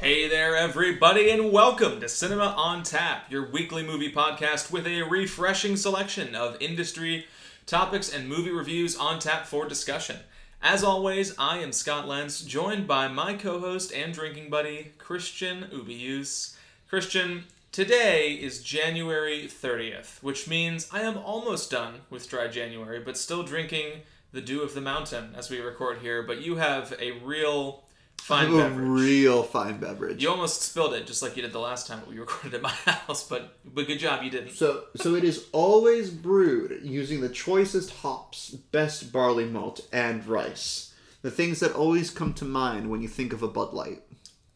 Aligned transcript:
Hey 0.00 0.28
there, 0.28 0.56
everybody, 0.56 1.28
and 1.28 1.52
welcome 1.52 2.00
to 2.00 2.08
Cinema 2.08 2.54
on 2.56 2.82
Tap, 2.82 3.30
your 3.30 3.50
weekly 3.50 3.82
movie 3.82 4.10
podcast 4.10 4.72
with 4.72 4.86
a 4.86 5.02
refreshing 5.02 5.76
selection 5.76 6.34
of 6.34 6.56
industry 6.58 7.26
topics 7.66 8.10
and 8.10 8.26
movie 8.26 8.50
reviews 8.50 8.96
on 8.96 9.18
tap 9.18 9.44
for 9.44 9.68
discussion. 9.68 10.16
As 10.62 10.82
always, 10.82 11.34
I 11.38 11.58
am 11.58 11.70
Scott 11.72 12.08
Lentz, 12.08 12.40
joined 12.40 12.86
by 12.86 13.08
my 13.08 13.34
co 13.34 13.60
host 13.60 13.92
and 13.92 14.14
drinking 14.14 14.48
buddy, 14.48 14.92
Christian 14.96 15.66
Ubius. 15.70 16.56
Christian, 16.88 17.44
today 17.70 18.32
is 18.32 18.62
January 18.62 19.48
30th, 19.48 20.22
which 20.22 20.48
means 20.48 20.88
I 20.90 21.02
am 21.02 21.18
almost 21.18 21.70
done 21.70 21.96
with 22.08 22.26
dry 22.26 22.48
January, 22.48 23.00
but 23.00 23.18
still 23.18 23.42
drinking 23.42 24.00
the 24.32 24.40
dew 24.40 24.62
of 24.62 24.72
the 24.72 24.80
mountain 24.80 25.34
as 25.36 25.50
we 25.50 25.60
record 25.60 25.98
here. 25.98 26.22
But 26.22 26.40
you 26.40 26.56
have 26.56 26.94
a 26.98 27.20
real 27.20 27.84
fine 28.20 28.48
a 28.52 28.56
beverage. 28.56 28.88
real 28.88 29.42
fine 29.42 29.78
beverage. 29.78 30.22
You 30.22 30.30
almost 30.30 30.62
spilled 30.62 30.94
it, 30.94 31.06
just 31.06 31.22
like 31.22 31.36
you 31.36 31.42
did 31.42 31.52
the 31.52 31.60
last 31.60 31.86
time 31.86 32.00
we 32.08 32.18
recorded 32.18 32.54
at 32.54 32.62
my 32.62 32.70
house. 32.70 33.26
But 33.28 33.56
but 33.64 33.86
good 33.86 33.98
job, 33.98 34.22
you 34.22 34.30
didn't. 34.30 34.52
So, 34.52 34.84
so 34.96 35.14
it 35.14 35.24
is 35.24 35.46
always 35.52 36.10
brewed 36.10 36.80
using 36.82 37.20
the 37.20 37.28
choicest 37.28 37.90
hops, 37.90 38.50
best 38.50 39.12
barley 39.12 39.46
malt, 39.46 39.80
and 39.92 40.26
rice. 40.26 40.94
The 41.22 41.30
things 41.30 41.60
that 41.60 41.72
always 41.72 42.10
come 42.10 42.32
to 42.34 42.44
mind 42.44 42.90
when 42.90 43.02
you 43.02 43.08
think 43.08 43.32
of 43.32 43.42
a 43.42 43.48
Bud 43.48 43.74
Light. 43.74 44.02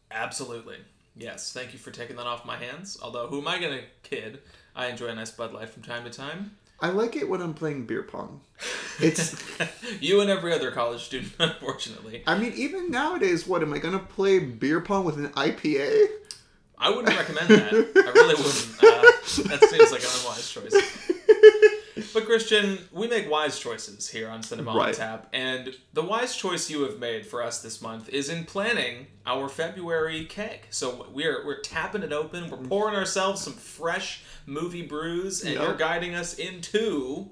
Absolutely. 0.09 0.77
Yes. 1.15 1.53
Thank 1.53 1.73
you 1.73 1.79
for 1.79 1.91
taking 1.91 2.15
that 2.15 2.25
off 2.25 2.45
my 2.45 2.57
hands. 2.57 2.97
Although, 3.01 3.27
who 3.27 3.39
am 3.39 3.47
I 3.47 3.59
gonna 3.59 3.81
kid? 4.03 4.39
I 4.75 4.87
enjoy 4.87 5.07
a 5.07 5.15
nice 5.15 5.31
Bud 5.31 5.53
Light 5.53 5.69
from 5.69 5.83
time 5.83 6.03
to 6.03 6.09
time. 6.09 6.57
I 6.79 6.89
like 6.89 7.15
it 7.15 7.29
when 7.29 7.41
I'm 7.41 7.53
playing 7.53 7.85
beer 7.85 8.03
pong. 8.03 8.41
It's, 8.99 9.35
you 10.01 10.21
and 10.21 10.29
every 10.29 10.53
other 10.53 10.71
college 10.71 11.03
student, 11.03 11.33
unfortunately. 11.39 12.23
I 12.27 12.37
mean, 12.37 12.53
even 12.55 12.91
nowadays, 12.91 13.47
what 13.47 13.61
am 13.61 13.73
I 13.73 13.79
gonna 13.79 13.99
play 13.99 14.39
beer 14.39 14.81
pong 14.81 15.05
with 15.05 15.17
an 15.17 15.29
IPA? 15.29 16.07
I 16.77 16.89
wouldn't 16.89 17.17
recommend 17.17 17.47
that. 17.49 17.73
I 17.73 18.11
really 18.11 18.35
wouldn't. 18.35 18.75
Uh, 18.83 19.01
that 19.49 19.67
seems 19.69 19.91
like 19.91 20.03
an 20.03 20.09
unwise 20.19 20.49
choice. 20.49 20.73
But 22.15 22.27
Christian, 22.27 22.79
we 22.93 23.09
make 23.09 23.29
wise 23.29 23.59
choices 23.59 24.07
here 24.07 24.29
on 24.29 24.41
Cinema 24.41 24.71
on 24.71 24.93
Tap, 24.93 25.27
and 25.33 25.75
the 25.91 26.01
wise 26.01 26.33
choice 26.33 26.69
you 26.69 26.83
have 26.83 26.97
made 26.97 27.25
for 27.25 27.43
us 27.43 27.61
this 27.61 27.81
month 27.81 28.07
is 28.07 28.29
in 28.29 28.45
planning 28.45 29.07
our 29.25 29.49
February 29.49 30.23
keg. 30.23 30.61
So 30.69 31.07
we're 31.11 31.45
we're 31.45 31.59
tapping 31.59 32.03
it 32.03 32.13
open, 32.13 32.49
we're 32.49 32.59
mm. 32.59 32.69
pouring 32.69 32.95
ourselves 32.95 33.41
some 33.41 33.51
fresh 33.51 34.23
movie 34.45 34.81
brews, 34.81 35.43
and 35.43 35.55
Yep. 35.55 35.61
you're 35.61 35.75
guiding 35.75 36.15
us 36.15 36.35
into 36.35 37.31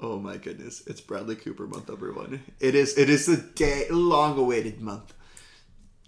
Oh 0.00 0.18
my 0.18 0.38
goodness, 0.38 0.82
it's 0.88 1.00
Bradley 1.00 1.36
Cooper 1.36 1.68
month, 1.68 1.88
everyone. 1.88 2.42
It 2.58 2.74
is. 2.74 2.98
It 2.98 3.08
is 3.08 3.26
the 3.26 3.36
day 3.36 3.86
long-awaited 3.90 4.80
month. 4.80 5.14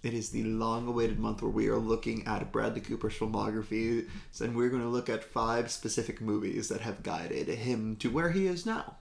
It 0.01 0.13
is 0.13 0.29
the 0.29 0.43
long-awaited 0.43 1.19
month 1.19 1.41
where 1.41 1.51
we 1.51 1.67
are 1.67 1.77
looking 1.77 2.25
at 2.25 2.51
Bradley 2.53 2.79
Cooper's 2.81 3.15
filmography, 3.15 4.07
and 4.39 4.55
we're 4.55 4.69
going 4.69 4.81
to 4.81 4.87
look 4.87 5.09
at 5.09 5.23
five 5.23 5.69
specific 5.71 6.21
movies 6.21 6.69
that 6.69 6.81
have 6.81 7.03
guided 7.03 7.47
him 7.49 7.97
to 7.97 8.09
where 8.09 8.29
he 8.31 8.47
is 8.47 8.65
now. 8.65 8.95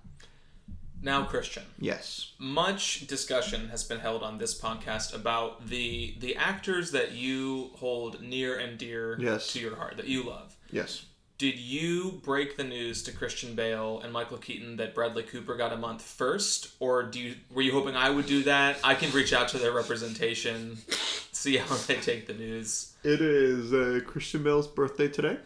now 1.01 1.25
Christian. 1.25 1.63
Yes. 1.79 2.33
much 2.39 3.07
discussion 3.07 3.69
has 3.69 3.85
been 3.85 4.01
held 4.01 4.25
on 4.25 4.39
this 4.39 4.61
podcast 4.61 5.15
about 5.15 5.69
the 5.69 6.17
the 6.19 6.35
actors 6.35 6.91
that 6.91 7.13
you 7.13 7.71
hold 7.77 8.21
near 8.21 8.59
and 8.59 8.77
dear 8.79 9.17
Yes. 9.21 9.53
to 9.53 9.61
your 9.61 9.77
heart 9.77 9.97
that 9.99 10.09
you 10.09 10.25
love. 10.25 10.57
Yes. 10.73 11.05
Did 11.39 11.57
you 11.57 12.21
break 12.25 12.57
the 12.57 12.65
news 12.65 13.05
to 13.05 13.13
Christian 13.13 13.55
Bale 13.55 14.01
and 14.01 14.13
Michael 14.13 14.39
Keaton 14.39 14.77
that 14.79 14.93
Bradley 14.93 15.23
Cooper 15.23 15.55
got 15.55 15.73
a 15.73 15.77
month 15.77 16.03
first, 16.03 16.71
or 16.81 17.05
do 17.05 17.21
you 17.21 17.37
were 17.55 17.63
you 17.63 17.71
hoping 17.71 17.95
I 17.95 18.11
would 18.11 18.27
do 18.27 18.43
that? 18.43 18.79
I 18.83 18.97
can 18.97 19.13
reach 19.13 19.33
out 19.33 19.47
to 19.51 19.59
their 19.59 19.71
representation, 19.71 20.79
see 21.31 21.57
how 21.57 21.77
they 21.77 21.95
take 21.95 22.27
the 22.27 22.35
news. 22.35 22.93
It 23.05 23.21
is 23.21 23.73
uh, 23.73 24.01
Christian 24.05 24.43
Bale's 24.43 24.67
birthday 24.67 25.07
today. 25.07 25.39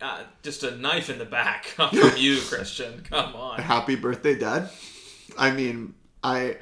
Uh, 0.00 0.24
just 0.42 0.64
a 0.64 0.76
knife 0.76 1.08
in 1.08 1.18
the 1.18 1.24
back 1.24 1.66
from 1.76 1.90
you, 2.16 2.40
Christian. 2.40 3.04
Come 3.08 3.36
on. 3.36 3.60
Happy 3.60 3.94
birthday, 3.94 4.36
Dad. 4.36 4.68
I 5.38 5.52
mean, 5.52 5.94
I 6.24 6.56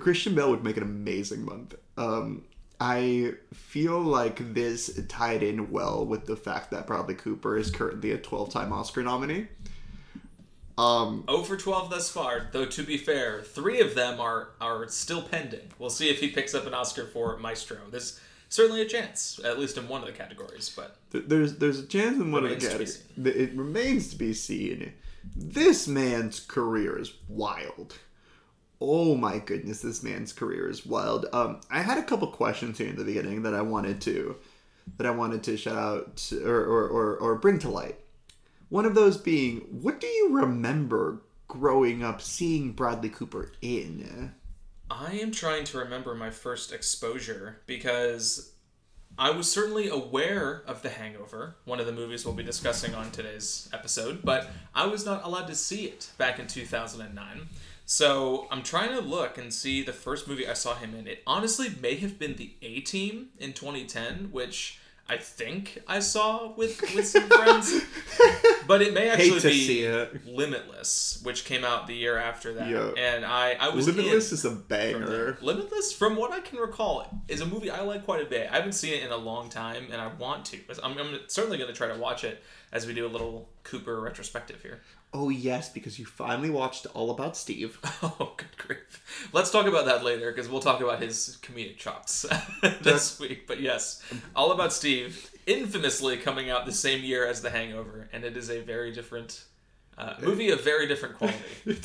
Christian 0.00 0.34
Bale 0.34 0.50
would 0.50 0.64
make 0.64 0.76
an 0.76 0.82
amazing 0.82 1.44
month. 1.44 1.76
Um, 1.96 2.42
I 2.80 3.34
feel 3.52 4.00
like 4.00 4.54
this 4.54 5.00
tied 5.08 5.42
in 5.42 5.70
well 5.70 6.04
with 6.04 6.26
the 6.26 6.36
fact 6.36 6.70
that 6.72 6.86
Bradley 6.86 7.14
Cooper 7.14 7.56
is 7.56 7.70
currently 7.70 8.10
a 8.10 8.18
12-time 8.18 8.72
Oscar 8.72 9.02
nominee. 9.02 9.48
Um, 10.76 11.24
0 11.30 11.42
for 11.44 11.56
12 11.56 11.90
thus 11.90 12.10
far, 12.10 12.48
though 12.52 12.66
to 12.66 12.82
be 12.82 12.96
fair, 12.96 13.42
three 13.42 13.80
of 13.80 13.94
them 13.94 14.20
are 14.20 14.48
are 14.60 14.88
still 14.88 15.22
pending. 15.22 15.68
We'll 15.78 15.90
see 15.90 16.10
if 16.10 16.18
he 16.18 16.28
picks 16.28 16.52
up 16.52 16.66
an 16.66 16.74
Oscar 16.74 17.06
for 17.06 17.36
Maestro. 17.36 17.78
There's 17.90 18.18
certainly 18.48 18.82
a 18.82 18.86
chance, 18.86 19.38
at 19.44 19.60
least 19.60 19.78
in 19.78 19.88
one 19.88 20.00
of 20.00 20.06
the 20.08 20.12
categories, 20.12 20.74
but 20.74 20.96
there's 21.12 21.58
there's 21.58 21.78
a 21.78 21.86
chance 21.86 22.16
in 22.16 22.32
one 22.32 22.44
of 22.44 22.50
the 22.50 22.56
Remains 22.56 22.72
to 22.72 22.78
be 22.78 22.84
categories. 23.24 23.50
It 23.50 23.56
remains 23.56 24.08
to 24.08 24.16
be 24.16 24.34
seen. 24.34 24.92
This 25.36 25.86
man's 25.86 26.40
career 26.40 26.98
is 26.98 27.12
wild. 27.28 27.96
Oh 28.86 29.14
my 29.14 29.38
goodness, 29.38 29.80
this 29.80 30.02
man's 30.02 30.32
career 30.32 30.68
is 30.68 30.84
wild. 30.84 31.26
Um, 31.32 31.60
I 31.70 31.80
had 31.80 31.98
a 31.98 32.02
couple 32.02 32.28
questions 32.28 32.78
here 32.78 32.88
in 32.88 32.96
the 32.96 33.04
beginning 33.04 33.42
that 33.42 33.54
I 33.54 33.62
wanted 33.62 34.00
to 34.02 34.36
that 34.98 35.06
I 35.06 35.10
wanted 35.10 35.42
to 35.44 35.56
shout 35.56 35.76
out 35.76 36.32
or, 36.44 36.60
or, 36.60 36.88
or, 36.88 37.16
or 37.16 37.34
bring 37.36 37.58
to 37.60 37.70
light. 37.70 37.98
One 38.68 38.84
of 38.84 38.94
those 38.94 39.16
being, 39.16 39.60
what 39.70 40.00
do 40.00 40.06
you 40.06 40.36
remember 40.36 41.22
growing 41.48 42.02
up 42.02 42.20
seeing 42.20 42.72
Bradley 42.72 43.08
Cooper 43.08 43.52
in? 43.62 44.34
I 44.90 45.12
am 45.12 45.30
trying 45.32 45.64
to 45.64 45.78
remember 45.78 46.14
my 46.14 46.30
first 46.30 46.72
exposure 46.72 47.60
because 47.66 48.52
I 49.16 49.30
was 49.30 49.50
certainly 49.50 49.88
aware 49.88 50.62
of 50.66 50.82
The 50.82 50.90
Hangover, 50.90 51.56
one 51.64 51.80
of 51.80 51.86
the 51.86 51.92
movies 51.92 52.24
we'll 52.24 52.34
be 52.34 52.42
discussing 52.42 52.94
on 52.94 53.10
today's 53.10 53.68
episode, 53.72 54.22
but 54.24 54.50
I 54.74 54.86
was 54.86 55.06
not 55.06 55.24
allowed 55.24 55.46
to 55.46 55.54
see 55.54 55.84
it 55.84 56.10
back 56.18 56.38
in 56.38 56.46
2009. 56.46 57.48
So 57.86 58.46
I'm 58.50 58.62
trying 58.62 58.90
to 58.90 59.00
look 59.00 59.36
and 59.36 59.52
see 59.52 59.82
the 59.82 59.92
first 59.92 60.26
movie 60.26 60.48
I 60.48 60.54
saw 60.54 60.74
him 60.74 60.94
in. 60.94 61.06
It 61.06 61.22
honestly 61.26 61.68
may 61.82 61.96
have 61.96 62.18
been 62.18 62.36
The 62.36 62.54
A 62.62 62.80
Team 62.80 63.28
in 63.38 63.52
2010, 63.52 64.28
which 64.32 64.78
I 65.06 65.18
think 65.18 65.82
I 65.86 65.98
saw 65.98 66.52
with, 66.54 66.80
with 66.94 67.06
some 67.06 67.24
friends. 67.28 67.82
But 68.66 68.80
it 68.80 68.94
may 68.94 69.10
actually 69.10 69.40
be. 69.40 70.06
Limitless, 70.26 71.20
which 71.22 71.44
came 71.44 71.62
out 71.62 71.86
the 71.86 71.94
year 71.94 72.16
after 72.16 72.54
that. 72.54 72.70
Yeah. 72.70 72.92
And 72.96 73.24
I, 73.26 73.56
I 73.60 73.68
was 73.68 73.86
Limitless 73.86 74.32
is 74.32 74.46
a 74.46 74.50
banger. 74.52 75.06
there. 75.06 75.38
Limitless, 75.42 75.92
from 75.92 76.16
what 76.16 76.32
I 76.32 76.40
can 76.40 76.58
recall, 76.58 77.06
is 77.28 77.42
a 77.42 77.46
movie 77.46 77.70
I 77.70 77.82
like 77.82 78.06
quite 78.06 78.22
a 78.22 78.28
bit. 78.28 78.48
I 78.50 78.56
haven't 78.56 78.72
seen 78.72 78.94
it 78.94 79.02
in 79.02 79.10
a 79.10 79.16
long 79.16 79.50
time, 79.50 79.88
and 79.92 80.00
I 80.00 80.06
want 80.06 80.46
to. 80.46 80.60
I'm, 80.82 80.96
I'm 80.96 81.18
certainly 81.26 81.58
going 81.58 81.68
to 81.68 81.76
try 81.76 81.88
to 81.88 81.98
watch 81.98 82.24
it 82.24 82.42
as 82.72 82.86
we 82.86 82.94
do 82.94 83.06
a 83.06 83.08
little 83.08 83.50
Cooper 83.62 84.00
retrospective 84.00 84.62
here. 84.62 84.80
Oh 85.16 85.28
yes, 85.28 85.68
because 85.70 85.98
you 85.98 86.04
finally 86.04 86.50
watched 86.50 86.86
All 86.92 87.10
About 87.10 87.36
Steve. 87.36 87.78
Oh, 88.02 88.34
good 88.36 88.56
grief. 88.58 89.30
Let's 89.32 89.50
talk 89.50 89.66
about 89.66 89.86
that 89.86 90.04
later, 90.04 90.30
because 90.30 90.48
we'll 90.48 90.60
talk 90.60 90.80
about 90.80 91.00
his 91.00 91.38
comedic 91.40 91.78
chops 91.78 92.26
this 92.82 93.18
week. 93.20 93.46
But 93.46 93.60
yes, 93.60 94.02
All 94.34 94.50
About 94.50 94.72
Steve, 94.72 95.30
infamously 95.46 96.16
coming 96.16 96.50
out 96.50 96.66
the 96.66 96.72
same 96.72 97.02
year 97.04 97.26
as 97.26 97.40
The 97.40 97.50
Hangover, 97.50 98.08
and 98.12 98.24
it 98.24 98.36
is 98.36 98.50
a 98.50 98.60
very 98.60 98.92
different 98.92 99.44
uh, 99.96 100.14
movie 100.20 100.50
of 100.50 100.62
very 100.62 100.86
different 100.88 101.16
quality. 101.16 101.38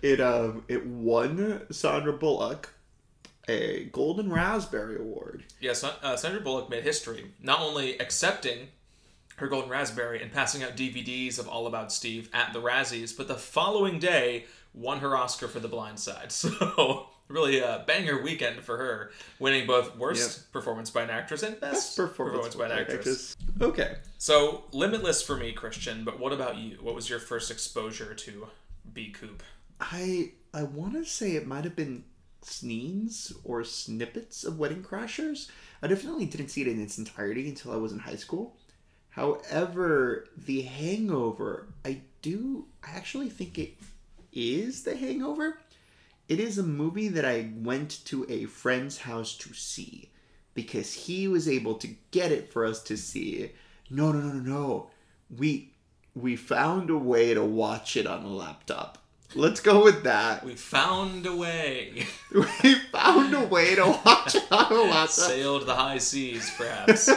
It 0.00 0.18
um 0.18 0.64
it 0.66 0.86
won 0.86 1.66
Sandra 1.70 2.14
Bullock 2.14 2.70
a 3.48 3.84
Golden 3.92 4.32
Raspberry 4.32 4.98
Award. 4.98 5.44
Yes, 5.60 5.84
uh, 5.84 6.16
Sandra 6.16 6.40
Bullock 6.40 6.70
made 6.70 6.84
history, 6.84 7.32
not 7.42 7.60
only 7.60 7.98
accepting 7.98 8.68
her 9.36 9.48
Golden 9.48 9.70
Raspberry 9.70 10.22
and 10.22 10.32
passing 10.32 10.62
out 10.62 10.76
DVDs 10.76 11.38
of 11.38 11.48
All 11.48 11.66
About 11.66 11.92
Steve 11.92 12.28
at 12.32 12.52
the 12.52 12.60
Razzies, 12.60 13.16
but 13.16 13.28
the 13.28 13.34
following 13.34 13.98
day 13.98 14.44
won 14.72 14.98
her 14.98 15.16
Oscar 15.16 15.48
for 15.48 15.60
The 15.60 15.68
Blind 15.68 15.98
Side. 15.98 16.32
So, 16.44 17.08
really 17.28 17.60
a 17.60 17.84
banger 17.86 18.22
weekend 18.22 18.60
for 18.60 18.76
her, 18.76 19.10
winning 19.38 19.66
both 19.66 19.96
Worst 19.96 20.52
Performance 20.52 20.90
by 20.90 21.02
an 21.02 21.10
Actress 21.10 21.42
and 21.42 21.58
Best, 21.58 21.96
Best 21.96 21.96
performance 21.96 22.54
by 22.54 22.66
an 22.66 22.72
Actress. 22.72 23.34
Okay. 23.60 23.96
So, 24.18 24.64
limitless 24.72 25.22
for 25.22 25.36
me, 25.36 25.52
Christian, 25.52 26.04
but 26.04 26.20
what 26.20 26.32
about 26.32 26.56
you? 26.58 26.76
What 26.80 26.94
was 26.94 27.08
your 27.08 27.18
first 27.18 27.50
exposure 27.50 28.14
to 28.14 28.48
B. 28.92 29.10
Coop? 29.10 29.42
I 29.80 30.32
I 30.52 30.62
want 30.64 30.94
to 30.94 31.04
say 31.04 31.32
it 31.32 31.46
might 31.46 31.64
have 31.64 31.76
been 31.76 32.04
scenes 32.42 33.32
or 33.42 33.64
snippets 33.64 34.44
of 34.44 34.58
Wedding 34.58 34.82
Crashers. 34.82 35.50
I 35.82 35.86
definitely 35.86 36.26
didn't 36.26 36.48
see 36.48 36.62
it 36.62 36.68
in 36.68 36.80
its 36.80 36.98
entirety 36.98 37.48
until 37.48 37.72
I 37.72 37.76
was 37.76 37.92
in 37.92 37.98
high 37.98 38.16
school. 38.16 38.56
However, 39.14 40.26
The 40.36 40.62
Hangover, 40.62 41.68
I 41.84 42.00
do 42.20 42.66
I 42.82 42.96
actually 42.96 43.28
think 43.28 43.58
it 43.58 43.74
is 44.32 44.82
The 44.82 44.96
Hangover. 44.96 45.58
It 46.28 46.40
is 46.40 46.58
a 46.58 46.64
movie 46.64 47.08
that 47.08 47.24
I 47.24 47.52
went 47.54 48.04
to 48.06 48.26
a 48.28 48.46
friend's 48.46 48.98
house 48.98 49.36
to 49.38 49.54
see 49.54 50.10
because 50.54 50.92
he 50.92 51.28
was 51.28 51.48
able 51.48 51.74
to 51.74 51.94
get 52.10 52.32
it 52.32 52.52
for 52.52 52.64
us 52.64 52.82
to 52.84 52.96
see. 52.96 53.52
No, 53.88 54.10
no, 54.10 54.18
no, 54.18 54.32
no, 54.32 54.40
no. 54.40 54.90
We 55.36 55.70
we 56.16 56.34
found 56.34 56.90
a 56.90 56.98
way 56.98 57.34
to 57.34 57.44
watch 57.44 57.96
it 57.96 58.08
on 58.08 58.24
a 58.24 58.28
laptop. 58.28 58.98
Let's 59.36 59.60
go 59.60 59.84
with 59.84 60.02
that. 60.02 60.44
We 60.44 60.56
found 60.56 61.24
a 61.26 61.36
way. 61.36 62.06
We 62.34 62.74
found 62.90 63.32
a 63.32 63.44
way 63.44 63.76
to 63.76 64.00
watch 64.04 64.34
it 64.34 64.50
on 64.50 64.72
a 64.72 64.82
laptop. 64.82 65.10
Sailed 65.10 65.66
the 65.66 65.74
high 65.76 65.98
seas, 65.98 66.50
perhaps. 66.56 67.08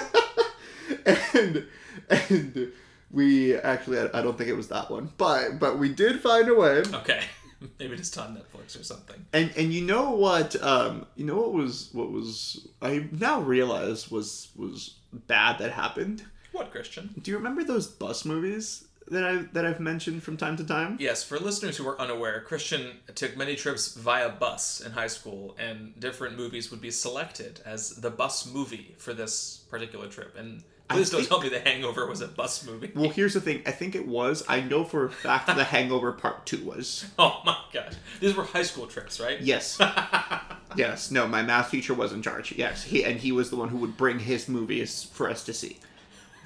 and 1.34 1.68
and 2.10 2.72
we 3.12 3.56
actually 3.56 4.00
I, 4.00 4.06
I 4.20 4.22
don't 4.22 4.38
think 4.38 4.50
it 4.50 4.56
was 4.56 4.68
that 4.70 4.90
one 4.90 5.12
but 5.18 5.60
but 5.60 5.80
we 5.80 5.90
did 5.94 6.20
find 6.22 6.48
a 6.50 6.56
way 6.56 6.84
Okay. 6.94 7.22
Maybe 7.80 7.98
just 7.98 8.16
on 8.20 8.36
Netflix 8.38 8.80
or 8.80 8.84
something. 8.84 9.26
and 9.34 9.52
and 9.58 9.74
you 9.74 9.82
know 9.82 10.12
what 10.12 10.62
um 10.62 11.06
you 11.16 11.26
know 11.26 11.36
what 11.38 11.54
was 11.54 11.90
what 11.94 12.12
was 12.12 12.68
i 12.82 13.08
now 13.12 13.42
realize 13.42 14.12
was 14.12 14.50
was 14.56 14.96
bad 15.12 15.58
that 15.60 15.72
happened 15.72 16.24
What, 16.52 16.72
Christian? 16.72 17.10
do 17.22 17.32
you 17.32 17.38
remember 17.38 17.64
those 17.64 17.88
bus 17.88 18.26
movies 18.26 18.84
that 19.10 19.24
i 19.24 19.38
that 19.54 19.66
i've 19.66 19.80
mentioned 19.80 20.22
from 20.22 20.36
time 20.38 20.56
to 20.58 20.64
time 20.66 20.98
Yes, 21.00 21.24
for 21.24 21.40
listeners 21.40 21.78
who 21.78 21.88
are 21.88 22.00
unaware, 22.00 22.42
Christian 22.42 22.98
took 23.16 23.36
many 23.38 23.56
trips 23.56 23.94
via 23.96 24.30
bus 24.30 24.82
in 24.82 24.92
high 24.92 25.08
school, 25.08 25.56
and 25.58 25.98
different 26.00 26.36
movies 26.38 26.70
would 26.72 26.82
be 26.82 26.92
selected 26.92 27.62
as 27.66 27.96
the 27.96 28.10
bus 28.10 28.46
movie 28.46 28.96
for 28.98 29.14
this 29.14 29.64
particular 29.70 30.08
trip. 30.08 30.36
And 30.38 30.62
please 30.90 31.10
don't 31.10 31.20
think- 31.20 31.30
tell 31.30 31.42
me 31.42 31.50
The 31.50 31.60
Hangover 31.60 32.06
was 32.08 32.22
a 32.22 32.28
bus 32.28 32.66
movie. 32.66 32.92
well 32.96 33.10
here's 33.10 33.34
the 33.34 33.42
thing 33.42 33.62
i 33.66 33.72
think 33.72 33.96
it 33.96 34.08
was 34.08 34.44
i 34.48 34.62
know 34.62 34.84
for 34.84 35.06
a 35.06 35.10
fact 35.10 35.48
the 35.48 35.64
hangover 35.76 36.12
part 36.14 36.46
two 36.46 36.64
was 36.64 37.06
Oh 37.20 37.42
my 37.46 37.58
gosh. 37.74 37.94
These 38.20 38.36
were 38.36 38.44
high 38.44 38.64
school 38.64 38.88
trips, 38.88 39.20
right? 39.20 39.40
yes 39.42 39.80
yes 40.76 41.12
no 41.12 41.28
my 41.28 41.42
math 41.44 41.72
teacher 41.72 41.94
was 41.94 42.12
in 42.14 42.22
charge 42.22 42.52
yes 42.54 42.84
he 42.84 43.04
and 43.04 43.20
he 43.20 43.32
was 43.32 43.50
the 43.50 43.56
one 43.56 43.70
who 43.70 43.78
would 43.78 43.98
bring 43.98 44.20
his 44.20 44.48
movies 44.48 45.04
for 45.14 45.30
us 45.30 45.44
to 45.46 45.54
see 45.54 45.78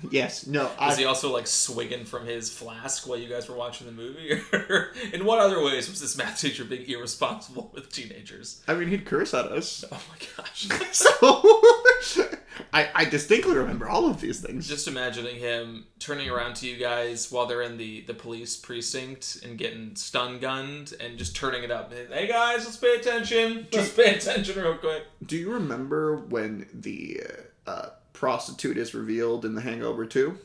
yes 0.10 0.48
no 0.48 0.64
Was 0.80 0.96
I, 0.98 1.02
he 1.02 1.06
also 1.06 1.32
like 1.32 1.46
swigging 1.46 2.06
from 2.06 2.26
his 2.26 2.50
flask 2.52 3.08
while 3.08 3.20
you 3.20 3.30
guys 3.30 3.48
were 3.48 3.56
watching 3.56 3.86
the 3.86 3.94
movie? 3.94 4.42
In 5.14 5.26
what 5.26 5.38
other 5.40 5.64
ways 5.64 5.88
was 5.90 6.02
this 6.02 6.18
math 6.18 6.40
teacher 6.42 6.64
being 6.66 6.90
irresponsible 6.90 7.70
with 7.76 7.92
teenagers? 7.92 8.64
I 8.68 8.74
mean 8.74 8.88
he'd 8.88 9.06
curse 9.06 9.34
at 9.36 9.46
us 9.46 9.86
Oh 9.92 10.02
my 10.10 10.44
gosh. 10.44 10.68
So 10.92 12.32
I, 12.74 12.90
I 12.94 13.06
distinctly 13.06 13.56
remember 13.56 13.88
all 13.90 14.10
of 14.10 14.22
these 14.22 14.40
things. 14.40 14.68
Just 14.68 14.88
imagining 14.88 15.38
him 15.38 15.86
turning 16.00 16.30
around 16.30 16.56
to 16.58 16.68
you 16.68 16.78
guys 16.78 17.32
while 17.32 17.46
they're 17.46 17.62
in 17.62 17.78
the, 17.78 18.02
the 18.02 18.14
police 18.14 18.56
precinct 18.56 19.40
and 19.44 19.58
getting 19.58 19.96
stun 19.96 20.40
gunned 20.40 20.94
and 21.00 21.18
just 21.18 21.36
turning 21.36 21.64
it 21.64 21.72
up. 21.72 21.94
Hey 21.94 22.28
guys, 22.28 22.66
let's 22.66 22.78
pay 22.78 22.96
attention. 22.96 23.68
Just 23.72 23.96
pay 23.96 24.16
attention 24.16 24.62
real 24.62 24.76
quick. 24.76 25.04
Do 25.26 25.38
you 25.38 25.52
remember 25.54 26.18
when 26.18 26.68
the 26.74 27.22
uh, 27.68 27.90
prostitute 28.14 28.78
is 28.78 28.94
revealed 28.94 29.46
in 29.46 29.56
The 29.56 29.62
Hangover 29.62 30.06
2? 30.06 30.38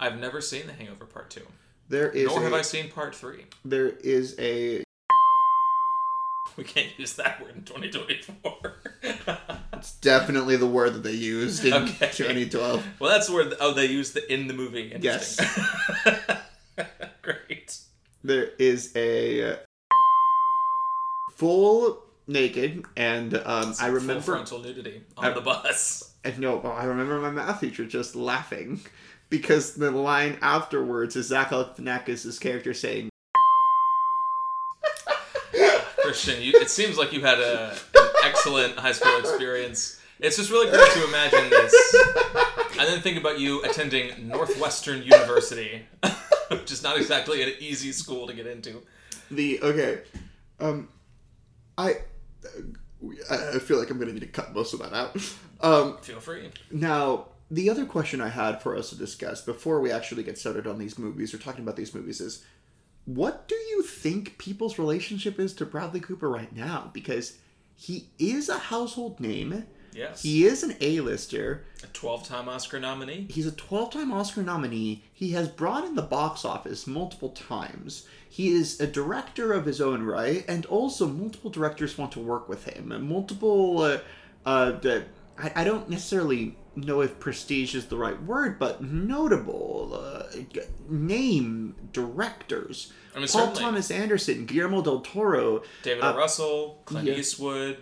I've 0.00 0.18
never 0.18 0.40
seen 0.40 0.66
The 0.66 0.72
Hangover 0.72 1.04
Part 1.06 1.30
2. 1.30 1.40
There 1.88 2.10
is 2.10 2.26
Nor 2.28 2.40
a, 2.40 2.42
have 2.44 2.52
I 2.54 2.62
seen 2.62 2.90
Part 2.90 3.14
3. 3.14 3.44
there 3.64 3.88
is 3.88 4.34
a 4.38 4.82
We 6.56 6.64
can't 6.64 6.86
use 6.96 7.14
that 7.16 7.42
word 7.42 7.56
in 7.56 7.62
2024. 7.64 8.74
it's 9.72 9.92
definitely 9.96 10.56
the 10.56 10.66
word 10.66 10.94
that 10.94 11.02
they 11.02 11.12
used 11.12 11.64
in 11.64 11.72
Okay. 11.72 12.10
2012. 12.12 12.84
well, 13.00 13.10
that's 13.10 13.28
where, 13.28 13.44
the, 13.44 13.56
oh, 13.60 13.72
they 13.74 13.86
used 13.86 14.14
the 14.14 14.32
in 14.32 14.46
the 14.46 14.54
movie. 14.54 14.96
Yes. 15.00 15.40
Great. 17.22 17.76
There 18.22 18.50
is 18.58 18.92
a 18.96 19.58
full 21.32 22.02
naked 22.26 22.84
and 22.96 23.34
um, 23.44 23.74
I 23.80 23.88
remember 23.88 24.22
frontal 24.22 24.60
nudity 24.60 25.02
on 25.16 25.24
I- 25.26 25.30
the 25.30 25.40
bus. 25.40 26.12
And 26.24 26.38
no, 26.38 26.60
oh, 26.64 26.70
I 26.70 26.84
remember 26.84 27.20
my 27.20 27.30
math 27.30 27.60
teacher 27.60 27.84
just 27.84 28.16
laughing 28.16 28.80
because 29.28 29.74
the 29.74 29.90
line 29.90 30.38
afterwards 30.40 31.16
is 31.16 31.26
Zach 31.26 31.50
Galifianakis' 31.50 32.40
character 32.40 32.72
saying, 32.72 33.10
Christian, 36.14 36.40
you, 36.42 36.52
it 36.54 36.70
seems 36.70 36.96
like 36.96 37.12
you 37.12 37.20
had 37.22 37.40
a, 37.40 37.72
an 37.72 38.08
excellent 38.24 38.78
high 38.78 38.92
school 38.92 39.18
experience. 39.18 40.00
It's 40.20 40.36
just 40.36 40.48
really 40.48 40.70
great 40.70 40.88
to 40.92 41.08
imagine 41.08 41.50
this, 41.50 41.96
and 42.78 42.88
then 42.88 43.00
think 43.00 43.18
about 43.18 43.40
you 43.40 43.62
attending 43.64 44.28
Northwestern 44.28 45.02
University, 45.02 45.82
which 46.50 46.70
is 46.70 46.84
not 46.84 46.96
exactly 46.96 47.42
an 47.42 47.52
easy 47.58 47.90
school 47.90 48.28
to 48.28 48.32
get 48.32 48.46
into. 48.46 48.80
"The 49.32 49.60
okay, 49.60 50.02
um, 50.60 50.88
I, 51.76 51.96
I 53.28 53.58
feel 53.58 53.78
like 53.80 53.90
I'm 53.90 53.98
gonna 53.98 54.12
need 54.12 54.20
to 54.20 54.28
cut 54.28 54.54
most 54.54 54.72
of 54.72 54.78
that 54.80 54.92
out." 54.92 55.16
Um, 55.60 55.98
Feel 55.98 56.20
free. 56.20 56.50
now 56.70 57.26
the 57.50 57.70
other 57.70 57.86
question 57.86 58.20
I 58.20 58.28
had 58.28 58.62
for 58.62 58.76
us 58.76 58.90
to 58.90 58.96
discuss 58.96 59.40
before 59.40 59.80
we 59.80 59.90
actually 59.90 60.22
get 60.22 60.38
started 60.38 60.66
on 60.66 60.78
these 60.78 60.98
movies 60.98 61.34
or 61.34 61.38
talking 61.38 61.62
about 61.62 61.76
these 61.76 61.94
movies 61.94 62.20
is, 62.20 62.44
what 63.04 63.46
do 63.48 63.54
you 63.54 63.82
think 63.82 64.38
people's 64.38 64.78
relationship 64.78 65.38
is 65.38 65.52
to 65.54 65.66
Bradley 65.66 66.00
Cooper 66.00 66.28
right 66.28 66.54
now? 66.54 66.90
Because 66.92 67.36
he 67.76 68.08
is 68.18 68.48
a 68.48 68.58
household 68.58 69.20
name. 69.20 69.66
Yes, 69.92 70.22
He 70.22 70.44
is 70.44 70.64
an 70.64 70.74
A-lister. 70.80 71.64
a 71.84 71.86
twelve-time 71.88 72.48
Oscar 72.48 72.80
nominee. 72.80 73.26
He's 73.30 73.46
a 73.46 73.52
12 73.52 73.92
time 73.92 74.12
Oscar 74.12 74.42
nominee. 74.42 75.04
He 75.12 75.30
has 75.32 75.48
brought 75.48 75.84
in 75.84 75.94
the 75.94 76.02
box 76.02 76.44
office 76.44 76.86
multiple 76.88 77.28
times. 77.28 78.04
He 78.28 78.48
is 78.48 78.80
a 78.80 78.88
director 78.88 79.52
of 79.52 79.66
his 79.66 79.80
own 79.80 80.02
right, 80.02 80.44
and 80.48 80.66
also 80.66 81.06
multiple 81.06 81.48
directors 81.50 81.96
want 81.96 82.10
to 82.12 82.18
work 82.20 82.48
with 82.48 82.64
him. 82.64 82.92
Multiple, 83.08 83.78
uh, 83.82 83.98
uh, 84.44 84.72
I, 85.38 85.52
I 85.54 85.64
don't 85.64 85.88
necessarily 85.88 86.56
know 86.76 87.00
if 87.00 87.18
prestige 87.20 87.74
is 87.74 87.86
the 87.86 87.96
right 87.96 88.20
word, 88.22 88.58
but 88.58 88.82
notable 88.82 89.92
uh, 89.94 90.24
name 90.88 91.74
directors. 91.92 92.92
I 93.14 93.18
mean, 93.18 93.28
Paul 93.28 93.40
certainly. 93.46 93.60
Thomas 93.62 93.90
Anderson, 93.90 94.46
Guillermo 94.46 94.82
del 94.82 95.00
Toro, 95.00 95.62
David 95.82 96.02
uh, 96.02 96.14
Russell, 96.16 96.82
Clint 96.84 97.06
yeah. 97.06 97.14
Eastwood, 97.14 97.76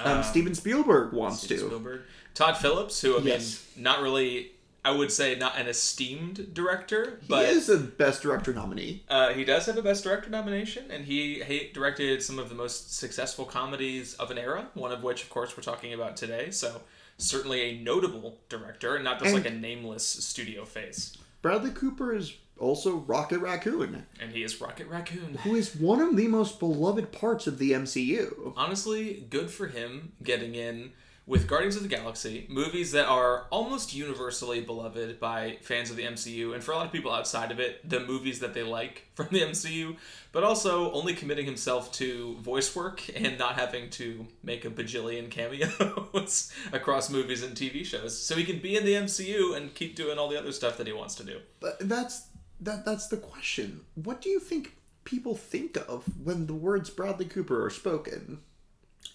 um, 0.00 0.18
uh, 0.18 0.22
Steven 0.22 0.54
Spielberg 0.54 1.12
wants 1.12 1.42
Steven 1.42 1.64
to. 1.64 1.70
Spielberg, 1.70 2.00
Todd 2.34 2.56
Phillips, 2.56 3.00
who 3.00 3.14
I 3.14 3.18
mean, 3.18 3.26
Yes. 3.28 3.66
not 3.76 4.02
really. 4.02 4.50
I 4.86 4.90
would 4.90 5.10
say 5.10 5.34
not 5.34 5.56
an 5.56 5.66
esteemed 5.66 6.52
director, 6.52 7.18
but 7.26 7.46
He 7.46 7.52
is 7.52 7.70
a 7.70 7.78
Best 7.78 8.20
Director 8.20 8.52
nominee. 8.52 9.02
Uh, 9.08 9.32
he 9.32 9.42
does 9.42 9.64
have 9.64 9.78
a 9.78 9.82
Best 9.82 10.04
Director 10.04 10.28
nomination, 10.28 10.90
and 10.90 11.06
he, 11.06 11.42
he 11.42 11.70
directed 11.72 12.22
some 12.22 12.38
of 12.38 12.50
the 12.50 12.54
most 12.54 12.94
successful 12.94 13.46
comedies 13.46 14.12
of 14.16 14.30
an 14.30 14.36
era. 14.36 14.68
One 14.74 14.92
of 14.92 15.02
which, 15.02 15.22
of 15.22 15.30
course, 15.30 15.56
we're 15.56 15.62
talking 15.62 15.94
about 15.94 16.18
today. 16.18 16.50
So 16.50 16.82
certainly 17.18 17.60
a 17.62 17.78
notable 17.78 18.38
director, 18.48 18.94
and 18.96 19.04
not 19.04 19.18
just 19.20 19.34
And- 19.34 19.44
like 19.44 19.52
a 19.52 19.56
nameless 19.56 20.06
studio 20.06 20.64
face. 20.64 21.16
Bradley 21.42 21.70
Cooper 21.70 22.14
is 22.14 22.34
also 22.58 22.96
Rocket 22.96 23.38
Raccoon. 23.40 24.06
And 24.20 24.32
he 24.32 24.42
is 24.42 24.60
Rocket 24.60 24.86
Raccoon. 24.88 25.34
who 25.44 25.54
is 25.54 25.74
one 25.76 26.00
of 26.00 26.16
the 26.16 26.28
most 26.28 26.58
beloved 26.58 27.12
parts 27.12 27.46
of 27.46 27.58
the 27.58 27.72
MCU. 27.72 28.54
Honestly, 28.56 29.26
good 29.28 29.50
for 29.50 29.66
him 29.68 30.12
getting 30.22 30.54
in 30.54 30.92
with 31.26 31.48
Guardians 31.48 31.76
of 31.76 31.82
the 31.82 31.88
Galaxy, 31.88 32.46
movies 32.50 32.92
that 32.92 33.06
are 33.06 33.46
almost 33.50 33.94
universally 33.94 34.60
beloved 34.60 35.18
by 35.18 35.56
fans 35.62 35.90
of 35.90 35.96
the 35.96 36.04
MCU, 36.04 36.52
and 36.52 36.62
for 36.62 36.72
a 36.72 36.76
lot 36.76 36.84
of 36.84 36.92
people 36.92 37.10
outside 37.10 37.50
of 37.50 37.58
it, 37.58 37.88
the 37.88 38.00
movies 38.00 38.40
that 38.40 38.52
they 38.52 38.62
like 38.62 39.08
from 39.14 39.28
the 39.30 39.40
MCU, 39.40 39.96
but 40.32 40.44
also 40.44 40.92
only 40.92 41.14
committing 41.14 41.46
himself 41.46 41.90
to 41.92 42.36
voice 42.40 42.76
work 42.76 43.02
and 43.16 43.38
not 43.38 43.54
having 43.54 43.88
to 43.90 44.26
make 44.42 44.64
a 44.64 44.70
bajillion 44.70 45.30
cameos 45.30 46.52
across 46.72 47.08
movies 47.08 47.42
and 47.42 47.56
TV 47.56 47.84
shows. 47.84 48.18
So 48.18 48.34
he 48.34 48.44
can 48.44 48.58
be 48.58 48.76
in 48.76 48.84
the 48.84 48.94
MCU 48.94 49.56
and 49.56 49.74
keep 49.74 49.96
doing 49.96 50.18
all 50.18 50.28
the 50.28 50.38
other 50.38 50.52
stuff 50.52 50.76
that 50.76 50.86
he 50.86 50.92
wants 50.92 51.14
to 51.16 51.24
do. 51.24 51.38
But 51.60 51.88
that's 51.88 52.26
that 52.60 52.84
that's 52.84 53.08
the 53.08 53.16
question. 53.16 53.80
What 53.94 54.20
do 54.20 54.28
you 54.28 54.40
think 54.40 54.76
people 55.04 55.34
think 55.36 55.76
of 55.88 56.04
when 56.22 56.46
the 56.46 56.54
words 56.54 56.90
Bradley 56.90 57.26
Cooper 57.26 57.64
are 57.64 57.70
spoken? 57.70 58.40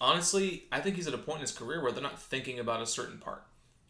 Honestly, 0.00 0.64
I 0.72 0.80
think 0.80 0.96
he's 0.96 1.06
at 1.06 1.14
a 1.14 1.18
point 1.18 1.36
in 1.36 1.42
his 1.42 1.52
career 1.52 1.82
where 1.82 1.92
they're 1.92 2.02
not 2.02 2.20
thinking 2.20 2.58
about 2.58 2.82
a 2.82 2.86
certain 2.86 3.18
part. 3.18 3.42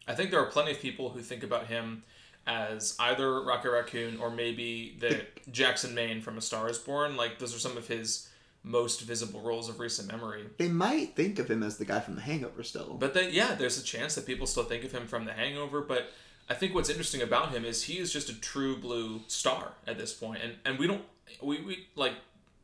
I 0.07 0.13
think 0.13 0.31
there 0.31 0.39
are 0.39 0.47
plenty 0.47 0.71
of 0.71 0.79
people 0.79 1.09
who 1.09 1.21
think 1.21 1.43
about 1.43 1.67
him 1.67 2.03
as 2.47 2.95
either 2.99 3.41
Rocket 3.43 3.71
Raccoon 3.71 4.19
or 4.19 4.29
maybe 4.29 4.97
the 4.99 5.25
Jackson 5.51 5.93
Maine 5.93 6.21
from 6.21 6.37
A 6.37 6.41
Star 6.41 6.69
Is 6.69 6.77
Born. 6.77 7.15
Like 7.15 7.39
those 7.39 7.55
are 7.55 7.59
some 7.59 7.77
of 7.77 7.87
his 7.87 8.29
most 8.63 9.01
visible 9.01 9.41
roles 9.41 9.69
of 9.69 9.79
recent 9.79 10.11
memory. 10.11 10.45
They 10.57 10.67
might 10.67 11.15
think 11.15 11.39
of 11.39 11.49
him 11.49 11.63
as 11.63 11.77
the 11.77 11.85
guy 11.85 11.99
from 11.99 12.15
The 12.15 12.21
Hangover 12.21 12.63
still. 12.63 12.95
But 12.99 13.13
then, 13.13 13.29
yeah, 13.31 13.55
there's 13.55 13.79
a 13.79 13.83
chance 13.83 14.15
that 14.15 14.25
people 14.25 14.45
still 14.45 14.63
think 14.63 14.83
of 14.83 14.91
him 14.91 15.07
from 15.07 15.25
The 15.25 15.33
Hangover. 15.33 15.81
But 15.81 16.11
I 16.49 16.53
think 16.53 16.75
what's 16.75 16.89
interesting 16.89 17.21
about 17.21 17.51
him 17.51 17.65
is 17.65 17.83
he 17.83 17.97
is 17.97 18.11
just 18.11 18.29
a 18.29 18.39
true 18.39 18.77
blue 18.77 19.21
star 19.27 19.73
at 19.87 19.97
this 19.97 20.13
point, 20.13 20.41
and 20.43 20.55
and 20.65 20.77
we 20.77 20.87
don't 20.87 21.03
we, 21.41 21.61
we 21.61 21.87
like. 21.95 22.13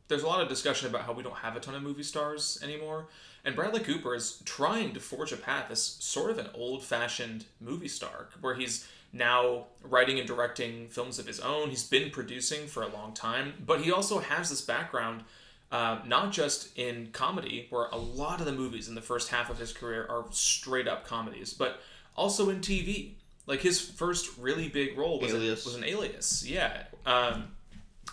There's 0.08 0.22
a 0.22 0.26
lot 0.26 0.40
of 0.40 0.48
discussion 0.48 0.88
about 0.88 1.02
how 1.02 1.12
we 1.12 1.22
don't 1.22 1.36
have 1.36 1.54
a 1.54 1.60
ton 1.60 1.74
of 1.74 1.82
movie 1.82 2.02
stars 2.02 2.58
anymore, 2.62 3.08
and 3.44 3.54
Bradley 3.54 3.80
Cooper 3.80 4.14
is 4.14 4.42
trying 4.44 4.92
to 4.94 5.00
forge 5.00 5.32
a 5.32 5.36
path 5.36 5.70
as 5.70 5.82
sort 5.82 6.30
of 6.30 6.38
an 6.38 6.48
old-fashioned 6.54 7.44
movie 7.60 7.88
star, 7.88 8.28
where 8.40 8.54
he's 8.54 8.86
now 9.12 9.66
writing 9.82 10.18
and 10.18 10.26
directing 10.26 10.88
films 10.88 11.18
of 11.18 11.26
his 11.26 11.40
own. 11.40 11.70
He's 11.70 11.84
been 11.84 12.10
producing 12.10 12.66
for 12.66 12.82
a 12.82 12.88
long 12.88 13.14
time, 13.14 13.54
but 13.64 13.80
he 13.80 13.90
also 13.90 14.18
has 14.18 14.50
this 14.50 14.60
background 14.60 15.24
uh, 15.70 15.98
not 16.06 16.32
just 16.32 16.76
in 16.78 17.08
comedy, 17.12 17.66
where 17.70 17.88
a 17.92 17.96
lot 17.96 18.40
of 18.40 18.46
the 18.46 18.52
movies 18.52 18.88
in 18.88 18.94
the 18.94 19.02
first 19.02 19.28
half 19.28 19.50
of 19.50 19.58
his 19.58 19.72
career 19.72 20.06
are 20.08 20.24
straight 20.30 20.88
up 20.88 21.06
comedies, 21.06 21.52
but 21.52 21.80
also 22.16 22.48
in 22.48 22.60
TV. 22.60 23.12
Like 23.46 23.60
his 23.60 23.80
first 23.80 24.36
really 24.38 24.68
big 24.68 24.96
role 24.96 25.20
was, 25.20 25.32
Alias. 25.32 25.64
was 25.64 25.74
an 25.74 25.84
Alias, 25.84 26.44
yeah. 26.46 26.84
Um, 27.06 27.48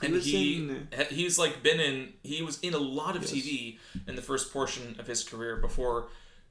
and 0.02 0.14
was 0.14 0.26
he 0.26 0.58
in- 0.58 0.88
he's 1.10 1.38
like 1.40 1.64
been 1.64 1.80
in 1.80 2.14
he 2.24 2.42
was 2.42 2.60
in 2.62 2.74
a 2.74 2.78
lot 2.80 3.16
of 3.16 3.22
Yes. 3.24 3.32
TV 3.32 3.78
in 4.08 4.16
the 4.16 4.22
first 4.22 4.52
portion 4.54 4.96
of 5.00 5.08
his 5.08 5.24
career 5.24 5.58
before 5.58 6.08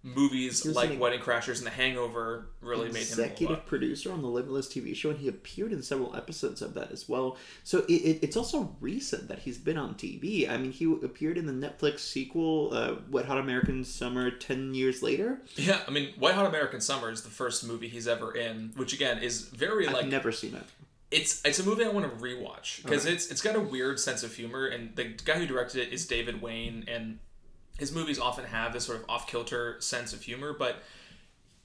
movies 0.07 0.67
like 0.67 1.01
Wedding 1.01 1.21
Crashers 1.21 1.59
and 1.59 1.67
The 1.67 1.71
Hangover 1.71 2.49
really 2.61 2.89
made 2.89 2.97
him 3.07 3.21
executive 3.21 3.65
producer 3.65 4.13
on 4.13 4.21
the 4.21 4.29
Limitless 4.29 4.69
TV 4.69 4.95
show, 4.95 5.09
and 5.09 5.19
he 5.19 5.29
appeared 5.29 5.73
in 5.73 5.83
several 5.83 6.15
episodes 6.15 6.61
of 6.61 6.75
that 6.75 6.93
as 6.93 7.09
well. 7.09 7.39
So 7.63 7.79
it, 7.89 7.93
it, 7.93 8.19
it's 8.23 8.37
also 8.37 8.77
recent 8.83 9.29
that 9.29 9.39
he's 9.39 9.57
been 9.57 9.79
on 9.79 9.95
TV. 9.95 10.47
I 10.49 10.59
mean, 10.59 10.73
he 10.73 10.85
appeared 10.85 11.39
in 11.39 11.47
the 11.47 11.55
Netflix 11.55 12.01
sequel, 12.01 12.69
uh, 12.75 12.97
Wet 13.11 13.25
Hot 13.25 13.39
American 13.39 13.83
Summer, 13.83 14.31
ten 14.31 14.75
years 14.75 15.03
later. 15.03 15.41
Yeah, 15.57 15.81
I 15.89 15.91
mean, 15.91 16.13
Wet 16.19 16.35
Hot 16.35 16.45
American 16.47 16.83
Summer 16.83 17.11
is 17.11 17.23
the 17.23 17.31
first 17.31 17.67
movie 17.67 17.89
he's 17.89 18.07
ever 18.07 18.35
in, 18.37 18.73
which 18.77 18.93
again 18.93 19.23
is 19.23 19.43
very 19.49 19.87
I've 19.89 19.95
like 19.95 20.07
never 20.09 20.33
seen 20.33 20.55
it. 20.55 20.65
It's 21.15 21.41
it's 21.45 21.61
a 21.61 21.65
movie 21.65 21.85
I 21.85 21.89
want 21.89 22.11
to 22.11 22.25
rewatch 22.25 22.83
because 22.83 23.07
it's 23.07 23.31
it's 23.31 23.41
got 23.41 23.55
a 23.55 23.61
weird 23.61 24.01
sense 24.01 24.25
of 24.25 24.35
humor, 24.35 24.67
and 24.67 24.95
the 24.97 25.05
guy 25.05 25.39
who 25.39 25.47
directed 25.47 25.87
it 25.87 25.93
is 25.93 26.07
David 26.07 26.43
Wain, 26.43 26.85
and 26.89 27.21
his 27.79 27.93
movies 27.93 28.19
often 28.19 28.45
have 28.47 28.73
this 28.73 28.85
sort 28.85 28.99
of 28.99 29.05
off 29.09 29.29
kilter 29.29 29.81
sense 29.81 30.13
of 30.13 30.23
humor, 30.23 30.55
but 30.59 30.83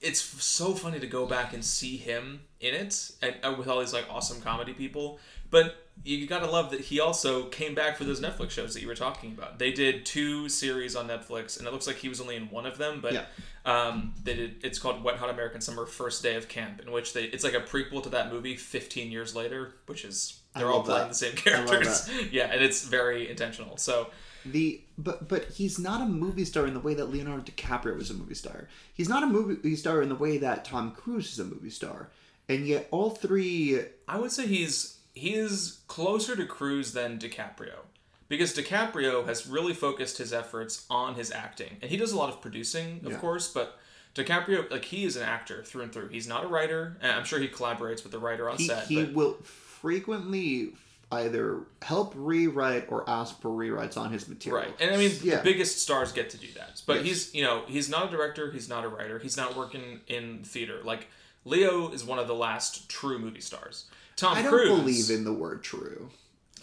it's 0.02 0.22
so 0.22 0.74
funny 0.74 1.00
to 1.00 1.08
go 1.08 1.26
back 1.26 1.54
and 1.54 1.64
see 1.66 1.98
him 1.98 2.42
in 2.60 2.74
it 2.74 3.12
and 3.22 3.36
uh, 3.44 3.54
with 3.58 3.68
all 3.68 3.80
these 3.80 3.94
like 3.94 4.06
awesome 4.10 4.40
comedy 4.42 4.74
people. 4.74 5.20
But 5.50 5.89
you 6.04 6.26
gotta 6.28 6.50
love 6.50 6.72
that 6.72 6.82
he 6.82 7.00
also 7.00 7.44
came 7.46 7.76
back 7.76 7.98
for 7.98 8.04
those 8.06 8.22
Netflix 8.22 8.52
shows 8.52 8.74
that 8.74 8.82
you 8.82 8.88
were 8.88 8.96
talking 8.96 9.32
about. 9.32 9.60
They 9.60 9.72
did 9.72 10.06
two 10.06 10.48
series 10.50 10.96
on 10.96 11.08
Netflix, 11.08 11.58
and 11.58 11.68
it 11.68 11.74
looks 11.74 11.88
like 11.88 11.98
he 11.98 12.10
was 12.10 12.22
only 12.22 12.36
in 12.36 12.50
one 12.50 12.66
of 12.66 12.78
them. 12.78 13.00
But 13.02 13.14
Yeah. 13.14 13.26
um, 13.66 14.14
they 14.24 14.36
did. 14.36 14.64
It's 14.64 14.80
called 14.80 15.04
Wet 15.04 15.18
Hot 15.18 15.30
American 15.30 15.62
Summer: 15.62 15.86
First 15.86 16.24
Day 16.24 16.36
of 16.36 16.48
Camp, 16.48 16.80
in 16.82 16.92
which 16.92 17.14
they 17.14 17.26
it's 17.26 17.44
like 17.44 17.54
a 17.54 17.62
prequel 17.62 18.02
to 18.04 18.10
that 18.10 18.32
movie 18.32 18.56
15 18.56 19.12
years 19.12 19.36
later, 19.36 19.74
which 19.88 20.06
is 20.06 20.40
they're 20.56 20.72
all 20.72 20.84
playing 20.84 21.02
that. 21.04 21.10
the 21.10 21.16
same 21.16 21.36
characters. 21.36 22.10
yeah, 22.32 22.46
and 22.52 22.64
it's 22.64 22.86
very 22.86 23.30
intentional. 23.30 23.78
So 23.78 24.10
The 24.46 24.82
but 24.98 25.28
but 25.28 25.46
he's 25.50 25.78
not 25.78 26.02
a 26.02 26.06
movie 26.06 26.46
star 26.46 26.66
in 26.66 26.74
the 26.74 26.80
way 26.80 26.94
that 26.94 27.06
Leonardo 27.12 27.44
DiCaprio 27.44 27.98
was 27.98 28.10
a 28.10 28.14
movie 28.14 28.36
star. 28.36 28.68
He's 28.94 29.10
not 29.10 29.22
a 29.24 29.28
movie 29.28 29.76
star 29.76 30.02
in 30.02 30.08
the 30.10 30.16
way 30.16 30.38
that 30.38 30.64
Tom 30.66 30.92
Cruise 30.92 31.34
is 31.34 31.40
a 31.40 31.44
movie 31.46 31.70
star. 31.70 32.10
And 32.48 32.66
yet 32.66 32.88
all 32.92 33.10
three 33.12 33.80
I 34.08 34.18
would 34.18 34.32
say 34.32 34.48
he's 34.48 34.96
he 35.20 35.36
is 35.36 35.80
closer 35.88 36.36
to 36.36 36.46
Cruise 36.46 36.94
than 36.94 37.20
DiCaprio. 37.20 37.80
Because 38.28 38.56
DiCaprio 38.56 39.26
has 39.26 39.48
really 39.48 39.74
focused 39.74 40.20
his 40.20 40.32
efforts 40.32 40.86
on 40.90 41.16
his 41.16 41.32
acting. 41.32 41.78
And 41.82 41.90
he 41.90 41.98
does 41.98 42.12
a 42.12 42.18
lot 42.18 42.30
of 42.30 42.42
producing, 42.42 43.02
of 43.04 43.14
Yeah. 43.14 43.18
course, 43.18 43.52
but 43.52 43.80
DiCaprio 44.16 44.70
like 44.70 44.86
he 44.86 45.04
is 45.04 45.16
an 45.16 45.24
actor 45.24 45.64
through 45.64 45.84
and 45.84 45.94
through. 45.94 46.10
He's 46.10 46.28
not 46.28 46.44
a 46.44 46.48
writer, 46.48 46.98
and 47.02 47.12
I'm 47.12 47.26
sure 47.26 47.40
he 47.40 47.48
collaborates 47.48 48.04
with 48.04 48.12
the 48.12 48.20
writer 48.20 48.50
on 48.50 48.58
he, 48.58 48.68
set. 48.68 48.88
he 48.88 49.04
but 49.04 49.14
will 49.14 49.34
frequently 49.44 50.74
either 51.12 51.62
help 51.82 52.14
rewrite 52.16 52.86
or 52.92 53.10
ask 53.10 53.42
for 53.42 53.50
rewrites 53.50 53.98
on 53.98 54.12
his 54.12 54.28
material. 54.28 54.62
Right. 54.70 54.76
And 54.80 54.92
I 54.94 54.98
mean 54.98 55.12
yeah. 55.24 55.38
the 55.38 55.44
biggest 55.44 55.80
stars 55.80 56.12
get 56.12 56.30
to 56.32 56.38
do 56.38 56.48
that. 56.56 56.82
But 56.86 56.98
Yes. 56.98 57.06
he's 57.06 57.36
you 57.36 57.44
know, 57.44 57.64
he's 57.68 57.90
not 57.90 58.08
a 58.08 58.12
director, 58.12 58.52
he's 58.52 58.70
not 58.70 58.84
a 58.86 58.88
writer, 58.90 59.18
he's 59.18 59.36
not 59.38 59.58
working 59.58 60.02
in 60.08 60.44
theater. 60.44 60.82
Like 60.84 61.08
Leo 61.46 61.90
is 61.92 62.04
one 62.04 62.20
of 62.20 62.28
the 62.28 62.36
last 62.36 62.90
true 62.90 63.18
movie 63.18 63.42
stars. 63.42 63.86
Tom 64.20 64.38
I 64.38 64.42
don't 64.42 64.52
Cruise 64.52 64.70
believe 64.70 65.10
in 65.10 65.24
the 65.24 65.34
word 65.34 65.64
true. 65.64 66.10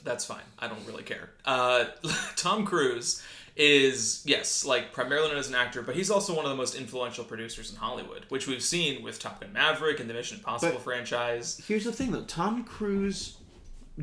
That's 0.04 0.25
fine. 0.25 0.42
I 0.58 0.68
don't 0.68 0.86
really 0.86 1.02
care. 1.02 1.30
Uh, 1.44 1.86
Tom 2.36 2.64
Cruise 2.66 3.22
is 3.56 4.22
yes, 4.26 4.64
like 4.64 4.92
primarily 4.92 5.28
known 5.28 5.38
as 5.38 5.48
an 5.48 5.54
actor, 5.54 5.80
but 5.82 5.96
he's 5.96 6.10
also 6.10 6.34
one 6.36 6.44
of 6.44 6.50
the 6.50 6.56
most 6.56 6.75
influential 6.75 7.25
producers 7.25 7.70
in 7.70 7.76
Hollywood, 7.76 8.26
which 8.28 8.46
we've 8.46 8.62
seen 8.62 9.02
with 9.02 9.18
Top 9.18 9.40
Gun 9.40 9.54
Maverick 9.54 9.98
and 10.00 10.08
the 10.10 10.14
Mission 10.14 10.36
Impossible 10.36 10.75
But- 10.75 10.82
franchise. 10.82 11.60
Here's 11.66 11.84
the 11.84 11.92
thing 11.92 12.12
though, 12.12 12.25
Tom 12.25 12.62
Cruise 12.64 13.38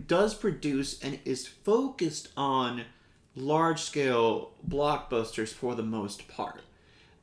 does 0.07 0.33
produce 0.33 0.99
and 1.03 1.19
is 1.23 1.47
focused 1.47 2.29
on 2.35 2.85
large 3.35 3.79
scale 3.81 4.51
blockbusters 4.67 5.49
for 5.53 5.75
the 5.75 5.83
most 5.83 6.27
part. 6.27 6.61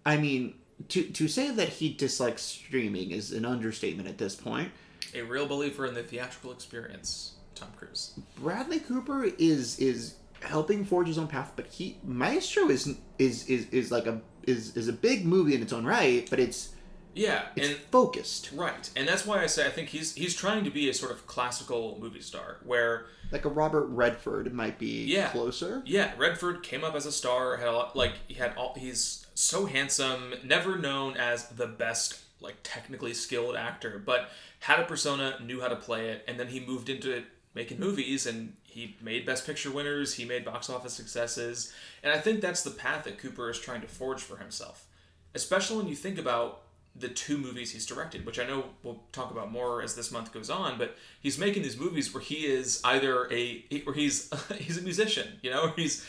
I 0.07 0.17
mean, 0.17 0.55
to 0.91 1.03
to 1.03 1.27
say 1.27 1.51
that 1.51 1.69
he 1.69 1.93
dislikes 1.93 2.43
streaming 2.43 3.11
is 3.11 3.33
an 3.33 3.45
understatement 3.45 4.09
at 4.09 4.19
this 4.19 4.37
point. 4.37 4.71
A 5.15 5.23
real 5.23 5.47
believer 5.47 5.87
in 5.87 5.95
the 5.95 6.03
theatrical 6.03 6.53
experience, 6.53 7.35
Tom 7.55 7.69
Cruise. 7.77 8.19
Bradley 8.37 8.81
Cooper 8.81 9.25
is 9.39 9.79
is 9.79 10.15
helping 10.41 10.85
forge 10.85 11.07
his 11.09 11.19
own 11.19 11.27
path, 11.29 11.53
but 11.57 11.67
he 11.67 11.99
Maestro 12.05 12.69
is 12.71 12.97
is 13.19 13.47
is, 13.49 13.67
is 13.71 13.91
like 13.91 14.07
a 14.07 14.21
is 14.47 14.77
is 14.77 14.89
a 14.89 14.93
big 14.93 15.25
movie 15.27 15.55
in 15.55 15.63
its 15.63 15.73
own 15.73 15.85
right, 15.85 16.27
but 16.31 16.39
it's 16.41 16.71
Yeah, 17.15 17.47
it's 17.57 17.69
and 17.69 17.77
focused. 17.91 18.51
right, 18.55 18.89
and 18.97 19.07
that's 19.09 19.27
why 19.27 19.43
I 19.43 19.47
say 19.47 19.67
I 19.67 19.71
think 19.71 19.89
he's 19.89 20.15
he's 20.15 20.35
trying 20.35 20.65
to 20.65 20.71
be 20.71 20.89
a 20.89 20.95
sort 20.95 21.13
of 21.13 21.27
classical 21.27 21.99
movie 22.01 22.23
star 22.23 22.59
where 22.65 23.07
Like 23.33 23.45
a 23.45 23.49
Robert 23.49 23.87
Redford 23.87 24.53
might 24.55 24.79
be 24.79 25.05
Yeah. 25.07 25.29
closer. 25.31 25.83
Yeah, 25.85 26.13
Redford 26.17 26.63
came 26.63 26.85
up 26.85 26.95
as 26.95 27.05
a 27.07 27.13
star. 27.13 27.57
Had 27.57 27.69
a 27.69 27.73
lot, 27.73 27.97
like 27.97 28.13
he 28.29 28.35
had 28.35 28.55
all. 28.57 28.75
He's 28.79 29.27
so 29.35 29.67
handsome, 29.67 30.35
never 30.45 30.77
known 30.79 31.17
as 31.17 31.49
the 31.49 31.67
best, 31.67 32.21
like 32.41 32.57
technically 32.63 33.15
skilled 33.15 33.57
actor, 33.57 34.03
but 34.05 34.31
had 34.61 34.81
a 34.81 34.85
persona, 34.85 35.39
knew 35.45 35.61
how 35.61 35.69
to 35.69 35.77
play 35.77 36.11
it, 36.11 36.25
and 36.27 36.39
then 36.39 36.49
he 36.49 36.61
moved 36.61 36.89
into 36.89 37.23
making 37.55 37.79
movies, 37.81 38.27
and 38.27 38.55
he 38.63 38.97
made 39.03 39.27
Best 39.27 39.47
Picture 39.47 39.71
winners. 39.71 40.15
He 40.15 40.25
made 40.25 40.45
box 40.45 40.71
office 40.71 40.95
successes, 40.95 41.73
and 42.03 42.13
I 42.13 42.19
think 42.19 42.41
that's 42.41 42.63
the 42.63 42.71
path 42.71 43.05
that 43.05 43.19
Cooper 43.19 43.51
is 43.51 43.59
trying 43.59 43.81
to 43.81 43.89
forge 43.89 44.23
for 44.23 44.37
himself. 44.37 44.87
Especially 45.35 45.77
when 45.77 45.89
you 45.89 45.95
think 45.95 46.19
about 46.19 46.63
the 46.97 47.09
two 47.09 47.39
movies 47.39 47.71
he's 47.71 47.87
directed, 47.87 48.27
which 48.27 48.39
I 48.39 48.47
know 48.47 48.65
we'll 48.83 49.03
talk 49.13 49.31
about 49.31 49.51
more 49.51 49.81
as 49.83 49.95
this 49.95 50.11
month 50.11 50.33
goes 50.33 50.51
on, 50.51 50.77
but 50.77 50.97
he's 51.21 51.39
making 51.39 51.63
these 51.63 51.79
movies 51.79 52.13
where 52.13 52.23
he 52.23 52.47
is 52.47 52.81
either 52.85 53.31
a 53.33 53.65
where 53.85 53.95
he's 53.95 54.31
he's 54.59 54.79
a 54.79 54.83
musician, 54.83 55.39
you 55.43 55.51
know, 55.51 55.73
he's 55.77 56.05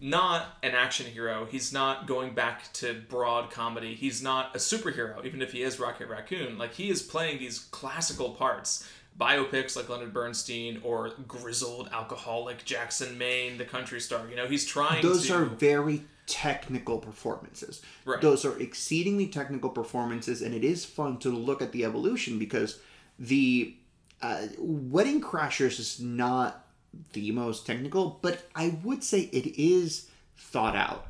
not 0.00 0.58
an 0.62 0.72
action 0.72 1.06
hero. 1.06 1.46
He's 1.50 1.72
not 1.72 2.06
going 2.06 2.34
back 2.34 2.72
to 2.74 3.00
broad 3.08 3.50
comedy. 3.50 3.94
He's 3.94 4.22
not 4.22 4.54
a 4.54 4.58
superhero, 4.58 5.24
even 5.24 5.42
if 5.42 5.52
he 5.52 5.62
is 5.62 5.78
Rocket 5.78 6.08
Raccoon. 6.08 6.58
Like 6.58 6.74
he 6.74 6.88
is 6.90 7.02
playing 7.02 7.38
these 7.38 7.58
classical 7.58 8.30
parts. 8.30 8.88
Biopics 9.20 9.76
like 9.76 9.88
Leonard 9.88 10.14
Bernstein 10.14 10.80
or 10.82 11.10
grizzled 11.28 11.90
alcoholic 11.92 12.64
Jackson 12.64 13.18
Maine, 13.18 13.58
the 13.58 13.64
country 13.64 14.00
star. 14.00 14.26
You 14.30 14.36
know, 14.36 14.46
he's 14.46 14.64
trying 14.64 15.02
Those 15.02 15.26
to 15.26 15.36
are 15.36 15.44
very 15.44 16.04
technical 16.26 16.98
performances. 16.98 17.82
Right. 18.06 18.20
Those 18.20 18.44
are 18.46 18.58
exceedingly 18.58 19.26
technical 19.26 19.68
performances, 19.68 20.40
and 20.40 20.54
it 20.54 20.64
is 20.64 20.84
fun 20.84 21.18
to 21.18 21.28
look 21.28 21.60
at 21.60 21.72
the 21.72 21.84
evolution 21.84 22.38
because 22.38 22.80
the 23.18 23.74
uh, 24.22 24.46
Wedding 24.58 25.20
Crashers 25.20 25.78
is 25.78 26.00
not 26.00 26.64
the 27.12 27.30
most 27.32 27.66
technical, 27.66 28.18
but 28.22 28.48
I 28.54 28.78
would 28.82 29.04
say 29.04 29.22
it 29.32 29.58
is 29.58 30.08
thought 30.36 30.76
out. 30.76 31.06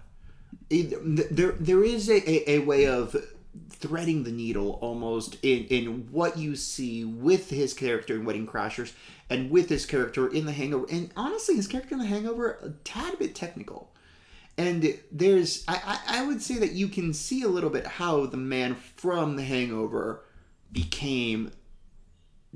It, 0.69 0.95
there, 1.35 1.53
there 1.53 1.85
is 1.85 2.09
a, 2.09 2.31
a, 2.31 2.57
a 2.57 2.59
way 2.61 2.87
of 2.87 3.17
threading 3.71 4.25
the 4.25 4.33
needle 4.33 4.79
almost 4.81 5.37
in, 5.43 5.65
in 5.65 6.09
what 6.11 6.37
you 6.37 6.55
see 6.55 7.05
with 7.05 7.51
his 7.51 7.75
character 7.75 8.15
in 8.15 8.25
Wedding 8.25 8.47
Crashers 8.47 8.93
and 9.29 9.51
with 9.51 9.69
his 9.69 9.87
character 9.87 10.29
in 10.29 10.47
The 10.47 10.53
Hangover. 10.53 10.87
And 10.91 11.11
honestly, 11.17 11.57
his 11.57 11.67
character 11.67 11.95
in 11.95 12.01
The 12.01 12.07
Hangover, 12.07 12.59
a 12.63 12.71
tad 12.85 13.19
bit 13.19 13.35
technical. 13.35 13.91
And 14.59 14.99
there's, 15.11 15.65
I, 15.67 15.99
I, 16.07 16.21
I 16.21 16.27
would 16.27 16.43
say 16.43 16.57
that 16.59 16.73
you 16.73 16.89
can 16.89 17.15
see 17.15 17.43
a 17.43 17.49
little 17.49 17.71
bit 17.71 17.87
how 17.87 18.27
the 18.27 18.37
man 18.37 18.75
from 18.75 19.37
The 19.37 19.45
Hangover 19.45 20.23
became 20.73 21.53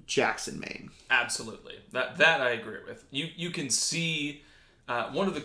Jackson 0.06 0.60
Maine. 0.60 0.90
Absolutely. 1.10 1.74
That 1.92 2.16
that 2.18 2.40
I 2.40 2.50
agree 2.50 2.78
with. 2.86 3.04
You 3.10 3.28
you 3.36 3.50
can 3.50 3.70
see 3.70 4.42
uh, 4.88 5.10
one 5.10 5.28
of 5.28 5.34
the 5.34 5.44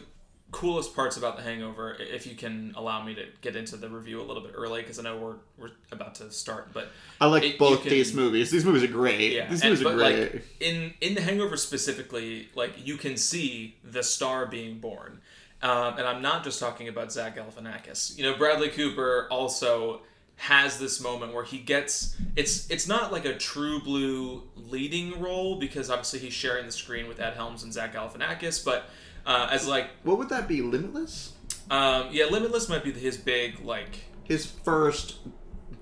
coolest 0.51 0.95
parts 0.95 1.15
about 1.15 1.37
The 1.37 1.43
Hangover, 1.43 1.95
if 1.99 2.25
you 2.25 2.33
can 2.35 2.73
allow 2.75 3.03
me 3.03 3.13
to 3.13 3.25
get 3.41 3.55
into 3.55 3.77
the 3.77 3.87
review 3.87 4.19
a 4.19 4.23
little 4.23 4.41
bit 4.41 4.53
early, 4.55 4.81
because 4.81 4.97
I 4.97 5.03
know 5.03 5.17
we're 5.17 5.35
we're 5.57 5.73
about 5.91 6.15
to 6.15 6.31
start, 6.31 6.73
but 6.73 6.89
I 7.21 7.27
like 7.27 7.43
It- 7.43 7.59
both 7.59 7.81
can- 7.81 7.91
these 7.91 8.13
movies. 8.13 8.49
These 8.49 8.65
movies 8.65 8.83
are 8.83 8.87
great. 8.87 9.33
yeah, 9.33 9.47
these 9.49 9.61
and- 9.61 9.69
movies 9.69 9.85
are 9.85 9.93
great. 9.95 10.33
like 10.33 10.43
in 10.59 10.93
in 11.01 11.13
The 11.15 11.21
Hangover 11.21 11.55
specifically, 11.55 12.49
like 12.55 12.85
you 12.85 12.97
can 12.97 13.15
see 13.17 13.77
the 13.83 14.01
star 14.03 14.45
being 14.47 14.79
born. 14.79 15.21
Um, 15.61 15.97
and 15.97 16.07
I'm 16.07 16.21
not 16.21 16.43
just 16.45 16.57
talking 16.59 16.87
about 16.87 17.11
Zach 17.11 17.35
Galifianakis. 17.35 18.17
You 18.17 18.23
know, 18.23 18.37
Bradley 18.37 18.69
Cooper 18.69 19.27
also 19.29 20.01
has 20.39 20.79
this 20.79 21.01
moment 21.01 21.33
where 21.33 21.43
he 21.43 21.57
gets 21.59 22.15
it's 22.37 22.69
it's 22.71 22.87
not 22.87 23.11
like 23.11 23.25
a 23.25 23.35
true 23.37 23.79
blue 23.81 24.41
leading 24.55 25.19
role 25.21 25.59
because 25.59 25.89
obviously 25.89 26.17
he's 26.19 26.33
sharing 26.33 26.65
the 26.65 26.71
screen 26.71 27.07
with 27.09 27.19
Ed 27.19 27.33
Helms 27.33 27.63
and 27.63 27.73
Zach 27.73 27.93
Galifianakis, 27.93 28.63
but 28.63 28.85
uh, 29.25 29.49
as 29.51 29.67
like 29.67 29.89
what 30.03 30.17
would 30.17 30.29
that 30.29 30.47
be? 30.47 30.61
Limitless? 30.61 31.33
um, 31.69 32.07
yeah, 32.11 32.25
Limitless 32.25 32.69
might 32.69 32.83
be 32.83 32.91
his 32.93 33.17
big 33.17 33.59
like 33.59 34.05
his 34.23 34.45
first 34.45 35.17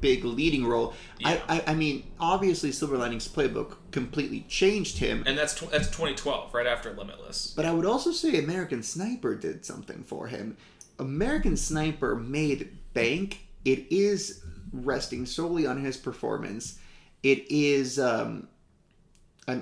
big 0.02 0.24
leading 0.24 0.66
role. 0.66 0.94
Yeah. 1.20 1.40
I, 1.48 1.58
I, 1.58 1.64
I 1.68 1.74
mean, 1.74 2.04
obviously, 2.20 2.72
Silver 2.72 2.98
Linings 2.98 3.28
Playbook 3.28 3.78
completely 3.92 4.46
changed 4.48 4.98
him. 5.00 5.24
and 5.26 5.38
that's 5.38 5.54
tw- 5.56 5.70
that's 5.72 5.88
2012 5.88 6.54
right 6.54 6.68
after 6.68 6.94
Limitless. 6.94 7.54
But 7.56 7.66
I 7.66 7.72
would 7.72 7.86
also 7.86 8.12
say 8.12 8.38
American 8.40 8.84
Sniper 8.84 9.36
did 9.36 9.66
something 9.66 10.04
for 10.04 10.28
him. 10.28 10.58
American 11.00 11.56
Sniper 11.58 12.16
made 12.16 12.76
bank. 12.94 13.48
It 13.66 13.86
is 13.92 14.44
resting 14.72 15.26
solely 15.26 15.66
on 15.66 15.84
his 15.84 15.98
performance. 15.98 16.80
It 17.24 17.50
is. 17.50 18.00
Um, 18.00 18.48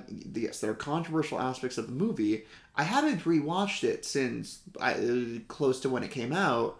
yes, 0.07 0.59
there 0.61 0.71
are 0.71 0.75
controversial 0.75 1.39
aspects 1.39 1.77
of 1.77 1.87
the 1.87 1.93
movie. 1.93 2.45
I 2.75 2.83
haven't 2.83 3.23
rewatched 3.23 3.83
it 3.83 4.03
since 4.03 4.59
I, 4.81 5.41
close 5.47 5.79
to 5.81 5.89
when 5.89 6.03
it 6.03 6.11
came 6.11 6.33
out. 6.33 6.79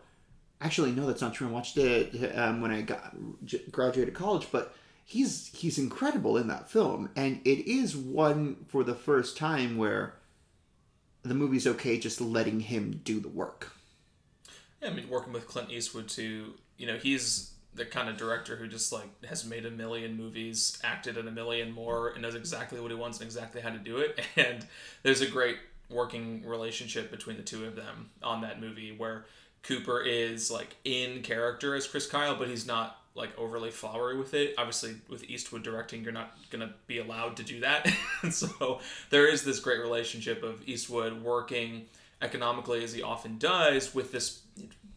Actually, 0.60 0.92
no, 0.92 1.06
that's 1.06 1.22
not 1.22 1.34
true. 1.34 1.48
I 1.48 1.52
watched 1.52 1.78
it 1.78 2.36
um, 2.38 2.62
when 2.62 2.72
I 2.72 2.82
got 2.82 3.16
graduated 3.72 4.14
college, 4.14 4.48
but 4.52 4.76
he's 5.04 5.52
he's 5.56 5.78
incredible 5.78 6.38
in 6.38 6.48
that 6.48 6.70
film, 6.70 7.10
and 7.16 7.40
it 7.46 7.70
is 7.70 7.96
one 7.96 8.66
for 8.68 8.84
the 8.84 8.96
first 8.96 9.38
time 9.38 9.78
where 9.78 10.16
the 11.24 11.34
movie's 11.34 11.68
okay 11.68 12.00
just 12.00 12.20
letting 12.22 12.62
him 12.62 13.02
do 13.04 13.20
the 13.20 13.30
work. 13.30 13.74
Yeah, 14.82 14.90
I 14.90 14.94
mean, 14.94 15.10
working 15.10 15.34
with 15.34 15.48
Clint 15.48 15.72
Eastwood 15.72 16.08
too. 16.08 16.56
You 16.78 16.88
know, 16.88 16.98
he's 16.98 17.52
the 17.76 17.86
kind 17.86 18.10
of 18.10 18.18
director 18.18 18.56
who 18.56 18.68
just 18.68 18.92
like 18.92 19.24
has 19.26 19.46
made 19.46 19.66
a 19.66 19.72
million 19.72 20.16
movies, 20.16 20.80
acted 20.84 21.18
in 21.18 21.28
a 21.28 21.32
million 21.32 21.72
more, 21.72 22.10
and 22.10 22.22
knows 22.22 22.36
exactly 22.36 22.80
what 22.80 22.92
he 22.92 22.98
wants 22.98 23.20
and 23.20 23.26
exactly 23.26 23.62
how 23.62 23.70
to 23.70 23.78
do 23.78 23.98
it. 23.98 24.20
And 24.38 24.66
there's 25.04 25.22
a 25.22 25.28
great 25.28 25.58
working 25.90 26.46
relationship 26.46 27.12
between 27.12 27.38
the 27.38 27.44
two 27.44 27.66
of 27.66 27.76
them 27.76 28.10
on 28.24 28.42
that 28.42 28.60
movie 28.60 28.94
where 28.96 29.26
Cooper 29.64 30.02
is 30.02 30.52
like 30.52 30.76
in 30.84 31.22
character 31.22 31.76
as 31.76 31.88
Chris 31.88 32.08
Kyle, 32.08 32.36
but 32.36 32.48
he's 32.48 32.66
not 32.66 33.02
like 33.16 33.38
overly 33.38 33.72
flowery 33.72 34.18
with 34.18 34.34
it. 34.34 34.54
Obviously, 34.58 34.96
with 35.10 35.24
Eastwood 35.30 35.64
directing, 35.64 36.04
you're 36.04 36.12
not 36.14 36.38
gonna 36.50 36.74
be 36.88 37.00
allowed 37.00 37.38
to 37.38 37.44
do 37.44 37.62
that. 37.62 37.90
so 38.32 38.80
there 39.10 39.28
is 39.28 39.44
this 39.44 39.60
great 39.60 39.80
relationship 39.80 40.44
of 40.44 40.62
Eastwood 40.68 41.22
working 41.24 41.86
economically 42.22 42.84
as 42.84 42.94
he 42.94 43.02
often 43.02 43.38
does 43.38 43.94
with 43.96 44.12
this 44.12 44.42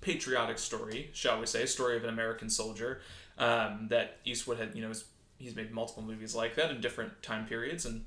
patriotic 0.01 0.59
story, 0.59 1.11
shall 1.13 1.41
we 1.41 1.47
say, 1.47 1.67
story 1.67 1.97
of 1.97 2.05
an 2.05 2.11
American 2.11 2.51
soldier 2.51 3.01
um, 3.39 3.89
that 3.89 4.19
Eastwood 4.25 4.59
had, 4.59 4.75
you 4.75 4.83
know, 4.83 4.93
he's 5.39 5.55
made 5.55 5.71
multiple 5.71 6.03
movies 6.03 6.35
like 6.35 6.55
that 6.57 6.71
in 6.71 6.81
different 6.81 7.23
time 7.23 7.47
periods, 7.47 7.87
and 7.87 8.05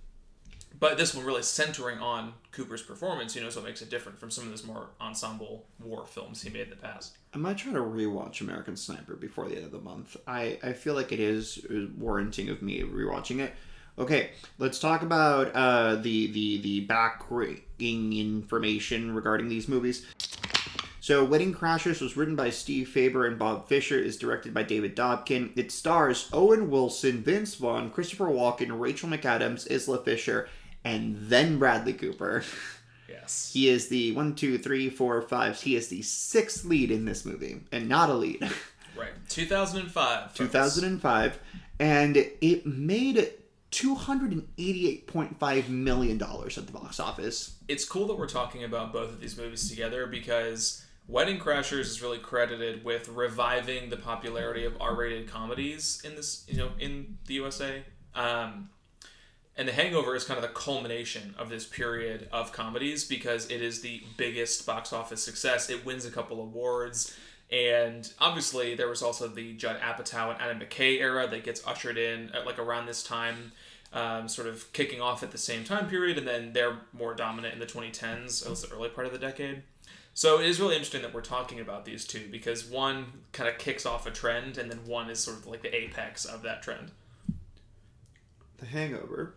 but 0.80 0.98
this 0.98 1.14
one 1.14 1.26
really 1.26 1.44
centering 1.44 2.00
on 2.00 2.34
Cooper's 2.52 2.82
performance, 2.82 3.36
you 3.36 3.42
know, 3.42 3.50
so 3.50 3.60
it 3.60 3.66
makes 3.66 3.82
it 3.82 3.90
different 3.90 4.20
from 4.20 4.32
some 4.32 4.46
of 4.46 4.50
those 4.52 4.66
more 4.66 4.88
ensemble 5.02 5.66
war 5.80 6.06
films 6.06 6.42
he 6.42 6.50
made 6.50 6.64
in 6.64 6.70
the 6.70 6.76
past. 6.76 7.18
I 7.34 7.38
might 7.38 7.58
try 7.58 7.74
to 7.74 7.80
rewatch 7.80 8.42
American 8.42 8.76
Sniper 8.78 9.16
before 9.16 9.48
the 9.48 9.58
end 9.58 9.66
of 9.66 9.72
the 9.72 9.80
month. 9.80 10.16
I, 10.28 10.60
I 10.64 10.74
feel 10.74 10.94
like 10.94 11.12
it 11.12 11.20
is 11.20 11.66
warranting 11.98 12.50
of 12.50 12.62
me 12.62 12.82
rewatching 12.82 13.40
it. 13.40 13.54
Okay, 14.00 14.32
let's 14.58 14.80
talk 14.80 15.02
about 15.02 15.54
uh, 15.54 15.96
the 15.98 16.32
the 16.32 16.62
the 16.62 16.80
backing 16.82 18.14
information 18.14 19.14
regarding 19.14 19.50
these 19.50 19.68
movies. 19.68 20.08
So, 21.02 21.26
Wedding 21.26 21.54
Crashers 21.54 22.00
was 22.00 22.16
written 22.16 22.36
by 22.36 22.52
Steve 22.52 22.88
Faber 22.88 23.26
and 23.26 23.40
Bob 23.40 23.68
Fisher, 23.68 23.98
is 23.98 24.18
directed 24.18 24.54
by 24.54 24.62
David 24.62 24.96
Dobkin. 24.96 25.52
It 25.58 25.72
stars 25.72 26.30
Owen 26.32 26.70
Wilson, 26.70 27.24
Vince 27.24 27.56
Vaughn, 27.56 27.90
Christopher 27.90 28.28
Walken, 28.28 28.80
Rachel 28.80 29.10
McAdams, 29.10 29.66
Isla 29.72 30.04
Fisher, 30.04 30.48
and 30.84 31.18
then 31.18 31.58
Bradley 31.60 31.94
Cooper. 31.94 32.44
Yes. 33.10 33.52
He 33.54 33.68
is 33.68 33.90
the 33.90 34.14
one, 34.14 34.36
two, 34.36 34.58
three, 34.58 34.90
four, 34.90 35.22
five. 35.22 35.60
He 35.62 35.76
is 35.76 35.90
the 35.90 36.02
sixth 36.02 36.64
lead 36.64 36.92
in 36.92 37.04
this 37.04 37.26
movie, 37.26 37.60
and 37.72 37.90
not 37.90 38.10
a 38.10 38.14
lead. 38.14 38.50
Right. 38.98 39.12
2005. 39.30 40.22
folks. 40.24 40.34
2005, 40.38 41.40
and 41.80 42.18
it 42.18 42.66
made 42.66 43.32
$288.5 43.72 45.70
million 45.70 46.22
at 46.22 46.66
the 46.66 46.72
box 46.74 47.00
office. 47.00 47.56
It's 47.68 47.86
cool 47.86 48.06
that 48.08 48.18
we're 48.18 48.28
talking 48.28 48.66
about 48.66 48.92
both 48.92 49.10
of 49.10 49.22
these 49.22 49.38
movies 49.38 49.70
together 49.70 50.08
because 50.08 50.84
Wedding 51.08 51.40
Crashers 51.40 51.82
is 51.82 52.02
really 52.02 52.20
credited 52.20 52.86
with 52.86 53.10
reviving 53.10 53.90
the 53.90 53.98
popularity 53.98 54.64
of 54.64 54.80
R-rated 54.80 55.28
comedies 55.28 56.02
in 56.06 56.16
this, 56.16 56.46
you 56.48 56.58
know, 56.58 56.70
in 56.80 57.18
the 57.26 57.34
USA. 57.36 57.84
Um, 58.16 58.70
and 59.58 59.68
The 59.68 59.74
Hangover 59.74 60.16
is 60.16 60.24
kind 60.24 60.38
of 60.38 60.44
the 60.44 60.54
culmination 60.58 61.36
of 61.38 61.50
this 61.50 61.66
period 61.66 62.30
of 62.32 62.54
comedies 62.54 63.04
because 63.04 63.52
it 63.52 63.62
is 63.62 63.82
the 63.82 64.04
biggest 64.16 64.66
box 64.66 64.94
office 64.94 65.24
success. 65.24 65.70
It 65.70 65.86
wins 65.86 66.06
a 66.06 66.12
couple 66.12 66.42
awards. 66.42 67.18
And 67.52 68.10
obviously, 68.20 68.76
there 68.76 68.88
was 68.88 69.02
also 69.02 69.28
the 69.28 69.54
Judd 69.54 69.82
Apatow 69.82 70.32
and 70.32 70.42
Adam 70.42 70.60
McKay 70.60 71.00
era 71.00 71.28
that 71.28 71.44
gets 71.44 71.66
ushered 71.68 71.98
in 71.98 72.30
at 72.30 72.46
like 72.46 72.58
around 72.58 72.86
this 72.86 73.04
time, 73.04 73.52
um, 73.92 74.30
sort 74.30 74.48
of 74.48 74.72
kicking 74.72 75.02
off 75.02 75.22
at 75.22 75.32
the 75.32 75.38
same 75.38 75.66
time 75.66 75.90
period, 75.90 76.18
and 76.18 76.26
then 76.26 76.54
they're 76.54 76.78
more 76.94 77.14
dominant 77.14 77.54
in 77.54 77.60
the 77.60 77.66
2010s, 77.66 78.44
at 78.44 78.50
least 78.50 78.70
the 78.70 78.74
early 78.74 78.88
part 78.88 79.06
of 79.06 79.12
the 79.12 79.20
decade. 79.20 79.64
So 80.14 80.40
it 80.40 80.46
is 80.48 80.60
really 80.60 80.76
interesting 80.76 81.02
that 81.04 81.14
we're 81.14 81.22
talking 81.22 81.60
about 81.60 81.86
these 81.86 82.06
two 82.06 82.28
because 82.30 82.66
one 82.66 83.06
kind 83.32 83.50
of 83.50 83.58
kicks 83.58 83.86
off 83.86 84.06
a 84.06 84.12
trend, 84.12 84.58
and 84.58 84.70
then 84.70 84.86
one 84.86 85.10
is 85.10 85.20
sort 85.20 85.38
of 85.38 85.48
like 85.48 85.62
the 85.62 85.74
apex 85.76 86.26
of 86.26 86.42
that 86.44 86.62
trend. 86.62 86.92
The 88.58 88.66
Hangover. 88.66 89.36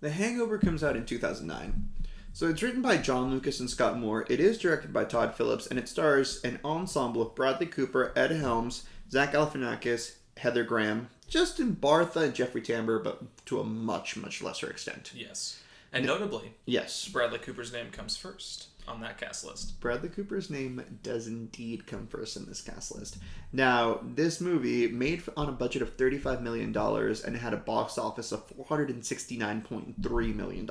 The 0.00 0.10
Hangover 0.10 0.58
comes 0.58 0.84
out 0.84 0.96
in 0.96 1.06
2009. 1.06 1.88
So 2.32 2.48
it's 2.48 2.62
written 2.62 2.82
by 2.82 2.96
Jon 2.96 3.30
Lucas 3.30 3.60
and 3.60 3.70
Scott 3.70 3.96
Moore. 3.96 4.26
It 4.28 4.40
is 4.40 4.58
directed 4.58 4.92
by 4.92 5.04
Todd 5.04 5.36
Phillips, 5.36 5.68
and 5.68 5.78
it 5.78 5.88
stars 5.88 6.42
an 6.42 6.58
ensemble 6.64 7.22
of 7.22 7.36
Bradley 7.36 7.66
Cooper, 7.66 8.12
Ed 8.16 8.32
Helms, 8.32 8.84
Zach 9.08 9.32
Galifianakis, 9.32 10.16
Heather 10.36 10.64
Graham, 10.64 11.08
Justin 11.28 11.76
Bartha, 11.80 12.24
and 12.24 12.34
Jeffrey 12.34 12.60
Tambor, 12.60 13.02
but 13.02 13.22
to 13.46 13.60
a 13.60 13.64
much, 13.64 14.16
much 14.16 14.42
lesser 14.42 14.68
extent. 14.68 15.12
Yes. 15.14 15.62
And 15.92 16.04
notably, 16.04 16.54
Yes, 16.66 17.08
Bradley 17.08 17.38
Cooper's 17.38 17.72
name 17.72 17.90
comes 17.92 18.16
first 18.16 18.66
on 18.86 19.00
that 19.00 19.18
cast 19.18 19.44
list. 19.44 19.80
Bradley 19.80 20.08
Cooper's 20.08 20.50
name 20.50 20.82
does 21.02 21.26
indeed 21.26 21.86
come 21.86 22.06
first 22.06 22.36
in 22.36 22.46
this 22.46 22.60
cast 22.60 22.94
list. 22.94 23.18
Now, 23.52 24.00
this 24.02 24.40
movie 24.40 24.88
made 24.88 25.22
on 25.36 25.48
a 25.48 25.52
budget 25.52 25.82
of 25.82 25.96
$35 25.96 26.42
million 26.42 26.76
and 26.76 27.36
had 27.36 27.54
a 27.54 27.58
box 27.58 27.98
office 27.98 28.32
of 28.32 28.46
$469.3 28.56 30.34
million. 30.34 30.70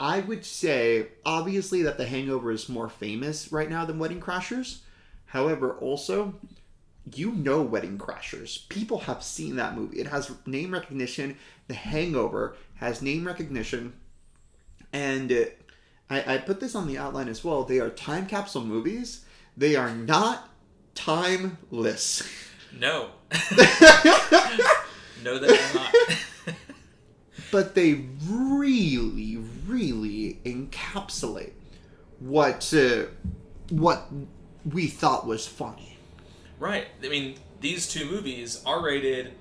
I 0.00 0.20
would 0.20 0.44
say, 0.44 1.08
obviously, 1.24 1.82
that 1.82 1.98
The 1.98 2.06
Hangover 2.06 2.50
is 2.50 2.68
more 2.68 2.88
famous 2.88 3.52
right 3.52 3.70
now 3.70 3.84
than 3.84 3.98
Wedding 3.98 4.20
Crashers. 4.20 4.80
However, 5.26 5.74
also, 5.74 6.34
you 7.14 7.32
know 7.32 7.62
Wedding 7.62 7.98
Crashers. 7.98 8.68
People 8.68 9.00
have 9.00 9.22
seen 9.22 9.56
that 9.56 9.76
movie. 9.76 10.00
It 10.00 10.08
has 10.08 10.30
name 10.46 10.72
recognition. 10.72 11.36
The 11.68 11.74
Hangover 11.74 12.56
has 12.74 13.02
name 13.02 13.26
recognition. 13.26 13.92
And 14.92 15.30
I, 16.12 16.34
I 16.34 16.38
put 16.38 16.60
this 16.60 16.74
on 16.74 16.86
the 16.86 16.98
outline 16.98 17.28
as 17.28 17.42
well. 17.42 17.64
They 17.64 17.80
are 17.80 17.88
time 17.88 18.26
capsule 18.26 18.64
movies. 18.64 19.24
They 19.56 19.76
are 19.76 19.90
not 19.90 20.50
timeless. 20.94 22.22
No. 22.78 23.08
no, 25.24 25.38
they 25.38 25.56
are 25.56 25.74
not. 25.74 25.94
but 27.50 27.74
they 27.74 28.04
really, 28.28 29.38
really 29.66 30.38
encapsulate 30.44 31.52
what 32.20 32.74
uh, 32.74 33.06
what 33.70 34.08
we 34.70 34.88
thought 34.88 35.26
was 35.26 35.46
funny. 35.46 35.96
Right. 36.58 36.88
I 37.02 37.08
mean, 37.08 37.36
these 37.60 37.88
two 37.88 38.04
movies 38.04 38.62
are 38.66 38.84
rated, 38.84 39.32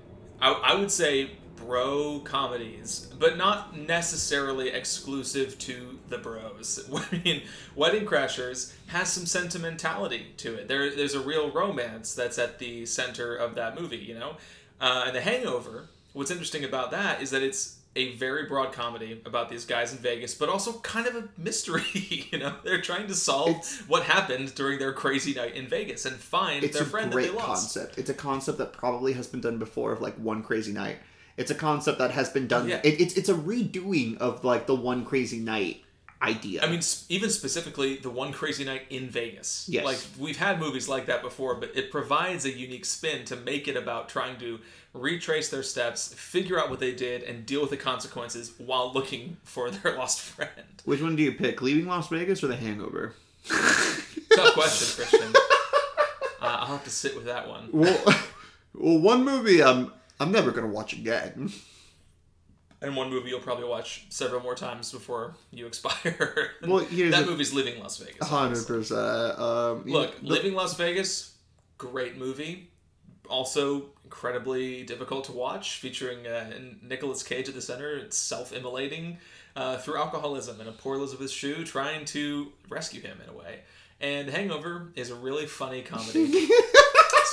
I, 0.41 0.51
I 0.51 0.75
would 0.75 0.89
say, 0.91 1.31
bro 1.61 2.19
comedies, 2.23 3.07
but 3.19 3.37
not 3.37 3.77
necessarily 3.77 4.69
exclusive 4.69 5.57
to 5.59 5.99
the 6.09 6.17
bros. 6.17 6.89
I 7.11 7.21
mean, 7.23 7.43
Wedding 7.75 8.05
Crashers 8.05 8.73
has 8.87 9.11
some 9.11 9.25
sentimentality 9.25 10.27
to 10.37 10.55
it. 10.55 10.67
There, 10.67 10.93
there's 10.95 11.13
a 11.13 11.19
real 11.21 11.51
romance 11.51 12.13
that's 12.13 12.37
at 12.39 12.59
the 12.59 12.85
center 12.85 13.35
of 13.35 13.55
that 13.55 13.79
movie, 13.79 13.97
you 13.97 14.15
know? 14.15 14.37
Uh, 14.79 15.03
and 15.07 15.15
The 15.15 15.21
Hangover, 15.21 15.89
what's 16.13 16.31
interesting 16.31 16.63
about 16.63 16.91
that 16.91 17.21
is 17.21 17.31
that 17.31 17.43
it's 17.43 17.77
a 17.95 18.15
very 18.15 18.45
broad 18.45 18.71
comedy 18.71 19.21
about 19.25 19.49
these 19.49 19.65
guys 19.65 19.91
in 19.91 19.99
Vegas, 19.99 20.33
but 20.33 20.47
also 20.47 20.73
kind 20.79 21.07
of 21.07 21.15
a 21.15 21.27
mystery. 21.37 21.83
you 22.31 22.39
know, 22.39 22.55
they're 22.63 22.81
trying 22.81 23.07
to 23.07 23.13
solve 23.13 23.49
It's- 23.49 23.83
what 23.87 24.03
happened 24.03 24.55
during 24.55 24.79
their 24.79 24.93
crazy 24.93 25.33
night 25.33 25.55
in 25.55 25.67
Vegas 25.67 26.05
and 26.05 26.15
find 26.15 26.63
their 26.63 26.85
friend 26.85 27.11
that 27.11 27.17
they 27.17 27.29
lost. 27.29 27.65
It's 27.65 27.75
a 27.75 27.79
great 27.79 27.85
concept. 27.85 27.97
It's 27.97 28.09
a 28.09 28.13
concept 28.13 28.57
that 28.59 28.73
probably 28.73 29.13
has 29.13 29.27
been 29.27 29.41
done 29.41 29.57
before 29.57 29.91
of 29.91 30.01
like 30.01 30.15
one 30.15 30.41
crazy 30.41 30.71
night. 30.71 30.99
It's 31.41 31.51
a 31.51 31.55
concept 31.55 31.97
that 31.99 32.11
has 32.11 32.29
been 32.29 32.47
done. 32.47 32.69
Yeah. 32.69 32.81
It, 32.83 33.01
it's 33.01 33.15
it's 33.15 33.29
a 33.29 33.33
redoing 33.33 34.17
of 34.19 34.43
like 34.43 34.67
the 34.67 34.75
one 34.75 35.05
crazy 35.05 35.39
night 35.39 35.83
idea. 36.21 36.61
I 36.61 36.67
mean, 36.67 36.81
even 37.09 37.29
specifically 37.29 37.97
the 37.97 38.09
one 38.09 38.31
crazy 38.31 38.63
night 38.63 38.83
in 38.89 39.09
Vegas. 39.09 39.67
Yes. 39.67 39.83
Like 39.83 39.99
we've 40.19 40.37
had 40.37 40.59
movies 40.59 40.87
like 40.87 41.07
that 41.07 41.21
before, 41.21 41.55
but 41.55 41.75
it 41.75 41.91
provides 41.91 42.45
a 42.45 42.51
unique 42.51 42.85
spin 42.85 43.25
to 43.25 43.35
make 43.35 43.67
it 43.67 43.75
about 43.75 44.07
trying 44.07 44.37
to 44.39 44.59
retrace 44.93 45.49
their 45.49 45.63
steps, 45.63 46.13
figure 46.13 46.59
out 46.59 46.69
what 46.69 46.79
they 46.79 46.93
did, 46.93 47.23
and 47.23 47.45
deal 47.45 47.61
with 47.61 47.69
the 47.69 47.77
consequences 47.77 48.53
while 48.57 48.91
looking 48.93 49.37
for 49.43 49.71
their 49.71 49.95
lost 49.97 50.21
friend. 50.21 50.51
which 50.85 51.01
one 51.01 51.15
do 51.15 51.23
you 51.23 51.31
pick? 51.31 51.61
Leaving 51.61 51.87
Las 51.87 52.07
Vegas 52.09 52.43
or 52.43 52.47
The 52.47 52.55
Hangover? 52.55 53.15
Tough 53.47 54.53
question, 54.53 55.03
Christian. 55.03 55.33
Uh, 56.43 56.57
I'll 56.61 56.67
have 56.69 56.83
to 56.85 56.89
sit 56.89 57.15
with 57.15 57.25
that 57.25 57.47
one. 57.47 57.69
Well, 57.71 58.03
well, 58.73 58.97
one 58.97 59.23
movie 59.23 59.61
I'm 59.61 59.93
I'm 60.21 60.31
never 60.31 60.51
gonna 60.51 60.67
watch 60.67 60.93
again. 60.93 61.51
And 62.83 62.95
one 62.95 63.11
movie 63.11 63.29
you'll 63.29 63.41
probably 63.41 63.65
watch 63.65 64.07
several 64.09 64.41
more 64.41 64.55
times 64.55 64.91
before 64.91 65.35
you 65.51 65.67
expire. 65.67 66.49
Well, 66.65 66.79
here's 66.79 67.11
that 67.11 67.25
the- 67.25 67.31
movie's 67.31 67.53
Leaving 67.53 67.79
Las 67.79 67.97
Vegas. 67.97 68.27
Hundred 68.27 68.65
percent. 68.65 69.37
Um, 69.39 69.83
Look, 69.85 70.19
the- 70.19 70.25
Leaving 70.27 70.55
Las 70.55 70.75
Vegas, 70.77 71.35
great 71.77 72.17
movie. 72.17 72.71
also 73.29 73.91
incredibly 74.03 74.81
difficult 74.81 75.25
to 75.25 75.31
watch, 75.31 75.77
featuring 75.77 76.25
uh, 76.25 76.49
Nicolas 76.81 77.21
Cage 77.21 77.47
at 77.47 77.53
the 77.53 77.61
center. 77.61 77.97
It's 77.97 78.17
self-immolating 78.17 79.17
uh, 79.55 79.77
through 79.77 79.97
alcoholism 79.97 80.59
and 80.59 80.67
a 80.67 80.71
poor 80.73 80.95
Elizabeth 80.95 81.29
Shue 81.29 81.63
trying 81.63 82.03
to 82.05 82.51
rescue 82.67 83.01
him 83.01 83.19
in 83.23 83.29
a 83.29 83.33
way. 83.37 83.59
And 83.99 84.27
Hangover 84.27 84.91
is 84.95 85.11
a 85.11 85.15
really 85.15 85.45
funny 85.45 85.83
comedy. 85.83 86.25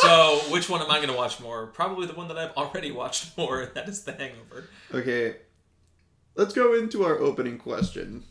so, 0.01 0.41
which 0.51 0.69
one 0.69 0.81
am 0.81 0.91
I 0.91 0.97
going 0.97 1.09
to 1.09 1.15
watch 1.17 1.41
more? 1.41 1.67
Probably 1.67 2.07
the 2.07 2.15
one 2.15 2.29
that 2.29 2.39
I've 2.39 2.57
already 2.57 2.91
watched 2.91 3.37
more. 3.39 3.61
and 3.63 3.75
That 3.75 3.89
is 3.89 4.03
The 4.05 4.13
Hangover. 4.13 4.69
Okay, 4.93 5.37
let's 6.35 6.55
go 6.55 6.75
into 6.75 7.05
our 7.05 7.19
opening 7.19 7.59
question. 7.59 8.25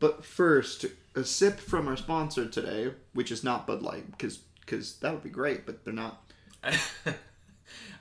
But 0.00 0.24
first, 0.24 0.86
a 1.14 1.24
sip 1.24 1.58
from 1.58 1.88
our 1.88 1.96
sponsor 1.96 2.46
today, 2.46 2.92
which 3.14 3.32
is 3.32 3.42
not 3.42 3.66
Bud 3.66 3.82
Light, 3.82 4.10
because 4.10 4.38
because 4.60 4.96
that 4.96 5.12
would 5.12 5.22
be 5.22 5.30
great, 5.30 5.64
but 5.64 5.84
they're 5.84 5.94
not. 5.94 6.30
I 6.62 6.76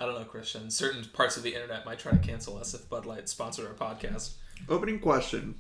don't 0.06 0.15
know, 0.15 0.26
Christian. 0.26 0.69
Certain 0.69 1.04
parts 1.06 1.38
of 1.38 1.43
the 1.43 1.54
internet 1.54 1.86
might 1.86 2.00
try 2.00 2.12
to 2.12 2.17
cancel 2.17 2.58
us 2.58 2.73
if 2.73 2.89
Bud 2.89 3.06
Light 3.06 3.30
sponsored 3.30 3.65
our 3.65 3.73
podcast. 3.73 4.34
Opening 4.69 5.00
question. 5.00 5.56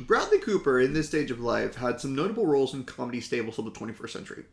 Bradley 0.00 0.38
Cooper, 0.38 0.80
in 0.80 0.92
this 0.92 1.08
stage 1.08 1.30
of 1.30 1.40
life, 1.40 1.76
had 1.76 2.00
some 2.00 2.14
notable 2.14 2.46
roles 2.46 2.74
in 2.74 2.84
comedy 2.84 3.20
stables 3.20 3.58
of 3.58 3.64
the 3.64 3.70
21st 3.70 4.10
century. 4.10 4.44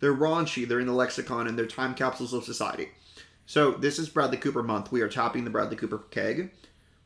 They're 0.00 0.14
raunchy, 0.14 0.66
they're 0.66 0.80
in 0.80 0.86
the 0.86 0.92
lexicon, 0.92 1.46
and 1.46 1.58
they're 1.58 1.66
time 1.66 1.94
capsules 1.94 2.32
of 2.32 2.44
society. 2.44 2.88
So, 3.46 3.72
this 3.72 3.98
is 3.98 4.08
Bradley 4.08 4.36
Cooper 4.36 4.62
month. 4.62 4.92
We 4.92 5.00
are 5.00 5.08
tapping 5.08 5.44
the 5.44 5.50
Bradley 5.50 5.76
Cooper 5.76 5.98
keg. 6.10 6.50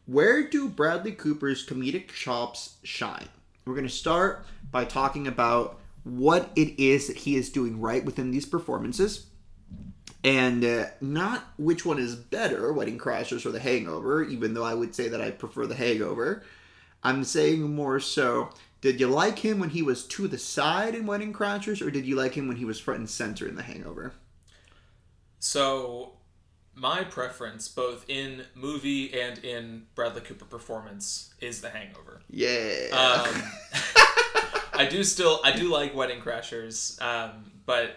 Where 0.07 0.49
do 0.49 0.69
Bradley 0.69 1.13
Cooper's 1.13 1.65
comedic 1.65 2.09
chops 2.09 2.77
shine? 2.83 3.29
We're 3.65 3.75
going 3.75 3.87
to 3.87 3.93
start 3.93 4.45
by 4.71 4.85
talking 4.85 5.29
about 5.29 5.79
what 6.03 6.51
it 6.57 6.83
is 6.83 7.07
that 7.07 7.19
he 7.19 7.37
is 7.37 7.51
doing 7.51 7.81
right 7.81 8.05
within 8.05 8.33
these 8.33 8.45
performances 8.45 9.27
and 10.25 10.65
uh, 10.65 10.87
not 11.01 11.45
which 11.59 11.85
one 11.85 11.99
is 11.99 12.15
better, 12.15 12.73
Wedding 12.73 12.99
Crashers 12.99 13.45
or 13.45 13.51
The 13.51 13.61
Hangover, 13.61 14.23
even 14.23 14.55
though 14.55 14.65
I 14.65 14.75
would 14.75 14.95
say 14.95 15.09
that 15.09 15.21
I 15.21 15.31
prefer 15.31 15.67
The 15.67 15.75
Hangover. 15.75 16.45
I'm 17.03 17.25
saying 17.25 17.75
more 17.75 17.99
so, 17.99 18.51
did 18.83 18.99
you 18.99 19.07
like 19.07 19.39
him 19.39 19.61
when 19.61 19.71
he 19.71 19.81
was 19.81 20.05
to 20.09 20.29
the 20.29 20.37
side 20.37 20.95
in 20.95 21.07
Wedding 21.07 21.33
Crashers, 21.33 21.81
or 21.81 21.91
did 21.91 22.05
you 22.05 22.17
like 22.17 22.35
him 22.35 22.49
when 22.49 22.57
he 22.57 22.65
was 22.65 22.79
front 22.79 22.99
and 22.99 23.09
center 23.09 23.47
in 23.47 23.55
The 23.55 23.63
Hangover? 23.63 24.13
So, 25.39 26.15
my 26.75 27.05
preference, 27.05 27.69
both 27.69 28.05
in 28.09 28.45
movie 28.57 29.19
and 29.19 29.39
in 29.39 29.85
Bradley 29.95 30.21
Cooper 30.23 30.45
performance, 30.45 31.33
is 31.41 31.61
The 31.61 31.71
Hangover. 31.71 32.23
Yeah. 32.29 32.89
Um, 32.91 33.43
I 34.75 34.89
do 34.91 35.05
still, 35.05 35.41
I 35.45 35.53
do 35.53 35.71
like 35.71 35.95
Wedding 35.95 36.21
Crashers, 36.21 37.01
um, 37.01 37.53
but 37.65 37.95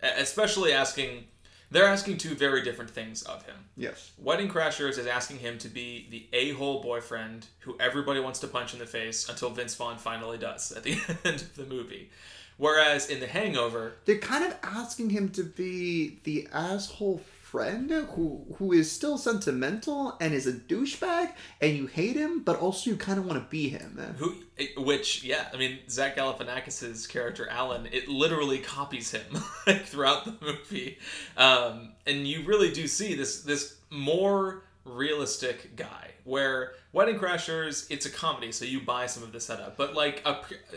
especially 0.00 0.72
asking 0.72 1.24
they're 1.70 1.86
asking 1.86 2.18
two 2.18 2.34
very 2.34 2.62
different 2.62 2.90
things 2.90 3.22
of 3.22 3.44
him. 3.44 3.54
yes. 3.76 4.12
Wedding 4.18 4.48
Crashers 4.48 4.98
is 4.98 5.06
asking 5.06 5.38
him 5.38 5.58
to 5.58 5.68
be 5.68 6.06
the 6.10 6.26
a-hole 6.32 6.82
boyfriend 6.82 7.46
who 7.60 7.76
everybody 7.78 8.20
wants 8.20 8.38
to 8.40 8.46
punch 8.46 8.72
in 8.72 8.78
the 8.78 8.86
face 8.86 9.28
until 9.28 9.50
Vince 9.50 9.74
Vaughn 9.74 9.98
finally 9.98 10.38
does 10.38 10.72
at 10.72 10.82
the 10.82 10.92
end 11.24 11.42
of 11.42 11.54
the 11.56 11.66
movie. 11.66 12.10
Whereas 12.56 13.08
in 13.08 13.20
The 13.20 13.26
Hangover, 13.28 13.92
They're 14.04 14.18
kind 14.18 14.44
of 14.44 14.56
asking 14.64 15.10
him 15.10 15.28
to 15.30 15.44
be 15.44 16.18
the 16.24 16.48
asshole 16.52 17.20
friend 17.50 17.90
who 17.90 18.44
who 18.56 18.72
is 18.72 18.92
still 18.92 19.16
sentimental 19.16 20.16
and 20.20 20.34
is 20.34 20.46
a 20.46 20.52
douchebag, 20.52 21.32
and 21.62 21.76
you 21.76 21.86
hate 21.86 22.14
him, 22.14 22.42
but 22.42 22.58
also 22.58 22.90
you 22.90 22.96
kind 22.96 23.18
of 23.18 23.24
want 23.24 23.42
to 23.42 23.48
be 23.48 23.70
him. 23.70 23.98
who, 24.18 24.34
which 24.76 25.24
yeah, 25.24 25.48
I 25.52 25.56
mean 25.56 25.78
Zach 25.88 26.16
Galifianakis's 26.16 27.06
character 27.06 27.48
Alan, 27.48 27.86
it 27.90 28.06
literally 28.06 28.58
copies 28.58 29.10
him 29.10 29.42
like 29.66 29.86
throughout 29.86 30.26
the 30.26 30.34
movie, 30.44 30.98
um, 31.36 31.92
and 32.06 32.26
you 32.26 32.44
really 32.44 32.70
do 32.70 32.86
see 32.86 33.14
this 33.14 33.42
this 33.42 33.78
more 33.90 34.64
realistic 34.84 35.74
guy 35.76 36.10
where 36.24 36.72
Wedding 36.92 37.18
Crashers 37.18 37.86
it's 37.90 38.04
a 38.04 38.10
comedy, 38.10 38.52
so 38.52 38.66
you 38.66 38.80
buy 38.80 39.06
some 39.06 39.22
of 39.22 39.32
the 39.32 39.40
setup, 39.40 39.78
but 39.78 39.94
like 39.94 40.22
a 40.26 40.36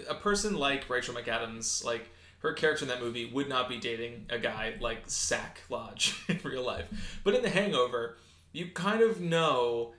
a 0.10 0.15
person 0.15 0.55
like 0.55 0.89
Rachel 0.89 1.13
McAdams, 1.15 1.84
like 1.84 2.10
her 2.41 2.54
character 2.54 2.86
in 2.86 2.89
that 2.89 3.01
movie 3.01 3.25
would 3.25 3.47
not 3.49 3.69
be 3.69 3.77
dating 3.77 4.25
a 4.30 4.38
guy 4.39 4.73
like 4.80 5.04
Sack 5.08 5.62
Lodge 5.69 6.15
in 6.27 6.39
real 6.43 6.63
life. 6.63 6.86
But 7.23 7.36
in 7.36 7.41
The 7.43 7.49
Hangover, 7.49 8.17
you 8.51 8.67
kind 8.73 9.01
of 9.01 9.19
know 9.21 9.93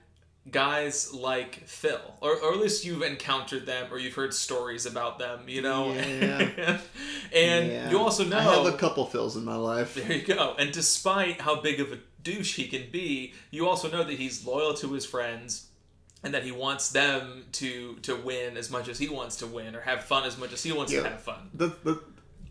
guys 0.51 1.13
like 1.13 1.55
Phil, 1.67 2.01
or, 2.19 2.35
or 2.35 2.51
at 2.53 2.59
least 2.59 2.83
you've 2.83 3.01
encountered 3.01 3.65
them 3.65 3.87
or 3.91 3.97
you've 3.97 4.13
heard 4.13 4.33
stories 4.33 4.85
about 4.85 5.17
them, 5.17 5.41
you 5.47 5.61
know? 5.61 5.93
Yeah. 5.93 6.79
and 7.33 7.67
Yeah. 7.71 7.89
you 7.89 7.97
also 7.99 8.25
know. 8.25 8.37
I 8.37 8.41
have 8.41 8.65
a 8.65 8.77
couple 8.77 9.07
Phils 9.07 9.35
in 9.37 9.45
my 9.45 9.55
life. 9.55 9.95
There 9.95 10.11
you 10.11 10.21
go. 10.23 10.55
And 10.59 10.71
despite 10.73 11.39
how 11.41 11.61
big 11.61 11.79
of 11.79 11.93
a 11.93 11.99
douche 12.23 12.55
he 12.57 12.67
can 12.67 12.89
be, 12.91 13.33
you 13.51 13.67
also 13.69 13.89
know 13.89 14.03
that 14.03 14.17
he's 14.19 14.45
loyal 14.45 14.73
to 14.75 14.91
his 14.91 15.05
friends 15.05 15.67
and 16.23 16.33
that 16.33 16.43
he 16.43 16.51
wants 16.51 16.91
them 16.91 17.45
to 17.53 17.95
to 18.03 18.15
win 18.15 18.55
as 18.57 18.69
much 18.71 18.87
as 18.87 18.97
he 18.99 19.09
wants 19.09 19.37
to 19.37 19.47
win 19.47 19.75
or 19.75 19.81
have 19.81 20.03
fun 20.05 20.23
as 20.25 20.37
much 20.37 20.53
as 20.53 20.63
he 20.63 20.71
wants 20.73 20.91
Yeah. 20.91 21.03
to 21.03 21.09
have 21.09 21.21
fun. 21.21 21.49
the, 21.53 21.67
the 21.83 22.01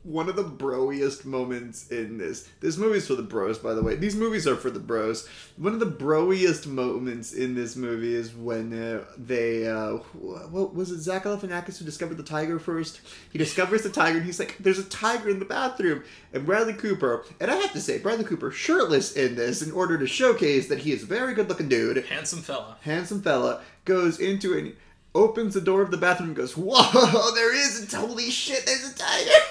one 0.05 0.29
of 0.29 0.37
the 0.37 0.43
broiest 0.43 1.25
moments 1.25 1.89
in 1.89 2.19
this. 2.19 2.49
This 2.61 2.77
movie's 2.77 3.07
for 3.07 3.15
the 3.15 3.23
bros 3.23 3.59
by 3.59 3.75
the 3.75 3.83
way. 3.83 3.95
These 3.95 4.17
movies 4.17 4.47
are 4.47 4.57
for 4.57 4.71
the 4.71 4.81
bros. 4.81 5.29
One 5.57 5.75
of 5.75 5.81
the 5.81 5.87
broiest 5.87 6.67
moments 6.67 7.33
in 7.33 7.55
this 7.55 7.77
movie 7.77 8.15
is 8.15 8.35
when 8.35 8.73
uh, 8.73 9.05
they 9.17 9.67
uh 9.69 9.99
wh- 9.99 10.53
what 10.53 10.75
was 10.75 10.91
it? 10.91 11.01
Zach 11.01 11.25
Galifianakis 11.25 11.79
who 11.79 11.85
discovered 11.85 12.17
the 12.17 12.23
tiger 12.23 12.59
first? 12.59 13.01
He 13.31 13.39
discovers 13.39 13.83
the 13.83 13.91
tiger 13.91 14.17
and 14.19 14.27
he's 14.27 14.39
like 14.39 14.57
there's 14.59 14.79
a 14.79 14.85
tiger 14.85 15.29
in 15.29 15.39
the 15.39 15.45
bathroom. 15.45 16.03
And 16.33 16.45
Bradley 16.47 16.75
Cooper 16.75 17.25
and 17.41 17.51
I 17.51 17.57
have 17.57 17.73
to 17.73 17.81
say 17.81 17.99
Bradley 17.99 18.25
Cooper 18.25 18.51
shirtless 18.51 19.13
in 19.13 19.37
this 19.37 19.63
in 19.63 19.71
order 19.73 19.99
to 19.99 20.07
showcase 20.07 20.69
that 20.69 20.81
he 20.81 20.93
is 20.93 21.05
a 21.05 21.07
very 21.07 21.35
good 21.35 21.49
looking 21.49 21.69
dude. 21.69 22.05
Handsome 22.07 22.41
fella. 22.41 22.77
handsome 22.83 23.23
fella 23.23 23.63
goes 23.85 24.19
into 24.19 24.53
it 24.55 24.77
opens 25.15 25.55
the 25.55 25.61
door 25.61 25.83
of 25.83 25.91
the 25.91 25.97
bathroom 25.97 26.31
and 26.31 26.37
goes 26.37 26.57
whoa 26.57 27.31
there 27.35 27.55
is 27.55 27.93
a 27.93 27.97
holy 27.97 28.31
shit 28.31 28.65
there's 28.65 28.91
a 28.91 28.95
tiger 28.95 29.43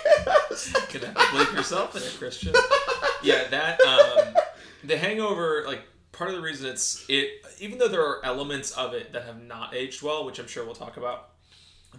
have 1.00 1.13
to 1.15 1.19
bleep 1.36 1.54
yourself 1.54 1.95
in 1.95 2.04
it, 2.04 2.15
Christian. 2.17 2.54
Yeah, 3.24 3.47
that 3.50 3.82
um, 3.82 4.36
the 4.84 4.97
Hangover, 4.97 5.63
like 5.65 5.82
part 6.12 6.30
of 6.30 6.36
the 6.36 6.41
reason 6.41 6.69
it's 6.69 7.06
it, 7.08 7.45
even 7.60 7.78
though 7.78 7.88
there 7.88 8.06
are 8.06 8.24
elements 8.26 8.71
of 8.71 8.93
it 8.93 9.13
that 9.13 9.24
have 9.26 9.41
not 9.41 9.74
aged 9.74 10.02
well, 10.02 10.26
which 10.26 10.39
I'm 10.39 10.47
sure 10.47 10.65
we'll 10.65 10.76
talk 10.76 10.97
about. 10.97 11.30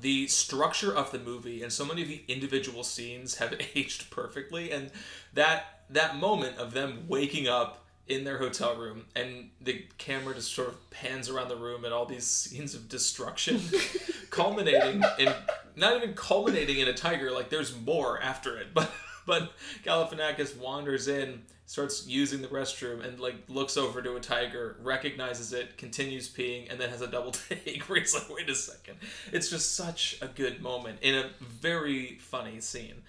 The 0.01 0.27
structure 0.27 0.95
of 0.95 1.11
the 1.13 1.19
movie 1.19 1.63
and 1.63 1.71
so 1.73 1.85
many 1.85 2.03
of 2.03 2.09
the 2.09 2.23
individual 2.27 2.83
scenes 2.83 3.37
have 3.37 3.55
aged 3.75 4.11
perfectly, 4.11 4.71
and 4.71 4.91
that 5.35 5.85
that 5.91 6.17
moment 6.17 6.57
of 6.59 6.73
them 6.73 7.05
waking 7.09 7.49
up 7.49 7.82
in 8.09 8.25
their 8.25 8.39
hotel 8.39 8.77
room 8.77 9.05
and 9.15 9.51
the 9.61 9.85
camera 9.97 10.35
just 10.35 10.53
sort 10.53 10.69
of 10.69 10.91
pans 10.91 11.29
around 11.29 11.49
the 11.49 11.57
room 11.57 11.85
and 11.85 11.95
all 11.95 12.05
these 12.05 12.27
scenes 12.27 12.75
of 12.75 12.89
destruction 12.89 13.61
culminating 14.31 15.03
in 15.19 15.33
not 15.77 15.97
even 15.97 16.15
culminating 16.15 16.79
in 16.79 16.89
a 16.89 16.93
tiger 16.93 17.31
like 17.31 17.49
there's 17.49 17.77
more 17.81 18.21
after 18.21 18.59
it. 18.59 18.69
But 18.75 18.91
but 19.25 19.53
Galifianakis 19.85 20.57
wanders 20.59 21.07
in 21.07 21.43
starts 21.67 22.07
using 22.07 22.43
the 22.43 22.49
restroom 22.49 23.07
and 23.07 23.21
like 23.21 23.37
looks 23.49 23.77
over 23.77 24.03
to 24.03 24.17
a 24.17 24.21
tiger 24.21 24.77
recognizes 24.83 25.53
it 25.53 25.79
continues 25.79 26.29
peeing 26.29 26.71
and 26.71 26.81
then 26.81 26.91
has 26.91 27.03
a 27.03 27.07
double 27.07 27.31
take 27.49 27.83
where 27.89 28.01
he's 28.01 28.15
like 28.15 28.29
wait 28.29 28.51
a 28.51 28.55
second. 28.55 28.97
It's 29.33 29.49
just 29.49 29.77
such 29.77 30.19
a 30.21 30.27
good 30.27 30.61
moment 30.61 30.99
in 31.03 31.15
a 31.15 31.31
very 31.41 32.19
funny 32.21 32.61
scene 32.61 33.03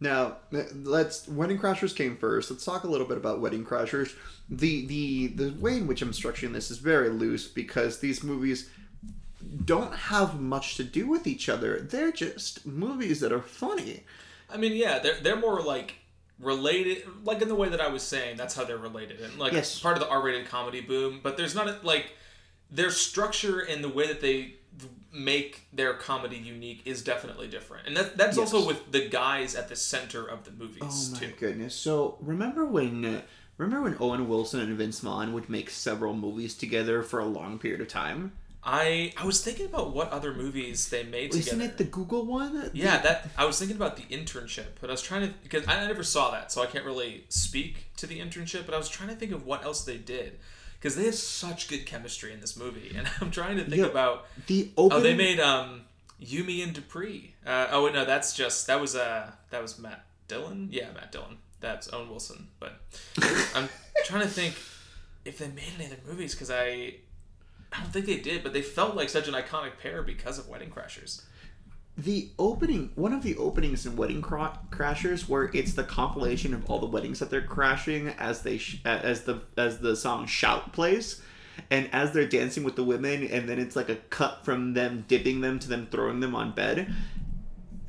Now, 0.00 0.38
let's 0.50 1.26
Wedding 1.28 1.58
Crashers 1.58 1.94
came 1.94 2.16
first. 2.16 2.50
Let's 2.50 2.64
talk 2.64 2.84
a 2.84 2.88
little 2.88 3.06
bit 3.06 3.16
about 3.16 3.40
Wedding 3.40 3.64
Crashers. 3.64 4.14
The 4.50 4.86
the 4.86 5.26
the 5.28 5.50
way 5.60 5.76
in 5.78 5.86
which 5.86 6.02
I'm 6.02 6.10
structuring 6.10 6.52
this 6.52 6.70
is 6.70 6.78
very 6.78 7.08
loose 7.10 7.46
because 7.48 8.00
these 8.00 8.22
movies 8.22 8.68
don't 9.64 9.94
have 9.94 10.40
much 10.40 10.76
to 10.76 10.84
do 10.84 11.06
with 11.06 11.26
each 11.26 11.48
other. 11.48 11.80
They're 11.80 12.12
just 12.12 12.66
movies 12.66 13.20
that 13.20 13.32
are 13.32 13.40
funny. 13.40 14.02
I 14.50 14.56
mean, 14.56 14.72
yeah, 14.72 14.98
they're 14.98 15.20
they're 15.20 15.36
more 15.36 15.62
like 15.62 15.94
related, 16.40 17.04
like 17.24 17.40
in 17.40 17.48
the 17.48 17.54
way 17.54 17.68
that 17.68 17.80
I 17.80 17.88
was 17.88 18.02
saying. 18.02 18.36
That's 18.36 18.54
how 18.54 18.64
they're 18.64 18.76
related, 18.76 19.20
and 19.20 19.38
like 19.38 19.52
Yes. 19.52 19.78
part 19.80 19.96
of 19.96 20.02
the 20.02 20.08
R-rated 20.08 20.46
comedy 20.48 20.80
boom. 20.80 21.20
But 21.22 21.36
there's 21.36 21.54
not 21.54 21.68
a, 21.68 21.78
like 21.82 22.06
their 22.70 22.90
structure 22.90 23.60
and 23.60 23.82
the 23.84 23.88
way 23.88 24.08
that 24.08 24.20
they 24.20 24.54
make 25.14 25.66
their 25.72 25.94
comedy 25.94 26.36
unique 26.36 26.82
is 26.84 27.02
definitely 27.02 27.46
different, 27.48 27.86
and 27.86 27.96
that 27.96 28.16
that's 28.16 28.36
Yes. 28.36 28.52
also 28.52 28.66
with 28.66 28.90
the 28.92 29.08
guys 29.08 29.54
at 29.54 29.68
the 29.68 29.76
center 29.76 30.24
of 30.26 30.44
the 30.44 30.50
movies, 30.50 30.80
too. 30.80 30.86
Oh 30.86 31.12
my 31.12 31.18
too. 31.18 31.32
goodness! 31.38 31.74
So 31.74 32.18
remember 32.20 32.66
when 32.66 33.04
uh, 33.04 33.22
remember 33.56 33.84
when 33.84 33.96
Owen 34.00 34.28
Wilson 34.28 34.60
and 34.60 34.76
Vince 34.76 35.00
Vaughn 35.00 35.32
would 35.32 35.48
make 35.48 35.70
several 35.70 36.14
movies 36.14 36.54
together 36.54 37.02
for 37.02 37.20
a 37.20 37.26
long 37.26 37.58
period 37.58 37.80
of 37.80 37.88
time? 37.88 38.32
I 38.66 39.12
I 39.18 39.26
was 39.26 39.44
thinking 39.44 39.66
about 39.66 39.92
what 39.94 40.10
other 40.10 40.32
movies 40.32 40.88
they 40.88 41.04
made 41.04 41.34
Isn't 41.34 41.44
together. 41.58 41.64
it 41.72 41.76
the 41.76 41.84
Google 41.84 42.24
one? 42.24 42.70
yeah, 42.72 42.98
that 43.02 43.28
I 43.36 43.44
was 43.44 43.58
thinking 43.58 43.76
about 43.76 43.96
the 43.96 44.04
internship, 44.04 44.68
but 44.80 44.88
I 44.88 44.92
was 44.94 45.02
trying 45.02 45.28
to 45.28 45.34
because 45.42 45.68
I 45.68 45.86
never 45.86 46.02
saw 46.02 46.30
that, 46.30 46.50
so 46.50 46.62
I 46.62 46.66
can't 46.66 46.84
really 46.86 47.24
speak 47.28 47.88
to 47.98 48.06
the 48.06 48.20
internship. 48.20 48.64
But 48.64 48.74
I 48.74 48.78
was 48.78 48.88
trying 48.88 49.10
to 49.10 49.14
think 49.16 49.32
of 49.32 49.44
what 49.46 49.64
else 49.64 49.84
they 49.84 49.98
did 49.98 50.38
because 50.84 50.96
they 50.96 51.06
have 51.06 51.14
such 51.14 51.68
good 51.68 51.86
chemistry 51.86 52.30
in 52.34 52.40
this 52.40 52.58
movie, 52.58 52.92
and 52.94 53.08
I'm 53.22 53.30
trying 53.30 53.56
to 53.56 53.64
think 53.64 53.76
Yeah. 53.76 53.86
about. 53.86 54.26
The 54.48 54.70
opening. 54.76 55.00
Oh, 55.00 55.02
they 55.02 55.14
made 55.14 55.40
um 55.40 55.86
You, 56.18 56.44
Me 56.44 56.60
and 56.62 56.74
Dupree. 56.74 57.34
Uh, 57.46 57.68
oh 57.70 57.84
wait, 57.86 57.94
no, 57.94 58.04
that's 58.04 58.34
just 58.34 58.66
that 58.66 58.78
was 58.80 58.94
uh 58.94 59.30
that 59.50 59.62
was 59.62 59.78
Matt 59.78 60.04
Dillon. 60.28 60.68
Yeah, 60.70 60.90
Matt 60.92 61.10
Dillon. 61.10 61.38
that's 61.60 61.90
Owen 61.90 62.10
Wilson. 62.10 62.48
But 62.60 62.80
I'm 63.54 63.70
trying 64.04 64.22
to 64.22 64.28
think 64.28 64.54
if 65.24 65.38
they 65.38 65.48
made 65.48 65.72
any 65.78 65.86
other 65.86 65.96
movies 66.06 66.34
because 66.34 66.50
I 66.50 66.96
I 67.72 67.80
don't 67.80 67.90
think 67.92 68.04
they 68.04 68.18
did, 68.20 68.42
but 68.42 68.52
they 68.52 68.60
felt 68.62 68.94
like 68.94 69.08
such 69.08 69.26
an 69.26 69.32
iconic 69.34 69.78
pair 69.82 70.02
because 70.02 70.38
of 70.38 70.48
Wedding 70.48 70.70
Crashers. 70.70 71.22
The 71.96 72.30
opening 72.38 72.90
one 72.96 73.12
of 73.12 73.22
the 73.22 73.36
openings 73.36 73.86
in 73.86 73.94
wedding 73.96 74.20
Cra- 74.20 74.58
crashers 74.70 75.28
where 75.28 75.50
it's 75.54 75.74
the 75.74 75.84
compilation 75.84 76.52
of 76.52 76.68
all 76.68 76.78
the 76.80 76.86
weddings 76.86 77.20
that 77.20 77.30
they're 77.30 77.40
crashing 77.42 78.08
as 78.08 78.42
they 78.42 78.58
sh- 78.58 78.80
as 78.84 79.22
the 79.22 79.40
as 79.56 79.78
the 79.78 79.94
song 79.96 80.26
shout 80.26 80.72
plays. 80.72 81.22
And 81.70 81.88
as 81.92 82.10
they're 82.12 82.26
dancing 82.26 82.64
with 82.64 82.74
the 82.74 82.82
women 82.82 83.22
and 83.28 83.48
then 83.48 83.60
it's 83.60 83.76
like 83.76 83.88
a 83.88 83.94
cut 83.94 84.44
from 84.44 84.74
them 84.74 85.04
dipping 85.06 85.40
them 85.40 85.60
to 85.60 85.68
them 85.68 85.86
throwing 85.88 86.18
them 86.18 86.34
on 86.34 86.50
bed. 86.50 86.92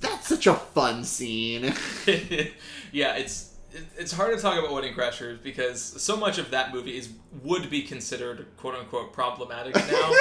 That's 0.01 0.27
such 0.27 0.45
a 0.45 0.53
fun 0.53 1.03
scene. 1.03 1.73
Yeah, 2.91 3.15
it's 3.17 3.55
it's 3.97 4.13
hard 4.13 4.33
to 4.35 4.41
talk 4.41 4.57
about 4.57 4.71
Wedding 4.71 4.93
Crashers 4.93 5.41
because 5.43 5.81
so 5.81 6.15
much 6.15 6.37
of 6.37 6.51
that 6.51 6.73
movie 6.73 6.97
is 6.97 7.09
would 7.43 7.69
be 7.69 7.81
considered 7.81 8.45
quote 8.55 8.75
unquote 8.75 9.11
problematic 9.11 9.75
now, 9.75 10.11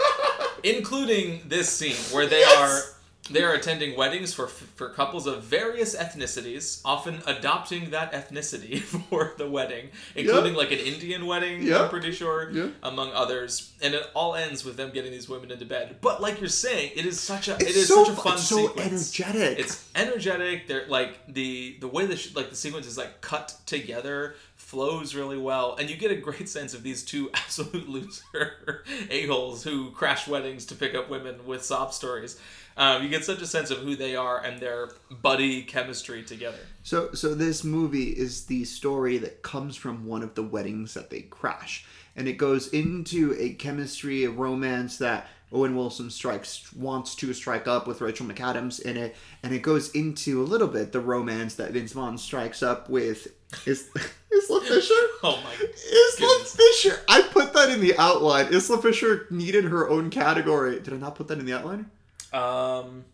including 0.62 1.42
this 1.46 1.68
scene 1.68 1.96
where 2.14 2.26
they 2.26 2.40
Yes! 2.40 2.58
are 2.58 2.93
they 3.30 3.42
are 3.42 3.54
attending 3.54 3.96
weddings 3.96 4.34
for 4.34 4.46
for 4.48 4.90
couples 4.90 5.26
of 5.26 5.42
various 5.44 5.96
ethnicities, 5.96 6.80
often 6.84 7.22
adopting 7.26 7.90
that 7.90 8.12
ethnicity 8.12 8.80
for 9.08 9.32
the 9.38 9.48
wedding, 9.48 9.88
including 10.14 10.54
like 10.54 10.70
an 10.72 10.78
Indian 10.78 11.26
wedding. 11.26 11.72
I'm 11.72 11.88
pretty 11.88 12.12
sure, 12.12 12.50
Yep. 12.50 12.72
among 12.82 13.12
others, 13.12 13.72
and 13.82 13.94
it 13.94 14.06
all 14.14 14.34
ends 14.34 14.64
with 14.64 14.76
them 14.76 14.90
getting 14.92 15.10
these 15.10 15.28
women 15.28 15.50
into 15.50 15.64
bed. 15.64 15.96
But 16.00 16.20
like 16.20 16.38
you're 16.40 16.48
saying, 16.48 16.92
it 16.96 17.06
is 17.06 17.18
such 17.18 17.48
a 17.48 17.54
it's 17.54 17.62
it 17.64 17.76
is 17.76 17.88
so 17.88 18.04
such 18.04 18.12
a 18.12 18.20
fun 18.20 18.32
it's 18.34 18.42
so 18.44 18.56
sequence. 18.68 19.18
energetic 19.20 19.58
It's 19.58 19.88
energetic. 19.94 20.68
They're 20.68 20.86
like 20.88 21.18
the 21.26 21.76
the 21.80 21.88
way 21.88 22.06
the 22.06 22.16
sh- 22.16 22.34
like 22.34 22.50
the 22.50 22.56
sequence 22.56 22.86
is 22.86 22.98
like 22.98 23.20
cut 23.20 23.56
together 23.66 24.34
flows 24.56 25.14
really 25.14 25.38
well, 25.38 25.76
and 25.78 25.88
you 25.90 25.96
get 25.96 26.10
a 26.10 26.16
great 26.16 26.48
sense 26.48 26.74
of 26.74 26.82
these 26.82 27.02
two 27.04 27.30
absolute 27.34 27.88
loser 27.88 28.84
a 29.10 29.26
holes 29.26 29.62
who 29.64 29.90
crash 29.92 30.26
weddings 30.28 30.66
to 30.66 30.74
pick 30.74 30.94
up 30.94 31.08
women 31.08 31.46
with 31.46 31.64
sob 31.64 31.92
stories. 31.92 32.38
Um, 32.76 33.02
you 33.02 33.08
get 33.08 33.24
such 33.24 33.40
a 33.40 33.46
sense 33.46 33.70
of 33.70 33.78
who 33.78 33.94
they 33.94 34.16
are 34.16 34.42
and 34.42 34.60
their 34.60 34.90
buddy 35.10 35.62
chemistry 35.62 36.22
together. 36.22 36.58
So, 36.82 37.12
so 37.12 37.34
this 37.34 37.62
movie 37.62 38.08
is 38.10 38.46
the 38.46 38.64
story 38.64 39.18
that 39.18 39.42
comes 39.42 39.76
from 39.76 40.06
one 40.06 40.22
of 40.22 40.34
the 40.34 40.42
weddings 40.42 40.94
that 40.94 41.10
they 41.10 41.20
crash, 41.22 41.84
and 42.16 42.26
it 42.26 42.34
goes 42.34 42.68
into 42.68 43.36
a 43.38 43.50
chemistry, 43.54 44.24
a 44.24 44.30
romance 44.30 44.98
that 44.98 45.28
Owen 45.52 45.76
Wilson 45.76 46.10
strikes 46.10 46.72
wants 46.72 47.14
to 47.16 47.32
strike 47.32 47.68
up 47.68 47.86
with 47.86 48.00
Rachel 48.00 48.26
McAdams 48.26 48.80
in 48.80 48.96
it, 48.96 49.14
and 49.44 49.54
it 49.54 49.62
goes 49.62 49.90
into 49.92 50.42
a 50.42 50.44
little 50.44 50.66
bit 50.66 50.90
the 50.90 51.00
romance 51.00 51.54
that 51.54 51.70
Vince 51.70 51.92
Vaughn 51.92 52.18
strikes 52.18 52.60
up 52.60 52.88
with 52.88 53.28
is 53.66 53.88
Isla 54.32 54.60
Fisher. 54.62 54.94
Oh 55.26 55.40
my! 55.42 55.54
Isla 55.54 56.18
Goodness. 56.18 56.54
Fisher. 56.54 57.00
I 57.08 57.22
put 57.22 57.54
that 57.54 57.70
in 57.70 57.80
the 57.80 57.96
outline. 57.96 58.52
Isla 58.52 58.82
Fisher 58.82 59.26
needed 59.30 59.64
her 59.64 59.88
own 59.88 60.10
category. 60.10 60.80
Did 60.80 60.92
I 60.92 60.96
not 60.98 61.14
put 61.14 61.28
that 61.28 61.38
in 61.38 61.46
the 61.46 61.54
outline? 61.54 61.90
Um, 62.34 63.04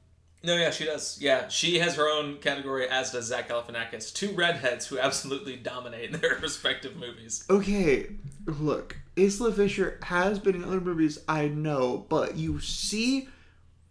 no, 0.43 0.57
yeah, 0.57 0.71
she 0.71 0.87
does. 0.87 1.19
Yeah, 1.21 1.49
she 1.49 1.79
has 1.81 1.97
her 1.97 2.09
own 2.09 2.39
category, 2.39 2.89
as 2.89 3.13
does 3.13 3.27
Zach 3.27 3.51
Galifianakis. 3.51 4.13
Two 4.15 4.35
redheads 4.35 4.87
who 4.87 4.99
absolutely 4.99 5.57
dominate 5.57 6.13
their 6.21 6.37
respective 6.37 6.97
movies. 6.97 7.45
Okay, 7.51 8.07
look, 8.47 8.97
Isla 9.17 9.53
Fisher 9.53 9.99
has 10.05 10.39
been 10.39 10.55
in 10.55 10.65
other 10.65 10.81
movies, 10.81 11.19
I 11.29 11.49
know, 11.49 12.07
but 12.09 12.37
you 12.37 12.59
see 12.61 13.29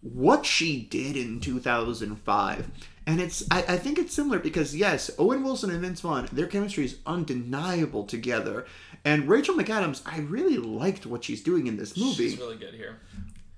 what 0.01 0.45
she 0.45 0.81
did 0.81 1.15
in 1.15 1.39
2005. 1.39 2.71
And 3.05 3.19
it's, 3.19 3.43
I, 3.51 3.63
I 3.67 3.77
think 3.77 3.97
it's 3.97 4.13
similar 4.13 4.39
because, 4.39 4.75
yes, 4.75 5.11
Owen 5.17 5.43
Wilson 5.43 5.71
and 5.71 5.81
Vince 5.81 6.01
Vaughn, 6.01 6.29
their 6.31 6.47
chemistry 6.47 6.85
is 6.85 6.97
undeniable 7.05 8.05
together. 8.05 8.65
And 9.03 9.27
Rachel 9.27 9.55
McAdams, 9.55 10.01
I 10.05 10.19
really 10.19 10.57
liked 10.57 11.05
what 11.05 11.23
she's 11.23 11.41
doing 11.41 11.67
in 11.67 11.77
this 11.77 11.97
movie. 11.97 12.29
She's 12.29 12.39
really 12.39 12.57
good 12.57 12.73
here. 12.73 12.97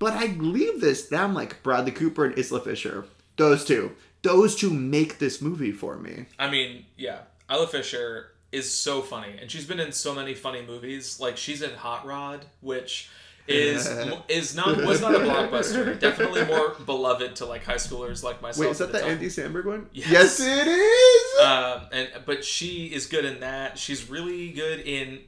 But 0.01 0.13
I 0.13 0.35
leave 0.39 0.81
this, 0.81 1.11
and 1.11 1.21
I'm 1.21 1.35
like, 1.35 1.61
Bradley 1.61 1.91
Cooper 1.91 2.25
and 2.25 2.35
Isla 2.35 2.59
Fisher. 2.61 3.05
Those 3.37 3.63
two. 3.63 3.91
Those 4.23 4.55
two 4.55 4.71
make 4.71 5.19
this 5.19 5.43
movie 5.43 5.71
for 5.71 5.95
me. 5.95 6.25
I 6.39 6.49
mean, 6.49 6.87
yeah, 6.97 7.19
Isla 7.51 7.67
Fisher 7.67 8.31
is 8.51 8.73
so 8.73 9.03
funny, 9.03 9.35
and 9.39 9.51
she's 9.51 9.67
been 9.67 9.79
in 9.79 9.91
so 9.91 10.15
many 10.15 10.33
funny 10.33 10.63
movies. 10.65 11.19
Like 11.19 11.37
she's 11.37 11.61
in 11.61 11.75
Hot 11.75 12.03
Rod, 12.03 12.47
which 12.61 13.11
is 13.47 13.87
is 14.27 14.55
not 14.55 14.75
was 14.77 15.01
not 15.01 15.13
a 15.13 15.19
blockbuster. 15.19 15.99
Definitely 15.99 16.45
more 16.45 16.69
beloved 16.83 17.35
to 17.35 17.45
like 17.45 17.63
high 17.63 17.75
schoolers 17.75 18.23
like 18.23 18.41
myself. 18.41 18.65
Wait, 18.65 18.71
is 18.71 18.79
that 18.79 18.91
the 18.91 19.01
time. 19.01 19.11
Andy 19.11 19.27
Samberg 19.27 19.65
one? 19.65 19.87
Yes. 19.93 20.39
it 20.39 20.67
is! 20.67 21.45
Um, 21.45 21.81
and 21.91 22.09
but 22.25 22.43
she 22.43 22.87
is 22.87 23.05
good 23.05 23.23
in 23.23 23.41
that. 23.41 23.77
She's 23.77 24.09
really 24.09 24.49
good 24.51 24.79
in 24.79 25.19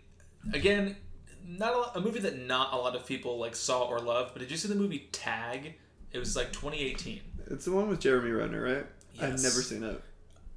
again, 0.52 0.98
not 1.48 1.74
a, 1.74 1.78
lot- 1.78 1.98
a 1.98 2.02
movie 2.02 2.20
that 2.20 2.40
not 2.40 2.74
a 2.74 2.78
lot 2.78 2.96
of 2.96 3.06
people 3.06 3.38
like 3.38 3.56
saw 3.56 3.84
or 3.84 4.00
loved. 4.00 4.34
But 4.34 4.40
did 4.42 4.52
you 4.52 4.58
see 4.58 4.68
the 4.68 4.76
movie 4.76 5.08
Tag? 5.12 5.74
It 6.12 6.20
was 6.20 6.36
like 6.36 6.52
2018. 6.54 7.22
It's 7.48 7.66
the 7.66 7.72
one 7.72 7.90
with 7.90 8.00
Jeremy 8.00 8.32
Renner, 8.32 8.62
right? 8.62 8.86
I've 9.22 9.42
never 9.42 9.62
seen 9.62 9.84
it. 9.84 10.02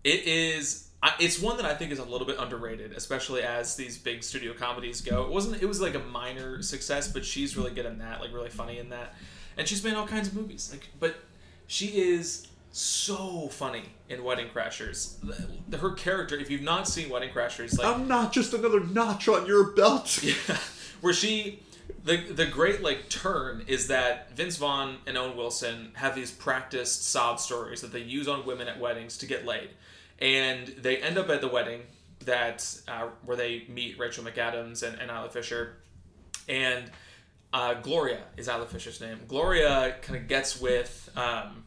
It 0.05 0.27
is. 0.27 0.89
It's 1.21 1.41
one 1.41 1.57
that 1.59 1.67
I 1.67 1.75
think 1.75 1.93
is 1.93 1.99
a 1.99 2.05
little 2.05 2.27
bit 2.27 2.37
underrated, 2.39 2.93
especially 2.93 3.43
as 3.43 3.77
these 3.77 3.97
big 3.99 4.23
studio 4.25 4.53
comedies 4.55 5.01
go. 5.01 5.25
It 5.25 5.31
wasn't. 5.31 5.63
It 5.63 5.67
was 5.67 5.81
like 5.81 5.95
a 5.95 6.01
minor 6.01 6.63
success, 6.63 7.09
but 7.13 7.25
she's 7.25 7.57
really 7.57 7.71
good 7.73 7.87
in 7.87 7.99
that. 7.99 8.21
Like 8.21 8.33
really 8.33 8.51
funny 8.51 8.79
in 8.79 8.89
that, 8.91 9.15
and 9.57 9.67
she's 9.69 9.83
made 9.85 9.95
all 9.95 10.07
kinds 10.07 10.29
of 10.29 10.35
movies. 10.35 10.69
Like, 10.73 10.89
but 11.01 11.17
she 11.67 11.87
is 12.01 12.49
so 12.73 13.49
funny 13.49 13.83
in 14.09 14.23
Wedding 14.25 14.49
Crashers. 14.55 15.15
Her 15.79 15.93
character, 15.93 16.37
if 16.37 16.51
you've 16.51 16.63
not 16.63 16.89
seen 16.89 17.09
Wedding 17.09 17.31
Crashers, 17.31 17.79
like 17.79 17.87
I'm 17.87 18.09
not 18.09 18.33
just 18.33 18.53
another 18.55 18.81
notch 18.81 19.29
on 19.29 19.47
your 19.47 19.73
belt. 19.73 20.23
yeah, 20.23 20.33
where 21.01 21.13
she 21.13 21.63
the 22.05 22.17
the 22.17 22.47
great 22.47 22.83
like 22.83 23.09
turn 23.09 23.65
is 23.67 23.89
that 23.89 24.35
Vince 24.37 24.57
Vaughn 24.57 24.99
and 25.07 25.17
Owen 25.17 25.37
Wilson 25.37 25.93
have 25.95 26.15
these 26.15 26.31
practiced 26.31 27.09
sob 27.09 27.41
stories 27.41 27.81
that 27.81 27.93
they 27.93 28.01
use 28.01 28.29
on 28.29 28.47
women 28.47 28.69
at 28.69 28.79
weddings 28.79 29.19
to 29.19 29.27
get 29.27 29.45
laid, 29.45 29.71
and 30.19 30.69
they 30.69 30.99
end 30.99 31.19
up 31.19 31.29
at 31.29 31.41
the 31.41 31.49
wedding 31.49 31.83
that 32.25 32.81
uh, 32.89 33.09
where 33.25 33.37
they 33.37 33.65
meet 33.69 33.99
Rachel 33.99 34.25
McAdams 34.25 34.83
and, 34.83 34.99
and 35.01 35.11
Isla 35.11 35.29
Fisher, 35.29 35.77
and 36.49 36.91
uh, 37.53 37.75
Gloria 37.75 38.23
is 38.37 38.49
Isla 38.49 38.67
Fisher's 38.67 39.01
name. 39.01 39.21
Gloria 39.29 39.97
kind 40.03 40.19
of 40.19 40.29
gets 40.29 40.61
with 40.61 41.11
um, 41.17 41.65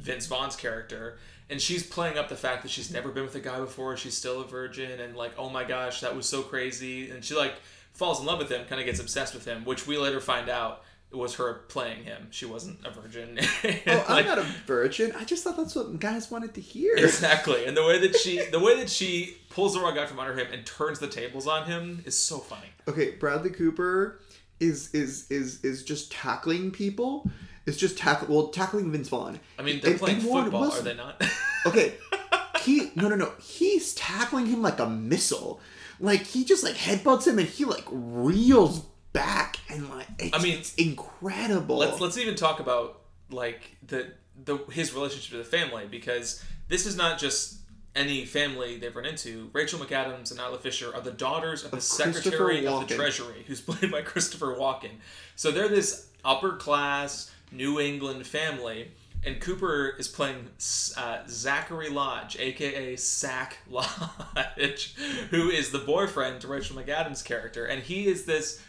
Vince 0.00 0.26
Vaughn's 0.26 0.56
character, 0.56 1.18
and 1.50 1.60
she's 1.60 1.84
playing 1.84 2.18
up 2.18 2.28
the 2.28 2.36
fact 2.36 2.62
that 2.62 2.70
she's 2.70 2.92
never 2.92 3.10
been 3.10 3.24
with 3.24 3.34
a 3.34 3.40
guy 3.40 3.58
before. 3.60 3.96
She's 3.96 4.16
still 4.16 4.40
a 4.40 4.44
virgin, 4.44 5.00
and 5.00 5.16
like, 5.16 5.32
oh 5.38 5.48
my 5.48 5.64
gosh, 5.64 6.00
that 6.00 6.14
was 6.14 6.28
so 6.28 6.42
crazy. 6.42 7.10
And 7.10 7.24
she 7.24 7.34
like 7.34 7.54
falls 7.92 8.20
in 8.20 8.26
love 8.26 8.38
with 8.38 8.50
him, 8.50 8.64
kind 8.66 8.80
of 8.80 8.86
gets 8.86 9.00
obsessed 9.00 9.34
with 9.34 9.44
him, 9.44 9.64
which 9.64 9.86
we 9.86 9.96
later 9.98 10.20
find 10.20 10.48
out 10.48 10.82
was 11.12 11.34
her 11.34 11.52
playing 11.68 12.04
him. 12.04 12.28
She 12.30 12.46
wasn't 12.46 12.78
a 12.86 12.90
virgin. 12.90 13.38
Oh, 13.86 14.04
I'm 14.08 14.14
like, 14.16 14.26
not 14.26 14.38
a 14.38 14.46
virgin. 14.66 15.12
I 15.18 15.24
just 15.24 15.44
thought 15.44 15.56
that's 15.58 15.74
what 15.74 15.98
guys 16.00 16.30
wanted 16.30 16.54
to 16.54 16.60
hear. 16.62 16.94
exactly. 16.96 17.66
And 17.66 17.76
the 17.76 17.84
way 17.84 17.98
that 17.98 18.16
she, 18.16 18.42
the 18.50 18.58
way 18.60 18.76
that 18.78 18.88
she 18.88 19.36
pulls 19.50 19.74
the 19.74 19.80
rug 19.80 19.98
out 19.98 20.08
from 20.08 20.18
under 20.20 20.34
him 20.34 20.46
and 20.52 20.64
turns 20.64 20.98
the 21.00 21.08
tables 21.08 21.46
on 21.46 21.66
him 21.66 22.02
is 22.06 22.18
so 22.18 22.38
funny. 22.38 22.68
Okay, 22.88 23.10
Bradley 23.10 23.50
Cooper 23.50 24.20
is 24.58 24.92
is 24.94 25.30
is 25.30 25.62
is 25.64 25.82
just 25.84 26.10
tackling 26.12 26.70
people. 26.70 27.30
Is 27.66 27.76
just 27.76 27.96
tackle 27.98 28.28
well 28.34 28.48
tackling 28.48 28.90
Vince 28.90 29.08
Vaughn. 29.10 29.38
I 29.58 29.62
mean, 29.62 29.80
they're 29.82 29.90
And- 29.92 30.00
playing 30.00 30.16
and 30.20 30.26
football, 30.26 30.72
are 30.72 30.80
they 30.82 30.94
not? 30.94 31.22
Okay, 31.66 31.94
he 32.62 32.90
no 32.96 33.08
no 33.08 33.16
no. 33.16 33.32
He's 33.40 33.94
tackling 33.94 34.46
him 34.46 34.62
like 34.62 34.80
a 34.80 34.88
missile. 34.88 35.60
Like 36.02 36.26
he 36.26 36.44
just 36.44 36.64
like 36.64 36.74
headbutts 36.74 37.26
him 37.26 37.38
and 37.38 37.48
he 37.48 37.64
like 37.64 37.84
reels 37.90 38.80
back 39.12 39.56
and 39.70 39.88
like 39.88 40.08
it's, 40.18 40.36
I 40.36 40.42
mean, 40.42 40.58
it's 40.58 40.74
incredible. 40.74 41.78
let's 41.78 42.00
let's 42.00 42.18
even 42.18 42.34
talk 42.34 42.60
about 42.60 43.00
like 43.30 43.76
the 43.86 44.12
the 44.44 44.58
his 44.70 44.92
relationship 44.92 45.30
to 45.30 45.38
the 45.38 45.44
family 45.44 45.86
because 45.88 46.44
this 46.68 46.86
is 46.86 46.96
not 46.96 47.18
just 47.18 47.58
any 47.94 48.24
family 48.24 48.78
they've 48.78 48.94
run 48.94 49.06
into. 49.06 49.50
Rachel 49.52 49.78
McAdams 49.78 50.30
and 50.30 50.40
Isla 50.40 50.58
Fisher 50.58 50.94
are 50.94 51.00
the 51.00 51.10
daughters 51.10 51.64
of 51.64 51.70
the 51.70 51.76
Christopher 51.76 52.12
Secretary 52.12 52.66
of 52.66 52.88
the 52.88 52.94
Treasury, 52.94 53.44
who's 53.46 53.60
played 53.60 53.92
by 53.92 54.02
Christopher 54.02 54.56
Walken. 54.56 54.90
So 55.36 55.50
they're 55.50 55.68
this 55.68 56.08
upper 56.24 56.56
class 56.56 57.30
New 57.50 57.78
England 57.80 58.26
family. 58.26 58.90
And 59.24 59.40
Cooper 59.40 59.94
is 59.98 60.08
playing 60.08 60.48
uh, 60.96 61.18
Zachary 61.28 61.88
Lodge, 61.90 62.36
aka 62.40 62.96
Sack 62.96 63.58
Lodge, 63.70 64.94
who 65.30 65.48
is 65.48 65.70
the 65.70 65.78
boyfriend 65.78 66.40
to 66.40 66.48
Rachel 66.48 66.76
McAdams' 66.76 67.24
character, 67.24 67.66
and 67.66 67.82
he 67.82 68.06
is 68.06 68.24
this 68.24 68.60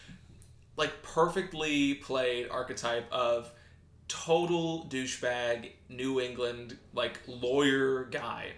like 0.77 1.01
perfectly 1.03 1.95
played 1.95 2.49
archetype 2.49 3.11
of 3.11 3.51
total 4.07 4.85
douchebag 4.89 5.71
New 5.89 6.19
England 6.19 6.77
like 6.93 7.19
lawyer 7.27 8.05
guy 8.05 8.51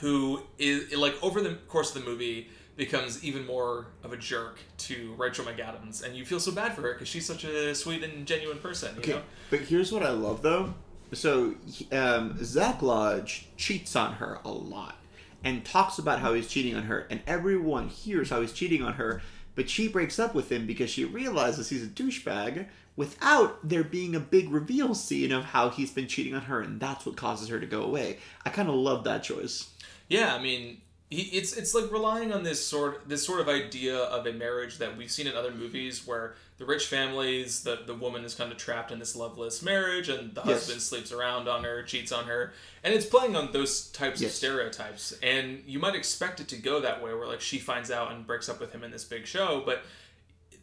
who 0.00 0.42
is 0.58 0.94
like 0.96 1.14
over 1.22 1.40
the 1.40 1.54
course 1.68 1.94
of 1.94 2.02
the 2.02 2.10
movie 2.10 2.48
becomes 2.76 3.22
even 3.22 3.46
more 3.46 3.86
of 4.02 4.12
a 4.12 4.16
jerk 4.16 4.58
to 4.78 5.14
Rachel 5.18 5.44
McAdams. 5.44 6.02
And 6.02 6.16
you 6.16 6.24
feel 6.24 6.40
so 6.40 6.50
bad 6.52 6.74
for 6.74 6.82
her 6.82 6.94
because 6.94 7.06
she's 7.08 7.26
such 7.26 7.44
a 7.44 7.74
sweet 7.74 8.02
and 8.02 8.26
genuine 8.26 8.58
person 8.58 8.94
you 8.96 9.00
Okay, 9.00 9.12
know? 9.12 9.22
but 9.50 9.60
here's 9.60 9.92
what 9.92 10.02
I 10.02 10.10
love 10.10 10.42
though. 10.42 10.74
So, 11.14 11.54
um, 11.90 12.42
Zach 12.42 12.80
Lodge 12.80 13.46
cheats 13.56 13.94
on 13.96 14.14
her 14.14 14.38
a 14.44 14.50
lot, 14.50 14.96
and 15.44 15.64
talks 15.64 15.98
about 15.98 16.20
how 16.20 16.34
he's 16.34 16.48
cheating 16.48 16.74
on 16.74 16.84
her, 16.84 17.06
and 17.10 17.20
everyone 17.26 17.88
hears 17.88 18.30
how 18.30 18.40
he's 18.40 18.52
cheating 18.52 18.82
on 18.82 18.94
her, 18.94 19.20
but 19.54 19.68
she 19.68 19.88
breaks 19.88 20.18
up 20.18 20.34
with 20.34 20.50
him 20.50 20.66
because 20.66 20.90
she 20.90 21.04
realizes 21.04 21.68
he's 21.68 21.84
a 21.84 21.88
douchebag 21.88 22.66
without 22.96 23.66
there 23.66 23.84
being 23.84 24.14
a 24.14 24.20
big 24.20 24.50
reveal 24.50 24.94
scene 24.94 25.32
of 25.32 25.44
how 25.44 25.70
he's 25.70 25.90
been 25.90 26.06
cheating 26.06 26.34
on 26.34 26.42
her, 26.42 26.60
and 26.60 26.80
that's 26.80 27.04
what 27.04 27.16
causes 27.16 27.48
her 27.48 27.60
to 27.60 27.66
go 27.66 27.82
away. 27.82 28.18
I 28.44 28.50
kind 28.50 28.68
of 28.68 28.74
love 28.74 29.04
that 29.04 29.22
choice. 29.22 29.70
Yeah, 30.08 30.34
I 30.34 30.42
mean, 30.42 30.80
he, 31.10 31.22
it's 31.36 31.56
it's 31.56 31.74
like 31.74 31.90
relying 31.90 32.32
on 32.32 32.42
this 32.42 32.64
sort 32.64 33.08
this 33.08 33.24
sort 33.24 33.40
of 33.40 33.48
idea 33.48 33.96
of 33.96 34.26
a 34.26 34.32
marriage 34.32 34.78
that 34.78 34.96
we've 34.96 35.10
seen 35.10 35.26
in 35.26 35.36
other 35.36 35.50
movies 35.50 36.06
where 36.06 36.34
the 36.62 36.68
rich 36.68 36.86
families, 36.86 37.62
the 37.64 37.80
the 37.86 37.94
woman 37.94 38.24
is 38.24 38.34
kind 38.34 38.52
of 38.52 38.58
trapped 38.58 38.92
in 38.92 38.98
this 39.00 39.16
loveless 39.16 39.62
marriage, 39.62 40.08
and 40.08 40.32
the 40.34 40.42
Yes. 40.44 40.60
husband 40.60 40.80
sleeps 40.80 41.10
around 41.10 41.48
on 41.48 41.64
her, 41.64 41.82
cheats 41.82 42.12
on 42.12 42.26
her, 42.26 42.52
and 42.84 42.94
it's 42.94 43.04
playing 43.06 43.34
on 43.34 43.50
those 43.52 43.88
types 43.88 44.22
of 44.22 44.30
stereotypes. 44.30 45.12
And 45.22 45.62
you 45.66 45.78
might 45.80 45.96
expect 45.96 46.38
it 46.40 46.48
to 46.48 46.56
go 46.56 46.80
that 46.80 47.02
way, 47.02 47.12
where 47.14 47.26
like 47.26 47.40
she 47.40 47.58
finds 47.58 47.90
out 47.90 48.12
and 48.12 48.24
breaks 48.26 48.48
up 48.48 48.60
with 48.60 48.72
him 48.72 48.84
in 48.84 48.92
this 48.92 49.02
big 49.04 49.26
show, 49.26 49.62
but 49.66 49.82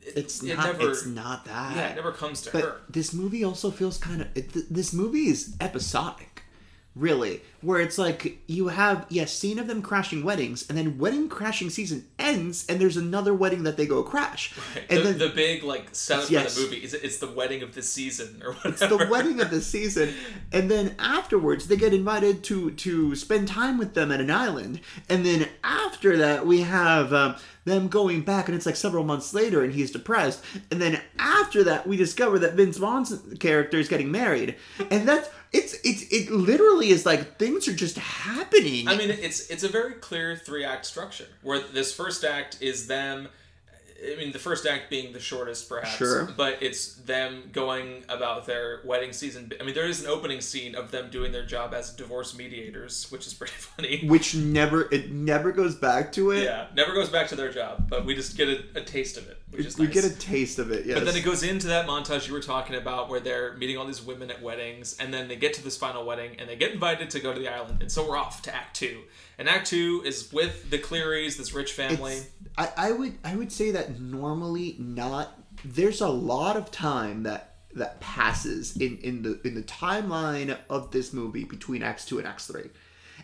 it, 0.01 0.13
It's 0.15 0.41
it 0.41 0.55
not. 0.55 0.65
never 0.77 0.91
it's 0.91 1.05
not 1.05 1.43
that. 1.45 1.75
yeah, 1.75 1.89
it 1.89 1.95
never 1.95 2.13
comes 2.13 2.41
to 2.43 2.51
But 2.51 2.61
her. 2.63 2.81
this 2.89 3.13
movie 3.13 3.43
also 3.43 3.69
feels 3.69 3.97
kind 3.97 4.21
of. 4.21 4.27
It, 4.35 4.53
th- 4.53 4.65
this 4.69 4.93
movie 4.93 5.27
is 5.27 5.53
episodic, 5.59 6.28
really, 6.99 7.41
where 7.61 7.79
it's 7.81 7.97
like 7.97 8.39
you 8.47 8.67
have 8.67 9.05
yes, 9.09 9.33
scene 9.33 9.59
of 9.59 9.67
them 9.67 9.81
crashing 9.81 10.23
weddings, 10.23 10.67
and 10.69 10.77
then 10.77 10.97
wedding 10.97 11.29
crashing 11.29 11.69
season 11.69 12.05
ends, 12.17 12.65
and 12.67 12.79
there's 12.79 12.97
another 12.97 13.33
wedding 13.33 13.63
that 13.63 13.77
they 13.77 13.85
go 13.85 14.03
crash, 14.03 14.53
and 14.89 14.99
the, 14.99 15.03
then 15.03 15.17
the 15.17 15.29
big 15.29 15.63
like 15.63 15.87
setup 15.93 16.29
Yes. 16.29 16.53
for 16.55 16.61
the 16.61 16.65
movie 16.67 16.83
is 16.83 16.93
it's 16.93 17.17
the 17.17 17.31
wedding 17.31 17.63
of 17.63 17.73
the 17.75 17.81
season 17.81 18.41
or 18.43 18.53
whatever. 18.53 18.69
it's 18.69 18.87
the 18.87 19.07
wedding 19.09 19.39
of 19.41 19.49
the 19.49 19.61
season, 19.61 20.13
and 20.51 20.69
then 20.69 20.95
afterwards 20.99 21.67
they 21.67 21.77
get 21.77 21.93
invited 21.93 22.43
to 22.45 22.71
to 22.71 23.15
spend 23.15 23.47
time 23.47 23.77
with 23.77 23.93
them 23.93 24.11
at 24.11 24.19
an 24.21 24.31
island, 24.31 24.81
and 25.09 25.25
then 25.25 25.47
after 25.63 26.17
that 26.17 26.45
we 26.45 26.61
have. 26.61 27.13
Um, 27.13 27.35
them 27.65 27.87
going 27.87 28.21
back, 28.21 28.47
and 28.47 28.55
it's 28.55 28.65
like 28.65 28.75
several 28.75 29.03
months 29.03 29.33
later, 29.33 29.63
and 29.63 29.73
he's 29.73 29.91
depressed. 29.91 30.43
And 30.71 30.81
then 30.81 30.99
after 31.19 31.63
that, 31.65 31.85
we 31.85 31.97
discover 31.97 32.39
that 32.39 32.53
Vince 32.53 32.77
Vaughn's 32.77 33.13
character 33.39 33.77
is 33.77 33.87
getting 33.87 34.11
married, 34.11 34.55
and 34.89 35.07
that's 35.07 35.29
it's 35.51 35.73
it's 35.83 36.03
it 36.11 36.31
literally 36.31 36.89
is 36.89 37.05
like 37.05 37.37
things 37.37 37.67
are 37.67 37.73
just 37.73 37.97
happening. 37.97 38.87
I 38.87 38.95
mean, 38.95 39.09
it's 39.09 39.49
it's 39.49 39.63
a 39.63 39.69
very 39.69 39.93
clear 39.93 40.35
three 40.35 40.63
act 40.63 40.85
structure 40.85 41.27
where 41.41 41.59
this 41.59 41.93
first 41.93 42.23
act 42.23 42.61
is 42.61 42.87
them. 42.87 43.27
I 44.01 44.15
mean, 44.15 44.31
the 44.31 44.39
first 44.39 44.65
act 44.65 44.89
being 44.89 45.11
the 45.11 45.19
shortest, 45.19 45.67
perhaps. 45.67 45.97
Sure. 45.97 46.25
But 46.37 46.63
it's 46.63 46.93
them 46.95 47.49
going 47.51 48.05
about 48.07 48.45
their 48.45 48.79
wedding 48.85 49.11
season. 49.11 49.51
I 49.59 49.63
mean, 49.65 49.75
there 49.75 49.87
is 49.87 50.01
an 50.01 50.07
opening 50.07 50.39
scene 50.39 50.73
of 50.73 50.91
them 50.91 51.09
doing 51.09 51.33
their 51.33 51.45
job 51.45 51.73
as 51.73 51.89
divorce 51.93 52.33
mediators, 52.37 53.11
which 53.11 53.27
is 53.27 53.33
pretty 53.33 53.53
funny. 53.57 54.05
which 54.07 54.35
never 54.35 54.87
it 54.93 55.11
never 55.11 55.51
goes 55.51 55.75
back 55.75 56.13
to 56.13 56.31
it. 56.31 56.43
Yeah, 56.43 56.67
never 56.75 56.93
goes 56.93 57.09
back 57.09 57.27
to 57.29 57.35
their 57.35 57.51
job, 57.51 57.89
but 57.89 58.05
we 58.05 58.15
just 58.15 58.37
get 58.37 58.47
a, 58.47 58.63
a 58.75 58.81
taste 58.81 59.17
of 59.17 59.27
it, 59.27 59.38
which 59.51 59.65
is 59.65 59.77
we 59.77 59.85
nice. 59.85 59.93
get 59.93 60.03
a 60.05 60.15
taste 60.17 60.59
of 60.59 60.71
it. 60.71 60.85
Yes. 60.85 60.97
But 60.99 61.05
then 61.05 61.15
it 61.15 61.23
goes 61.23 61.43
into 61.43 61.67
that 61.67 61.87
montage 61.87 62.27
you 62.27 62.33
were 62.33 62.41
talking 62.41 62.75
about 62.75 63.09
where 63.09 63.19
they're 63.19 63.55
meeting 63.57 63.77
all 63.77 63.85
these 63.85 64.01
women 64.01 64.29
at 64.29 64.41
weddings, 64.41 64.95
and 64.99 65.13
then 65.13 65.27
they 65.27 65.35
get 65.35 65.53
to 65.55 65.63
this 65.63 65.77
final 65.77 66.05
wedding, 66.05 66.35
and 66.39 66.47
they 66.49 66.55
get 66.55 66.71
invited 66.71 67.09
to 67.11 67.19
go 67.19 67.33
to 67.33 67.39
the 67.39 67.47
island. 67.47 67.81
And 67.81 67.91
so 67.91 68.07
we're 68.07 68.17
off 68.17 68.41
to 68.43 68.55
Act 68.55 68.75
Two. 68.75 69.01
And 69.37 69.49
Act 69.49 69.67
Two 69.67 70.01
is 70.05 70.31
with 70.31 70.69
the 70.69 70.77
Clearys, 70.77 71.37
this 71.37 71.53
rich 71.53 71.73
family. 71.73 72.13
It's- 72.13 72.29
I, 72.57 72.89
I 72.89 72.91
would 72.91 73.17
I 73.23 73.35
would 73.35 73.51
say 73.51 73.71
that 73.71 73.99
normally 73.99 74.75
not 74.79 75.39
there's 75.63 76.01
a 76.01 76.09
lot 76.09 76.57
of 76.57 76.71
time 76.71 77.23
that 77.23 77.55
that 77.75 77.99
passes 78.01 78.75
in, 78.77 78.97
in 78.97 79.21
the 79.21 79.39
in 79.47 79.55
the 79.55 79.61
timeline 79.63 80.57
of 80.69 80.91
this 80.91 81.13
movie 81.13 81.43
between 81.43 81.83
Acts 81.83 82.05
two 82.05 82.17
and 82.17 82.27
Acts 82.27 82.47
three. 82.47 82.69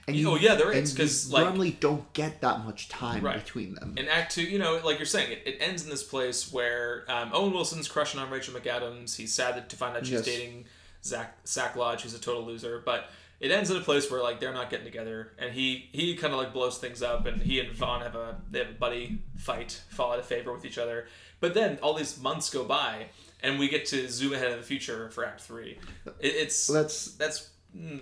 And 0.07 0.15
you, 0.15 0.29
Oh, 0.29 0.35
yeah, 0.35 0.53
there 0.55 0.71
is, 0.71 0.91
and 0.91 0.99
'cause, 0.99 1.27
you 1.27 1.33
like- 1.33 1.45
normally 1.45 1.71
don't 1.71 2.11
get 2.13 2.41
that 2.41 2.63
much 2.63 2.89
time 2.89 3.23
Right. 3.23 3.43
between 3.43 3.73
them. 3.73 3.95
in 3.97 4.07
Act 4.07 4.33
Two, 4.35 4.43
you 4.43 4.59
know, 4.59 4.79
like 4.83 4.99
you're 4.99 5.05
saying, 5.07 5.31
it, 5.31 5.41
it 5.45 5.57
ends 5.59 5.83
in 5.83 5.89
this 5.89 6.03
place 6.03 6.51
where 6.51 7.05
um, 7.07 7.31
Owen 7.33 7.51
Wilson's 7.53 7.87
crushing 7.87 8.19
on 8.19 8.29
Rachel 8.29 8.53
McAdams. 8.53 9.15
He's 9.15 9.33
sad 9.33 9.67
to 9.69 9.75
find 9.75 9.95
out 9.97 10.05
she's 10.05 10.13
Yes. 10.13 10.25
dating 10.25 10.65
Zach 11.03 11.37
Sack 11.43 11.75
Lodge, 11.75 12.01
who's 12.03 12.13
a 12.13 12.19
total 12.19 12.43
loser. 12.45 12.81
But 12.85 13.09
it 13.39 13.51
ends 13.51 13.69
in 13.71 13.77
a 13.77 13.81
place 13.81 14.09
where 14.11 14.21
like 14.21 14.39
they're 14.39 14.53
not 14.53 14.69
getting 14.69 14.85
together, 14.85 15.31
and 15.39 15.51
he 15.53 15.89
he 15.91 16.15
kind 16.15 16.33
of 16.33 16.39
like 16.39 16.53
blows 16.53 16.77
things 16.77 17.01
up, 17.01 17.25
and 17.25 17.41
he 17.41 17.59
and 17.59 17.71
Vaughn 17.73 18.01
have 18.01 18.15
a 18.15 18.37
they 18.51 18.59
have 18.59 18.69
a 18.69 18.73
buddy 18.73 19.19
fight, 19.37 19.81
fall 19.89 20.11
out 20.13 20.19
of 20.19 20.25
favor 20.25 20.53
with 20.53 20.65
each 20.65 20.77
other. 20.77 21.07
But 21.39 21.53
then 21.55 21.77
all 21.81 21.93
these 21.95 22.17
months 22.19 22.49
go 22.49 22.63
by, 22.63 23.07
and 23.43 23.59
we 23.59 23.67
get 23.69 23.85
to 23.87 24.07
zoom 24.09 24.33
ahead 24.33 24.51
in 24.51 24.57
the 24.57 24.63
future 24.63 25.09
for 25.09 25.25
Act 25.25 25.41
Three. 25.41 25.77
It, 26.19 26.27
it's 26.35 26.67
that's 26.67 27.09
mm, 27.09 27.47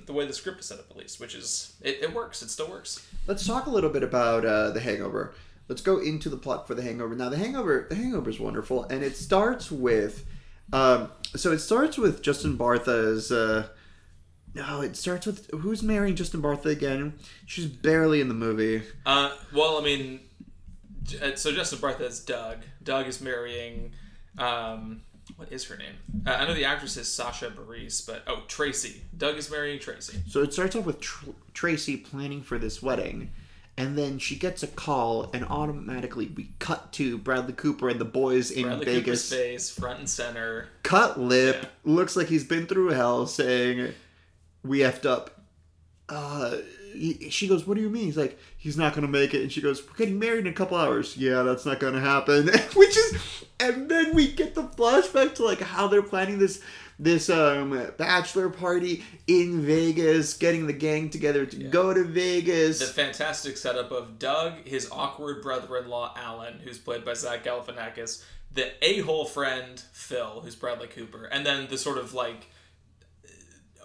the 0.06 0.14
way 0.14 0.26
the 0.26 0.34
script 0.34 0.60
is 0.60 0.68
set 0.68 0.80
up, 0.80 0.90
at 0.92 0.98
least, 0.98 1.20
which 1.20 1.36
is 1.36 1.74
it, 1.82 2.00
it 2.02 2.14
works. 2.14 2.42
It 2.42 2.50
still 2.50 2.70
works. 2.70 3.06
let's 3.28 3.46
talk 3.46 3.66
a 3.66 3.70
little 3.70 3.90
bit 3.90 4.04
about 4.04 4.46
uh, 4.46 4.70
the 4.72 4.80
Hangover. 4.80 5.34
Let's 5.68 5.82
go 5.82 5.98
into 5.98 6.30
the 6.30 6.38
plot 6.38 6.68
for 6.68 6.76
the 6.76 6.82
Hangover. 6.82 7.16
Now, 7.16 7.30
the 7.30 7.38
Hangover, 7.38 7.88
the 7.90 7.96
Hangover 7.96 8.30
is 8.30 8.40
wonderful, 8.40 8.84
and 8.84 9.04
it 9.04 9.16
starts 9.16 9.72
with, 9.72 10.26
um, 10.74 11.10
so 11.36 11.52
it 11.52 11.60
starts 11.60 11.98
with 11.98 12.22
Justin 12.22 12.58
Bartha's. 12.58 13.32
Uh, 13.32 13.68
no, 14.54 14.82
it 14.82 14.96
starts 14.96 15.26
with 15.26 15.50
who's 15.52 15.82
marrying 15.82 16.16
Justin 16.16 16.42
Bartha 16.42 16.66
again? 16.66 17.14
She's 17.46 17.66
barely 17.66 18.22
in 18.22 18.28
the 18.28 18.36
movie. 18.36 18.84
Uh, 19.06 19.32
well, 19.54 19.80
I 19.80 19.82
mean, 19.82 20.20
uh, 21.22 21.36
so 21.36 21.52
Justin 21.52 21.80
Bartha 21.80 22.02
is 22.02 22.20
Doug. 22.20 22.60
Doug 22.84 23.08
is 23.08 23.22
marrying, 23.22 23.94
um, 24.38 25.02
what 25.38 25.52
is 25.52 25.66
her 25.66 25.78
name? 25.78 25.96
Uh, 26.26 26.32
I 26.32 26.46
know 26.48 26.54
the 26.54 26.66
actress 26.66 26.98
is 26.98 27.12
Sasha 27.12 27.50
Barrese, 27.50 28.06
but 28.06 28.24
oh, 28.28 28.44
Tracy. 28.48 29.02
Doug 29.18 29.38
is 29.38 29.50
marrying 29.50 29.80
Tracy. 29.80 30.20
So 30.28 30.42
it 30.42 30.54
starts 30.54 30.76
off 30.76 30.86
with 30.86 31.00
Tr- 31.00 31.30
Tracy 31.54 31.98
planning 31.98 32.42
for 32.42 32.58
this 32.58 32.82
wedding, 32.84 33.32
and 33.78 33.98
then 33.98 34.20
she 34.20 34.36
gets 34.36 34.62
a 34.64 34.68
call, 34.68 35.30
and 35.34 35.46
automatically 35.46 36.28
we 36.36 36.50
cut 36.60 36.92
to 36.94 37.18
Bradley 37.18 37.54
Cooper 37.54 37.90
and 37.90 38.00
the 38.00 38.06
boys 38.06 38.52
in 38.52 38.64
Bradley 38.64 38.86
Vegas. 38.86 39.30
Cooper's 39.30 39.46
face, 39.46 39.70
front 39.70 40.00
and 40.00 40.10
center. 40.10 40.70
cut 40.84 41.20
lip, 41.20 41.58
Yeah. 41.62 41.70
looks 41.94 42.16
like 42.16 42.28
he's 42.28 42.44
been 42.44 42.68
through 42.68 42.90
hell, 42.90 43.26
saying, 43.26 43.94
"We 44.64 44.80
effed 44.80 45.06
up." 45.06 45.42
Uh, 46.10 46.58
he, 46.94 47.30
she 47.30 47.48
goes, 47.48 47.68
"What 47.68 47.76
do 47.76 47.82
you 47.82 47.90
mean?" 47.90 48.06
He's 48.06 48.18
like, 48.18 48.40
"He's 48.58 48.78
not 48.78 48.94
gonna 48.94 49.08
make 49.08 49.34
it," 49.34 49.42
and 49.42 49.52
she 49.52 49.62
goes, 49.62 49.86
"We're 49.86 49.96
getting 49.96 50.20
married 50.20 50.46
in 50.46 50.54
a 50.54 50.56
couple 50.56 50.78
hours." 50.78 51.18
Yeah, 51.18 51.44
that's 51.44 51.66
not 51.66 51.80
gonna 51.80 52.00
happen. 52.00 52.48
Which 52.76 52.98
is, 52.98 53.46
and 53.60 53.90
then 53.90 54.16
we 54.16 54.32
get 54.32 54.56
the 54.56 54.64
flashback 54.64 55.36
to 55.36 55.46
like 55.46 55.62
how 55.62 55.88
they're 55.88 56.02
planning 56.02 56.40
this 56.40 56.62
this 57.00 57.30
um 57.30 57.92
bachelor 57.98 58.50
party 58.50 59.04
in 59.28 59.62
Vegas, 59.62 60.34
getting 60.34 60.68
the 60.68 60.74
gang 60.74 61.10
together 61.10 61.46
to 61.46 61.56
go 61.56 61.94
to 61.94 62.04
Vegas. 62.04 62.80
The 62.80 62.86
fantastic 62.86 63.58
setup 63.58 63.92
of 63.92 64.20
Doug, 64.20 64.66
his 64.66 64.90
awkward 64.92 65.42
brother-in-law 65.42 66.14
Alan, 66.18 66.60
who's 66.64 66.78
played 66.78 67.04
by 67.04 67.14
Zach 67.14 67.44
Galifianakis, 67.44 68.24
the 68.54 68.72
a-hole 68.86 69.26
friend 69.26 69.82
Phil, 69.92 70.42
who's 70.42 70.56
Bradley 70.56 70.88
Cooper, 70.88 71.26
and 71.26 71.46
then 71.46 71.68
the 71.68 71.78
sort 71.78 71.98
of 71.98 72.14
like 72.14 72.48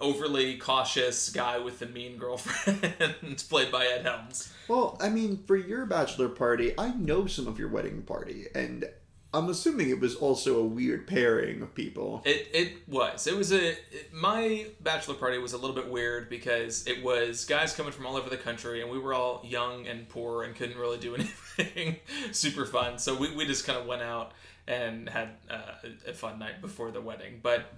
overly 0.01 0.57
cautious 0.57 1.29
guy 1.29 1.57
with 1.57 1.79
the 1.79 1.85
mean 1.85 2.17
girlfriend, 2.17 3.37
played 3.49 3.71
by 3.71 3.85
Ed 3.85 4.03
Helms. 4.05 4.53
Well, 4.67 4.97
I 5.01 5.09
mean, 5.09 5.43
for 5.47 5.55
your 5.55 5.85
bachelor 5.85 6.29
party, 6.29 6.73
I 6.77 6.93
know 6.93 7.27
some 7.27 7.47
of 7.47 7.57
your 7.59 7.69
wedding 7.69 8.01
party, 8.03 8.47
and 8.53 8.85
I'm 9.33 9.47
assuming 9.49 9.89
it 9.91 9.99
was 9.99 10.15
also 10.15 10.59
a 10.59 10.65
weird 10.65 11.05
pairing 11.05 11.61
of 11.61 11.75
people. 11.75 12.23
It 12.25 12.47
it 12.51 12.87
was. 12.87 13.27
It 13.27 13.35
was 13.37 13.51
a 13.51 13.69
it- 13.73 14.11
my 14.11 14.65
bachelor 14.81 15.13
party 15.15 15.37
was 15.37 15.53
a 15.53 15.57
little 15.57 15.75
bit 15.75 15.87
weird 15.87 16.29
because 16.29 16.87
it 16.87 17.03
was 17.03 17.45
guys 17.45 17.73
coming 17.73 17.91
from 17.91 18.07
all 18.07 18.17
over 18.17 18.29
the 18.29 18.37
country 18.37 18.81
and 18.81 18.89
we 18.89 18.97
were 18.97 19.13
all 19.13 19.41
young 19.45 19.85
and 19.87 20.09
poor 20.09 20.43
and 20.43 20.55
couldn't 20.55 20.77
really 20.77 20.97
do 20.97 21.13
anything 21.57 21.97
super 22.31 22.65
fun. 22.65 22.97
So 22.97 23.15
we, 23.15 23.35
we 23.35 23.45
just 23.45 23.67
kind 23.67 23.77
of 23.77 23.85
went 23.85 24.01
out 24.01 24.31
and 24.67 25.07
had 25.07 25.29
uh, 25.49 25.73
a, 26.07 26.09
a 26.09 26.13
fun 26.13 26.39
night 26.39 26.59
before 26.61 26.89
the 26.89 27.01
wedding. 27.01 27.39
But 27.43 27.71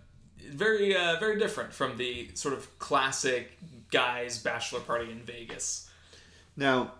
very 0.49 0.95
uh, 0.95 1.17
very 1.19 1.39
different 1.39 1.73
from 1.73 1.97
the 1.97 2.29
sort 2.33 2.53
of 2.53 2.79
classic 2.79 3.57
guys 3.91 4.37
bachelor 4.37 4.79
party 4.79 5.11
in 5.11 5.19
Vegas. 5.19 5.89
Now, 6.55 6.93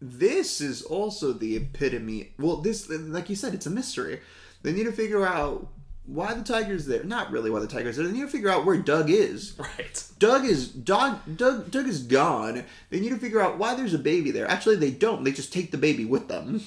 this 0.00 0.60
is 0.60 0.82
also 0.82 1.32
the 1.32 1.56
epitome. 1.56 2.32
Well, 2.38 2.56
this, 2.56 2.88
like 2.90 3.30
you 3.30 3.36
said, 3.36 3.54
it's 3.54 3.66
a 3.66 3.70
mystery. 3.70 4.20
They 4.62 4.72
need 4.72 4.84
to 4.84 4.92
figure 4.92 5.24
out 5.24 5.68
why 6.04 6.34
the 6.34 6.42
tiger's 6.42 6.86
there. 6.86 7.04
Not 7.04 7.30
really 7.30 7.50
why 7.50 7.60
the 7.60 7.66
tiger's 7.66 7.96
there. 7.96 8.06
They 8.06 8.12
need 8.12 8.22
to 8.22 8.28
figure 8.28 8.50
out 8.50 8.64
where 8.64 8.76
Doug 8.76 9.10
is. 9.10 9.54
Right. 9.58 10.04
Doug 10.18 10.44
is 10.44 10.68
Doug, 10.68 11.36
Doug 11.36 11.70
Doug 11.70 11.86
is 11.86 12.02
gone. 12.02 12.64
They 12.90 13.00
need 13.00 13.10
to 13.10 13.18
figure 13.18 13.40
out 13.40 13.58
why 13.58 13.74
there's 13.74 13.94
a 13.94 13.98
baby 13.98 14.30
there. 14.30 14.48
Actually, 14.48 14.76
they 14.76 14.90
don't. 14.90 15.24
They 15.24 15.32
just 15.32 15.52
take 15.52 15.70
the 15.70 15.78
baby 15.78 16.04
with 16.04 16.28
them. 16.28 16.62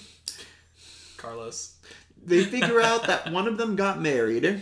Carlos. 1.18 1.76
They 2.24 2.44
figure 2.44 2.82
out 2.82 3.08
that 3.08 3.32
one 3.32 3.48
of 3.48 3.58
them 3.58 3.76
got 3.76 4.02
married. 4.02 4.62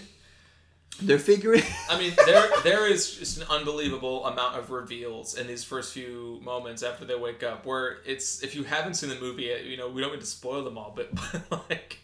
They're 1.01 1.19
figuring. 1.19 1.63
I 1.89 1.97
mean, 1.97 2.13
there 2.25 2.49
there 2.63 2.87
is 2.87 3.15
just 3.15 3.37
an 3.37 3.47
unbelievable 3.49 4.25
amount 4.25 4.57
of 4.57 4.69
reveals 4.69 5.35
in 5.35 5.47
these 5.47 5.63
first 5.63 5.93
few 5.93 6.39
moments 6.43 6.83
after 6.83 7.05
they 7.05 7.15
wake 7.15 7.43
up. 7.43 7.65
Where 7.65 7.97
it's 8.05 8.43
if 8.43 8.55
you 8.55 8.63
haven't 8.63 8.95
seen 8.95 9.09
the 9.09 9.19
movie, 9.19 9.51
you 9.65 9.77
know 9.77 9.89
we 9.89 10.01
don't 10.01 10.11
need 10.13 10.21
to 10.21 10.25
spoil 10.25 10.63
them 10.63 10.77
all, 10.77 10.93
but, 10.95 11.09
but 11.49 11.69
like 11.69 11.99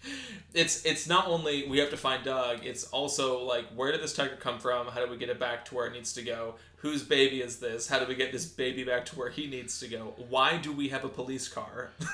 it's 0.54 0.86
it's 0.86 1.08
not 1.08 1.28
only 1.28 1.68
we 1.68 1.78
have 1.78 1.92
to 1.92 1.98
find 1.98 2.24
Doug, 2.24 2.66
it's 2.66 2.86
also 2.86 3.44
like 3.44 3.66
where 3.76 3.92
did 3.92 4.02
this 4.02 4.14
tiger 4.14 4.38
come 4.40 4.60
from? 4.60 4.88
How 4.88 5.06
do 5.06 5.12
we 5.12 5.18
get 5.18 5.30
it 5.30 5.40
back 5.40 5.66
to 5.66 5.76
where 5.76 5.86
it 5.86 5.94
needs 5.94 6.14
to 6.14 6.22
go? 6.24 6.56
Whose 6.82 7.04
baby 7.04 7.42
is 7.42 7.58
this? 7.58 7.90
How 7.90 8.00
do 8.00 8.06
we 8.06 8.16
get 8.16 8.32
this 8.32 8.46
baby 8.46 8.86
back 8.86 9.06
to 9.08 9.16
where 9.18 9.30
he 9.30 9.48
needs 9.48 9.82
to 9.82 9.88
go? 9.90 10.14
Why 10.30 10.58
do 10.58 10.72
we 10.72 10.88
have 10.90 11.04
a 11.04 11.10
police 11.10 11.50
car? 11.50 11.90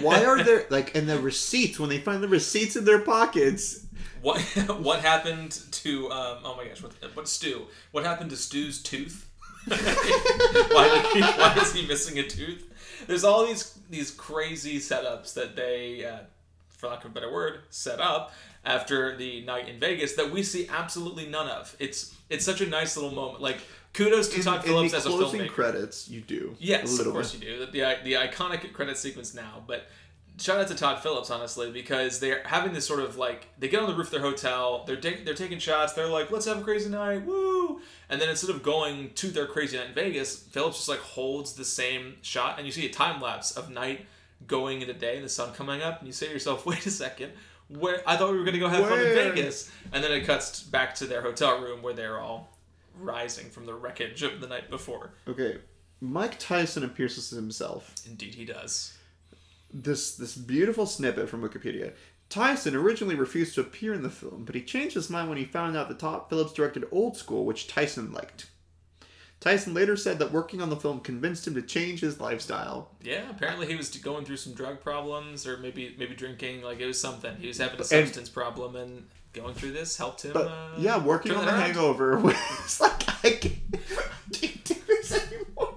Why 0.00 0.24
are 0.24 0.42
there 0.42 0.64
like 0.70 0.96
and 0.96 1.06
the 1.06 1.20
receipts 1.20 1.78
when 1.78 1.90
they 1.90 1.98
find 1.98 2.22
the 2.22 2.28
receipts 2.28 2.76
in 2.76 2.86
their 2.86 3.00
pockets? 3.00 3.86
What 4.22 4.40
what 4.80 5.00
happened 5.00 5.60
to 5.72 6.10
um, 6.10 6.38
oh 6.42 6.54
my 6.56 6.66
gosh 6.66 6.82
what 6.82 6.94
what 7.14 7.28
Stu? 7.28 7.66
What 7.90 8.04
happened 8.04 8.30
to 8.30 8.36
Stu's 8.36 8.82
tooth? 8.82 9.28
why, 9.66 11.10
he, 11.12 11.20
why 11.20 11.54
is 11.60 11.74
he 11.74 11.86
missing 11.86 12.18
a 12.18 12.22
tooth? 12.22 12.66
There's 13.06 13.24
all 13.24 13.46
these 13.46 13.78
these 13.90 14.10
crazy 14.10 14.78
setups 14.78 15.34
that 15.34 15.54
they, 15.54 16.06
uh, 16.06 16.20
for 16.68 16.88
lack 16.88 17.04
of 17.04 17.10
a 17.10 17.14
better 17.14 17.30
word, 17.30 17.60
set 17.68 18.00
up 18.00 18.32
after 18.64 19.16
the 19.16 19.42
night 19.42 19.68
in 19.68 19.78
Vegas 19.80 20.14
that 20.14 20.30
we 20.30 20.42
see 20.42 20.68
absolutely 20.68 21.26
none 21.26 21.48
of. 21.48 21.74
It's 21.78 22.14
it's 22.28 22.44
such 22.44 22.60
a 22.60 22.66
nice 22.66 22.96
little 22.96 23.12
moment. 23.12 23.42
Like 23.42 23.58
kudos 23.92 24.28
to 24.28 24.36
In, 24.36 24.42
Todd 24.42 24.64
Phillips 24.64 24.94
as 24.94 25.06
a 25.06 25.08
closing 25.08 25.40
filmmaker. 25.42 25.50
credits, 25.50 26.08
you 26.08 26.20
do. 26.20 26.56
Yes, 26.58 26.92
a 26.92 26.96
little 26.96 27.08
of 27.08 27.14
course 27.14 27.34
you 27.34 27.40
do. 27.40 27.58
The, 27.66 27.66
the 27.66 27.96
the 28.04 28.12
iconic 28.14 28.72
credit 28.72 28.96
sequence 28.98 29.34
now, 29.34 29.62
but 29.66 29.86
shout 30.38 30.58
out 30.58 30.68
to 30.68 30.74
Todd 30.74 31.02
Phillips 31.02 31.30
honestly 31.30 31.70
because 31.70 32.18
they're 32.18 32.42
having 32.44 32.72
this 32.72 32.86
sort 32.86 33.00
of 33.00 33.16
like 33.16 33.48
they 33.58 33.68
get 33.68 33.80
on 33.82 33.88
the 33.90 33.94
roof 33.94 34.06
of 34.06 34.12
their 34.12 34.20
hotel, 34.20 34.84
they're 34.86 35.00
ta- 35.00 35.20
they're 35.24 35.34
taking 35.34 35.58
shots, 35.58 35.92
they're 35.94 36.06
like 36.06 36.30
let's 36.30 36.46
have 36.46 36.58
a 36.58 36.62
crazy 36.62 36.90
night, 36.90 37.24
woo! 37.24 37.80
And 38.08 38.20
then 38.20 38.28
instead 38.28 38.50
of 38.50 38.62
going 38.62 39.10
to 39.14 39.28
their 39.28 39.46
crazy 39.46 39.76
night 39.76 39.88
in 39.88 39.94
Vegas, 39.94 40.36
Phillips 40.38 40.76
just 40.76 40.88
like 40.88 41.00
holds 41.00 41.54
the 41.54 41.64
same 41.64 42.16
shot, 42.22 42.58
and 42.58 42.66
you 42.66 42.72
see 42.72 42.86
a 42.86 42.90
time 42.90 43.20
lapse 43.20 43.52
of 43.56 43.70
night 43.70 44.06
going 44.46 44.80
into 44.80 44.94
day 44.94 45.16
and 45.16 45.24
the 45.24 45.28
sun 45.28 45.52
coming 45.52 45.82
up, 45.82 45.98
and 45.98 46.06
you 46.06 46.12
say 46.12 46.26
to 46.26 46.32
yourself, 46.32 46.64
wait 46.66 46.86
a 46.86 46.90
second. 46.90 47.32
Where 47.78 48.02
I 48.06 48.16
thought 48.16 48.32
we 48.32 48.38
were 48.38 48.44
gonna 48.44 48.58
go 48.58 48.68
have 48.68 48.88
fun 48.88 48.98
in 48.98 49.14
Vegas, 49.14 49.70
and 49.92 50.02
then 50.02 50.12
it 50.12 50.24
cuts 50.24 50.62
back 50.62 50.94
to 50.96 51.06
their 51.06 51.22
hotel 51.22 51.60
room 51.60 51.82
where 51.82 51.94
they're 51.94 52.18
all 52.18 52.56
rising 52.98 53.48
from 53.50 53.66
the 53.66 53.74
wreckage 53.74 54.22
of 54.22 54.40
the 54.40 54.48
night 54.48 54.70
before. 54.70 55.12
Okay, 55.28 55.58
Mike 56.00 56.38
Tyson 56.38 56.82
appears 56.82 57.16
as 57.16 57.30
himself. 57.30 57.94
Indeed, 58.06 58.34
he 58.34 58.44
does. 58.44 58.96
This 59.72 60.16
this 60.16 60.34
beautiful 60.34 60.86
snippet 60.86 61.28
from 61.28 61.42
Wikipedia. 61.42 61.94
Tyson 62.28 62.76
originally 62.76 63.16
refused 63.16 63.54
to 63.56 63.60
appear 63.60 63.92
in 63.92 64.02
the 64.02 64.10
film, 64.10 64.44
but 64.44 64.54
he 64.54 64.62
changed 64.62 64.94
his 64.94 65.10
mind 65.10 65.28
when 65.28 65.38
he 65.38 65.44
found 65.44 65.76
out 65.76 65.88
that 65.88 65.98
Todd 65.98 66.28
Phillips 66.28 66.52
directed 66.52 66.86
Old 66.92 67.16
School, 67.16 67.44
which 67.44 67.66
Tyson 67.66 68.12
liked. 68.12 68.48
Tyson 69.40 69.72
later 69.72 69.96
said 69.96 70.18
that 70.18 70.32
working 70.32 70.60
on 70.60 70.68
the 70.68 70.76
film 70.76 71.00
convinced 71.00 71.46
him 71.46 71.54
to 71.54 71.62
change 71.62 72.00
his 72.00 72.20
lifestyle. 72.20 72.90
Yeah, 73.02 73.22
apparently 73.30 73.66
he 73.66 73.74
was 73.74 73.88
going 73.96 74.24
through 74.26 74.36
some 74.36 74.52
drug 74.52 74.80
problems, 74.82 75.46
or 75.46 75.56
maybe 75.56 75.94
maybe 75.98 76.14
drinking. 76.14 76.62
Like 76.62 76.78
it 76.80 76.86
was 76.86 77.00
something. 77.00 77.34
He 77.36 77.48
was 77.48 77.58
having 77.58 77.76
a 77.76 77.78
And- 77.78 77.86
substance 77.86 78.28
problem, 78.28 78.76
and 78.76 79.06
going 79.32 79.54
through 79.54 79.72
this 79.72 79.96
helped 79.96 80.24
him. 80.24 80.32
But 80.34 80.48
uh, 80.48 80.68
yeah, 80.78 81.02
working 81.02 81.32
on 81.32 81.44
the 81.46 81.52
around. 81.52 81.60
hangover 81.62 82.18
was 82.20 82.80
like 82.80 83.08
I 83.24 83.30
can't, 83.30 83.54
I 83.74 84.32
can't 84.32 84.64
do 84.64 84.74
this 84.86 85.12
anymore. 85.26 85.74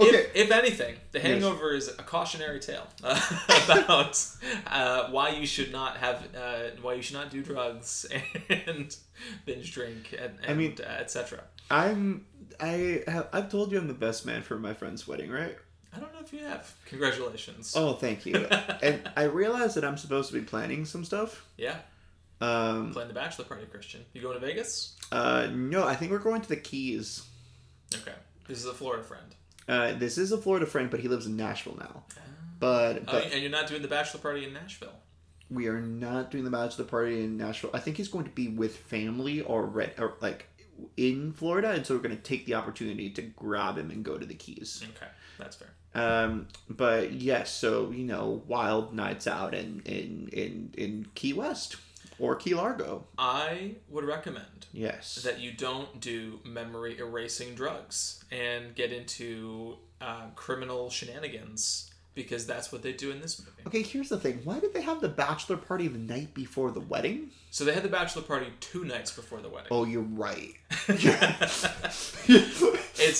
Okay. 0.00 0.06
If, 0.16 0.36
if 0.36 0.50
anything, 0.52 0.94
The 1.10 1.18
Hangover 1.18 1.74
is 1.74 1.88
a 1.88 2.02
cautionary 2.04 2.60
tale 2.60 2.86
uh, 3.02 3.20
about 3.68 4.24
uh, 4.68 5.10
why 5.10 5.30
you 5.30 5.44
should 5.44 5.72
not 5.72 5.96
have, 5.96 6.22
uh, 6.36 6.70
why 6.82 6.94
you 6.94 7.02
should 7.02 7.16
not 7.16 7.30
do 7.30 7.42
drugs 7.42 8.06
and 8.48 8.96
binge 9.44 9.72
drink 9.72 10.12
and, 10.16 10.34
and 10.42 10.50
I 10.50 10.54
mean- 10.54 10.76
uh, 10.80 10.88
etc. 11.00 11.40
I'm 11.70 12.24
I 12.60 13.02
have 13.06 13.28
I've 13.32 13.50
told 13.50 13.72
you 13.72 13.78
I'm 13.78 13.88
the 13.88 13.94
best 13.94 14.26
man 14.26 14.42
for 14.42 14.58
my 14.58 14.74
friend's 14.74 15.06
wedding, 15.06 15.30
right? 15.30 15.56
I 15.94 16.00
don't 16.00 16.12
know 16.12 16.20
if 16.20 16.32
you 16.32 16.40
have. 16.40 16.74
Congratulations. 16.86 17.74
Oh, 17.76 17.94
thank 17.94 18.26
you. 18.26 18.34
and 18.82 19.08
I 19.16 19.24
realize 19.24 19.74
that 19.74 19.84
I'm 19.84 19.96
supposed 19.96 20.30
to 20.30 20.38
be 20.38 20.44
planning 20.44 20.84
some 20.84 21.04
stuff. 21.04 21.46
Yeah, 21.56 21.76
Um, 22.42 22.92
playing 22.92 23.08
the 23.08 23.14
bachelor 23.14 23.46
party, 23.46 23.64
Christian. 23.66 24.04
You 24.12 24.20
going 24.20 24.38
to 24.38 24.46
Vegas? 24.46 24.96
uh, 25.10 25.48
no, 25.50 25.84
I 25.86 25.94
think 25.96 26.12
we're 26.12 26.18
going 26.18 26.42
to 26.42 26.48
the 26.48 26.56
Keys. 26.56 27.24
Okay. 27.94 28.12
This 28.46 28.58
is 28.58 28.66
a 28.66 28.74
Florida 28.74 29.02
friend. 29.02 29.34
Uh, 29.66 29.92
this 29.94 30.18
is 30.18 30.30
a 30.32 30.38
Florida 30.38 30.66
friend, 30.66 30.90
but 30.90 31.00
he 31.00 31.08
lives 31.08 31.26
in 31.26 31.36
Nashville 31.36 31.76
now. 31.78 32.02
But, 32.60 32.98
Oh, 33.08 33.12
but 33.12 33.32
and 33.32 33.40
you're 33.40 33.50
not 33.50 33.66
doing 33.66 33.82
the 33.82 33.88
bachelor 33.88 34.20
party 34.20 34.44
in 34.44 34.52
Nashville. 34.52 34.92
we 35.50 35.68
are 35.68 35.80
not 35.80 36.30
doing 36.30 36.44
the 36.44 36.50
bachelor 36.50 36.84
party 36.84 37.24
in 37.24 37.36
Nashville. 37.38 37.70
I 37.72 37.78
think 37.78 37.96
he's 37.96 38.08
going 38.08 38.24
to 38.26 38.30
be 38.30 38.48
with 38.48 38.76
family 38.76 39.40
or, 39.40 39.64
re- 39.64 39.92
or 39.98 40.14
like 40.20 40.47
in 40.96 41.32
Florida, 41.32 41.70
and 41.70 41.86
so 41.86 41.94
we're 41.94 42.00
going 42.02 42.16
to 42.16 42.22
take 42.22 42.46
the 42.46 42.54
opportunity 42.54 43.10
to 43.10 43.22
grab 43.22 43.76
him 43.78 43.90
and 43.90 44.04
go 44.04 44.18
to 44.18 44.26
the 44.26 44.34
Keys. 44.34 44.82
Okay, 44.96 45.10
that's 45.38 45.56
fair. 45.56 45.68
Um, 45.94 46.48
but 46.68 47.12
yes, 47.12 47.50
so 47.52 47.90
you 47.90 48.04
know, 48.04 48.42
wild 48.46 48.94
nights 48.94 49.26
out 49.26 49.54
in 49.54 49.82
in 49.84 50.28
in 50.32 50.74
in 50.76 51.06
Key 51.14 51.32
West 51.32 51.76
or 52.18 52.36
Key 52.36 52.54
Largo. 52.54 53.06
I 53.18 53.76
would 53.88 54.04
recommend 54.04 54.66
Yes. 54.72 55.16
that 55.22 55.40
you 55.40 55.52
don't 55.52 56.00
do 56.00 56.40
memory 56.44 56.98
erasing 56.98 57.54
drugs 57.54 58.22
and 58.30 58.74
get 58.74 58.92
into 58.92 59.76
uh, 60.00 60.26
criminal 60.36 60.90
shenanigans 60.90 61.90
because 62.18 62.46
that's 62.46 62.72
what 62.72 62.82
they 62.82 62.92
do 62.92 63.12
in 63.12 63.20
this 63.20 63.38
movie. 63.38 63.62
Okay, 63.64 63.80
here's 63.80 64.08
the 64.08 64.18
thing. 64.18 64.40
Why 64.42 64.58
did 64.58 64.74
they 64.74 64.82
have 64.82 65.00
the 65.00 65.08
bachelor 65.08 65.56
party 65.56 65.86
the 65.86 66.00
night 66.00 66.34
before 66.34 66.72
the 66.72 66.80
wedding? 66.80 67.30
So 67.50 67.64
they 67.64 67.72
had 67.72 67.84
the 67.84 67.88
bachelor 67.88 68.22
party 68.22 68.48
two 68.58 68.84
nights 68.84 69.12
before 69.12 69.40
the 69.40 69.48
wedding. 69.48 69.68
Oh, 69.70 69.84
you're 69.84 70.02
right. 70.02 70.54
it's 70.88 71.64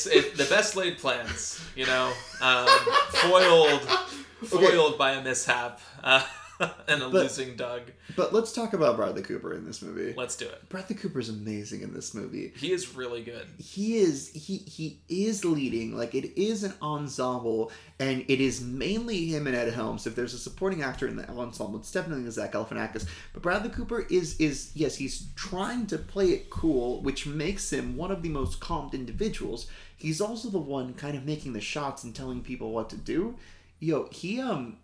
it, 0.09 0.37
the 0.37 0.47
best 0.51 0.75
laid 0.75 0.99
plans, 0.99 1.65
you 1.77 1.87
know, 1.87 2.13
um, 2.41 2.67
foiled 3.11 3.83
foiled 4.45 4.99
by 4.99 5.13
a 5.13 5.23
mishap 5.23 5.81
uh, 6.03 6.27
and 6.89 7.03
a 7.03 7.09
But- 7.09 7.23
losing 7.23 7.57
Doug. 7.57 7.83
but 8.17 8.33
let's 8.33 8.53
talk 8.53 8.73
about 8.73 8.97
Bradley 8.97 9.23
Cooper 9.23 9.55
in 9.55 9.65
this 9.65 9.81
movie. 9.83 10.15
Let's 10.17 10.37
do 10.37 10.47
it. 10.47 10.69
Bradley 10.69 10.97
Cooper's 10.97 11.29
amazing 11.29 11.83
in 11.83 11.95
this 11.95 12.15
movie. 12.15 12.53
He 12.57 12.73
is 12.73 12.95
really 12.95 13.23
good. 13.23 13.47
He 13.59 13.99
is 13.99 14.31
he 14.31 14.59
he 14.67 15.01
is 15.09 15.45
leading 15.45 15.97
like 15.97 16.15
it 16.15 16.41
is 16.41 16.65
an 16.65 16.75
ensemble 16.83 17.71
and 18.01 18.25
it 18.29 18.41
is 18.41 18.61
mainly 18.61 19.27
him 19.27 19.47
and 19.47 19.55
Ed 19.57 19.73
Helms. 19.73 20.07
If 20.07 20.15
there's 20.15 20.35
a 20.35 20.39
supporting 20.39 20.83
actor 20.83 21.07
in 21.07 21.17
the 21.17 21.29
ensemble, 21.31 21.79
it's 21.79 21.93
definitely 21.93 22.29
Zach 22.31 22.53
Galifianakis. 22.53 23.07
But 23.33 23.43
Bradley 23.43 23.71
Cooper 23.71 24.07
is 24.11 24.39
is 24.41 24.71
yes 24.75 24.97
he's 24.97 25.29
trying 25.37 25.87
to 25.89 25.99
play 25.99 26.31
it 26.31 26.51
cool, 26.51 27.03
which 27.03 27.27
makes 27.27 27.73
him 27.73 27.97
one 27.97 28.11
of 28.11 28.23
the 28.23 28.29
most 28.31 28.61
calmed 28.61 28.95
individuals. 28.95 29.69
He's 29.97 30.21
also 30.21 30.49
the 30.49 30.59
one 30.59 30.95
kind 30.95 31.17
of 31.17 31.25
making 31.25 31.53
the 31.53 31.61
shots 31.61 32.05
and 32.05 32.15
telling 32.15 32.41
people 32.43 32.71
what 32.73 32.89
to 32.91 32.97
do. 32.97 33.37
Yo, 33.81 34.09
he 34.11 34.41
um 34.41 34.79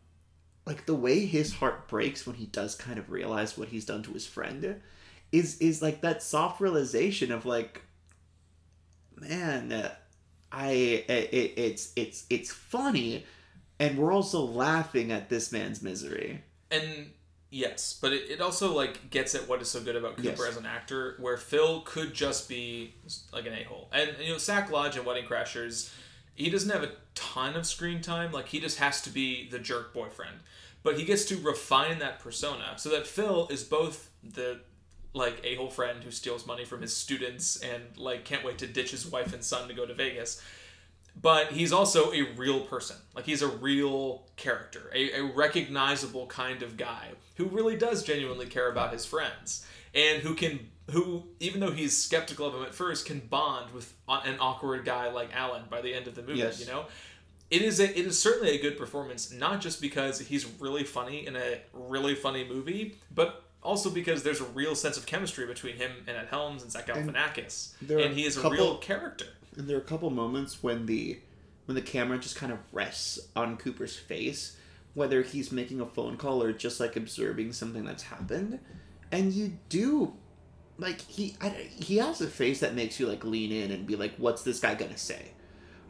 like 0.66 0.86
the 0.86 0.94
way 0.94 1.26
his 1.26 1.54
heart 1.54 1.88
breaks 1.88 2.26
when 2.26 2.36
he 2.36 2.46
does 2.46 2.74
kind 2.74 2.98
of 2.98 3.10
realize 3.10 3.58
what 3.58 3.68
he's 3.68 3.84
done 3.84 4.02
to 4.02 4.12
his 4.12 4.26
friend 4.26 4.80
is 5.32 5.58
is 5.58 5.82
like 5.82 6.00
that 6.00 6.22
soft 6.22 6.60
realization 6.60 7.30
of 7.32 7.44
like 7.44 7.82
man 9.20 9.72
uh, 9.72 9.94
i 10.52 10.70
it, 10.70 11.52
it's 11.56 11.92
it's 11.96 12.24
it's 12.30 12.52
funny 12.52 13.24
and 13.78 13.98
we're 13.98 14.12
also 14.12 14.40
laughing 14.40 15.12
at 15.12 15.28
this 15.28 15.52
man's 15.52 15.82
misery 15.82 16.42
And 16.70 17.10
yes, 17.50 17.98
but 18.00 18.12
it, 18.12 18.30
it 18.30 18.40
also 18.40 18.72
like 18.72 19.10
gets 19.10 19.34
at 19.34 19.48
what 19.48 19.60
is 19.62 19.68
so 19.68 19.80
good 19.80 19.96
about 19.96 20.16
Cooper 20.16 20.28
Yes. 20.28 20.48
as 20.48 20.56
an 20.56 20.66
actor, 20.66 21.16
where 21.20 21.36
Phil 21.36 21.80
could 21.82 22.14
just 22.14 22.48
be 22.48 22.94
like 23.32 23.46
an 23.46 23.52
a 23.52 23.62
hole. 23.64 23.88
And 23.92 24.10
you 24.20 24.32
know, 24.32 24.38
Sack 24.38 24.70
Lodge 24.70 24.96
and 24.96 25.04
Wedding 25.06 25.24
Crashers, 25.24 25.92
he 26.34 26.50
doesn't 26.50 26.70
have 26.70 26.82
a 26.82 26.92
ton 27.14 27.54
of 27.54 27.66
screen 27.66 28.00
time. 28.00 28.32
Like 28.32 28.46
he 28.48 28.58
just 28.60 28.78
has 28.78 29.02
to 29.02 29.10
be 29.10 29.48
the 29.48 29.58
jerk 29.58 29.92
boyfriend. 29.92 30.36
But 30.84 30.98
he 30.98 31.04
gets 31.04 31.24
to 31.26 31.36
refine 31.38 31.98
that 31.98 32.20
persona 32.20 32.74
so 32.76 32.90
that 32.90 33.06
Phil 33.08 33.48
is 33.50 33.64
both 33.64 34.10
the 34.22 34.60
like 35.14 35.40
a 35.44 35.56
hole 35.56 35.70
friend 35.70 36.04
who 36.04 36.10
steals 36.12 36.46
money 36.46 36.64
from 36.64 36.82
his 36.82 36.96
students 36.96 37.56
and 37.60 37.82
like 37.96 38.24
can't 38.24 38.44
wait 38.44 38.58
to 38.58 38.66
ditch 38.66 38.90
his 38.92 39.06
wife 39.06 39.32
and 39.32 39.42
son 39.42 39.66
to 39.68 39.74
go 39.74 39.86
to 39.86 39.94
Vegas 39.94 40.40
but 41.20 41.52
he's 41.52 41.72
also 41.72 42.12
a 42.12 42.22
real 42.36 42.60
person. 42.60 42.96
Like 43.14 43.24
he's 43.24 43.42
a 43.42 43.46
real 43.48 44.26
character, 44.36 44.90
a, 44.94 45.12
a 45.20 45.22
recognizable 45.22 46.26
kind 46.26 46.62
of 46.62 46.76
guy 46.76 47.10
who 47.36 47.44
really 47.44 47.76
does 47.76 48.02
genuinely 48.02 48.46
care 48.46 48.68
about 48.68 48.92
his 48.92 49.06
friends 49.06 49.64
and 49.94 50.22
who 50.22 50.34
can 50.34 50.58
who 50.90 51.22
even 51.40 51.60
though 51.60 51.70
he's 51.70 51.96
skeptical 51.96 52.46
of 52.46 52.54
him 52.54 52.62
at 52.62 52.74
first 52.74 53.06
can 53.06 53.20
bond 53.20 53.72
with 53.72 53.94
an 54.08 54.36
awkward 54.40 54.84
guy 54.84 55.10
like 55.10 55.34
Alan 55.34 55.62
by 55.70 55.80
the 55.80 55.94
end 55.94 56.06
of 56.08 56.14
the 56.14 56.22
movie, 56.22 56.40
Yes. 56.40 56.60
you 56.60 56.66
know? 56.66 56.86
It 57.50 57.62
is 57.62 57.78
a, 57.80 57.84
it 57.84 58.06
is 58.06 58.20
certainly 58.20 58.50
a 58.50 58.60
good 58.60 58.76
performance 58.78 59.30
not 59.32 59.60
just 59.60 59.80
because 59.80 60.18
he's 60.18 60.46
really 60.60 60.84
funny 60.84 61.26
in 61.26 61.36
a 61.36 61.60
really 61.72 62.14
funny 62.14 62.44
movie, 62.48 62.96
but 63.14 63.44
also 63.62 63.90
because 63.90 64.22
there's 64.22 64.40
a 64.40 64.44
real 64.46 64.74
sense 64.74 64.96
of 64.96 65.06
chemistry 65.06 65.46
between 65.46 65.76
him 65.76 65.90
and 66.06 66.16
Ed 66.16 66.28
Helms 66.30 66.62
and 66.62 66.72
Zach 66.72 66.86
Galifianakis, 66.86 67.72
are 67.90 67.98
and 67.98 68.14
he 68.14 68.24
is 68.24 68.36
a 68.36 68.40
couple- 68.40 68.56
real 68.58 68.78
character. 68.78 69.26
and 69.56 69.68
there 69.68 69.76
are 69.76 69.80
a 69.80 69.84
couple 69.84 70.10
moments 70.10 70.62
when 70.62 70.86
the 70.86 71.18
when 71.66 71.74
the 71.74 71.82
camera 71.82 72.18
just 72.18 72.36
kind 72.36 72.52
of 72.52 72.58
rests 72.72 73.18
on 73.34 73.56
cooper's 73.56 73.96
face 73.96 74.56
whether 74.92 75.22
he's 75.22 75.50
making 75.50 75.80
a 75.80 75.86
phone 75.86 76.16
call 76.16 76.42
or 76.42 76.52
just 76.52 76.78
like 76.78 76.94
observing 76.94 77.52
something 77.52 77.84
that's 77.84 78.04
happened 78.04 78.60
and 79.10 79.32
you 79.32 79.58
do 79.68 80.12
like 80.78 81.00
he 81.02 81.36
I, 81.40 81.48
he 81.48 81.98
has 81.98 82.20
a 82.20 82.26
face 82.26 82.60
that 82.60 82.74
makes 82.74 82.98
you 82.98 83.06
like 83.06 83.24
lean 83.24 83.52
in 83.52 83.70
and 83.70 83.86
be 83.86 83.96
like, 83.96 84.14
what's 84.16 84.42
this 84.42 84.60
guy 84.60 84.74
gonna 84.74 84.98
say? 84.98 85.30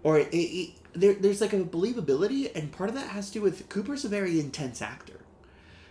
Or 0.03 0.19
it, 0.19 0.29
it, 0.33 0.75
there, 0.95 1.15
there's 1.15 1.41
like 1.41 1.53
a 1.53 1.61
believability, 1.61 2.55
and 2.55 2.73
part 2.73 2.89
of 2.89 2.95
that 2.95 3.09
has 3.09 3.29
to 3.29 3.35
do 3.35 3.43
with 3.43 3.69
Cooper's 3.69 4.05
a 4.05 4.09
very 4.09 4.39
intense 4.41 4.81
actor. 4.81 5.21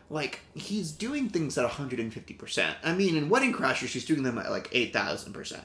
Like 0.09 0.41
he's 0.53 0.91
doing 0.91 1.29
things 1.29 1.57
at 1.57 1.63
150. 1.63 2.33
percent 2.35 2.77
I 2.83 2.93
mean, 2.93 3.15
in 3.15 3.29
Wedding 3.29 3.53
Crashers, 3.53 3.87
she's 3.87 4.05
doing 4.05 4.23
them 4.23 4.37
at 4.37 4.51
like 4.51 4.69
8,000 4.71 5.33
percent. 5.33 5.63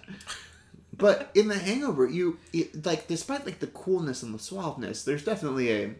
But 0.96 1.30
in 1.34 1.48
The 1.48 1.58
Hangover, 1.58 2.08
you 2.08 2.38
it, 2.52 2.84
like 2.84 3.06
despite 3.06 3.46
like 3.46 3.60
the 3.60 3.66
coolness 3.68 4.22
and 4.22 4.34
the 4.34 4.38
suaveness, 4.38 5.04
there's 5.04 5.24
definitely 5.24 5.72
a 5.72 5.94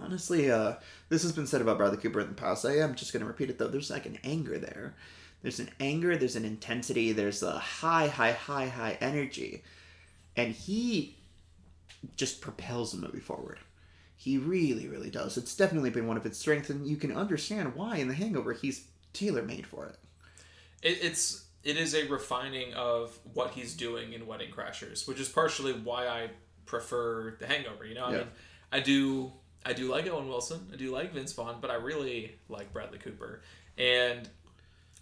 honestly 0.00 0.50
uh 0.50 0.74
this 1.08 1.22
has 1.22 1.30
been 1.32 1.46
said 1.46 1.60
about 1.60 1.78
Bradley 1.78 1.98
Cooper 1.98 2.20
in 2.20 2.28
the 2.28 2.34
past. 2.34 2.66
I 2.66 2.78
am 2.78 2.94
just 2.94 3.12
gonna 3.12 3.24
repeat 3.24 3.50
it 3.50 3.58
though. 3.58 3.68
There's 3.68 3.90
like 3.90 4.06
an 4.06 4.18
anger 4.24 4.58
there. 4.58 4.94
There's 5.42 5.60
an 5.60 5.70
anger. 5.78 6.16
There's 6.16 6.36
an 6.36 6.44
intensity. 6.44 7.12
There's 7.12 7.42
a 7.42 7.58
high, 7.58 8.08
high, 8.08 8.32
high, 8.32 8.68
high 8.68 8.96
energy, 9.00 9.62
and 10.36 10.54
he 10.54 11.16
just 12.16 12.40
propels 12.40 12.92
the 12.92 12.98
movie 12.98 13.20
forward. 13.20 13.58
He 14.16 14.38
really, 14.38 14.88
really 14.88 15.10
does. 15.10 15.36
It's 15.36 15.54
definitely 15.56 15.90
been 15.90 16.06
one 16.06 16.16
of 16.16 16.24
its 16.24 16.38
strengths, 16.38 16.70
and 16.70 16.86
you 16.86 16.96
can 16.96 17.12
understand 17.16 17.74
why 17.74 17.96
in 17.96 18.08
The 18.08 18.14
Hangover 18.14 18.52
he's 18.52 18.86
tailor 19.12 19.42
made 19.42 19.66
for 19.66 19.86
it. 19.86 19.96
it. 20.82 20.98
It's 21.02 21.44
it 21.62 21.76
is 21.76 21.94
a 21.94 22.06
refining 22.08 22.74
of 22.74 23.18
what 23.32 23.50
he's 23.52 23.74
doing 23.74 24.12
in 24.12 24.26
Wedding 24.26 24.50
Crashers, 24.50 25.08
which 25.08 25.18
is 25.18 25.28
partially 25.28 25.72
why 25.72 26.06
I 26.06 26.30
prefer 26.66 27.36
The 27.38 27.46
Hangover. 27.46 27.84
You 27.86 27.94
know, 27.94 28.04
I 28.04 28.12
Yeah. 28.12 28.18
mean, 28.18 28.28
I 28.72 28.80
do 28.80 29.32
I 29.66 29.72
do 29.72 29.90
like 29.90 30.06
Owen 30.06 30.28
Wilson, 30.28 30.68
I 30.72 30.76
do 30.76 30.90
like 30.90 31.12
Vince 31.14 31.32
Vaughn, 31.32 31.58
but 31.60 31.70
I 31.70 31.74
really 31.76 32.36
like 32.48 32.72
Bradley 32.72 32.98
Cooper. 32.98 33.42
And 33.78 34.28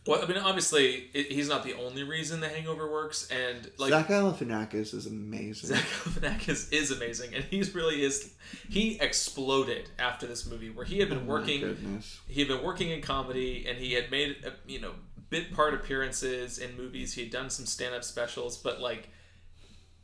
well, 0.05 0.22
I 0.22 0.26
mean, 0.26 0.38
obviously, 0.38 1.11
it, 1.14 1.30
he's 1.30 1.48
not 1.48 1.62
the 1.62 1.74
only 1.74 2.03
reason 2.03 2.40
The 2.40 2.48
Hangover 2.48 2.90
works, 2.90 3.30
and 3.30 3.70
like 3.78 3.90
Zach 3.90 4.09
Galifianakis 4.09 4.94
is 4.94 5.07
amazing. 5.07 5.68
Zach 5.68 5.84
Galifianakis 5.84 6.72
is 6.72 6.90
amazing, 6.90 7.34
and 7.34 7.44
he's 7.44 7.74
really 7.74 8.03
is. 8.03 8.34
He 8.68 8.98
exploded 9.00 9.90
after 10.00 10.26
this 10.26 10.44
movie, 10.44 10.70
where 10.70 10.84
he 10.84 10.98
had 10.98 11.09
been 11.09 11.20
Oh 11.20 11.26
working. 11.26 11.61
He 12.26 12.40
had 12.40 12.48
been 12.48 12.64
working 12.64 12.90
in 12.90 13.00
comedy, 13.00 13.64
and 13.68 13.78
he 13.78 13.92
had 13.92 14.11
made 14.11 14.36
uh, 14.44 14.50
you 14.66 14.80
know 14.80 14.92
bit 15.30 15.55
part 15.55 15.72
appearances 15.72 16.59
in 16.59 16.76
movies. 16.76 17.14
He 17.14 17.22
had 17.22 17.30
done 17.30 17.48
some 17.48 17.66
stand 17.66 17.94
up 17.94 18.03
specials, 18.03 18.57
but 18.57 18.80
like 18.80 19.09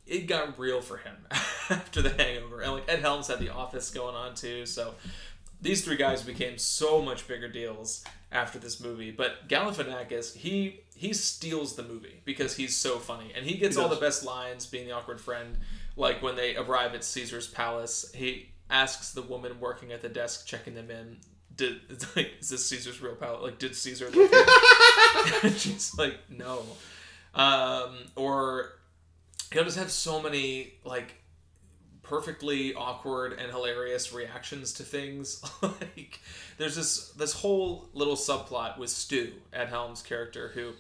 it 0.06 0.26
got 0.26 0.58
real 0.58 0.80
for 0.80 0.96
him 0.98 1.14
after 1.70 2.02
The 2.02 2.10
Hangover, 2.10 2.60
and 2.60 2.72
like 2.72 2.88
Ed 2.88 3.00
Helms 3.00 3.26
had 3.26 3.38
The 3.40 3.50
Office 3.50 3.90
going 3.90 4.14
on 4.14 4.34
too. 4.34 4.64
So 4.64 4.94
these 5.60 5.84
three 5.84 5.96
guys 5.96 6.22
became 6.22 6.58
so 6.58 7.02
much 7.02 7.26
bigger 7.26 7.48
deals 7.48 8.04
after 8.30 8.58
this 8.58 8.80
movie. 8.80 9.10
But 9.10 9.48
Galifianakis, 9.48 10.36
he 10.36 10.80
he 10.94 11.12
steals 11.12 11.76
the 11.76 11.82
movie 11.82 12.20
because 12.24 12.56
he's 12.56 12.76
so 12.76 12.98
funny, 12.98 13.32
and 13.34 13.44
he 13.46 13.56
gets 13.56 13.76
He 13.76 13.82
all 13.82 13.88
the 13.88 13.96
best 13.96 14.24
lines, 14.24 14.66
being 14.66 14.86
the 14.86 14.92
awkward 14.92 15.20
friend. 15.20 15.56
Like 15.96 16.22
when 16.22 16.36
they 16.36 16.56
arrive 16.56 16.94
at 16.94 17.04
Caesar's 17.04 17.48
palace, 17.48 18.12
he 18.14 18.50
asks 18.70 19.12
the 19.12 19.22
woman 19.22 19.58
working 19.60 19.92
at 19.92 20.02
the 20.02 20.08
desk 20.08 20.46
checking 20.46 20.74
them 20.74 20.90
in. 20.90 21.16
Did 21.54 21.80
like 22.16 22.32
is 22.40 22.50
this 22.50 22.66
Caesar's 22.66 23.00
real 23.00 23.14
palace? 23.14 23.42
Like 23.42 23.58
did 23.58 23.74
Caesar 23.74 24.10
live 24.10 24.30
here? 24.30 25.50
she's 25.56 25.96
like 25.98 26.18
no. 26.28 26.62
Um, 27.34 27.98
or 28.16 28.72
he'll 29.52 29.64
just 29.64 29.78
have 29.78 29.90
so 29.90 30.20
many 30.20 30.74
like 30.84 31.14
perfectly 32.08 32.74
awkward 32.74 33.34
and 33.34 33.50
hilarious 33.50 34.12
reactions 34.12 34.72
to 34.74 34.82
things. 34.82 35.42
like 35.62 36.20
there's 36.56 36.76
this 36.76 37.10
this 37.10 37.32
whole 37.32 37.88
little 37.92 38.16
subplot 38.16 38.78
with 38.78 38.90
Stu, 38.90 39.32
Ed 39.52 39.68
Helms' 39.68 40.02
character, 40.02 40.48
who 40.54 40.72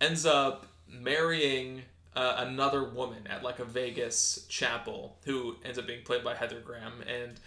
ends 0.00 0.24
up 0.24 0.66
marrying 0.88 1.82
uh, 2.14 2.36
another 2.38 2.84
woman 2.84 3.26
at 3.28 3.42
like 3.42 3.58
a 3.58 3.64
Vegas 3.64 4.46
chapel, 4.48 5.16
who 5.24 5.56
ends 5.64 5.78
up 5.78 5.86
being 5.86 6.02
played 6.04 6.22
by 6.22 6.34
Heather 6.34 6.60
Graham, 6.60 7.02
and 7.06 7.38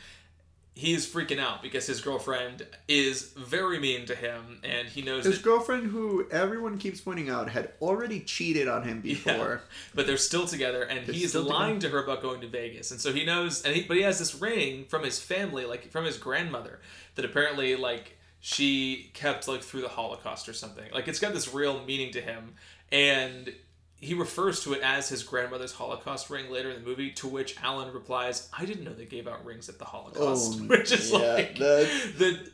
he's 0.76 1.12
freaking 1.12 1.40
out 1.40 1.64
because 1.64 1.88
his 1.88 2.02
girlfriend 2.02 2.68
is 2.88 3.32
very 3.38 3.80
mean 3.80 4.06
to 4.06 4.16
him, 4.16 4.60
and 4.64 4.88
he 4.88 5.02
knows 5.02 5.24
His 5.26 5.38
that 5.38 5.44
girlfriend, 5.44 5.90
who 5.90 6.28
everyone 6.30 6.78
keeps 6.78 7.00
pointing 7.02 7.30
out, 7.30 7.50
had 7.50 7.72
already 7.82 8.20
cheated 8.20 8.68
on 8.68 8.84
him 8.84 9.00
before. 9.02 9.62
but 9.94 10.06
they're 10.06 10.18
still 10.18 10.46
together 10.46 10.84
and 10.84 11.06
he's 11.06 11.30
still 11.30 11.44
lying 11.44 11.80
to 11.80 11.90
her 11.90 12.04
about 12.04 12.22
going 12.22 12.42
to 12.42 12.48
Vegas. 12.48 12.92
And 12.92 13.00
so 13.00 13.14
he 13.14 13.26
knows 13.26 13.64
and 13.64 13.76
he 13.76 13.84
but 13.84 13.98
he 13.98 14.04
has 14.04 14.20
this 14.20 14.36
ring 14.36 14.86
from 14.86 15.04
his 15.04 15.20
family 15.20 15.66
like 15.66 15.90
from 15.92 16.06
his 16.06 16.18
grandmother 16.18 16.80
that 17.16 17.26
apparently 17.26 17.76
like 17.76 18.18
she 18.42 19.10
kept 19.14 19.48
like 19.48 19.62
through 19.62 19.82
the 19.82 19.88
Holocaust 19.90 20.48
or 20.50 20.54
something. 20.54 20.92
Like 20.94 21.08
it's 21.08 21.20
got 21.20 21.34
this 21.34 21.54
real 21.54 21.84
meaning 21.86 22.12
to 22.12 22.22
him. 22.22 22.56
And 22.92 23.52
he 24.06 24.14
refers 24.14 24.62
to 24.64 24.74
it 24.74 24.82
as 24.82 25.10
his 25.10 25.24
grandmother's 25.24 25.74
Holocaust 25.74 26.30
ring 26.30 26.50
later 26.52 26.70
in 26.70 26.82
the 26.82 26.88
movie 26.88 27.12
to 27.12 27.28
which 27.28 27.56
Alan 27.64 27.92
replies 27.94 28.50
I 28.58 28.66
didn't 28.66 28.84
know 28.84 28.94
they 28.94 29.06
gave 29.06 29.28
out 29.28 29.44
rings 29.46 29.68
at 29.70 29.80
the 29.80 29.86
Holocaust 29.86 30.60
Oh, 30.62 30.64
which 30.68 30.92
is 30.92 31.12
yeah, 31.12 31.18
like 31.18 31.58
that's- 31.58 32.12
the 32.18 32.52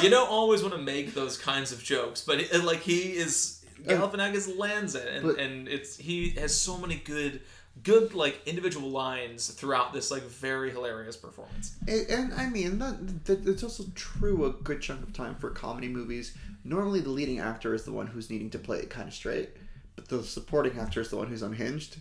you 0.02 0.10
don't 0.10 0.28
always 0.30 0.62
want 0.62 0.74
to 0.74 0.80
make 0.80 1.14
those 1.14 1.38
kinds 1.38 1.72
of 1.72 1.82
jokes, 1.82 2.20
but 2.22 2.40
it, 2.40 2.64
like 2.64 2.80
he 2.80 3.12
is 3.12 3.64
uh, 3.86 3.90
Galifianakis 3.92 4.56
lands 4.58 4.94
it, 4.94 5.08
and, 5.08 5.26
But- 5.26 5.38
and 5.38 5.68
it's 5.68 5.96
he 5.96 6.30
has 6.30 6.54
so 6.54 6.78
many 6.78 6.96
good, 6.96 7.40
good 7.82 8.14
like 8.14 8.40
individual 8.46 8.90
lines 8.90 9.48
throughout 9.48 9.92
this 9.92 10.10
like 10.10 10.22
very 10.22 10.70
hilarious 10.70 11.16
performance. 11.16 11.76
And, 11.88 12.06
and 12.08 12.34
I 12.34 12.48
mean, 12.48 12.78
that, 12.78 13.24
that 13.26 13.44
that's 13.44 13.62
also 13.62 13.84
true 13.94 14.44
a 14.46 14.50
good 14.52 14.80
chunk 14.80 15.02
of 15.02 15.12
time 15.12 15.34
for 15.36 15.50
comedy 15.50 15.88
movies. 15.88 16.36
Normally, 16.64 17.00
the 17.00 17.10
leading 17.10 17.40
actor 17.40 17.74
is 17.74 17.84
the 17.84 17.92
one 17.92 18.06
who's 18.06 18.30
needing 18.30 18.50
to 18.50 18.58
play 18.58 18.78
it 18.78 18.88
kind 18.90 19.08
of 19.08 19.14
straight, 19.14 19.50
but 19.96 20.08
the 20.08 20.22
supporting 20.22 20.78
actor 20.78 21.00
is 21.00 21.08
the 21.10 21.16
one 21.16 21.28
who's 21.28 21.42
unhinged. 21.42 21.96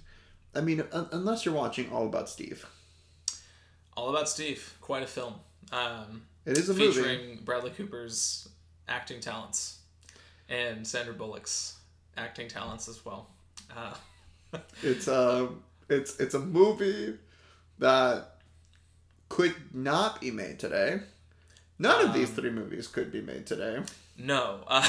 I 0.56 0.62
mean, 0.62 0.84
un- 0.92 1.10
unless 1.12 1.46
you're 1.46 1.54
watching 1.54 1.92
All 1.92 2.06
About 2.06 2.30
Steve. 2.30 2.66
All 3.96 4.10
about 4.10 4.30
Steve, 4.30 4.76
quite 4.82 5.04
a 5.04 5.08
film. 5.08 5.36
Um, 5.72 6.24
It 6.46 6.58
is 6.58 6.70
a 6.70 6.74
movie. 6.74 6.92
featuring 6.94 7.39
Bradley 7.44 7.72
Cooper's 7.72 8.48
acting 8.88 9.20
talents 9.20 9.80
and 10.50 10.86
Sandra 10.88 11.14
Bullock's 11.14 11.78
acting 12.18 12.48
talents 12.48 12.88
as 12.88 13.04
well. 13.06 13.30
Uh, 13.76 13.94
It's 14.84 15.08
a 15.08 15.50
it's 15.89 16.20
it's 16.20 16.34
a 16.34 16.39
movie 16.39 17.18
that 17.80 18.38
could 19.30 19.56
not 19.74 20.20
be 20.20 20.32
made 20.32 20.60
today. 20.60 21.00
None 21.80 22.06
of 22.06 22.14
these 22.14 22.30
Um, 22.30 22.36
three 22.36 22.50
movies 22.50 22.88
could 22.88 23.12
be 23.12 23.22
made 23.22 23.46
today. 23.48 23.80
No. 24.18 24.59
Uh, 24.68 24.88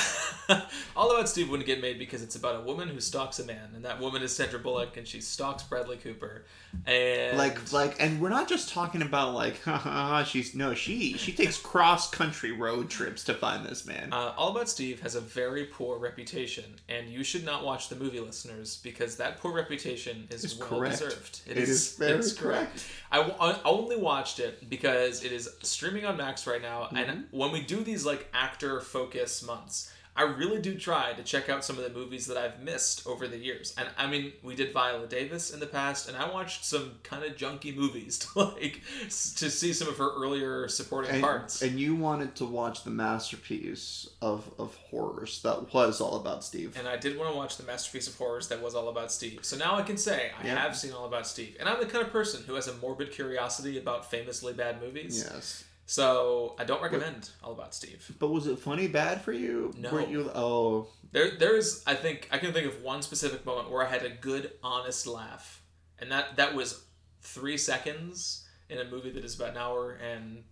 All 0.96 1.10
About 1.10 1.28
Steve 1.28 1.48
wouldn't 1.48 1.66
get 1.66 1.80
made 1.80 1.98
because 1.98 2.22
it's 2.22 2.36
about 2.36 2.56
a 2.56 2.60
woman 2.60 2.88
who 2.88 3.00
stalks 3.00 3.38
a 3.38 3.44
man, 3.46 3.70
and 3.74 3.84
that 3.84 3.98
woman 3.98 4.22
is 4.22 4.34
Sandra 4.34 4.58
Bullock, 4.58 4.96
and 4.98 5.06
she 5.08 5.20
stalks 5.22 5.62
Bradley 5.62 5.96
Cooper. 5.96 6.44
And 6.86 7.38
Like 7.38 7.72
like, 7.72 7.96
and 8.00 8.20
we're 8.20 8.28
not 8.28 8.48
just 8.48 8.70
talking 8.70 9.00
about 9.00 9.32
like, 9.34 9.60
ha 9.64 9.76
ha 9.78 9.90
ha. 9.90 10.24
She's 10.24 10.54
no, 10.54 10.74
she 10.74 11.14
she 11.14 11.32
takes 11.32 11.56
cross 11.62 12.10
country 12.10 12.52
road 12.52 12.90
trips 12.90 13.24
to 13.24 13.34
find 13.34 13.64
this 13.64 13.86
man. 13.86 14.12
uh, 14.12 14.34
All 14.36 14.50
About 14.50 14.68
Steve 14.68 15.00
has 15.00 15.14
a 15.14 15.20
very 15.20 15.64
poor 15.66 15.98
reputation, 15.98 16.64
and 16.88 17.08
you 17.08 17.24
should 17.24 17.44
not 17.44 17.64
watch 17.64 17.88
the 17.88 17.96
movie, 17.96 18.20
listeners, 18.20 18.80
because 18.82 19.16
that 19.16 19.38
poor 19.38 19.52
reputation 19.54 20.26
is 20.30 20.44
It's 20.44 20.58
well 20.58 20.68
correct. 20.68 20.98
deserved. 20.98 21.40
It 21.46 21.56
is 21.56 21.96
very 21.96 22.18
it's 22.18 22.32
correct. 22.34 22.84
I, 23.10 23.18
w- 23.18 23.36
I 23.40 23.58
only 23.64 23.96
watched 23.96 24.40
it 24.40 24.68
because 24.68 25.22
it 25.24 25.32
is 25.32 25.48
streaming 25.62 26.04
on 26.04 26.16
Max 26.18 26.46
right 26.46 26.60
now, 26.60 26.82
Mm-hmm. 26.82 26.96
and 26.96 27.24
when 27.30 27.52
we 27.52 27.62
do 27.62 27.82
these 27.84 28.04
like 28.04 28.28
actor 28.34 28.80
focus 29.12 29.42
months, 29.42 29.92
I 30.14 30.24
really 30.24 30.60
do 30.60 30.74
try 30.76 31.14
to 31.14 31.22
check 31.22 31.48
out 31.48 31.64
some 31.64 31.78
of 31.78 31.84
the 31.84 31.98
movies 31.98 32.26
that 32.26 32.36
I've 32.36 32.60
missed 32.60 33.06
over 33.06 33.26
the 33.26 33.38
years. 33.38 33.74
And 33.78 33.88
I 33.96 34.06
mean, 34.06 34.34
we 34.42 34.54
did 34.54 34.70
Viola 34.74 35.06
Davis 35.06 35.54
in 35.54 35.58
the 35.58 35.66
past, 35.66 36.06
and 36.06 36.14
I 36.18 36.30
watched 36.30 36.66
some 36.66 36.96
kind 37.02 37.24
of 37.24 37.34
junky 37.34 37.74
movies 37.74 38.18
to 38.34 38.40
like 38.40 38.82
s- 39.06 39.32
to 39.36 39.50
see 39.50 39.72
some 39.72 39.88
of 39.88 39.96
her 39.96 40.10
earlier 40.14 40.68
supporting 40.68 41.12
and, 41.12 41.22
parts. 41.22 41.62
and 41.62 41.80
you 41.80 41.94
wanted 41.94 42.34
to 42.36 42.44
watch 42.44 42.84
the 42.84 42.90
masterpiece 42.90 44.06
of, 44.20 44.50
of 44.58 44.74
horrors 44.90 45.40
that 45.44 45.72
was 45.72 46.02
all 46.02 46.16
about 46.20 46.44
Steve. 46.44 46.76
and 46.78 46.86
I 46.86 46.98
did 46.98 47.16
want 47.16 47.30
to 47.30 47.36
watch 47.36 47.56
the 47.56 47.64
masterpiece 47.64 48.06
of 48.06 48.14
horrors 48.16 48.48
that 48.48 48.60
was 48.60 48.74
all 48.74 48.90
about 48.90 49.10
Steve. 49.10 49.38
So 49.42 49.56
now 49.56 49.76
I 49.76 49.82
can 49.82 49.96
say 49.96 50.30
I 50.38 50.46
Yeah. 50.46 50.56
have 50.58 50.76
seen 50.76 50.92
all 50.92 51.06
about 51.06 51.26
Steve, 51.26 51.56
and 51.58 51.66
I'm 51.70 51.80
the 51.80 51.86
kind 51.86 52.04
of 52.04 52.12
person 52.12 52.42
who 52.46 52.52
has 52.56 52.68
a 52.68 52.74
morbid 52.76 53.12
curiosity 53.12 53.78
about 53.78 54.10
famously 54.10 54.52
bad 54.52 54.82
movies. 54.82 55.26
yes. 55.32 55.64
So 55.92 56.54
I 56.58 56.64
don't 56.64 56.82
recommend 56.82 57.28
All 57.44 57.52
About 57.52 57.74
Steve. 57.74 58.10
But 58.18 58.28
was 58.28 58.46
it 58.46 58.58
funny 58.58 58.88
bad 58.88 59.20
for 59.20 59.30
you? 59.30 59.74
No. 59.76 59.92
Weren't 59.92 60.08
you 60.08 60.30
oh 60.34 60.86
There, 61.12 61.32
there 61.32 61.54
is. 61.54 61.82
I 61.86 61.94
think 61.94 62.28
I 62.32 62.38
can 62.38 62.54
think 62.54 62.66
of 62.66 62.82
one 62.82 63.02
specific 63.02 63.44
moment 63.44 63.70
where 63.70 63.86
I 63.86 63.90
had 63.90 64.02
a 64.02 64.08
good, 64.08 64.52
honest 64.62 65.06
laugh, 65.06 65.60
and 65.98 66.10
that 66.10 66.36
that 66.36 66.54
was 66.54 66.82
three 67.20 67.58
seconds 67.58 68.46
in 68.70 68.78
a 68.78 68.86
movie 68.86 69.10
that 69.10 69.22
is 69.22 69.34
about 69.34 69.50
an 69.50 69.58
hour 69.58 69.92
and 69.92 70.44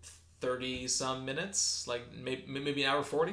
thirty 0.43 0.87
some 0.87 1.25
minutes, 1.25 1.87
like 1.89 2.03
maybe 2.15 2.45
maybe 2.47 2.83
an 2.85 2.91
hour 2.91 3.03
forty. 3.03 3.33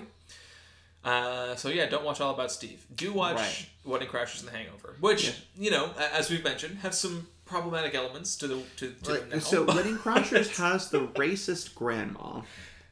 Uh, 1.03 1.55
so 1.57 1.67
yeah, 1.67 1.87
don't 1.87 2.05
watch 2.05 2.21
All 2.21 2.33
About 2.33 2.53
Steve. 2.53 2.85
Do 2.95 3.11
watch 3.11 3.35
Right. 3.35 3.65
Wedding 3.83 4.07
Crashers 4.07 4.39
and 4.39 4.47
The 4.47 4.53
Hangover, 4.57 4.95
which 5.01 5.25
Yeah. 5.27 5.33
you 5.57 5.71
know, 5.71 5.91
as 6.13 6.29
we've 6.29 6.43
mentioned, 6.43 6.77
have 6.79 6.93
some 6.95 7.27
problematic 7.47 7.95
elements 7.95 8.35
to 8.37 8.47
the 8.47 8.61
to, 8.77 8.91
to 9.03 9.25
now. 9.27 9.39
so 9.39 9.63
Wedding 9.63 9.97
Crashers 10.03 10.55
has 10.57 10.89
the 10.89 11.07
racist 11.07 11.73
grandma 11.75 12.41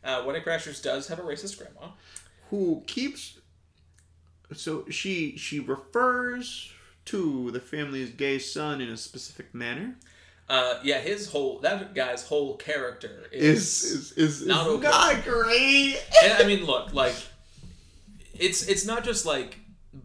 uh, 0.03 0.23
Wedding 0.25 0.43
Crashers 0.43 0.81
does 0.83 1.07
have 1.07 1.19
a 1.19 1.23
racist 1.23 1.57
grandma. 1.57 1.91
who 2.49 2.83
keeps 2.87 3.39
so 4.53 4.85
she 4.89 5.35
she 5.37 5.59
refers 5.59 6.71
to 7.05 7.51
the 7.51 7.59
family's 7.59 8.09
gay 8.09 8.39
son 8.39 8.81
in 8.81 8.89
a 8.89 8.97
specific 8.97 9.53
manner. 9.53 9.95
Uh, 10.47 10.79
yeah, 10.83 10.99
his 10.99 11.31
whole 11.31 11.59
that 11.59 11.95
guy's 11.95 12.27
whole 12.27 12.55
character 12.57 13.27
is, 13.31 13.83
Is 13.83 14.11
is, 14.11 14.41
is 14.41 14.47
not 14.47 14.67
not, 14.67 14.75
okay. 14.75 14.87
not 14.89 15.23
great. 15.23 15.97
and 16.23 16.33
I 16.33 16.45
mean, 16.45 16.65
look, 16.65 16.93
like 16.93 17.15
it's 18.35 18.67
it's 18.67 18.85
not 18.85 19.03
just 19.03 19.25
like 19.25 19.57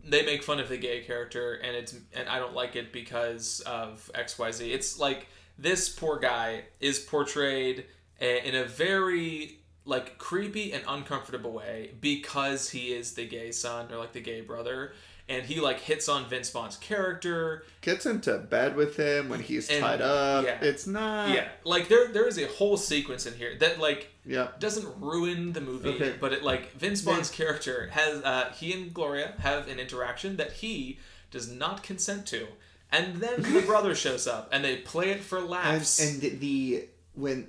they 0.04 0.24
make 0.24 0.42
fun 0.42 0.60
of 0.60 0.68
the 0.68 0.76
gay 0.76 1.00
character 1.02 1.54
and 1.54 1.76
it's 1.76 1.94
and 2.14 2.28
I 2.28 2.38
don't 2.38 2.54
like 2.54 2.76
it 2.76 2.92
because 2.92 3.60
of 3.66 4.10
X 4.14 4.38
Y 4.38 4.50
Z. 4.52 4.72
It's 4.72 4.98
like 4.98 5.26
this 5.58 5.88
poor 5.88 6.18
guy 6.18 6.64
is 6.80 6.98
portrayed 6.98 7.86
a- 8.20 8.46
in 8.46 8.54
a 8.54 8.64
very 8.64 9.58
like 9.84 10.18
creepy 10.18 10.72
and 10.72 10.82
uncomfortable 10.86 11.52
way 11.52 11.92
because 12.00 12.70
he 12.70 12.92
is 12.92 13.14
the 13.14 13.26
gay 13.26 13.50
son 13.50 13.90
or 13.90 13.96
like 13.96 14.12
the 14.12 14.20
gay 14.20 14.40
brother 14.40 14.92
and 15.30 15.46
he 15.46 15.60
like 15.60 15.80
hits 15.80 16.08
on 16.08 16.28
Vince 16.28 16.50
Vaughn's 16.50 16.76
character 16.76 17.64
Gets 17.80 18.04
into 18.04 18.36
bed 18.36 18.76
with 18.76 18.96
him 18.96 19.28
when 19.30 19.40
he's 19.40 19.70
And- 19.70 19.80
tied 19.80 20.02
up. 20.02 20.44
yeah. 20.44 20.58
It's 20.60 20.86
not. 20.86 21.30
yeah 21.30 21.48
like 21.64 21.88
there 21.88 22.08
there 22.08 22.26
is 22.28 22.36
a 22.38 22.46
whole 22.48 22.76
sequence 22.76 23.24
in 23.26 23.34
here 23.34 23.56
that 23.60 23.78
like 23.78 24.10
Yeah. 24.26 24.48
doesn't 24.58 24.86
ruin 25.00 25.52
the 25.54 25.60
movie, 25.62 25.90
Okay. 25.94 26.14
but 26.20 26.32
it 26.34 26.42
like 26.42 26.72
Vince 26.72 27.00
Vaughn's 27.00 27.30
character 27.30 27.88
has 27.92 28.22
uh, 28.22 28.52
he 28.58 28.72
and 28.74 28.92
Gloria 28.92 29.34
have 29.38 29.68
an 29.68 29.78
interaction 29.78 30.36
that 30.36 30.52
he 30.52 30.98
does 31.30 31.48
not 31.50 31.82
consent 31.82 32.26
to, 32.26 32.48
and 32.92 33.16
then 33.16 33.40
the 33.42 33.62
brother 33.66 33.94
shows 33.94 34.26
up 34.26 34.48
and 34.52 34.64
they 34.64 34.76
play 34.76 35.10
it 35.10 35.20
for 35.20 35.38
And, 35.38 35.48
laughs. 35.48 36.00
and 36.00 36.20
the 36.40 36.88
when 37.14 37.46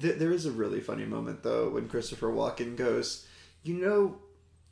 th- 0.00 0.18
there 0.18 0.32
is 0.32 0.46
a 0.46 0.50
really 0.50 0.80
funny 0.80 1.04
moment 1.04 1.42
though 1.42 1.68
when 1.70 1.88
Christopher 1.88 2.28
Walken 2.32 2.74
goes, 2.76 3.26
you 3.62 3.74
know, 3.74 4.18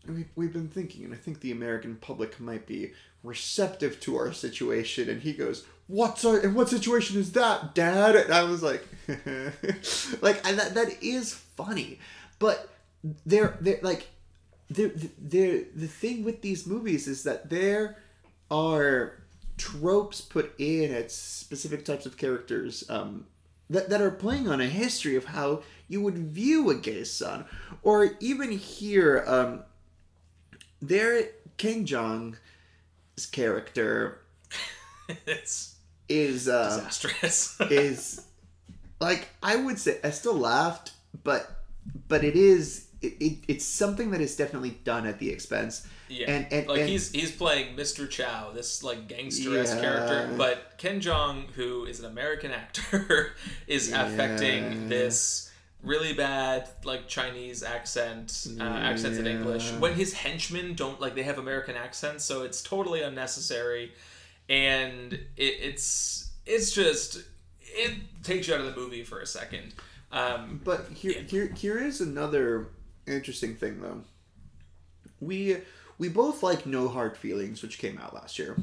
we, 0.07 0.27
we've 0.37 0.53
been 0.53 0.69
thinking, 0.69 1.05
and 1.05 1.15
I 1.15 1.17
think 1.17 1.41
the 1.41 1.53
American 1.53 1.97
public 1.97 2.41
might 2.41 2.67
be 2.67 2.93
receptive 3.23 4.01
to 4.01 4.17
our 4.17 4.33
situation. 4.33 5.09
And 5.09 5.23
he 5.23 5.33
goes, 5.33 5.67
"What's 5.87 6.25
our 6.25 6.39
and 6.39 6.55
what 6.55 6.69
situation 6.69 7.19
is 7.19 7.33
that, 7.33 7.75
Dad?" 7.75 8.17
And 8.17 8.33
I 8.33 8.45
was 8.45 8.63
like, 8.63 8.87
like 9.09 10.43
that 10.43 10.75
that 10.75 11.03
is 11.03 11.35
funny, 11.35 11.99
but 12.39 12.69
they're 13.27 13.57
they're 13.61 13.81
like 13.83 14.09
they're, 14.71 14.93
they're, 15.19 15.65
the 15.75 15.89
thing 15.89 16.25
with 16.25 16.43
these 16.43 16.67
movies 16.67 17.09
is 17.09 17.25
that 17.25 17.51
there 17.51 17.97
are 18.51 19.21
tropes 19.59 20.21
put 20.21 20.55
in 20.59 20.95
at 20.95 21.11
specific 21.11 21.85
types 21.85 22.07
of 22.07 22.17
characters 22.17 22.89
um, 22.89 23.27
that, 23.69 23.91
that 23.91 24.01
are 24.01 24.13
playing 24.13 24.49
on 24.49 24.61
a 24.61 24.67
history 24.67 25.17
of 25.17 25.25
how 25.27 25.63
you 25.89 26.01
would 26.01 26.17
view 26.17 26.71
a 26.71 26.77
gay 26.77 27.05
son. 27.05 27.45
Or 27.83 28.13
even 28.21 28.53
here, 28.53 29.25
um, 29.27 29.65
there, 30.81 31.29
Ken 31.57 31.85
Jeong's 31.87 32.39
character 33.33 34.21
it's 35.27 35.77
is 36.09 36.49
uh, 36.49 36.77
disastrous. 36.77 37.61
is 37.71 38.25
like 39.01 39.29
I 39.43 39.57
would 39.57 39.79
say 39.79 39.99
I 40.05 40.11
still 40.11 40.37
laughed, 40.37 40.93
but 41.25 41.51
but 42.09 42.25
it 42.25 42.37
is 42.37 42.87
it, 43.03 43.15
it, 43.21 43.39
it's 43.49 43.65
something 43.65 44.11
that 44.11 44.21
is 44.21 44.37
definitely 44.37 44.79
done 44.85 45.07
at 45.07 45.19
the 45.19 45.31
expense. 45.31 45.87
yeah, 46.09 46.31
and- 46.31 46.53
and- 46.53 46.67
like 46.69 46.81
and- 46.81 46.89
he's 46.89 47.11
he's 47.11 47.33
playing 47.33 47.75
Mr. 47.77 48.09
Chow, 48.09 48.51
this 48.53 48.83
like 48.83 49.09
gangster 49.09 49.59
esque 49.59 49.77
Yeah. 49.77 49.81
character, 49.83 50.35
but 50.37 50.75
Ken 50.79 51.01
Jeong, 51.01 51.51
who 51.53 51.85
is 51.87 52.01
an 52.01 52.07
American 52.07 52.51
actor, 52.51 53.35
is 53.67 53.91
affecting 53.93 54.89
this 54.89 55.50
really 55.83 56.13
bad 56.13 56.69
like 56.85 57.09
Chinese 57.09 57.63
accent, 57.63 58.47
uh, 58.61 58.63
accents 58.63 59.19
in 59.19 59.27
English. 59.27 59.71
When 59.73 59.95
his 59.95 60.13
henchmen 60.13 60.75
don't 60.75 61.01
like, 61.01 61.15
they 61.15 61.23
have 61.23 61.39
American 61.39 61.77
accents, 61.77 62.25
so 62.25 62.43
it's 62.43 62.63
totally 62.63 63.03
unnecessary, 63.03 63.93
and 64.49 65.13
it, 65.13 65.21
it's 65.37 66.31
it's 66.47 66.73
just 66.73 67.23
it 67.61 68.23
takes 68.23 68.49
you 68.49 68.55
out 68.55 68.61
of 68.61 68.67
the 68.67 68.81
movie 68.81 69.05
for 69.05 69.21
a 69.21 69.27
second. 69.27 69.75
Um, 70.13 70.61
But 70.65 70.89
here, 70.95 71.23
here, 71.23 71.47
here 71.55 71.79
is 71.79 72.01
another 72.01 72.69
interesting 73.07 73.55
thing, 73.55 73.81
though. 73.81 74.03
We 75.21 75.59
we 75.99 76.09
both 76.09 76.43
like 76.43 76.67
No 76.67 76.89
Hard 76.89 77.17
Feelings, 77.17 77.63
which 77.63 77.79
came 77.79 77.99
out 77.99 78.15
last 78.15 78.39
year, 78.39 78.57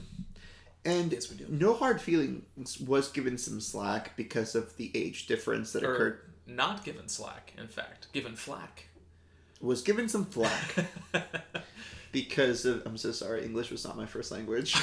and 0.83 1.11
Yes, 1.11 1.29
we 1.29 1.37
do. 1.37 1.45
No 1.49 1.73
Hard 1.73 2.01
Feelings 2.01 2.79
was 2.79 3.09
given 3.09 3.37
some 3.37 3.61
slack 3.61 4.17
because 4.17 4.55
of 4.55 4.75
the 4.77 4.91
age 4.95 5.27
difference 5.27 5.71
that 5.73 5.83
occurred. 5.83 6.19
Not 6.47 6.83
given 6.83 7.07
slack, 7.07 7.53
in 7.57 7.67
fact, 7.67 8.07
given 8.13 8.35
flack. 8.35 8.85
Was 9.59 9.81
given 9.81 10.07
some 10.07 10.25
flack 10.25 10.85
because 12.11 12.65
of. 12.65 12.85
I'm 12.85 12.97
so 12.97 13.11
sorry. 13.11 13.43
English 13.43 13.71
was 13.71 13.83
not 13.83 13.97
my 13.97 14.05
first 14.05 14.31
language. 14.31 14.73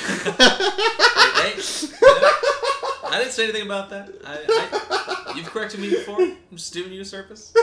I 3.07 3.19
didn't 3.19 3.33
say 3.33 3.45
anything 3.45 3.63
about 3.63 3.91
that. 3.91 4.11
I, 4.25 4.39
I, 4.49 5.35
you've 5.37 5.47
corrected 5.47 5.79
me 5.79 5.91
before. 5.91 6.21
I'm 6.21 6.37
just 6.53 6.73
doing 6.73 6.93
you 6.93 7.03
a 7.03 7.05
service. 7.05 7.55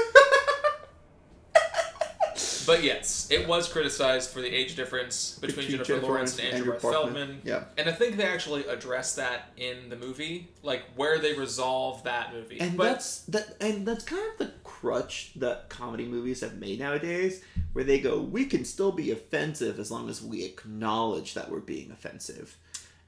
But 2.71 2.85
yes, 2.85 3.29
it 3.29 3.49
was 3.49 3.67
criticized 3.67 4.29
for 4.29 4.39
the 4.39 4.47
age 4.47 4.77
difference 4.77 5.37
between, 5.41 5.67
Between 5.67 5.83
Jennifer, 5.83 6.07
Lawrence 6.07 6.39
and 6.39 6.53
Andrew, 6.53 6.71
Barth 6.79 6.81
Feldman. 6.81 7.41
Yeah. 7.43 7.65
And 7.77 7.89
I 7.89 7.91
think 7.91 8.15
they 8.15 8.23
actually 8.23 8.65
address 8.65 9.15
that 9.15 9.51
in 9.57 9.89
the 9.89 9.97
movie, 9.97 10.47
like 10.63 10.83
where 10.95 11.19
they 11.19 11.33
resolve 11.33 12.01
that 12.05 12.33
movie. 12.33 12.61
And 12.61 12.77
but 12.77 12.85
that's 12.85 13.23
that, 13.23 13.57
and 13.59 13.85
that's 13.85 14.05
kind 14.05 14.23
of 14.31 14.37
the 14.37 14.53
crutch 14.63 15.33
that 15.35 15.67
comedy 15.67 16.05
movies 16.05 16.39
have 16.39 16.59
made 16.59 16.79
nowadays, 16.79 17.43
where 17.73 17.83
they 17.83 17.99
go, 17.99 18.21
we 18.21 18.45
can 18.45 18.63
still 18.63 18.93
be 18.93 19.11
offensive 19.11 19.77
as 19.77 19.91
long 19.91 20.07
as 20.07 20.21
we 20.21 20.45
acknowledge 20.45 21.33
that 21.33 21.51
we're 21.51 21.59
being 21.59 21.91
offensive. 21.91 22.55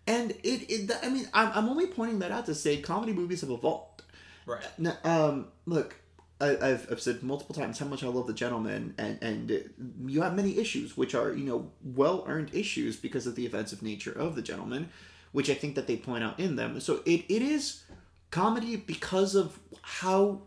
And 0.06 0.32
it, 0.44 0.70
it 0.70 0.92
I 1.02 1.08
mean, 1.08 1.30
I'm, 1.34 1.52
I'm 1.54 1.70
only 1.70 1.88
pointing 1.88 2.20
that 2.20 2.32
out 2.32 2.48
to 2.48 2.56
say 2.56 2.82
comedy 2.82 3.14
movies 3.14 3.40
have 3.40 3.50
evolved. 3.50 4.04
right. 4.46 4.60
Now, 4.78 4.98
um, 5.06 5.48
look, 5.66 5.96
I, 6.44 6.72
I've, 6.72 6.92
I've 6.92 7.02
said 7.02 7.24
multiple 7.24 7.56
times 7.56 7.80
how 7.80 7.86
much 7.86 8.04
I 8.04 8.08
love 8.08 8.28
The 8.28 8.34
Gentlemen, 8.34 8.94
and 8.98 9.18
and 9.22 9.70
you 10.06 10.22
have 10.22 10.36
many 10.36 10.58
issues, 10.58 10.98
which 10.98 11.16
are 11.16 11.32
you 11.34 11.46
know 11.46 11.72
well 11.84 12.26
earned 12.28 12.54
issues 12.54 12.98
because 12.98 13.26
of 13.26 13.36
the 13.36 13.46
offensive 13.46 13.82
nature 13.82 14.12
of 14.12 14.36
The 14.36 14.42
Gentlemen, 14.42 14.90
which 15.32 15.50
I 15.50 15.54
think 15.54 15.76
that 15.76 15.88
they 15.88 15.96
point 15.96 16.24
out 16.24 16.40
in 16.40 16.56
them. 16.58 16.80
So 16.80 17.02
it, 17.06 17.24
it 17.30 17.42
is 17.42 17.84
comedy 18.30 18.76
because 18.76 19.36
of 19.36 19.60
how 19.82 20.42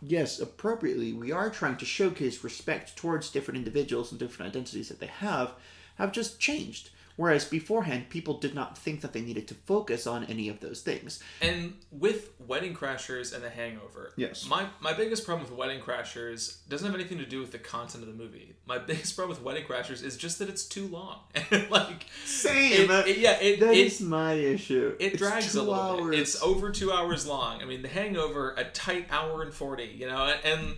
yes 0.00 0.40
appropriately 0.40 1.12
we 1.12 1.30
are 1.30 1.50
trying 1.50 1.76
to 1.76 1.84
showcase 1.84 2.42
respect 2.42 2.96
towards 2.96 3.30
different 3.30 3.58
individuals 3.58 4.10
and 4.10 4.18
different 4.18 4.50
identities 4.50 4.88
that 4.88 4.98
they 4.98 5.06
have 5.06 5.52
have 5.96 6.10
just 6.10 6.40
changed 6.40 6.90
whereas 7.16 7.44
beforehand 7.44 8.08
people 8.08 8.38
did 8.38 8.54
not 8.54 8.76
think 8.78 9.00
that 9.00 9.12
they 9.12 9.20
needed 9.20 9.46
to 9.48 9.54
focus 9.54 10.06
on 10.06 10.24
any 10.24 10.48
of 10.48 10.60
those 10.60 10.80
things 10.82 11.22
And 11.40 11.74
with 11.90 12.30
Wedding 12.38 12.74
Crashers 12.74 13.34
and 13.34 13.42
The 13.44 13.50
Hangover, 13.50 14.12
Yes. 14.16 14.46
my 14.48 14.66
my 14.80 14.92
biggest 14.92 15.24
problem 15.26 15.48
with 15.48 15.56
Wedding 15.58 15.80
Crashers 15.80 16.56
doesn't 16.68 16.86
have 16.86 16.94
anything 16.98 17.18
to 17.18 17.26
do 17.26 17.40
with 17.40 17.52
the 17.52 17.58
content 17.58 18.02
of 18.04 18.08
the 18.08 18.14
movie. 18.22 18.54
My 18.66 18.78
biggest 18.78 19.16
problem 19.16 19.36
with 19.36 19.44
Wedding 19.44 19.64
Crashers 19.64 20.02
is 20.02 20.16
just 20.16 20.38
that 20.38 20.48
it's 20.48 20.64
too 20.64 20.86
long. 20.86 21.20
like 21.70 22.06
Same. 22.24 22.90
it, 22.90 23.06
it- 23.08 23.18
yeah, 23.18 23.38
it 23.40 23.60
That 23.60 23.74
it, 23.74 23.86
is 23.86 24.00
my 24.00 24.32
issue. 24.34 24.96
it 24.98 25.12
It's 25.12 25.18
drags 25.18 25.54
a 25.54 25.60
little 25.62 25.74
hours. 25.74 26.10
bit. 26.10 26.18
It's 26.20 26.42
over 26.42 26.70
two 26.70 26.90
hours 26.92 27.26
long. 27.26 27.62
I 27.62 27.64
mean, 27.66 27.82
The 27.82 27.88
Hangover, 27.88 28.54
a 28.56 28.64
tight 28.64 29.06
hour 29.10 29.42
and 29.42 29.52
forty. 29.52 29.84
You 29.84 30.06
know, 30.08 30.24
and, 30.26 30.40
and 30.44 30.76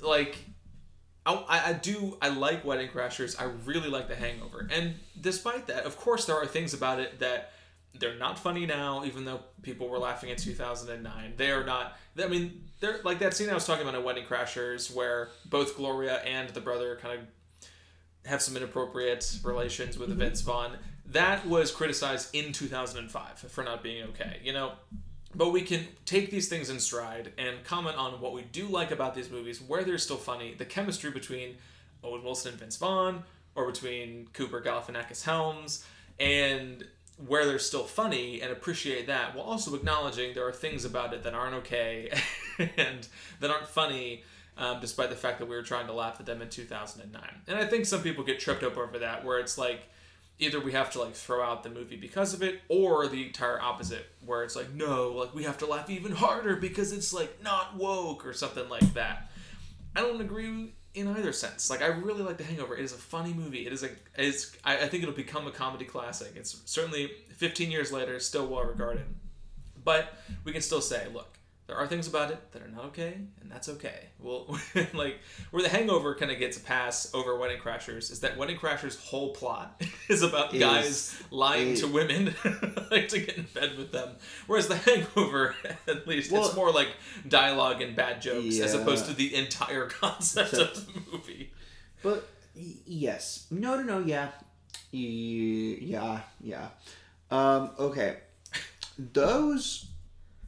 like. 0.00 0.36
I, 1.26 1.62
I 1.66 1.72
do 1.74 2.16
I 2.22 2.28
like 2.28 2.64
Wedding 2.64 2.88
Crashers. 2.88 3.40
I 3.40 3.44
really 3.64 3.88
like 3.88 4.08
The 4.08 4.14
Hangover, 4.14 4.68
and 4.72 4.94
despite 5.20 5.66
that, 5.66 5.84
of 5.84 5.96
course, 5.96 6.24
there 6.24 6.36
are 6.36 6.46
things 6.46 6.72
about 6.74 6.98
it 6.98 7.20
that 7.20 7.52
they're 7.98 8.16
not 8.16 8.38
funny 8.38 8.66
now. 8.66 9.04
Even 9.04 9.24
though 9.24 9.40
people 9.62 9.88
were 9.88 9.98
laughing 9.98 10.30
in 10.30 10.36
two 10.36 10.54
thousand 10.54 10.90
and 10.92 11.02
nine, 11.02 11.34
they 11.36 11.50
are 11.50 11.64
not. 11.64 11.98
I 12.18 12.26
mean, 12.26 12.64
they're 12.80 13.00
like 13.04 13.18
that 13.18 13.34
scene 13.34 13.50
I 13.50 13.54
was 13.54 13.66
talking 13.66 13.82
about 13.82 13.98
in 13.98 14.04
Wedding 14.04 14.24
Crashers, 14.24 14.92
where 14.94 15.28
both 15.44 15.76
Gloria 15.76 16.16
and 16.20 16.48
the 16.50 16.60
brother 16.60 16.98
kind 17.00 17.20
of 17.20 17.26
have 18.26 18.42
some 18.42 18.56
inappropriate 18.56 19.38
relations 19.42 19.98
with 19.98 20.10
mm-hmm. 20.10 20.18
Vince 20.20 20.40
Vaughn. 20.40 20.72
That 21.06 21.46
was 21.46 21.70
criticized 21.70 22.34
in 22.34 22.52
2005 22.52 23.38
for 23.38 23.64
not 23.64 23.82
being 23.82 24.04
okay, 24.10 24.38
you 24.44 24.52
know? 24.52 24.72
But 25.34 25.50
we 25.50 25.62
can 25.62 25.86
take 26.04 26.30
these 26.30 26.48
things 26.48 26.70
in 26.70 26.80
stride 26.80 27.32
and 27.38 27.62
comment 27.64 27.96
on 27.96 28.20
what 28.20 28.32
we 28.32 28.42
do 28.42 28.66
like 28.66 28.90
about 28.90 29.14
these 29.14 29.30
movies, 29.30 29.60
where 29.60 29.84
they're 29.84 29.98
still 29.98 30.16
funny, 30.16 30.54
the 30.54 30.64
chemistry 30.64 31.10
between 31.10 31.56
Owen 32.02 32.24
Wilson 32.24 32.52
and 32.52 32.60
Vince 32.60 32.76
Vaughn, 32.76 33.22
or 33.54 33.70
between 33.70 34.28
Cooper 34.32 34.60
Goff 34.60 34.88
and 34.88 34.96
Galifianakis 34.96 35.24
Helms, 35.24 35.84
and 36.18 36.84
where 37.26 37.44
they're 37.46 37.58
still 37.58 37.84
funny 37.84 38.40
and 38.40 38.50
appreciate 38.50 39.06
that 39.06 39.34
while 39.34 39.44
also 39.44 39.74
acknowledging 39.74 40.34
there 40.34 40.46
are 40.46 40.52
things 40.52 40.84
about 40.84 41.12
it 41.12 41.22
that 41.22 41.34
aren't 41.34 41.54
okay 41.54 42.10
and 42.58 43.06
that 43.40 43.50
aren't 43.50 43.68
funny 43.68 44.22
um, 44.56 44.78
despite 44.80 45.10
the 45.10 45.16
fact 45.16 45.38
that 45.38 45.46
we 45.46 45.54
were 45.54 45.62
trying 45.62 45.86
to 45.86 45.92
laugh 45.92 46.16
at 46.18 46.26
them 46.26 46.40
in 46.40 46.48
2009 46.48 47.22
and 47.46 47.58
i 47.58 47.66
think 47.66 47.84
some 47.84 48.02
people 48.02 48.24
get 48.24 48.40
tripped 48.40 48.62
up 48.62 48.76
over 48.76 48.98
that 48.98 49.24
where 49.24 49.38
it's 49.38 49.58
like 49.58 49.89
either 50.40 50.58
we 50.60 50.72
have 50.72 50.90
to 50.90 51.00
like 51.00 51.14
throw 51.14 51.42
out 51.42 51.62
the 51.62 51.70
movie 51.70 51.96
because 51.96 52.34
of 52.34 52.42
it 52.42 52.60
or 52.68 53.06
the 53.06 53.26
entire 53.26 53.60
opposite 53.60 54.06
where 54.24 54.42
it's 54.42 54.56
like 54.56 54.72
no 54.72 55.10
like 55.10 55.34
we 55.34 55.44
have 55.44 55.58
to 55.58 55.66
laugh 55.66 55.88
even 55.88 56.12
harder 56.12 56.56
because 56.56 56.92
it's 56.92 57.12
like 57.12 57.42
not 57.42 57.76
woke 57.76 58.26
or 58.26 58.32
something 58.32 58.68
like 58.68 58.94
that 58.94 59.30
i 59.94 60.00
don't 60.00 60.20
agree 60.20 60.72
in 60.94 61.08
either 61.08 61.32
sense. 61.32 61.70
Like 61.70 61.82
I 61.82 61.86
really 61.86 62.22
like 62.22 62.38
The 62.38 62.44
Hangover. 62.44 62.76
It 62.76 62.84
is 62.84 62.92
a 62.92 62.96
funny 62.96 63.32
movie. 63.32 63.66
It 63.66 63.72
is 63.72 63.82
a 63.82 63.90
it's 64.16 64.56
I, 64.64 64.78
I 64.78 64.88
think 64.88 65.02
it'll 65.02 65.14
become 65.14 65.46
a 65.46 65.52
comedy 65.52 65.84
classic. 65.84 66.32
It's 66.36 66.60
certainly 66.64 67.10
15 67.36 67.70
years 67.70 67.92
later 67.92 68.18
still 68.20 68.46
well 68.46 68.64
regarded. 68.64 69.04
But 69.82 70.12
we 70.44 70.52
can 70.52 70.60
still 70.62 70.82
say, 70.82 71.06
look, 71.12 71.38
there 71.70 71.78
are 71.78 71.86
things 71.86 72.08
about 72.08 72.32
it 72.32 72.50
that 72.50 72.62
are 72.62 72.68
not 72.68 72.86
okay, 72.86 73.14
and 73.40 73.48
that's 73.48 73.68
okay. 73.68 74.06
Well, 74.18 74.58
like 74.92 75.20
where 75.52 75.62
the 75.62 75.68
Hangover 75.68 76.16
kind 76.16 76.32
of 76.32 76.38
gets 76.40 76.56
a 76.56 76.60
pass 76.60 77.14
over 77.14 77.36
Wedding 77.38 77.60
Crashers 77.60 78.10
is 78.10 78.18
that 78.20 78.36
Wedding 78.36 78.56
Crashers' 78.56 79.00
whole 79.00 79.32
plot 79.32 79.80
is 80.08 80.22
about 80.22 80.52
Is- 80.52 80.60
guys 80.60 81.22
lying 81.30 81.68
is- 81.68 81.82
to 81.82 81.86
women 81.86 82.34
like 82.90 83.06
to 83.08 83.20
get 83.20 83.36
in 83.36 83.46
bed 83.54 83.78
with 83.78 83.92
them. 83.92 84.16
Whereas 84.48 84.66
the 84.66 84.74
Hangover, 84.74 85.54
at 85.86 86.08
least, 86.08 86.32
Well- 86.32 86.44
it's 86.46 86.56
more 86.56 86.72
like 86.72 86.88
dialogue 87.28 87.82
and 87.82 87.94
bad 87.94 88.20
jokes 88.20 88.58
as 88.58 88.74
opposed 88.74 89.06
to 89.06 89.12
the 89.12 89.32
entire 89.36 89.86
concept 89.86 90.54
of 90.54 90.74
the 90.74 91.00
movie. 91.12 91.52
But 92.02 92.28
yes, 92.56 93.46
no, 93.52 93.76
no, 93.76 93.82
no, 93.84 93.98
yeah, 94.04 94.30
yeah, 94.90 96.22
yeah. 96.40 96.68
Um, 97.30 97.70
okay, 97.78 98.16
those 98.98 99.86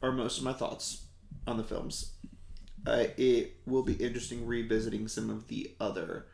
are 0.01 0.11
most 0.11 0.39
of 0.39 0.43
my 0.43 0.51
thoughts 0.51 1.02
on 1.47 1.57
the 1.57 1.63
films. 1.63 2.13
Uh, 2.85 3.05
it 3.17 3.55
will 3.65 3.83
be 3.83 3.93
interesting 3.93 4.45
revisiting 4.45 5.07
some 5.07 5.29
of 5.29 5.47
the 5.47 5.71
other 5.79 6.25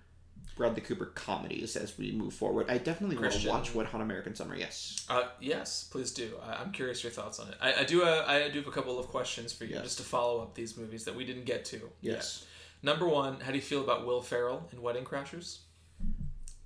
Bradley 0.56 0.82
Cooper 0.82 1.06
comedies 1.06 1.76
as 1.76 1.98
we 1.98 2.12
move 2.12 2.34
forward. 2.34 2.66
I 2.70 2.80
definitely 2.80 3.18
want 3.18 3.32
to 3.34 3.48
watch 3.48 3.74
Wet 3.76 3.86
Hot 3.88 4.02
American 4.02 4.36
Summer. 4.36 4.56
Yes. 4.56 5.06
Uh, 5.10 5.24
yes, 5.40 5.88
please 5.92 6.12
do. 6.12 6.32
I, 6.44 6.56
I'm 6.56 6.72
curious 6.72 7.04
your 7.04 7.12
thoughts 7.12 7.40
on 7.40 7.48
it. 7.50 7.56
I, 7.62 7.76
I 7.76 7.84
do. 7.84 8.04
Uh, 8.04 8.26
I 8.28 8.50
do 8.50 8.60
have 8.60 8.68
a 8.68 8.72
couple 8.72 9.00
of 9.00 9.08
questions 9.08 9.54
for 9.54 9.66
you 9.66 9.76
Yes. 9.76 9.84
just 9.84 9.98
to 10.00 10.04
follow 10.04 10.42
up 10.42 10.56
these 10.56 10.76
movies 10.76 11.06
that 11.06 11.16
we 11.16 11.24
didn't 11.24 11.46
get 11.46 11.66
to. 11.66 11.90
Yes. 12.02 12.40
yet. 12.42 12.48
Number 12.82 13.08
one, 13.08 13.40
how 13.42 13.52
do 13.52 13.58
you 13.58 13.62
feel 13.62 13.84
about 13.84 14.06
Will 14.08 14.22
Ferrell 14.22 14.68
in 14.74 14.82
Wedding 14.82 15.04
Crashers? 15.06 15.60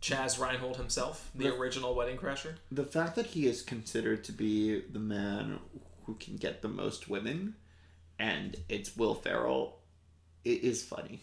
Chaz 0.02 0.40
Reinhold 0.40 0.78
himself, 0.78 1.30
the 1.36 1.46
The- 1.46 1.56
original 1.56 1.94
Wedding 1.96 2.18
Crasher. 2.18 2.56
The 2.72 2.84
fact 2.86 3.16
that 3.16 3.28
he 3.28 3.48
is 3.48 3.62
considered 3.62 4.24
to 4.26 4.32
be 4.32 4.82
the 4.82 5.00
man 5.00 5.60
who 6.06 6.16
can 6.16 6.36
get 6.38 6.62
the 6.62 6.68
most 6.68 7.08
women, 7.10 7.56
and 8.20 8.56
it's 8.70 8.96
Will 8.96 9.16
Ferrell, 9.16 9.80
it 10.44 10.64
is 10.64 10.84
funny. 10.84 11.22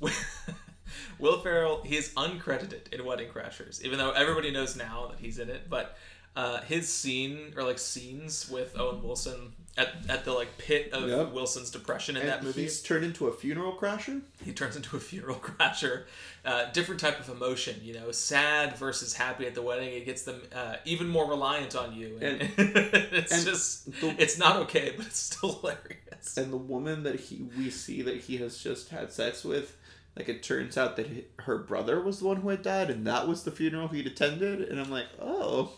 Will 1.18 1.40
Ferrell, 1.40 1.82
he 1.82 1.96
is 1.96 2.10
uncredited 2.14 2.92
in 2.92 3.04
Wedding 3.04 3.28
Crashers, 3.28 3.82
even 3.82 3.98
though 3.98 4.10
everybody 4.10 4.50
knows 4.50 4.76
now 4.76 5.08
that 5.08 5.18
he's 5.20 5.38
in 5.38 5.50
it. 5.50 5.68
But 5.68 5.96
uh, 6.36 6.60
his 6.62 6.92
scene 6.92 7.52
or 7.56 7.62
like 7.62 7.78
scenes 7.78 8.48
with 8.48 8.78
Owen 8.78 9.02
Wilson 9.02 9.52
at, 9.80 9.88
at 10.08 10.24
the 10.24 10.32
like 10.32 10.56
pit 10.58 10.90
of 10.92 11.08
Yep. 11.08 11.32
Wilson's 11.32 11.70
depression 11.70 12.16
in 12.16 12.22
And 12.22 12.30
that 12.30 12.44
movie, 12.44 12.62
he's 12.62 12.82
turned 12.82 13.04
into 13.04 13.26
a 13.28 13.32
funeral 13.32 13.72
crasher. 13.76 14.20
he 14.44 14.52
turns 14.52 14.76
into 14.76 14.96
a 14.96 15.00
funeral 15.00 15.36
crasher. 15.40 16.04
Uh, 16.44 16.70
different 16.72 17.00
type 17.00 17.20
of 17.20 17.28
emotion, 17.28 17.76
you 17.82 17.92
know, 17.94 18.10
sad 18.12 18.76
versus 18.76 19.14
happy 19.14 19.46
at 19.46 19.54
the 19.54 19.62
wedding. 19.62 19.88
It 19.92 20.06
gets 20.06 20.22
them 20.22 20.40
uh, 20.54 20.76
even 20.84 21.06
more 21.08 21.28
reliant 21.28 21.76
on 21.76 21.94
you, 21.94 22.18
and, 22.22 22.40
it's 22.58 23.32
and 23.32 23.44
just 23.44 23.90
the- 24.00 24.14
it's 24.18 24.38
not 24.38 24.56
okay, 24.56 24.94
but 24.96 25.06
it's 25.06 25.18
still 25.18 25.52
hilarious. 25.60 26.36
And 26.38 26.52
the 26.52 26.56
woman 26.56 27.02
that 27.02 27.18
he 27.20 27.46
we 27.58 27.68
see 27.70 28.02
that 28.02 28.16
he 28.22 28.38
has 28.38 28.56
just 28.58 28.88
had 28.88 29.12
sex 29.12 29.44
with, 29.44 29.76
like 30.16 30.28
it 30.30 30.42
turns 30.42 30.78
out 30.78 30.96
that 30.96 31.08
her 31.40 31.58
brother 31.58 32.00
was 32.00 32.20
the 32.20 32.26
one 32.26 32.38
who 32.38 32.48
had 32.48 32.62
died, 32.62 32.88
and 32.90 33.06
that 33.06 33.28
was 33.28 33.42
the 33.44 33.50
funeral 33.50 33.88
he'd 33.88 34.06
attended. 34.06 34.62
And 34.62 34.80
I'm 34.80 34.90
like, 34.90 35.06
oh, 35.20 35.72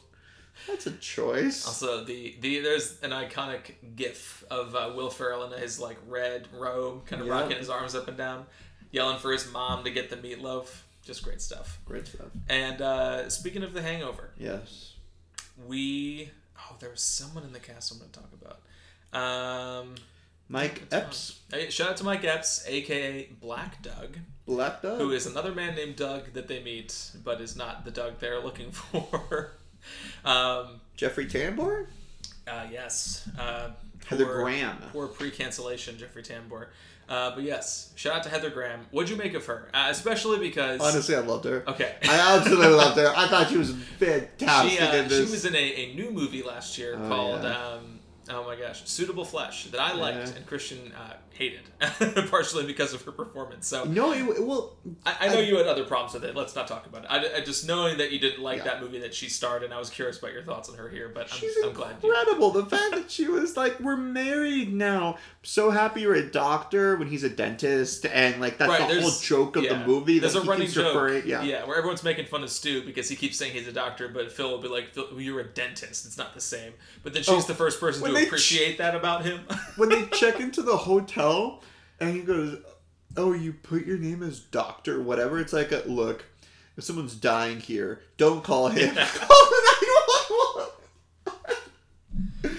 that's 0.69 0.87
a 0.87 0.93
choice. 0.93 1.67
Also, 1.67 2.05
the, 2.05 2.37
the 2.41 2.61
there's 2.61 3.01
an 3.03 3.11
iconic 3.11 3.75
GIF 3.97 4.45
of 4.51 4.75
uh, 4.75 4.93
Will 4.95 5.11
Ferrell 5.11 5.45
in 5.53 5.61
his 5.61 5.79
like 5.81 5.99
red 6.09 6.49
robe, 6.57 7.07
kind 7.07 7.21
of 7.23 7.29
Yeah. 7.29 7.35
rocking 7.41 7.57
his 7.59 7.69
arms 7.71 7.95
up 7.95 8.09
and 8.09 8.17
down, 8.17 8.47
yelling 8.91 9.19
for 9.19 9.33
his 9.33 9.51
mom 9.53 9.85
to 9.85 9.91
get 9.91 10.11
the 10.11 10.17
meatloaf. 10.17 10.69
Just 11.05 11.25
great 11.25 11.41
stuff. 11.43 11.81
Great 11.85 12.07
stuff. 12.07 12.29
And 12.49 12.81
uh, 12.81 13.29
speaking 13.29 13.63
of 13.65 13.73
The 13.73 13.83
Hangover, 13.83 14.31
Yes. 14.39 14.95
we 15.67 16.31
oh 16.59 16.77
there 16.81 16.91
was 16.91 17.03
someone 17.03 17.43
in 17.45 17.53
the 17.53 17.59
cast 17.61 17.91
I'm 17.93 17.99
going 17.99 18.11
to 18.11 18.21
talk 18.21 18.31
about. 18.41 18.61
Um, 19.21 19.95
Mike 20.49 20.83
Epps, 20.93 21.41
Hey, 21.53 21.71
shout 21.71 21.91
out 21.91 21.97
to 21.99 22.05
Mike 22.05 22.25
Epps, 22.25 22.65
aka 22.69 23.29
Black 23.41 23.83
Doug, 23.83 24.17
Black 24.47 24.83
Dog. 24.83 24.99
who 24.99 25.11
is 25.13 25.27
another 25.27 25.53
man 25.53 25.75
named 25.75 25.97
Doug 25.97 26.33
that 26.35 26.47
they 26.47 26.63
meet, 26.63 26.95
but 27.25 27.41
is 27.41 27.57
not 27.57 27.85
the 27.85 27.91
Doug 27.91 28.19
they're 28.21 28.41
looking 28.41 28.71
for. 28.73 29.53
Um, 30.25 30.81
Jeffrey 30.97 31.27
Tambor, 31.27 31.87
uh, 32.47 32.67
yes. 32.71 33.29
Uh, 33.39 33.71
Heather 34.07 34.25
poor- 34.27 34.43
Graham. 34.43 34.77
Poor 34.93 35.07
pre-cancellation, 35.07 35.97
Jeffrey 35.99 36.23
Tambor. 36.23 36.67
Uh, 37.09 37.35
but 37.35 37.43
yes, 37.45 37.93
shout 37.95 38.15
out 38.17 38.23
to 38.23 38.29
Heather 38.31 38.49
Graham. 38.51 38.87
What'd 38.91 39.11
you 39.11 39.17
make 39.17 39.35
of 39.35 39.45
her? 39.47 39.69
Uh, 39.75 39.89
especially 39.91 40.39
because 40.39 40.81
Honestly, 40.81 41.15
I 41.15 41.19
loved 41.21 41.45
her. 41.45 41.63
okay, 41.69 41.95
I 42.09 42.37
absolutely 42.39 42.69
loved 42.69 42.97
her. 42.99 43.13
I 43.15 43.27
thought 43.29 43.49
she 43.51 43.59
was 43.59 43.73
fantastic 43.99 44.71
she 44.73 44.79
uh, 44.79 45.09
she 45.09 45.21
was 45.31 45.45
in 45.45 45.55
a, 45.55 45.59
a 45.59 45.95
new 45.95 46.11
movie 46.11 46.43
last 46.43 46.79
year 46.79 46.97
Oh, 46.99 47.09
called 47.09 47.43
yeah. 47.43 47.59
um, 47.69 47.99
oh 48.33 48.45
my 48.45 48.57
gosh, 48.57 48.83
Suitable 48.89 49.25
Flesh 49.25 49.67
that 49.67 49.81
I 49.81 49.95
liked 49.95 50.19
Yeah. 50.29 50.35
and 50.37 50.47
Christian 50.47 50.93
uh, 50.97 51.15
hated, 51.31 51.63
partially 52.31 52.65
because 52.67 52.93
of 52.95 53.03
her 53.03 53.13
performance. 53.13 53.67
So 53.67 53.85
no, 53.85 54.13
it, 54.13 54.45
well, 54.45 54.77
I, 55.07 55.17
I 55.21 55.29
know 55.29 55.39
I- 55.39 55.43
you 55.43 55.57
had 55.57 55.67
other 55.67 55.85
problems 55.85 56.15
with 56.15 56.25
it. 56.25 56.35
Let's 56.37 56.55
not 56.55 56.67
talk 56.69 56.87
about 56.87 57.05
it. 57.05 57.09
I, 57.11 57.39
I 57.39 57.41
just 57.41 57.67
knowing 57.67 57.99
that 57.99 58.13
you 58.13 58.19
didn't 58.19 58.43
like 58.43 58.59
Yeah. 58.59 58.65
that 58.65 58.81
movie 58.83 59.01
that 59.01 59.15
she 59.15 59.29
starred 59.29 59.63
in, 59.63 59.73
I 59.73 59.79
was 59.79 59.91
curious 59.91 60.19
about 60.19 60.33
your 60.33 60.43
thoughts 60.43 60.69
on 60.69 60.77
her 60.77 60.89
here. 60.89 61.09
But 61.09 61.29
she's 61.29 61.57
I'm, 61.63 61.71
I'm 61.71 61.75
glad 61.75 61.97
you. 62.03 62.11
incredible. 62.15 62.51
The 62.51 62.67
fact 62.67 62.95
that 62.95 63.11
she 63.11 63.27
was 63.29 63.57
like, 63.57 63.79
"We're 63.81 63.97
married 63.97 64.73
now." 64.73 65.19
So 65.45 65.71
happy 65.71 66.03
you're 66.03 66.15
a 66.15 66.31
doctor 66.31 66.97
when 66.97 67.09
he's 67.09 67.25
a 67.25 67.29
dentist, 67.29 68.07
and 68.07 68.41
like 68.41 68.59
that's 68.59 68.69
Right, 68.71 68.89
the 68.95 69.01
whole 69.01 69.11
joke 69.11 69.57
of 69.57 69.65
yeah. 69.65 69.75
the 69.79 69.87
movie. 69.87 70.21
There's 70.21 70.35
that 70.35 70.45
a 70.45 70.47
running 70.47 70.69
joke, 70.69 70.95
referring- 70.95 71.27
Yeah. 71.27 71.43
yeah, 71.43 71.65
where 71.65 71.77
everyone's 71.77 72.05
making 72.05 72.27
fun 72.27 72.45
of 72.45 72.51
Stu 72.51 72.83
because 72.85 73.09
he 73.09 73.17
keeps 73.17 73.39
saying 73.39 73.53
he's 73.53 73.67
a 73.67 73.73
doctor, 73.73 74.07
but 74.09 74.31
Phil 74.31 74.49
will 74.51 74.59
be 74.63 74.69
like, 74.69 74.95
"Phil, 74.95 75.09
"You're 75.21 75.41
a 75.41 75.45
dentist. 75.49 76.07
It's 76.07 76.17
not 76.17 76.33
the 76.35 76.41
same." 76.41 76.75
But 77.03 77.13
then 77.13 77.25
she's 77.25 77.45
Oh, 77.45 77.49
the 77.49 77.57
first 77.57 77.81
person 77.81 78.05
to 78.07 78.13
they 78.13 78.23
ch- 78.25 78.27
appreciate 78.29 78.79
that 78.79 78.95
about 78.95 79.25
him. 79.25 79.41
when 79.77 79.89
they 79.89 80.07
check 80.07 80.39
into 80.39 80.63
the 80.63 80.77
hotel 80.77 81.61
and 81.99 82.15
he 82.15 82.23
goes, 82.23 82.59
"Oh, 83.17 83.33
you 83.33 83.53
put 83.53 83.85
your 83.85 83.99
name 83.99 84.23
as 84.23 84.39
doctor, 84.39 85.03
whatever." 85.03 85.41
It's 85.41 85.53
like, 85.53 85.73
a, 85.73 85.83
look, 85.87 86.25
if 86.77 86.85
someone's 86.85 87.17
dying 87.17 87.59
here, 87.59 88.01
don't 88.17 88.45
call 88.45 88.69
him. 88.69 88.95
call 88.95 89.05
the 89.51 90.69
911. 91.25 92.59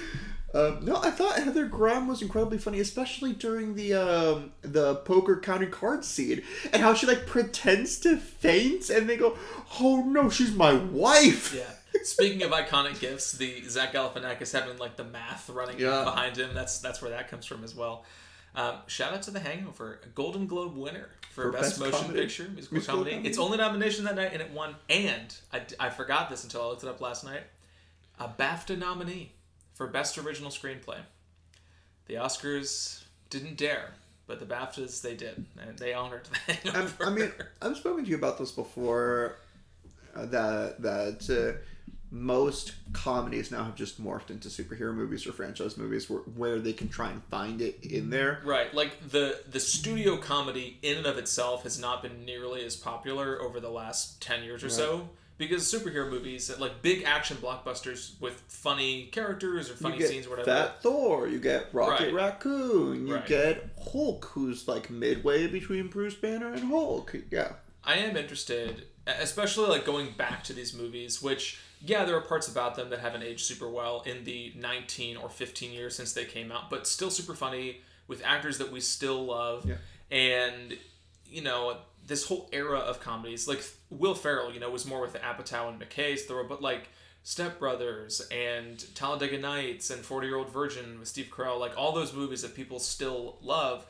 Um, 0.53 0.85
no, 0.85 0.97
I 0.97 1.09
thought 1.09 1.39
Heather 1.39 1.65
Graham 1.65 2.07
was 2.07 2.21
incredibly 2.21 2.59
funny, 2.59 2.79
especially 2.79 3.33
during 3.33 3.73
the 3.75 3.93
um, 3.95 4.51
the 4.61 4.95
poker 4.97 5.39
counting 5.39 5.71
cards 5.71 6.07
scene, 6.07 6.43
and 6.71 6.81
how 6.81 6.93
she 6.93 7.07
like 7.07 7.25
pretends 7.25 7.97
to 8.01 8.17
faint, 8.17 8.89
and 8.91 9.09
they 9.09 9.17
go, 9.17 9.35
"Oh 9.79 10.03
no, 10.05 10.29
she's 10.29 10.53
my 10.53 10.73
wife." 10.73 11.55
yeah. 11.55 12.01
Speaking 12.03 12.43
of 12.43 12.51
iconic 12.51 12.99
gifts, 12.99 13.31
the 13.33 13.63
Zach 13.67 13.93
Galifianakis 13.93 14.51
having 14.51 14.77
like 14.77 14.95
the 14.95 15.03
math 15.05 15.49
running 15.49 15.79
Yeah. 15.79 16.03
behind 16.03 16.37
him. 16.37 16.53
That's 16.53 16.77
that's 16.79 17.01
where 17.01 17.11
that 17.11 17.29
comes 17.29 17.45
from 17.47 17.63
as 17.63 17.73
well. 17.73 18.05
Um, 18.55 18.75
shout 18.85 19.11
out 19.13 19.23
to 19.23 19.31
The 19.31 19.39
Hangover, 19.39 19.99
a 20.03 20.07
Golden 20.09 20.45
Globe 20.45 20.75
winner 20.77 21.09
for, 21.31 21.45
For 21.45 21.51
Best, 21.51 21.63
Best 21.63 21.79
Motion 21.79 21.99
Comedy. 22.01 22.19
Picture, 22.21 22.43
musical, 22.49 22.75
Musical 22.75 22.95
comedy. 22.97 23.11
comedy. 23.11 23.29
Its 23.29 23.37
only 23.39 23.57
nomination 23.57 24.05
that 24.05 24.15
night, 24.15 24.29
and 24.33 24.41
it 24.43 24.51
won. 24.51 24.75
And 24.89 25.35
I, 25.51 25.61
I 25.79 25.89
forgot 25.89 26.29
this 26.29 26.43
until 26.43 26.61
I 26.61 26.65
looked 26.67 26.83
it 26.83 26.89
up 26.89 27.01
last 27.01 27.23
night. 27.23 27.41
A 28.19 28.27
BAFTA 28.27 28.77
nominee 28.77 29.31
for 29.73 29.87
Best 29.87 30.17
Original 30.17 30.51
Screenplay. 30.51 30.99
The 32.07 32.15
Oscars 32.15 33.03
didn't 33.29 33.57
dare, 33.57 33.93
but 34.27 34.39
the 34.39 34.45
BAFTAs 34.45 35.01
they 35.01 35.15
did, 35.15 35.45
and 35.59 35.77
they 35.77 35.93
honored 35.93 36.27
The 36.47 36.53
Hangover. 36.71 37.05
I 37.05 37.09
mean, 37.09 37.31
I've 37.61 37.77
spoken 37.77 38.03
to 38.03 38.09
you 38.09 38.17
about 38.17 38.37
this 38.37 38.51
before. 38.51 39.37
Uh, 40.15 40.27
that 40.27 40.79
that 40.79 41.27
uh, 41.27 41.59
most 42.11 42.73
comedies 42.93 43.49
now 43.49 43.63
have 43.63 43.75
just 43.75 43.99
morphed 43.99 44.29
into 44.29 44.47
superhero 44.47 44.93
movies 44.93 45.25
or 45.25 45.31
franchise 45.31 45.75
movies, 45.75 46.07
where 46.07 46.19
where 46.19 46.59
they 46.59 46.73
can 46.73 46.87
try 46.87 47.09
and 47.09 47.23
find 47.23 47.61
it 47.61 47.83
in 47.83 48.11
there. 48.11 48.39
Right, 48.45 48.71
like 48.73 49.09
the 49.09 49.39
the 49.49 49.59
studio 49.59 50.17
comedy 50.17 50.77
in 50.83 50.97
and 50.97 51.07
of 51.07 51.17
itself 51.17 51.63
has 51.63 51.79
not 51.79 52.03
been 52.03 52.25
nearly 52.25 52.63
as 52.63 52.75
popular 52.75 53.41
over 53.41 53.59
the 53.59 53.71
last 53.71 54.21
ten 54.21 54.43
years 54.43 54.63
or 54.63 54.69
so 54.69 55.09
because 55.37 55.63
superhero 55.63 56.09
movies, 56.09 56.51
like 56.59 56.81
big 56.81 57.03
action 57.03 57.37
blockbusters 57.37 58.19
with 58.21 58.41
funny 58.47 59.07
characters 59.11 59.69
or 59.69 59.73
funny 59.73 59.95
you 59.95 60.01
get 60.01 60.09
scenes, 60.09 60.27
or 60.27 60.31
whatever. 60.31 60.51
Fat 60.51 60.81
Thor, 60.81 61.27
you 61.27 61.39
get 61.39 61.67
Rocket 61.73 62.05
Right. 62.05 62.13
Raccoon, 62.13 63.07
you 63.07 63.15
Right. 63.15 63.25
get 63.25 63.69
Hulk, 63.91 64.25
who's 64.33 64.67
like 64.67 64.89
midway 64.89 65.47
between 65.47 65.87
Bruce 65.87 66.15
Banner 66.15 66.53
and 66.53 66.65
Hulk. 66.65 67.15
Yeah, 67.31 67.53
I 67.83 67.95
am 67.95 68.15
interested, 68.15 68.87
especially 69.07 69.69
like 69.69 69.85
going 69.85 70.11
back 70.11 70.43
to 70.45 70.53
these 70.53 70.73
movies, 70.73 71.21
which 71.21 71.59
yeah, 71.85 72.05
there 72.05 72.15
are 72.15 72.21
parts 72.21 72.47
about 72.47 72.75
them 72.75 72.89
that 72.91 72.99
haven't 72.99 73.23
aged 73.23 73.41
super 73.41 73.69
well 73.69 74.03
in 74.05 74.23
the 74.23 74.53
19 74.55 75.17
or 75.17 75.27
15 75.29 75.71
years 75.73 75.93
since 75.95 76.13
they 76.13 76.23
came 76.23 76.49
out, 76.49 76.69
but 76.69 76.87
still 76.87 77.09
super 77.09 77.33
funny 77.35 77.81
with 78.07 78.23
actors 78.23 78.57
that 78.59 78.71
we 78.71 78.79
still 78.79 79.25
love. 79.25 79.67
Yeah. 79.67 79.75
And 80.09 80.77
you 81.29 81.41
know, 81.41 81.77
this 82.05 82.25
whole 82.25 82.49
era 82.51 82.79
of 82.79 82.99
comedies, 82.99 83.47
like 83.47 83.63
Will 83.89 84.15
Ferrell, 84.15 84.53
you 84.53 84.59
know, 84.59 84.69
was 84.69 84.85
more 84.85 85.01
with 85.01 85.13
the 85.13 85.19
Apatow 85.19 85.69
and 85.69 85.79
McKay's 85.79 86.23
throw, 86.23 86.45
but 86.47 86.61
like 86.61 86.89
Step 87.23 87.59
Brothers 87.59 88.21
and 88.31 88.83
Talladega 88.95 89.37
Nights 89.37 89.89
and 89.89 90.03
40 90.03 90.27
Year 90.27 90.37
Old 90.37 90.51
Virgin 90.51 90.99
with 90.99 91.07
Steve 91.07 91.29
Carell, 91.31 91.59
like 91.59 91.77
all 91.77 91.93
those 91.93 92.13
movies 92.13 92.41
that 92.41 92.55
people 92.55 92.79
still 92.79 93.37
love 93.41 93.85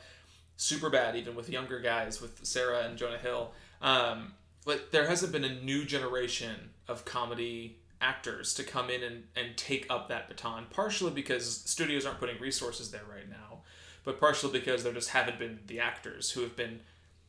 super 0.56 0.88
bad, 0.88 1.16
even 1.16 1.34
with 1.34 1.50
younger 1.50 1.80
guys, 1.80 2.20
with 2.20 2.44
Cera 2.44 2.84
and 2.84 2.96
Jonah 2.96 3.18
Hill. 3.18 3.52
Um, 3.82 4.34
but 4.64 4.92
there 4.92 5.08
hasn't 5.08 5.32
been 5.32 5.44
a 5.44 5.60
new 5.62 5.84
generation 5.84 6.70
of 6.86 7.04
comedy 7.04 7.78
actors 8.00 8.54
to 8.54 8.62
come 8.62 8.90
in 8.90 9.02
and, 9.02 9.24
and 9.34 9.56
take 9.56 9.86
up 9.90 10.08
that 10.08 10.28
baton, 10.28 10.66
partially 10.70 11.10
because 11.10 11.62
studios 11.62 12.06
aren't 12.06 12.20
putting 12.20 12.40
resources 12.40 12.90
there 12.90 13.02
right 13.10 13.28
now, 13.28 13.58
but 14.04 14.20
partially 14.20 14.58
because 14.58 14.84
there 14.84 14.92
just 14.92 15.10
haven't 15.10 15.38
been 15.38 15.58
the 15.66 15.80
actors 15.80 16.30
who 16.30 16.42
have 16.42 16.54
been 16.54 16.80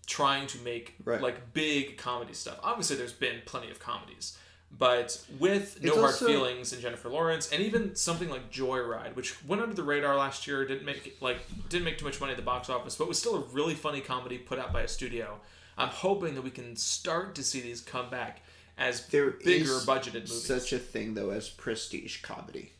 trying 0.05 0.47
to 0.47 0.57
make 0.59 0.95
Right. 1.03 1.21
like 1.21 1.53
big 1.53 1.97
comedy 1.97 2.33
stuff. 2.33 2.59
Obviously, 2.63 2.95
there's 2.95 3.13
been 3.13 3.41
plenty 3.45 3.71
of 3.71 3.79
comedies, 3.79 4.37
but 4.71 5.23
with 5.39 5.81
No 5.81 5.87
It's 5.89 5.95
Hard 5.99 6.11
also- 6.13 6.27
Feelings 6.27 6.73
and 6.73 6.81
Jennifer 6.81 7.09
Lawrence, 7.09 7.51
and 7.51 7.61
even 7.63 7.95
something 7.95 8.29
like 8.29 8.51
Joyride, 8.51 9.15
which 9.15 9.43
went 9.45 9.61
under 9.61 9.73
the 9.75 9.83
radar 9.83 10.15
last 10.17 10.47
year, 10.47 10.65
didn't 10.65 10.85
make 10.85 11.17
like 11.21 11.37
didn't 11.69 11.85
make 11.85 11.97
too 11.97 12.05
much 12.05 12.19
money 12.19 12.31
at 12.31 12.37
the 12.37 12.43
box 12.43 12.69
office, 12.69 12.95
but 12.95 13.07
was 13.07 13.17
still 13.19 13.35
a 13.35 13.39
really 13.51 13.73
funny 13.75 14.01
comedy 14.01 14.37
put 14.37 14.59
out 14.59 14.71
by 14.73 14.81
a 14.81 14.87
studio. 14.87 15.39
I'm 15.77 15.89
hoping 15.89 16.35
that 16.35 16.41
we 16.41 16.51
can 16.51 16.75
start 16.75 17.35
to 17.35 17.43
see 17.43 17.59
these 17.61 17.81
come 17.81 18.09
back 18.09 18.41
as 18.77 19.07
There 19.07 19.31
bigger 19.31 19.79
budgeted 19.79 20.13
movies. 20.29 20.45
such 20.45 20.71
a 20.73 20.79
thing 20.79 21.13
though 21.15 21.29
as 21.31 21.49
prestige 21.49 22.21
comedy, 22.21 22.73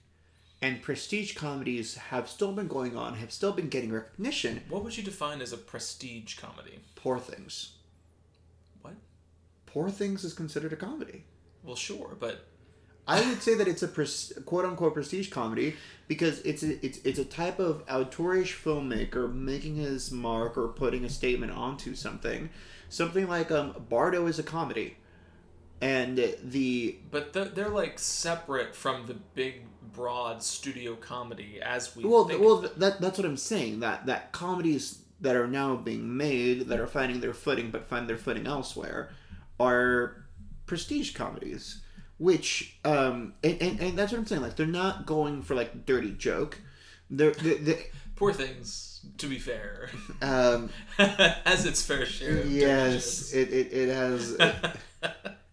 and 0.61 0.81
prestige 0.81 1.35
comedies 1.35 1.95
have 1.95 2.29
still 2.29 2.51
been 2.53 2.67
going 2.67 2.95
on, 2.97 3.15
have 3.15 3.31
still 3.31 3.51
been 3.51 3.69
getting 3.69 3.91
recognition. 3.91 4.61
what 4.69 4.83
would 4.83 4.97
you 4.97 5.03
define 5.03 5.41
as 5.41 5.53
a 5.53 5.57
prestige 5.57 6.37
comedy? 6.37 6.79
Poor 6.95 7.19
Things. 7.19 7.73
What? 8.81 8.95
Poor 9.65 9.89
Things 9.89 10.23
is 10.23 10.33
considered 10.33 10.73
a 10.73 10.77
comedy. 10.77 11.23
Well, 11.63 11.75
sure, 11.75 12.15
but 12.19 12.45
I 13.07 13.27
would 13.27 13.41
say 13.41 13.55
that 13.55 13.67
it's 13.67 13.83
a 13.83 13.87
pres- 13.87 14.33
quote 14.45 14.65
unquote 14.65 14.93
prestige 14.93 15.29
comedy 15.29 15.75
because 16.07 16.39
it's 16.41 16.63
a, 16.63 16.83
it's 16.85 16.99
it's 16.99 17.19
a 17.19 17.25
type 17.25 17.59
of 17.59 17.85
auteurish 17.85 18.53
filmmaker 18.55 19.31
making 19.31 19.75
his 19.75 20.11
mark 20.11 20.57
or 20.57 20.67
putting 20.69 21.05
a 21.05 21.09
statement 21.09 21.51
onto 21.51 21.95
something. 21.95 22.49
Something 22.89 23.27
like 23.27 23.51
um, 23.51 23.75
Bardo 23.89 24.27
is 24.27 24.39
a 24.39 24.43
comedy, 24.43 24.97
and 25.85 26.35
the 26.43 26.97
but 27.11 27.31
they're, 27.31 27.45
they're 27.45 27.69
like 27.69 27.99
separate 27.99 28.75
from 28.75 29.05
the 29.05 29.13
big 29.13 29.61
broad 29.93 30.41
studio 30.41 30.95
comedy 30.95 31.59
as 31.61 31.95
we 31.95 32.03
well 32.03 32.25
think. 32.25 32.41
well 32.41 32.61
that 32.77 32.99
that's 32.99 33.19
what 33.19 33.25
I'm 33.25 33.37
saying 33.37 33.81
that 33.81 34.07
that 34.07 34.31
comedies 34.31 34.99
that 35.21 35.35
are 35.35 35.47
now 35.47 35.75
being 35.75 36.17
made 36.17 36.67
that 36.69 36.79
are 36.79 36.87
finding 36.87 37.19
their 37.21 37.33
footing 37.33 37.69
but 37.69 37.87
find 37.87 38.09
their 38.09 38.17
footing 38.17 38.47
elsewhere 38.47 39.11
are 39.59 40.25
prestige 40.65 41.13
comedies 41.13 41.81
which 42.17 42.77
um 42.83 43.33
and, 43.43 43.61
and, 43.61 43.79
and 43.79 43.97
that's 43.97 44.11
what 44.11 44.17
i'm 44.17 44.25
saying 44.25 44.41
like 44.41 44.55
they're 44.55 44.65
not 44.65 45.05
going 45.05 45.41
for 45.43 45.53
like 45.53 45.85
dirty 45.85 46.11
joke. 46.11 46.59
They're, 47.11 47.31
they 47.31 47.87
poor 48.15 48.33
things 48.33 49.05
to 49.19 49.27
be 49.27 49.37
fair. 49.37 49.89
Um 50.21 50.69
as 50.97 51.67
its 51.67 51.85
fair 51.85 52.07
share 52.07 52.39
of 52.39 52.51
yes 52.51 53.33
it, 53.33 53.53
it, 53.53 53.71
it 53.71 53.89
has 53.93 54.35
jokes. 54.37 54.77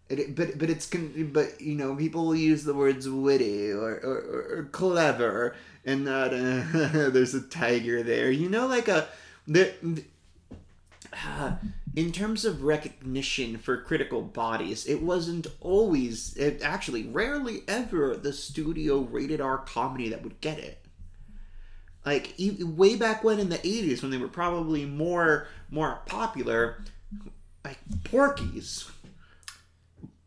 It, 0.08 0.34
but 0.34 0.58
but 0.58 0.68
it's 0.68 0.90
but 1.32 1.60
you 1.60 1.74
know 1.74 1.94
people 1.94 2.34
use 2.34 2.64
the 2.64 2.74
words 2.74 3.08
witty 3.08 3.70
or, 3.70 3.92
or, 3.92 4.58
or 4.58 4.68
clever 4.70 5.54
and 5.84 6.04
not 6.04 6.34
uh, 6.34 6.64
there's 7.10 7.34
a 7.34 7.40
tiger 7.40 8.02
there. 8.02 8.30
You 8.30 8.48
know 8.48 8.66
like 8.66 8.88
a 8.88 9.08
the, 9.46 9.72
uh, 11.12 11.52
in 11.96 12.10
terms 12.10 12.44
of 12.44 12.62
recognition 12.62 13.58
for 13.58 13.76
critical 13.76 14.22
bodies 14.22 14.86
it 14.86 15.02
wasn't 15.02 15.46
always 15.60 16.34
it 16.36 16.62
actually 16.62 17.04
rarely 17.04 17.62
ever 17.68 18.16
the 18.16 18.32
studio 18.32 19.00
rated 19.00 19.40
R 19.40 19.58
comedy 19.58 20.08
that 20.10 20.22
would 20.22 20.40
get 20.40 20.58
it. 20.58 20.78
Like 22.04 22.34
way 22.38 22.96
back 22.96 23.22
when 23.22 23.38
in 23.38 23.48
the 23.48 23.58
80s 23.58 24.02
when 24.02 24.10
they 24.10 24.18
were 24.18 24.28
probably 24.28 24.84
more 24.84 25.46
more 25.70 26.00
popular 26.06 26.82
like 27.64 27.78
Porky's 28.04 28.90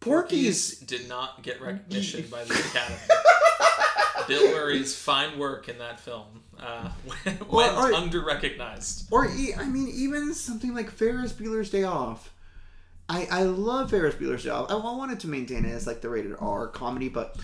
Porky's 0.05 0.79
did 0.79 1.09
not 1.09 1.41
get 1.43 1.61
recognition 1.61 2.25
by 2.31 2.43
the 2.43 2.53
Academy. 2.71 2.97
Bill 4.27 4.51
Murray's 4.55 4.95
fine 4.95 5.37
work 5.37 5.67
in 5.69 5.77
that 5.79 5.99
film 5.99 6.41
uh, 6.59 6.89
went 7.25 7.41
Or- 7.49 7.89
or- 7.91 7.93
under 7.93 8.23
recognized. 8.23 9.07
Or 9.11 9.27
e- 9.27 9.53
I 9.55 9.65
mean, 9.65 9.87
even 9.89 10.33
something 10.33 10.73
like 10.73 10.89
Ferris 10.91 11.33
Bueller's 11.33 11.69
Day 11.69 11.83
Off. 11.83 12.31
I 13.07 13.27
I 13.29 13.43
love 13.43 13.91
Ferris 13.91 14.15
Bueller's 14.15 14.43
Day 14.43 14.49
Off. 14.49 14.71
I 14.71 14.75
wanted 14.75 15.19
to 15.21 15.27
maintain 15.27 15.65
it 15.65 15.71
as 15.71 15.85
like 15.85 16.01
the 16.01 16.09
rated 16.09 16.35
R 16.39 16.67
comedy, 16.67 17.07
but 17.09 17.37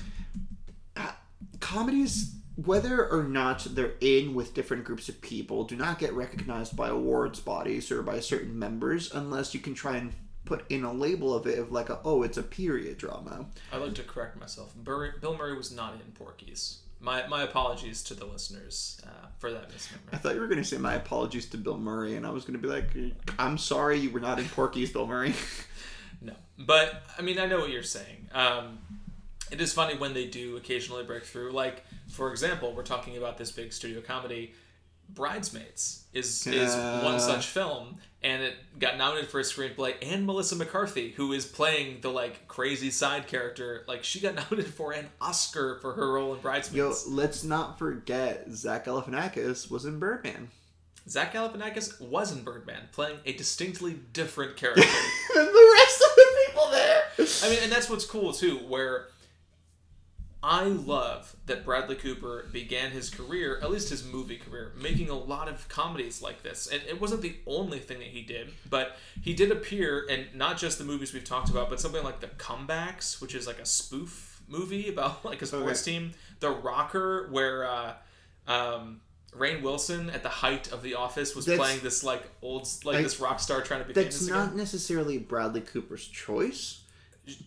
uh, 0.97 1.11
comedies, 1.59 2.33
whether 2.55 3.07
or 3.07 3.23
not 3.23 3.67
they're 3.71 3.93
in 4.01 4.33
with 4.33 4.55
different 4.55 4.83
groups 4.85 5.07
of 5.07 5.21
people, 5.21 5.63
do 5.65 5.75
not 5.75 5.99
get 5.99 6.13
recognized 6.13 6.75
by 6.75 6.89
awards 6.89 7.39
bodies 7.39 7.91
or 7.91 8.01
by 8.01 8.19
certain 8.19 8.57
members 8.57 9.11
unless 9.13 9.53
you 9.53 9.59
can 9.59 9.75
try 9.75 9.97
and 9.97 10.13
put 10.45 10.69
in 10.69 10.83
a 10.83 10.91
label 10.91 11.33
of 11.35 11.45
it 11.47 11.59
of 11.59 11.71
like 11.71 11.89
a 11.89 11.99
oh 12.03 12.23
it's 12.23 12.37
a 12.37 12.43
period 12.43 12.97
drama. 12.97 13.45
I'd 13.71 13.81
like 13.81 13.95
to 13.95 14.03
correct 14.03 14.39
myself. 14.39 14.75
Bur- 14.75 15.15
Bill 15.21 15.37
Murray 15.37 15.55
was 15.55 15.71
not 15.71 15.93
in 15.93 16.11
Porky's. 16.13 16.79
My, 17.03 17.25
my 17.25 17.41
apologies 17.41 18.03
to 18.03 18.13
the 18.13 18.25
listeners 18.25 19.01
uh, 19.07 19.27
for 19.39 19.51
that 19.51 19.71
I 20.13 20.17
thought 20.17 20.35
you 20.35 20.39
were 20.39 20.45
going 20.45 20.59
to 20.59 20.63
say 20.63 20.77
my 20.77 20.93
apologies 20.93 21.47
to 21.47 21.57
Bill 21.57 21.79
Murray, 21.79 22.15
and 22.15 22.27
I 22.27 22.29
was 22.29 22.45
going 22.45 22.61
to 22.61 22.67
be 22.67 22.71
like, 22.71 22.91
I'm 23.39 23.57
sorry 23.57 23.97
you 23.97 24.11
were 24.11 24.19
not 24.19 24.37
in 24.37 24.47
Porky's, 24.49 24.91
Bill 24.91 25.07
Murray. 25.07 25.33
No, 26.23 26.33
but 26.55 27.01
I 27.17 27.23
mean 27.23 27.39
I 27.39 27.47
know 27.47 27.59
what 27.59 27.71
you're 27.71 27.81
saying. 27.81 28.29
Um, 28.31 28.77
it 29.49 29.59
is 29.59 29.73
funny 29.73 29.97
when 29.97 30.13
they 30.13 30.27
do 30.27 30.55
occasionally 30.55 31.03
break 31.03 31.23
through. 31.23 31.51
Like 31.51 31.83
for 32.09 32.29
example, 32.31 32.73
we're 32.73 32.83
talking 32.83 33.17
about 33.17 33.39
this 33.39 33.51
big 33.51 33.73
studio 33.73 34.01
comedy. 34.01 34.53
Bridesmaids 35.09 36.05
is 36.13 36.45
is 36.47 36.75
one 37.03 37.19
such 37.19 37.47
film, 37.47 37.97
and 38.23 38.43
it 38.43 38.55
got 38.77 38.97
nominated 38.97 39.29
for 39.29 39.39
a 39.39 39.43
screenplay. 39.43 39.95
And 40.01 40.25
Melissa 40.25 40.55
McCarthy, 40.55 41.11
who 41.11 41.33
is 41.33 41.45
playing 41.45 42.01
the 42.01 42.09
like 42.09 42.47
crazy 42.47 42.91
side 42.91 43.27
character, 43.27 43.83
like 43.87 44.03
she 44.03 44.19
got 44.19 44.35
nominated 44.51 44.73
for 44.73 44.91
an 44.91 45.07
Oscar 45.19 45.79
for 45.81 45.93
her 45.93 46.13
role 46.13 46.33
in 46.33 46.39
Bridesmaids. 46.41 47.05
Yo, 47.07 47.13
let's 47.13 47.43
not 47.43 47.79
forget 47.79 48.45
Zach 48.51 48.85
Galifianakis 48.85 49.71
was 49.71 49.85
in 49.85 49.99
Birdman. 49.99 50.49
Zach 51.09 51.33
Galifianakis 51.33 51.99
was 51.99 52.31
in 52.31 52.43
Birdman, 52.43 52.89
playing 52.91 53.17
a 53.25 53.33
distinctly 53.33 53.97
different 54.13 54.55
character. 54.57 54.81
than 55.33 55.45
the 55.45 55.75
rest 55.79 56.01
of 56.01 56.15
the 56.15 56.25
people 56.45 56.69
there. 56.69 57.01
I 57.43 57.49
mean, 57.49 57.59
and 57.63 57.71
that's 57.71 57.89
what's 57.89 58.05
cool 58.05 58.33
too, 58.33 58.57
where 58.57 59.07
I 60.43 60.63
love 60.63 61.35
that 61.45 61.63
Bradley 61.63 61.95
Cooper 61.95 62.47
began 62.51 62.89
his 62.91 63.11
career, 63.11 63.59
at 63.61 63.69
least 63.69 63.89
his 63.89 64.03
movie 64.03 64.37
career, 64.37 64.71
making 64.75 65.09
a 65.09 65.15
lot 65.15 65.47
of 65.47 65.67
comedies 65.69 66.19
like 66.21 66.41
this. 66.41 66.65
And 66.67 66.81
it 66.87 66.99
wasn't 66.99 67.21
the 67.21 67.35
only 67.45 67.77
thing 67.77 67.99
that 67.99 68.07
he 68.07 68.23
did, 68.23 68.49
but 68.69 68.95
he 69.21 69.33
did 69.35 69.51
appear 69.51 69.99
in 70.09 70.25
not 70.33 70.57
just 70.57 70.79
the 70.79 70.83
movies 70.83 71.13
we've 71.13 71.23
talked 71.23 71.49
about, 71.51 71.69
but 71.69 71.79
something 71.79 72.03
like 72.03 72.21
The 72.21 72.27
Comebacks, 72.27 73.21
which 73.21 73.35
is 73.35 73.45
like 73.45 73.59
a 73.59 73.65
spoof 73.65 74.41
movie 74.47 74.89
about 74.89 75.23
like 75.25 75.41
a 75.43 75.45
sports 75.45 75.83
team. 75.83 76.13
The 76.39 76.49
Rocker, 76.49 77.27
where 77.29 77.65
uh, 77.69 77.93
um, 78.47 79.01
Rainn 79.37 79.61
Wilson, 79.61 80.09
at 80.09 80.23
the 80.23 80.29
height 80.29 80.71
of 80.71 80.81
The 80.81 80.95
Office, 80.95 81.35
was 81.35 81.45
That's- 81.45 81.63
playing 81.63 81.83
this 81.83 82.03
like 82.03 82.23
old, 82.41 82.67
like 82.83 82.97
I- 82.97 83.03
this 83.03 83.19
rock 83.19 83.39
star 83.39 83.61
trying 83.61 83.81
to 83.81 83.87
be 83.87 83.93
That's 83.93 84.17
famous 84.17 84.29
not 84.33 84.45
again. 84.47 84.57
necessarily 84.57 85.19
Bradley 85.19 85.61
Cooper's 85.61 86.07
choice. 86.07 86.81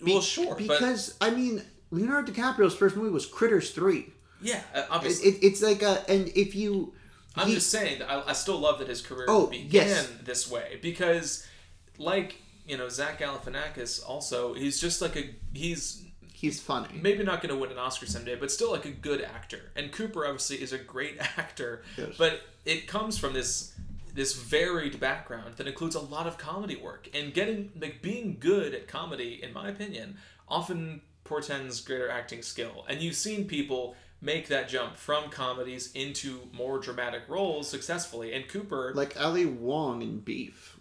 well, 0.00 0.20
sure, 0.20 0.54
but 0.54 0.58
Because 0.58 1.16
I 1.20 1.30
mean, 1.30 1.60
Leonardo 1.94 2.32
DiCaprio's 2.32 2.74
first 2.74 2.96
movie 2.96 3.10
was 3.10 3.26
Critters 3.26 3.70
Three. 3.70 4.12
yeah, 4.40 4.60
uh, 4.74 4.80
It, 4.80 4.86
obviously. 4.90 5.28
it, 5.30 5.38
it's 5.42 5.62
like 5.62 5.82
a, 5.82 6.04
and 6.10 6.28
if 6.34 6.54
you, 6.54 6.92
I'm 7.36 7.48
he- 7.48 7.54
just 7.54 7.70
saying 7.70 8.00
that 8.00 8.10
I, 8.10 8.22
I 8.30 8.32
still 8.32 8.58
love 8.58 8.78
that 8.80 8.88
his 8.88 9.00
career 9.02 9.26
Oh, 9.28 9.46
began 9.46 9.86
yes. 9.88 10.10
this 10.22 10.50
way 10.50 10.78
because, 10.82 11.46
like 11.98 12.36
you 12.66 12.76
know, 12.78 12.88
Zach 12.88 13.20
Galifianakis 13.20 14.02
also 14.08 14.54
he's 14.54 14.80
just 14.80 15.02
like 15.02 15.16
a 15.16 15.30
he's 15.52 16.04
he's 16.32 16.60
funny. 16.60 16.88
maybe 17.00 17.22
not 17.22 17.40
going 17.42 17.54
to 17.54 17.60
win 17.60 17.70
an 17.70 17.78
Oscar 17.78 18.06
someday, 18.06 18.34
but 18.36 18.50
still 18.50 18.70
like 18.72 18.84
a 18.86 18.90
good 18.90 19.20
actor. 19.22 19.70
And 19.76 19.92
Cooper 19.92 20.24
obviously 20.26 20.56
is 20.56 20.72
a 20.72 20.78
great 20.78 21.16
actor, 21.38 21.82
Yes. 21.96 22.14
but 22.18 22.40
it 22.64 22.86
comes 22.86 23.18
from 23.18 23.32
this 23.34 23.72
this 24.14 24.34
varied 24.34 25.00
background 25.00 25.54
that 25.56 25.66
includes 25.66 25.94
a 25.96 26.00
lot 26.00 26.26
of 26.26 26.38
comedy 26.38 26.76
work 26.76 27.08
and 27.14 27.34
getting 27.34 27.70
like 27.80 28.00
being 28.00 28.36
good 28.40 28.72
at 28.74 28.86
comedy, 28.88 29.40
in 29.42 29.52
my 29.52 29.68
opinion, 29.68 30.16
often 30.48 31.00
portends 31.24 31.80
greater 31.80 32.08
acting 32.10 32.42
skill. 32.42 32.84
And 32.88 33.00
you've 33.00 33.16
seen 33.16 33.46
people 33.46 33.96
make 34.20 34.48
that 34.48 34.68
jump 34.68 34.96
from 34.96 35.28
comedies 35.30 35.90
into 35.94 36.40
more 36.52 36.78
dramatic 36.78 37.22
roles 37.28 37.68
successfully. 37.68 38.32
And 38.32 38.48
Cooper, 38.48 38.92
Like 38.94 39.20
Ali 39.20 39.46
Wong 39.46 40.02
in 40.02 40.20
Beef, 40.20 40.78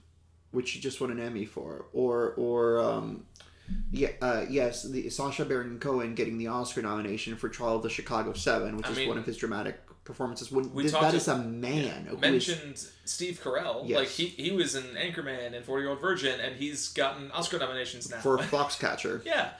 which 0.51 0.71
he 0.71 0.79
just 0.79 1.01
won 1.01 1.11
an 1.11 1.19
Emmy 1.19 1.45
for, 1.45 1.85
or 1.93 2.33
or 2.37 2.79
um, 2.79 3.25
yeah, 3.91 4.09
uh, 4.21 4.45
yes, 4.49 4.83
the 4.83 5.09
Sacha 5.09 5.45
Baron 5.45 5.79
Cohen 5.79 6.15
getting 6.15 6.37
the 6.37 6.47
Oscar 6.47 6.81
nomination 6.81 7.35
for 7.35 7.49
Trial 7.49 7.77
of 7.77 7.83
the 7.83 7.89
Chicago 7.89 8.33
Seven, 8.33 8.77
which 8.77 8.85
I 8.87 8.91
is 8.91 8.97
mean, 8.97 9.07
one 9.09 9.17
of 9.17 9.25
his 9.25 9.37
dramatic 9.37 9.79
performances. 10.03 10.51
When 10.51 10.71
we 10.73 10.83
th- 10.83 10.91
talked 10.93 11.05
that 11.05 11.11
to- 11.11 11.17
is 11.17 11.27
a 11.29 11.37
man 11.37 12.07
is 12.11 12.19
mentioned 12.19 12.85
Steve 13.05 13.39
Carell. 13.43 13.87
Yes. 13.87 13.99
Like 13.99 14.07
he, 14.09 14.25
he 14.27 14.51
was 14.51 14.75
in 14.75 14.83
Anchorman 14.83 15.53
and 15.55 15.65
Forty 15.65 15.83
Year 15.83 15.91
Old 15.91 16.01
Virgin, 16.01 16.39
and 16.39 16.55
he's 16.57 16.89
gotten 16.89 17.31
Oscar 17.31 17.57
nominations 17.57 18.09
now. 18.11 18.17
for 18.17 18.37
Foxcatcher. 18.51 19.25
yeah, 19.25 19.51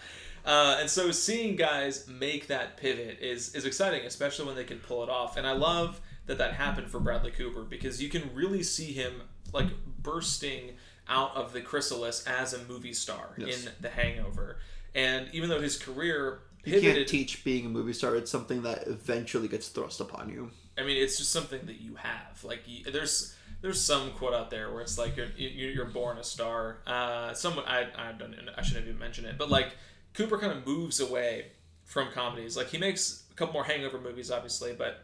uh, 0.45 0.77
and 0.79 0.89
so 0.89 1.11
seeing 1.11 1.55
guys 1.55 2.07
make 2.07 2.47
that 2.47 2.77
pivot 2.77 3.19
is 3.21 3.55
is 3.55 3.65
exciting, 3.65 4.05
especially 4.05 4.45
when 4.45 4.55
they 4.55 4.63
can 4.63 4.79
pull 4.79 5.03
it 5.03 5.09
off. 5.09 5.37
And 5.37 5.45
I 5.47 5.53
love 5.53 6.01
that 6.25 6.37
that 6.37 6.53
happened 6.53 6.89
for 6.89 6.99
Bradley 6.99 7.31
Cooper 7.31 7.63
because 7.63 8.01
you 8.01 8.09
can 8.09 8.29
really 8.33 8.63
see 8.63 8.91
him 8.93 9.21
like 9.53 9.67
bursting 10.01 10.71
out 11.07 11.35
of 11.35 11.53
the 11.53 11.61
chrysalis 11.61 12.25
as 12.25 12.53
a 12.53 12.63
movie 12.65 12.93
star 12.93 13.33
Yes. 13.37 13.65
in 13.65 13.71
The 13.81 13.89
Hangover. 13.89 14.57
And 14.95 15.27
even 15.33 15.49
though 15.49 15.59
his 15.61 15.77
career 15.77 16.39
You 16.63 16.79
can't 16.79 17.07
teach 17.07 17.43
being 17.43 17.65
a 17.65 17.69
movie 17.69 17.93
star. 17.93 18.15
It's 18.15 18.31
something 18.31 18.61
that 18.63 18.87
eventually 18.87 19.47
gets 19.49 19.67
thrust 19.67 19.99
upon 19.99 20.29
you. 20.29 20.51
I 20.77 20.83
mean, 20.83 20.95
it's 21.01 21.17
just 21.17 21.31
something 21.31 21.59
that 21.65 21.81
you 21.81 21.95
have. 21.95 22.43
Like, 22.43 22.61
you, 22.65 22.89
there's 22.91 23.35
there's 23.61 23.79
some 23.81 24.11
quote 24.11 24.33
out 24.33 24.49
there 24.49 24.71
where 24.71 24.81
it's 24.81 24.97
like 24.97 25.15
you're 25.17 25.27
you- 25.37 25.69
you're 25.69 25.85
born 25.85 26.17
a 26.17 26.23
star. 26.23 26.77
Uh, 26.87 27.33
someone 27.33 27.65
I 27.65 27.87
I 27.97 28.11
don't 28.13 28.33
I 28.57 28.61
shouldn't 28.61 28.87
even 28.87 28.97
mention 28.99 29.25
it, 29.25 29.37
but 29.37 29.49
like 29.49 29.75
Cooper 30.13 30.37
kind 30.37 30.51
of 30.51 30.65
moves 30.65 30.99
away 30.99 31.47
from 31.85 32.11
comedies. 32.11 32.55
Like 32.55 32.67
he 32.67 32.77
makes 32.77 33.23
a 33.31 33.33
couple 33.35 33.53
more 33.53 33.63
Hangover 33.63 33.99
movies, 33.99 34.31
obviously, 34.31 34.73
but 34.73 35.03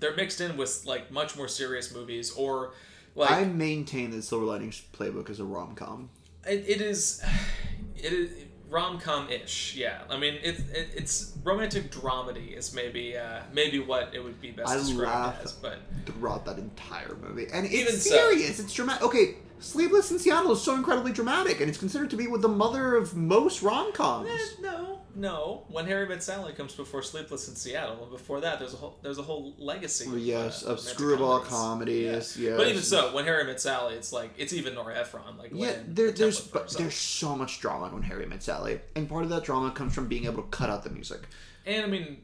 they're 0.00 0.16
mixed 0.16 0.40
in 0.40 0.56
with 0.56 0.84
like 0.86 1.10
much 1.10 1.36
more 1.36 1.48
serious 1.48 1.94
movies 1.94 2.32
or 2.32 2.74
like 3.14 3.30
I 3.30 3.44
maintain 3.44 4.10
that 4.10 4.22
Silver 4.22 4.44
Linings 4.44 4.82
Playbook 4.92 5.30
is 5.30 5.40
a 5.40 5.44
rom 5.44 5.74
com. 5.74 6.10
it, 6.46 6.64
it 6.66 6.80
is 6.80 7.22
it 7.96 8.12
is 8.12 8.30
rom 8.74 8.98
com 8.98 9.28
ish. 9.30 9.76
Yeah, 9.76 10.00
I 10.10 10.18
mean 10.18 10.34
it, 10.42 10.56
it 10.72 10.88
it's 10.96 11.32
romantic 11.44 11.90
dramedy 11.92 12.56
is 12.56 12.74
maybe 12.74 13.16
uh, 13.16 13.42
maybe 13.52 13.78
what 13.78 14.12
it 14.12 14.22
would 14.22 14.40
be 14.40 14.50
best 14.50 14.68
I 14.70 14.76
described 14.76 15.44
as, 15.44 15.52
but. 15.52 15.78
throughout 16.06 16.44
that 16.46 16.58
entire 16.58 17.16
movie, 17.22 17.46
and 17.52 17.64
it's 17.64 17.74
Even 17.74 17.94
so- 17.94 18.10
serious. 18.10 18.58
It's 18.60 18.74
dramatic. 18.74 19.02
Okay, 19.04 19.36
Sleepless 19.60 20.10
in 20.10 20.18
Seattle 20.18 20.52
is 20.52 20.60
so 20.60 20.74
incredibly 20.74 21.12
dramatic, 21.12 21.60
and 21.60 21.68
it's 21.70 21.78
considered 21.78 22.10
to 22.10 22.16
be 22.16 22.26
with 22.26 22.42
the 22.42 22.48
mother 22.48 22.96
of 22.96 23.16
most 23.16 23.62
rom 23.62 23.92
coms. 23.92 24.28
Eh, 24.28 24.60
no, 24.60 24.93
no. 25.16 25.64
When 25.68 25.86
Harry 25.86 26.06
Met 26.06 26.22
Sally 26.22 26.52
comes 26.52 26.74
before 26.74 27.02
Sleepless 27.02 27.48
in 27.48 27.54
Seattle, 27.54 28.02
and 28.02 28.10
before 28.10 28.40
that, 28.40 28.58
there's 28.58 28.74
a 28.74 28.76
whole 28.76 28.98
there's 29.02 29.18
a 29.18 29.22
whole 29.22 29.54
legacy. 29.58 30.06
Of, 30.06 30.18
yes, 30.18 30.64
uh, 30.64 30.70
of 30.72 30.80
screwball 30.80 31.40
comedies. 31.40 32.36
comedies. 32.36 32.38
Yes, 32.38 32.56
But 32.56 32.68
even 32.68 32.82
so, 32.82 33.14
when 33.14 33.24
Harry 33.24 33.44
Met 33.44 33.60
Sally, 33.60 33.94
it's 33.94 34.12
like 34.12 34.32
it's 34.36 34.52
even 34.52 34.74
Nora 34.74 34.98
Ephron. 34.98 35.36
Like 35.38 35.50
Yeah, 35.52 35.76
there, 35.86 36.10
the 36.10 36.18
there's 36.18 36.40
but 36.40 36.70
there's 36.70 36.94
so 36.94 37.34
much 37.36 37.60
drama 37.60 37.88
when 37.92 38.02
Harry 38.02 38.26
Met 38.26 38.42
Sally, 38.42 38.80
and 38.96 39.08
part 39.08 39.24
of 39.24 39.30
that 39.30 39.44
drama 39.44 39.70
comes 39.70 39.94
from 39.94 40.08
being 40.08 40.24
able 40.26 40.42
to 40.42 40.48
cut 40.48 40.70
out 40.70 40.84
the 40.84 40.90
music. 40.90 41.20
and 41.66 41.84
I 41.84 41.86
mean, 41.86 42.18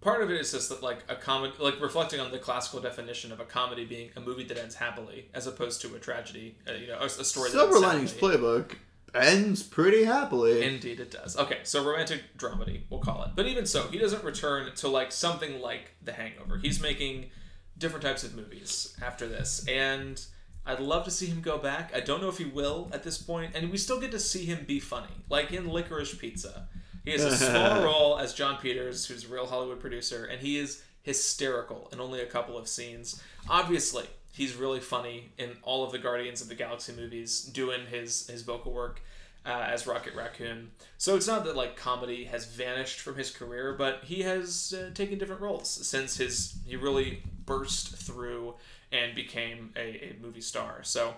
part 0.00 0.22
of 0.22 0.30
it 0.30 0.40
is 0.40 0.52
just 0.52 0.68
that 0.68 0.82
like 0.82 0.98
a 1.08 1.16
comedy, 1.16 1.54
like 1.58 1.80
reflecting 1.80 2.20
on 2.20 2.30
the 2.30 2.38
classical 2.38 2.80
definition 2.80 3.32
of 3.32 3.40
a 3.40 3.44
comedy 3.44 3.84
being 3.84 4.10
a 4.16 4.20
movie 4.20 4.44
that 4.44 4.58
ends 4.58 4.74
happily, 4.76 5.28
as 5.34 5.46
opposed 5.46 5.80
to 5.82 5.94
a 5.94 5.98
tragedy. 5.98 6.56
Uh, 6.68 6.72
you 6.72 6.86
know, 6.88 6.98
a, 6.98 7.06
a 7.06 7.08
story. 7.24 7.50
that 7.50 7.56
Silver 7.58 7.78
Linings. 7.80 8.12
Playbook 8.12 8.76
ends 9.16 9.62
pretty 9.62 10.04
happily. 10.04 10.62
Indeed, 10.62 11.00
it 11.00 11.10
does. 11.10 11.36
Okay, 11.36 11.58
so 11.62 11.84
romantic 11.84 12.36
dramedy, 12.36 12.82
we'll 12.90 13.00
call 13.00 13.22
it. 13.24 13.30
But 13.34 13.46
even 13.46 13.66
so, 13.66 13.88
he 13.88 13.98
doesn't 13.98 14.24
return 14.24 14.74
to 14.76 14.88
like 14.88 15.12
something 15.12 15.60
like 15.60 15.94
The 16.02 16.12
Hangover. 16.12 16.58
He's 16.58 16.80
making 16.80 17.30
different 17.78 18.04
types 18.04 18.24
of 18.24 18.34
movies 18.34 18.96
after 19.02 19.28
this, 19.28 19.66
and 19.68 20.24
I'd 20.64 20.80
love 20.80 21.04
to 21.04 21.10
see 21.10 21.26
him 21.26 21.40
go 21.40 21.58
back. 21.58 21.92
I 21.94 22.00
don't 22.00 22.20
know 22.20 22.28
if 22.28 22.38
he 22.38 22.44
will 22.44 22.90
at 22.92 23.02
this 23.02 23.18
point, 23.18 23.52
and 23.54 23.70
we 23.70 23.78
still 23.78 24.00
get 24.00 24.10
to 24.12 24.18
see 24.18 24.44
him 24.44 24.64
be 24.66 24.80
funny, 24.80 25.12
like 25.28 25.52
in 25.52 25.66
Licorice 25.66 26.18
Pizza. 26.18 26.68
He 27.04 27.12
has 27.12 27.24
a 27.24 27.36
small 27.36 27.82
role 27.84 28.18
as 28.18 28.34
Jon 28.34 28.58
Peters, 28.58 29.06
who's 29.06 29.24
a 29.24 29.28
real 29.28 29.46
Hollywood 29.46 29.80
producer, 29.80 30.24
and 30.24 30.40
he 30.40 30.58
is 30.58 30.82
hysterical 31.02 31.88
in 31.92 32.00
only 32.00 32.20
a 32.20 32.26
couple 32.26 32.58
of 32.58 32.66
scenes. 32.66 33.22
Obviously, 33.48 34.06
he's 34.36 34.54
really 34.54 34.80
funny 34.80 35.30
in 35.38 35.56
all 35.62 35.84
of 35.84 35.92
the 35.92 35.98
Guardians 35.98 36.42
of 36.42 36.48
the 36.48 36.54
Galaxy 36.54 36.92
movies, 36.92 37.40
doing 37.40 37.86
his 37.86 38.28
his 38.28 38.42
vocal 38.42 38.72
work 38.72 39.00
uh, 39.46 39.66
as 39.68 39.86
Rocket 39.86 40.14
Raccoon. 40.14 40.72
So 40.98 41.16
it's 41.16 41.26
not 41.26 41.44
that 41.44 41.56
like 41.56 41.76
comedy 41.76 42.24
has 42.24 42.44
vanished 42.44 43.00
from 43.00 43.16
his 43.16 43.30
career, 43.30 43.72
but 43.72 44.04
he 44.04 44.22
has 44.22 44.74
uh, 44.76 44.90
taken 44.92 45.18
different 45.18 45.40
roles 45.40 45.68
since 45.68 46.16
his 46.16 46.58
he 46.66 46.76
really 46.76 47.22
burst 47.46 47.96
through 47.96 48.54
and 48.92 49.14
became 49.14 49.72
a, 49.76 49.80
a 49.80 50.16
movie 50.20 50.40
star. 50.40 50.80
So 50.82 51.14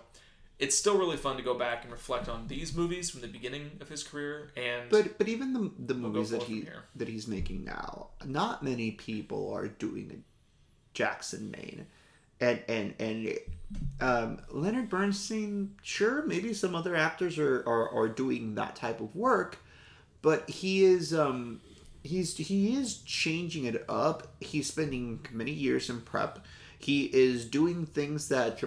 it's 0.59 0.77
still 0.77 0.99
really 0.99 1.17
fun 1.17 1.37
to 1.37 1.43
go 1.43 1.55
back 1.55 1.85
and 1.85 1.93
reflect 1.93 2.29
on 2.29 2.49
these 2.49 2.75
movies 2.75 3.11
from 3.11 3.21
the 3.21 3.29
beginning 3.29 3.71
of 3.81 3.89
his 3.89 4.03
career 4.03 4.51
and 4.57 4.91
But 4.91 5.19
but 5.19 5.29
even 5.29 5.53
the 5.53 5.71
the 5.79 5.95
go 5.95 6.01
movies 6.09 6.31
that 6.31 6.43
he 6.45 6.67
that 6.97 7.09
he's 7.09 7.27
making 7.27 7.65
now, 7.65 8.09
not 8.25 8.63
many 8.63 8.93
people 8.93 9.53
are 9.53 9.69
doing 9.69 10.11
a 10.13 10.19
Jackson 10.95 11.51
Maine, 11.51 11.87
and 12.41 12.63
and 12.69 12.95
and 12.99 13.39
um, 14.01 14.41
Leonard 14.51 14.89
Bernstein. 14.89 15.75
Sure, 15.83 16.25
maybe 16.25 16.55
some 16.55 16.75
other 16.75 16.97
actors 16.97 17.39
are, 17.39 17.61
are 17.67 17.91
are 17.91 18.09
doing 18.09 18.55
that 18.55 18.77
type 18.77 19.01
of 19.01 19.15
work, 19.15 19.59
but 20.23 20.49
he 20.49 20.85
is 20.85 21.15
um 21.15 21.61
he's 22.03 22.37
he 22.37 22.77
is 22.77 22.99
changing 22.99 23.65
it 23.65 23.85
up. 23.89 24.29
He's 24.41 24.69
spending 24.69 25.27
many 25.33 25.53
years 25.53 25.91
in 25.91 26.01
prep. 26.01 26.45
He 26.79 27.05
is 27.07 27.45
doing 27.45 27.87
things 27.87 28.29
that 28.29 28.63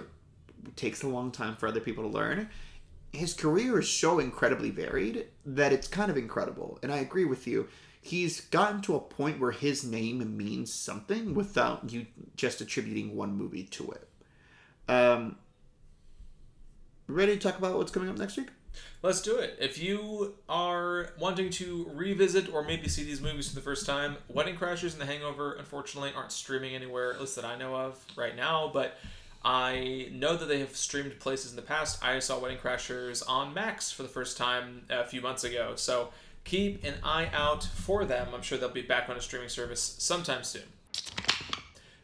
takes 0.76 1.02
a 1.02 1.08
long 1.08 1.32
time 1.32 1.56
for 1.56 1.66
other 1.66 1.80
people 1.80 2.04
to 2.04 2.10
learn 2.10 2.48
his 3.12 3.34
career 3.34 3.78
is 3.78 3.90
so 3.90 4.18
incredibly 4.18 4.70
varied 4.70 5.26
that 5.44 5.72
it's 5.72 5.86
kind 5.86 6.10
of 6.10 6.16
incredible. 6.16 6.78
And 6.82 6.92
I 6.92 6.98
agree 6.98 7.24
with 7.24 7.46
you. 7.46 7.68
He's 8.04 8.40
gotten 8.40 8.82
to 8.82 8.96
a 8.96 9.00
point 9.00 9.38
where 9.38 9.52
his 9.52 9.84
name 9.84 10.36
means 10.36 10.74
something 10.74 11.34
without 11.34 11.92
you 11.92 12.06
just 12.36 12.60
attributing 12.60 13.14
one 13.14 13.36
movie 13.36 13.62
to 13.62 13.92
it. 13.92 14.08
Um, 14.90 15.36
ready 17.06 17.34
to 17.34 17.38
talk 17.38 17.58
about 17.58 17.78
what's 17.78 17.92
coming 17.92 18.08
up 18.08 18.18
next 18.18 18.36
week? 18.36 18.48
Let's 19.02 19.22
do 19.22 19.36
it. 19.36 19.56
If 19.60 19.80
you 19.80 20.34
are 20.48 21.10
wanting 21.16 21.50
to 21.50 21.88
revisit 21.94 22.52
or 22.52 22.64
maybe 22.64 22.88
see 22.88 23.04
these 23.04 23.20
movies 23.20 23.48
for 23.48 23.54
the 23.54 23.60
first 23.60 23.86
time, 23.86 24.16
Wedding 24.28 24.56
Crashers 24.56 24.92
and 24.92 25.00
The 25.00 25.06
Hangover, 25.06 25.52
unfortunately, 25.52 26.10
aren't 26.16 26.32
streaming 26.32 26.74
anywhere, 26.74 27.12
at 27.12 27.20
least 27.20 27.36
that 27.36 27.44
I 27.44 27.56
know 27.56 27.76
of 27.76 28.04
right 28.16 28.34
now. 28.34 28.68
But 28.72 28.98
I 29.44 30.08
know 30.12 30.36
that 30.36 30.46
they 30.46 30.58
have 30.58 30.76
streamed 30.76 31.18
places 31.20 31.50
in 31.50 31.56
the 31.56 31.62
past. 31.62 32.02
I 32.04 32.18
saw 32.18 32.40
Wedding 32.40 32.58
Crashers 32.58 33.22
on 33.28 33.54
Max 33.54 33.92
for 33.92 34.02
the 34.02 34.08
first 34.08 34.36
time 34.36 34.86
a 34.90 35.04
few 35.04 35.20
months 35.20 35.44
ago. 35.44 35.74
So 35.76 36.10
keep 36.44 36.84
an 36.84 36.94
eye 37.02 37.28
out 37.32 37.64
for 37.64 38.04
them. 38.04 38.28
I'm 38.34 38.42
sure 38.42 38.58
they'll 38.58 38.68
be 38.68 38.82
back 38.82 39.08
on 39.08 39.16
a 39.16 39.20
streaming 39.20 39.48
service 39.48 39.80
sometime 39.98 40.44
soon. 40.44 40.62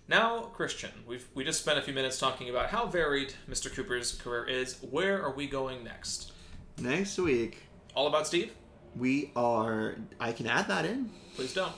Now, 0.09 0.43
Christian, 0.55 0.91
we've 1.07 1.29
we 1.35 1.45
just 1.45 1.61
spent 1.61 1.79
a 1.79 1.83
few 1.83 1.93
minutes 1.93 2.19
talking 2.19 2.49
about 2.49 2.71
how 2.71 2.87
varied 2.87 3.35
Mr. 3.51 3.73
Cooper's 3.73 4.13
career 4.15 4.45
is. 4.47 4.79
Where 4.91 5.23
are 5.23 5.33
we 5.35 5.47
going 5.47 5.85
next? 5.85 6.33
Next 6.79 7.19
week, 7.19 7.59
All 7.95 8.07
about 8.07 8.27
Steve? 8.27 8.53
we 8.97 9.31
are. 9.37 9.97
I 10.19 10.33
can 10.33 10.47
add 10.47 10.67
that 10.69 10.85
in. 10.87 11.11
Please 11.37 11.53
don't. 11.53 11.75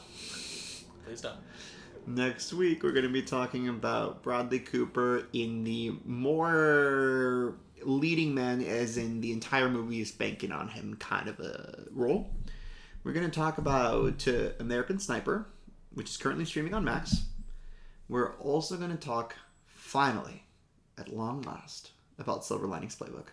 Please 1.04 1.20
don't. 1.20 1.36
Next 2.06 2.52
week, 2.52 2.82
we're 2.82 2.92
going 2.92 3.04
to 3.04 3.10
be 3.12 3.22
talking 3.22 3.68
about 3.68 4.22
Bradley 4.22 4.60
Cooper 4.60 5.26
in 5.32 5.64
the 5.64 5.92
more 6.04 7.56
leading 7.82 8.34
man, 8.34 8.62
as 8.62 8.96
in 8.96 9.20
the 9.20 9.32
entire 9.32 9.68
movie 9.68 10.00
is 10.00 10.12
banking 10.12 10.52
on 10.52 10.68
him 10.68 10.94
kind 10.96 11.28
of 11.28 11.40
a 11.40 11.84
role. 11.92 12.30
We're 13.02 13.12
going 13.12 13.30
to 13.30 13.34
talk 13.34 13.58
about 13.58 14.28
uh, 14.28 14.50
American 14.58 14.98
Sniper, 14.98 15.46
which 15.94 16.10
is 16.10 16.16
currently 16.18 16.44
streaming 16.44 16.74
on 16.74 16.84
Max. 16.84 17.24
We're 18.08 18.34
also 18.36 18.76
going 18.76 18.90
to 18.90 18.96
talk, 18.96 19.36
finally, 19.66 20.44
at 20.98 21.08
long 21.08 21.40
last, 21.42 21.92
about 22.18 22.44
Silver 22.44 22.66
Linings 22.66 22.96
Playbook. 22.96 23.28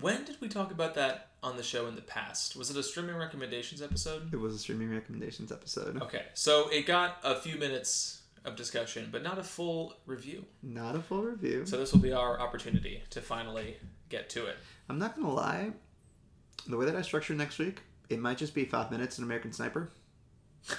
When 0.00 0.24
did 0.24 0.40
we 0.40 0.48
talk 0.48 0.70
about 0.70 0.94
that 0.94 1.30
on 1.42 1.56
the 1.56 1.62
show 1.62 1.86
in 1.86 1.96
the 1.96 2.02
past? 2.02 2.56
Was 2.56 2.70
it 2.70 2.76
a 2.76 2.82
streaming 2.82 3.16
recommendations 3.16 3.82
episode? 3.82 4.32
It 4.32 4.38
was 4.38 4.54
a 4.54 4.58
streaming 4.58 4.90
recommendations 4.90 5.50
episode. 5.50 6.00
Okay, 6.02 6.22
so 6.34 6.68
it 6.68 6.86
got 6.86 7.18
a 7.24 7.36
few 7.36 7.56
minutes 7.56 8.22
of 8.44 8.54
discussion, 8.56 9.08
but 9.10 9.22
not 9.22 9.38
a 9.38 9.42
full 9.42 9.94
review. 10.06 10.44
Not 10.62 10.94
a 10.94 11.00
full 11.00 11.22
review. 11.22 11.66
So 11.66 11.78
this 11.78 11.92
will 11.92 12.00
be 12.00 12.12
our 12.12 12.40
opportunity 12.40 13.02
to 13.10 13.20
finally 13.20 13.76
get 14.10 14.28
to 14.30 14.46
it. 14.46 14.56
I'm 14.88 14.98
not 14.98 15.16
going 15.16 15.26
to 15.26 15.32
lie. 15.32 15.70
The 16.68 16.76
way 16.76 16.86
that 16.86 16.96
I 16.96 17.02
structure 17.02 17.34
next 17.34 17.58
week, 17.58 17.82
it 18.08 18.18
might 18.18 18.38
just 18.38 18.54
be 18.54 18.64
five 18.64 18.90
minutes 18.90 19.18
in 19.18 19.24
American 19.24 19.52
Sniper. 19.52 19.90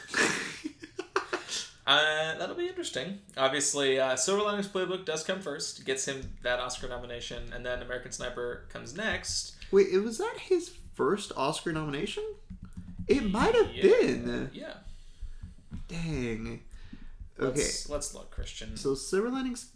Uh, 1.88 2.36
that'll 2.40 2.56
be 2.56 2.68
interesting. 2.68 3.20
Obviously, 3.38 4.00
uh, 4.00 4.16
Silver 4.16 4.42
Linings 4.42 4.68
Playbook 4.68 5.06
does 5.06 5.24
come 5.24 5.40
first, 5.40 5.86
gets 5.86 6.06
him 6.08 6.32
that 6.42 6.60
Oscar 6.60 6.88
nomination, 6.90 7.54
and 7.54 7.64
then 7.64 7.84
American 7.84 8.12
Sniper 8.12 8.66
comes 8.70 8.96
next. 8.96 9.56
Wait, 9.72 9.90
it 9.92 10.00
was 10.00 10.18
that 10.18 10.34
his 10.40 10.72
first 10.96 11.32
Oscar 11.38 11.72
nomination? 11.72 12.24
It 13.08 13.30
might 13.30 13.54
have 13.54 13.72
Yeah. 13.72 13.84
been. 13.84 14.50
Yeah. 14.52 14.74
Dang. 15.88 16.64
Okay, 17.40 17.48
Let's, 17.60 17.88
let's 17.88 18.14
look, 18.16 18.32
Christian. 18.32 18.76
so 18.78 18.96
Silver 18.96 19.30
Linings 19.30 19.68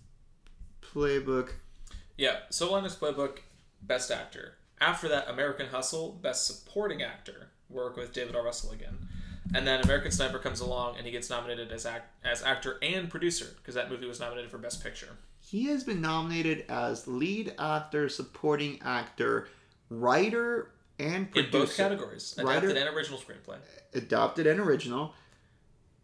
Playbook. 0.81 1.51
Yeah, 2.17 2.37
Silver 2.49 2.73
Linings 2.73 2.95
Playbook, 2.95 3.37
Best 3.83 4.09
Actor. 4.09 4.55
After 4.81 5.07
that, 5.09 5.29
American 5.29 5.67
Hustle, 5.67 6.11
Best 6.21 6.47
Supporting 6.47 7.01
Actor, 7.03 7.49
work 7.69 7.97
with 7.97 8.13
David 8.13 8.35
O. 8.35 8.43
Russell 8.43 8.71
again. 8.71 8.97
And 9.53 9.65
then 9.67 9.81
American 9.81 10.11
Sniper 10.11 10.39
comes 10.39 10.59
along 10.59 10.97
and 10.97 11.05
he 11.05 11.11
gets 11.11 11.29
nominated 11.29 11.71
as 11.71 11.85
act- 11.85 12.13
as 12.23 12.43
actor 12.43 12.77
and 12.81 13.09
producer 13.09 13.47
because 13.57 13.75
that 13.75 13.89
movie 13.89 14.05
was 14.07 14.19
nominated 14.19 14.51
for 14.51 14.57
Best 14.59 14.83
Picture. 14.83 15.17
He 15.41 15.65
has 15.65 15.83
been 15.83 16.01
nominated 16.01 16.65
as 16.69 17.07
lead 17.07 17.55
actor, 17.57 18.09
supporting 18.09 18.79
actor, 18.83 19.47
writer, 19.89 20.71
and 20.99 21.31
producer. 21.31 21.47
In 21.57 21.61
both 21.63 21.75
categories, 21.75 22.35
Writer- 22.37 22.67
adapted 22.67 22.77
and 22.77 22.95
original 22.95 23.17
screenplay. 23.19 23.57
Adopted 23.95 24.45
and 24.45 24.59
original, 24.59 25.15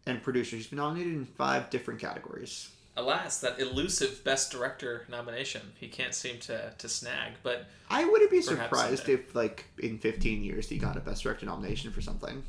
and 0.06 0.22
producer. 0.22 0.56
He's 0.56 0.66
been 0.66 0.78
nominated 0.78 1.14
in 1.14 1.24
five 1.24 1.70
different 1.70 2.00
categories. 2.00 2.70
Alas, 2.96 3.40
that 3.40 3.58
elusive 3.60 4.24
Best 4.24 4.50
Director 4.50 5.04
nomination 5.08 5.60
he 5.78 5.88
can't 5.88 6.14
seem 6.14 6.38
to, 6.40 6.72
to 6.78 6.88
snag. 6.88 7.34
But 7.42 7.66
I 7.90 8.04
wouldn't 8.04 8.30
be 8.30 8.40
surprised 8.42 9.04
someday. 9.04 9.22
if, 9.22 9.34
like, 9.34 9.66
in 9.78 9.98
15 9.98 10.42
years 10.42 10.68
he 10.68 10.78
got 10.78 10.96
a 10.96 11.00
Best 11.00 11.22
Director 11.22 11.46
nomination 11.46 11.92
for 11.92 12.00
something. 12.00 12.42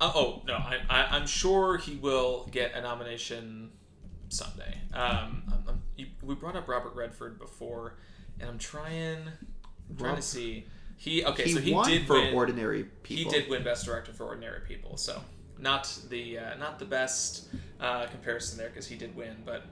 uh, 0.00 0.12
oh 0.14 0.42
no, 0.46 0.54
I, 0.54 0.78
I, 0.88 1.02
I'm 1.16 1.26
sure 1.26 1.76
he 1.76 1.96
will 1.96 2.48
get 2.50 2.74
a 2.74 2.80
nomination 2.80 3.70
someday. 4.28 4.78
Um, 4.92 5.42
I'm, 5.52 5.64
I'm, 5.68 5.82
you, 5.96 6.06
we 6.22 6.34
brought 6.34 6.56
up 6.56 6.68
Robert 6.68 6.94
Redford 6.94 7.38
before, 7.38 7.96
and 8.40 8.48
I'm 8.48 8.58
trying 8.58 9.18
trying 9.98 10.10
Rob- 10.10 10.16
to 10.16 10.22
see. 10.22 10.66
He 10.96 11.24
okay, 11.24 11.44
he 11.44 11.52
so 11.52 11.60
he 11.60 11.82
did 11.84 12.06
for 12.06 12.14
win. 12.14 12.34
Ordinary 12.34 12.84
People. 13.02 13.30
He 13.32 13.38
did 13.38 13.50
win 13.50 13.64
Best 13.64 13.84
Director 13.84 14.12
for 14.12 14.24
Ordinary 14.24 14.60
People, 14.66 14.96
so 14.96 15.20
not 15.58 15.98
the 16.08 16.38
uh, 16.38 16.56
not 16.56 16.78
the 16.78 16.84
best 16.84 17.48
uh, 17.80 18.06
comparison 18.06 18.58
there 18.58 18.68
because 18.68 18.86
he 18.86 18.96
did 18.96 19.14
win. 19.16 19.36
But 19.44 19.64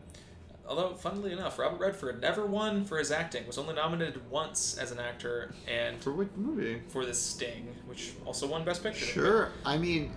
although, 0.67 0.95
funnily 0.95 1.33
enough, 1.33 1.59
Robert 1.59 1.81
Redford 1.81 2.21
never 2.21 2.47
won 2.47 2.85
for 2.85 2.99
his 2.99 3.11
acting. 3.11 3.47
Was 3.47 3.59
only 3.59 3.75
nominated 3.75 4.29
once 4.31 4.77
as 4.79 4.91
an 4.93 4.99
actor 4.99 5.55
and 5.69 6.03
For 6.03 6.13
what 6.13 6.37
movie? 6.37 6.83
for 6.89 7.05
The 7.07 7.15
Sting, 7.15 7.75
which 7.87 8.13
also 8.25 8.47
won 8.47 8.65
Best 8.65 8.83
Picture. 8.83 9.05
Sure. 9.07 9.53
I 9.65 9.77
mean, 9.79 10.13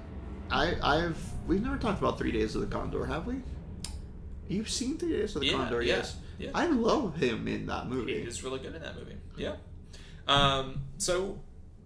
I 0.52 0.76
I've 0.82 1.18
we've 1.48 1.62
never 1.64 1.78
talked 1.78 2.00
about 2.00 2.18
Three 2.18 2.32
Days 2.32 2.56
of 2.56 2.62
the 2.62 2.68
Condor, 2.68 3.06
have 3.06 3.26
we? 3.28 3.36
You've 4.48 4.70
seen 4.70 4.98
Three 4.98 5.14
Days 5.14 5.36
of 5.36 5.42
the 5.42 5.48
Yeah, 5.48 5.54
Condor, 5.54 5.82
yeah, 5.82 5.96
yes. 5.98 6.16
yeah. 6.38 6.50
I 6.54 6.68
love 6.68 7.16
him 7.16 7.48
in 7.48 7.66
that 7.68 7.88
movie. 7.88 8.14
He 8.22 8.28
is 8.28 8.44
really 8.44 8.60
good 8.60 8.76
in 8.76 8.82
that 8.84 8.96
movie. 8.96 9.16
Yeah. 9.38 9.56
Um, 10.28 10.82
so 10.98 11.40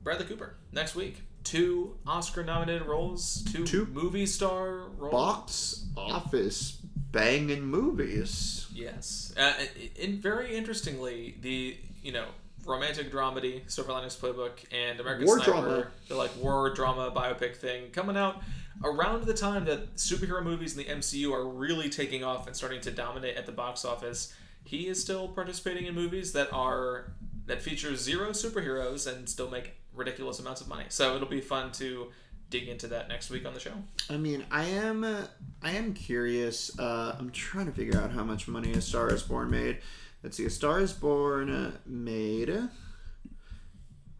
Bradley 0.03 0.25
Cooper 0.25 0.55
next 0.71 0.95
week. 0.95 1.21
Two 1.49 1.95
Oscar-nominated 2.05 2.85
roles, 2.85 3.43
two, 3.51 3.65
Two 3.65 3.87
movie 3.87 4.27
star 4.27 4.81
roles. 4.99 5.11
Box 5.11 5.85
office 5.97 6.77
banging 7.11 7.63
movies. 7.63 8.67
Yes, 8.71 9.33
uh, 9.35 9.53
and 9.99 10.21
very 10.21 10.55
interestingly, 10.55 11.37
the 11.41 11.75
you 12.03 12.11
know 12.11 12.25
romantic 12.65 13.11
dramedy, 13.11 13.67
Silver 13.67 13.93
Linings 13.93 14.15
Playbook, 14.15 14.63
and 14.71 14.99
American 14.99 15.25
War 15.25 15.37
Sniper, 15.39 15.51
drama. 15.61 15.87
the 16.07 16.15
like 16.15 16.29
war 16.37 16.71
drama 16.71 17.09
biopic 17.09 17.55
thing 17.55 17.89
coming 17.89 18.15
out 18.15 18.43
around 18.83 19.23
the 19.25 19.33
time 19.33 19.65
that 19.65 19.95
superhero 19.95 20.43
movies 20.43 20.77
in 20.77 20.83
the 20.85 20.93
MCU 20.93 21.33
are 21.33 21.47
really 21.47 21.89
taking 21.89 22.23
off 22.23 22.45
and 22.45 22.55
starting 22.55 22.79
to 22.81 22.91
dominate 22.91 23.35
at 23.37 23.47
the 23.47 23.51
box 23.51 23.83
office. 23.83 24.35
He 24.63 24.87
is 24.87 25.01
still 25.01 25.27
participating 25.27 25.87
in 25.87 25.95
movies 25.95 26.31
that 26.33 26.53
are 26.53 27.11
that 27.47 27.63
feature 27.63 27.95
zero 27.95 28.29
superheroes 28.29 29.11
and 29.11 29.27
still 29.27 29.49
make 29.49 29.73
ridiculous 29.99 30.39
amounts 30.39 30.61
of 30.61 30.67
money. 30.67 30.85
So 30.89 31.15
it'll 31.15 31.27
be 31.27 31.41
fun 31.41 31.71
to 31.73 32.07
dig 32.49 32.67
into 32.67 32.87
that 32.87 33.07
next 33.07 33.29
week 33.29 33.45
on 33.45 33.53
the 33.53 33.59
show. 33.59 33.73
I 34.09 34.17
mean, 34.17 34.43
I 34.49 34.63
am 34.63 35.03
uh, 35.03 35.25
I 35.61 35.71
am 35.71 35.93
curious. 35.93 36.77
Uh, 36.79 37.15
I'm 37.19 37.29
trying 37.29 37.67
to 37.67 37.71
figure 37.71 38.01
out 38.01 38.11
how 38.11 38.23
much 38.23 38.47
money 38.47 38.71
A 38.71 38.81
Star 38.81 39.13
Is 39.13 39.21
Born 39.21 39.51
made. 39.51 39.77
Let's 40.23 40.37
see. 40.37 40.45
A 40.45 40.49
Star 40.49 40.79
Is 40.79 40.93
Born 40.93 41.77
made 41.85 42.51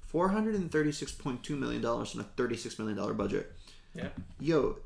four 0.06 0.30
hundred 0.30 0.56
and 0.56 0.72
thirty-six 0.72 1.12
point 1.12 1.44
two 1.44 1.56
million 1.56 1.82
dollars 1.82 2.14
on 2.14 2.22
a 2.22 2.24
thirty-six 2.24 2.78
million 2.78 2.98
dollar 2.98 3.14
budget. 3.14 3.52
Yeah. 3.96 4.10
Yo, 4.40 4.78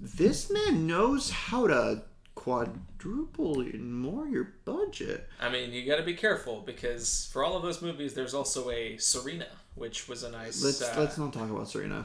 this 0.00 0.50
man 0.50 0.86
knows 0.86 1.30
how 1.30 1.66
to 1.66 2.02
quadruple 2.34 3.60
and 3.62 3.98
more 3.98 4.28
your 4.28 4.52
budget. 4.66 5.26
I 5.40 5.48
mean, 5.48 5.72
you 5.72 5.86
got 5.86 5.96
to 5.96 6.02
be 6.02 6.14
careful 6.14 6.60
because 6.60 7.28
for 7.32 7.42
all 7.42 7.56
of 7.56 7.62
those 7.62 7.80
movies, 7.80 8.12
there's 8.12 8.34
also 8.34 8.70
a 8.70 8.98
Serena, 8.98 9.48
which 9.76 10.08
was 10.08 10.22
a 10.24 10.30
nice, 10.30 10.62
Let's 10.64 10.82
uh, 10.82 10.94
let's 10.98 11.16
not 11.18 11.32
talk 11.32 11.48
about 11.48 11.68
Serena. 11.68 12.04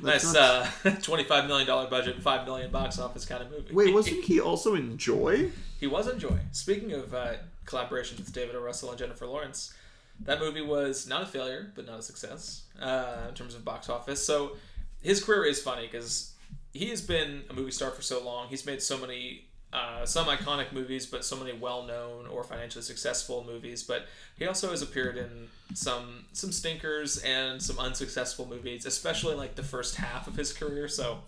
Let's 0.00 0.24
nice 0.24 0.34
not- 0.34 0.86
uh, 0.86 0.90
twenty-five 1.02 1.46
million 1.46 1.66
dollar 1.66 1.88
budget, 1.88 2.20
five 2.20 2.44
million 2.46 2.70
box 2.70 2.98
office 2.98 3.24
kind 3.24 3.42
of 3.42 3.50
movie. 3.50 3.72
Wait, 3.72 3.94
wasn't 3.98 4.24
he 4.24 4.40
also 4.40 4.74
in 4.74 4.98
Joy? 4.98 5.50
he 5.80 5.86
was 5.86 6.06
in 6.08 6.18
Joy. 6.18 6.38
Speaking 6.52 6.92
of 6.92 7.14
uh, 7.14 7.34
collaborations 7.66 8.18
with 8.18 8.32
David 8.32 8.54
O. 8.54 8.60
Russell 8.60 8.90
and 8.90 8.98
Jennifer 8.98 9.26
Lawrence, 9.26 9.72
that 10.20 10.38
movie 10.40 10.62
was 10.62 11.06
not 11.08 11.22
a 11.22 11.26
failure, 11.26 11.72
but 11.74 11.86
not 11.86 11.98
a 11.98 12.02
success 12.02 12.62
uh, 12.80 13.26
in 13.28 13.34
terms 13.34 13.54
of 13.54 13.64
box 13.64 13.88
office. 13.88 14.24
So 14.24 14.56
his 15.00 15.22
career 15.24 15.44
is 15.44 15.60
funny 15.62 15.86
because 15.90 16.32
he 16.72 16.88
has 16.90 17.00
been 17.00 17.42
a 17.50 17.52
movie 17.52 17.70
star 17.72 17.90
for 17.90 18.02
so 18.02 18.22
long. 18.24 18.48
He's 18.48 18.66
made 18.66 18.82
so 18.82 18.98
many. 18.98 19.46
Uh, 19.72 20.04
some 20.04 20.26
iconic 20.26 20.70
movies, 20.70 21.06
but 21.06 21.24
so 21.24 21.34
many 21.34 21.52
well-known 21.54 22.26
or 22.26 22.44
financially 22.44 22.82
successful 22.82 23.42
movies. 23.46 23.82
But 23.82 24.04
he 24.36 24.46
also 24.46 24.68
has 24.70 24.82
appeared 24.82 25.16
in 25.16 25.48
some 25.72 26.26
some 26.32 26.52
stinkers 26.52 27.16
and 27.18 27.62
some 27.62 27.78
unsuccessful 27.78 28.46
movies, 28.46 28.84
especially 28.84 29.34
like 29.34 29.54
the 29.54 29.62
first 29.62 29.96
half 29.96 30.26
of 30.26 30.36
his 30.36 30.52
career. 30.52 30.88
So 30.88 31.20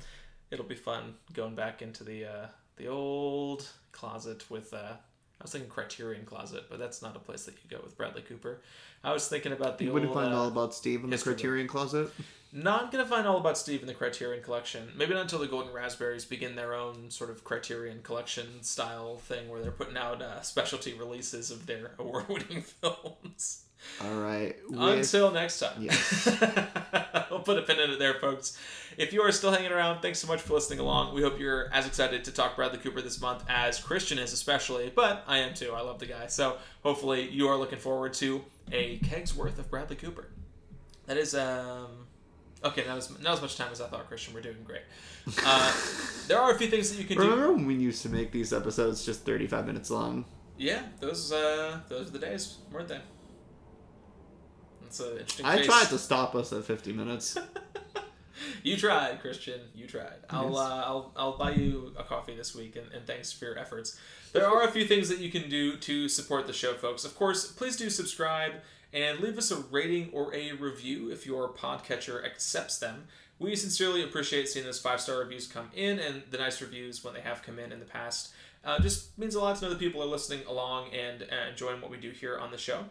it'll 0.51 0.66
be 0.66 0.74
fun 0.74 1.14
going 1.32 1.55
back 1.55 1.80
into 1.80 2.05
the 2.05 2.26
uh, 2.26 2.47
the 2.76 2.86
old 2.88 3.66
closet 3.92 4.45
with. 4.51 4.74
Uh, 4.74 4.92
I 5.40 5.45
was 5.45 5.51
thinking 5.53 5.68
Criterion 5.70 6.24
Closet, 6.24 6.64
but 6.70 6.78
that's 6.78 7.03
not 7.03 7.16
a 7.16 7.18
place 7.18 7.45
that 7.47 7.55
you 7.62 7.76
go 7.76 7.82
with 7.82 7.97
Bradley 7.97 8.22
Cooper. 8.22 8.61
I 9.03 9.12
was 9.12 9.26
thinking 9.26 9.53
about 9.53 9.78
the 9.78 9.84
You 9.84 9.90
old. 9.90 9.95
wouldn't 9.95 10.14
find 10.14 10.32
uh, 10.32 10.38
all 10.38 10.49
about 10.49 10.74
Steve 10.74 11.03
in 11.03 11.11
the. 11.11 11.18
Criterion 11.18 11.66
Closet. 11.66 12.11
Not 12.55 12.92
gonna 12.92 13.05
find 13.05 13.26
all 13.26 13.36
about 13.36 13.59
Steve 13.59 13.80
in 13.80 13.88
the 13.88 13.94
Criterion 13.94 14.42
Collection. 14.42 14.92
Maybe 14.96 15.12
not 15.12 15.22
until 15.22 15.40
the 15.40 15.48
Golden 15.48 15.74
Raspberries 15.74 16.24
begin 16.24 16.55
their 16.55 16.72
own 16.72 17.11
sort 17.11 17.30
of 17.30 17.42
Criterion 17.42 18.00
Collection 18.02 18.62
style 18.62 19.18
thing, 19.18 19.48
where 19.48 19.61
they're 19.61 19.72
putting 19.72 19.96
out 19.96 20.22
uh, 20.22 20.40
specialty 20.42 20.94
releases 20.94 21.50
of 21.50 21.66
their 21.66 21.90
award-winning 21.98 22.62
films. 22.62 23.64
All 24.00 24.14
right. 24.14 24.57
With, 24.68 24.80
Until 24.80 25.30
next 25.30 25.59
time. 25.59 25.82
Yes. 25.82 26.26
I'll 27.30 27.40
put 27.40 27.59
a 27.59 27.62
pin 27.62 27.80
in 27.80 27.90
it 27.90 27.98
there, 27.98 28.14
folks. 28.14 28.59
If 28.96 29.12
you 29.12 29.20
are 29.22 29.32
still 29.32 29.52
hanging 29.52 29.72
around, 29.72 30.00
thanks 30.00 30.20
so 30.20 30.28
much 30.28 30.40
for 30.40 30.55
listening 30.55 30.78
along. 30.78 31.14
We 31.14 31.22
hope 31.22 31.38
you're 31.38 31.72
as 31.74 31.86
excited 31.86 32.24
to 32.24 32.32
talk 32.32 32.57
Bradley 32.57 32.78
Cooper 32.78 33.02
this 33.02 33.20
month 33.20 33.44
as 33.48 33.78
Christian 33.78 34.18
is, 34.18 34.32
especially. 34.32 34.90
But 34.94 35.24
I 35.26 35.38
am 35.38 35.52
too. 35.52 35.72
I 35.72 35.82
love 35.82 35.98
the 35.98 36.07
guy. 36.07 36.28
So 36.28 36.57
hopefully 36.82 37.28
you 37.28 37.48
are 37.48 37.57
looking 37.57 37.78
forward 37.78 38.14
to 38.14 38.44
a 38.72 38.98
keg's 38.98 39.34
worth 39.36 39.59
of 39.59 39.70
Bradley 39.70 39.96
Cooper. 39.96 40.28
That 41.07 41.16
is 41.16 41.34
um. 41.34 42.07
Okay, 42.64 42.84
not 42.86 42.96
as, 42.98 43.10
not 43.20 43.34
as 43.34 43.42
much 43.42 43.56
time 43.56 43.68
as 43.72 43.80
I 43.80 43.86
thought, 43.88 44.08
Christian. 44.08 44.32
We're 44.34 44.40
doing 44.40 44.56
great. 44.64 44.82
Uh, 45.44 45.72
there 46.28 46.38
are 46.38 46.52
a 46.52 46.58
few 46.58 46.68
things 46.68 46.90
that 46.90 46.98
you 46.98 47.04
can 47.04 47.16
do. 47.18 47.22
Remember 47.24 47.52
when 47.52 47.66
we 47.66 47.74
used 47.74 48.02
to 48.02 48.08
make 48.08 48.32
these 48.32 48.52
episodes 48.52 49.04
just 49.04 49.24
35 49.26 49.66
minutes 49.66 49.90
long? 49.90 50.24
Yeah, 50.56 50.82
those 51.00 51.32
uh, 51.32 51.80
those 51.88 52.08
are 52.08 52.12
the 52.12 52.18
days, 52.18 52.58
weren't 52.72 52.88
they? 52.88 53.00
That's 54.82 55.00
an 55.00 55.12
interesting. 55.12 55.46
I 55.46 55.56
face. 55.58 55.66
tried 55.66 55.86
to 55.88 55.98
stop 55.98 56.34
us 56.34 56.52
at 56.52 56.64
50 56.64 56.92
minutes. 56.92 57.36
You 58.62 58.76
tried, 58.76 59.20
Christian. 59.20 59.60
You 59.74 59.86
tried. 59.86 60.16
I'll, 60.30 60.50
Yes. 60.50 60.58
uh, 60.58 60.82
I'll, 60.86 61.12
I'll 61.16 61.38
buy 61.38 61.52
you 61.52 61.94
a 61.98 62.02
coffee 62.02 62.34
this 62.34 62.54
week, 62.54 62.76
and, 62.76 62.90
and 62.92 63.06
thanks 63.06 63.32
for 63.32 63.44
your 63.44 63.58
efforts. 63.58 63.98
There 64.32 64.46
are 64.46 64.62
a 64.64 64.70
few 64.70 64.86
things 64.86 65.08
that 65.08 65.18
you 65.18 65.30
can 65.30 65.48
do 65.48 65.76
to 65.76 66.08
support 66.08 66.46
the 66.46 66.52
show, 66.52 66.74
folks. 66.74 67.04
Of 67.04 67.14
course, 67.14 67.46
please 67.52 67.76
do 67.76 67.88
subscribe 67.90 68.52
and 68.95 69.18
leave 69.18 69.36
us 69.36 69.51
a 69.51 69.57
rating 69.57 70.09
or 70.12 70.32
a 70.34 70.53
review 70.53 71.11
if 71.11 71.26
your 71.26 71.53
podcatcher 71.53 72.24
accepts 72.24 72.78
them. 72.78 73.09
We 73.40 73.57
sincerely 73.57 74.05
appreciate 74.05 74.49
seeing 74.49 74.64
those 74.64 74.80
five 74.80 75.01
star 75.01 75.18
reviews 75.18 75.49
come 75.49 75.68
in 75.74 75.99
and 75.99 76.22
the 76.30 76.38
nice 76.38 76.62
reviews 76.62 77.03
when 77.03 77.12
they 77.12 77.20
have 77.20 77.42
come 77.42 77.59
in 77.59 77.72
in 77.72 77.80
the 77.80 77.84
past. 77.84 78.32
Uh, 78.64 78.78
just 78.78 79.18
means 79.18 79.34
a 79.34 79.40
lot 79.40 79.57
to 79.57 79.64
know 79.64 79.70
that 79.70 79.80
people 79.80 80.01
are 80.01 80.07
listening 80.07 80.40
along 80.49 80.95
and 80.95 81.22
uh, 81.22 81.51
enjoying 81.51 81.80
what 81.82 81.90
we 81.90 81.99
do 81.99 82.11
here 82.11 82.38
on 82.38 82.53
the 82.53 82.57
show. 82.57 82.84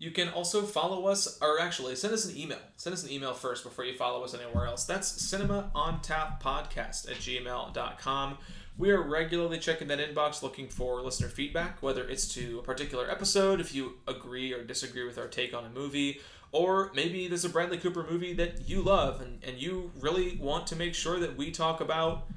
You 0.00 0.10
can 0.10 0.30
also 0.30 0.62
follow 0.62 1.06
us, 1.06 1.38
or 1.42 1.60
actually, 1.60 1.94
send 1.94 2.14
us 2.14 2.24
an 2.24 2.36
email. 2.36 2.58
Send 2.76 2.94
us 2.94 3.04
an 3.04 3.10
email 3.10 3.34
first 3.34 3.62
before 3.62 3.84
you 3.84 3.94
follow 3.94 4.24
us 4.24 4.34
anywhere 4.34 4.66
else. 4.66 4.84
That's 4.86 5.06
cinema 5.06 5.70
on 5.74 6.00
tap 6.00 6.42
podcast 6.42 7.10
at 7.10 7.18
gmail.com. 7.18 8.38
We 8.80 8.92
are 8.92 9.02
regularly 9.02 9.58
checking 9.58 9.88
that 9.88 9.98
inbox 9.98 10.42
looking 10.42 10.66
for 10.66 11.02
listener 11.02 11.28
feedback, 11.28 11.82
whether 11.82 12.08
it's 12.08 12.26
to 12.28 12.60
a 12.60 12.62
particular 12.62 13.10
episode, 13.10 13.60
if 13.60 13.74
you 13.74 13.98
agree 14.08 14.54
or 14.54 14.64
disagree 14.64 15.04
with 15.04 15.18
our 15.18 15.26
take 15.26 15.52
on 15.52 15.66
a 15.66 15.68
movie, 15.68 16.22
or 16.50 16.90
maybe 16.94 17.28
there's 17.28 17.44
a 17.44 17.50
Bradley 17.50 17.76
Cooper 17.76 18.06
movie 18.10 18.32
that 18.32 18.66
you 18.66 18.80
love 18.80 19.20
and, 19.20 19.44
and 19.44 19.58
you 19.58 19.92
really 20.00 20.38
want 20.40 20.66
to 20.68 20.76
make 20.76 20.94
sure 20.94 21.20
that 21.20 21.36
we 21.36 21.50
talk 21.50 21.82
about 21.82 22.28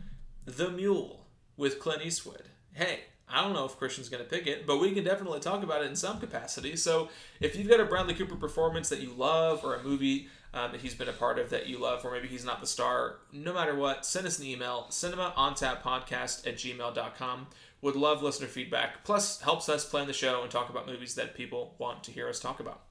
The 0.43 0.69
Mule 0.69 1.27
with 1.55 1.79
Clint 1.79 2.05
Eastwood. 2.05 2.43
Hey, 2.73 2.99
I 3.29 3.41
don't 3.41 3.53
know 3.53 3.63
if 3.63 3.77
Christian's 3.77 4.09
going 4.09 4.21
to 4.21 4.29
pick 4.29 4.45
it, 4.45 4.67
but 4.67 4.81
we 4.81 4.91
can 4.91 5.05
definitely 5.05 5.39
talk 5.39 5.63
about 5.63 5.81
it 5.81 5.89
in 5.89 5.95
some 5.95 6.19
capacity. 6.19 6.75
So 6.75 7.07
if 7.39 7.55
you've 7.55 7.69
got 7.69 7.79
a 7.79 7.85
Bradley 7.85 8.15
Cooper 8.15 8.35
performance 8.35 8.89
that 8.89 8.99
you 8.99 9.13
love 9.13 9.63
or 9.63 9.75
a 9.75 9.83
movie 9.83 10.27
um, 10.53 10.71
that 10.71 10.81
he's 10.81 10.93
been 10.93 11.09
a 11.09 11.13
part 11.13 11.39
of 11.39 11.49
that 11.49 11.67
you 11.67 11.79
love, 11.79 12.05
or 12.05 12.11
maybe 12.11 12.27
he's 12.27 12.45
not 12.45 12.61
the 12.61 12.67
star, 12.67 13.17
no 13.31 13.53
matter 13.53 13.75
what, 13.75 14.05
send 14.05 14.27
us 14.27 14.39
an 14.39 14.45
email, 14.45 14.87
cinemaontappodcast 14.89 16.47
at 16.47 16.55
gmail.com. 16.55 17.47
Would 17.81 17.95
love 17.95 18.23
listener 18.23 18.47
feedback, 18.47 19.03
plus 19.03 19.41
helps 19.41 19.67
us 19.67 19.83
plan 19.83 20.07
the 20.07 20.13
show 20.13 20.41
and 20.41 20.51
talk 20.51 20.69
about 20.69 20.87
movies 20.87 21.15
that 21.15 21.35
people 21.35 21.75
want 21.79 22.03
to 22.05 22.11
hear 22.11 22.29
us 22.29 22.39
talk 22.39 22.59
about. 22.59 22.81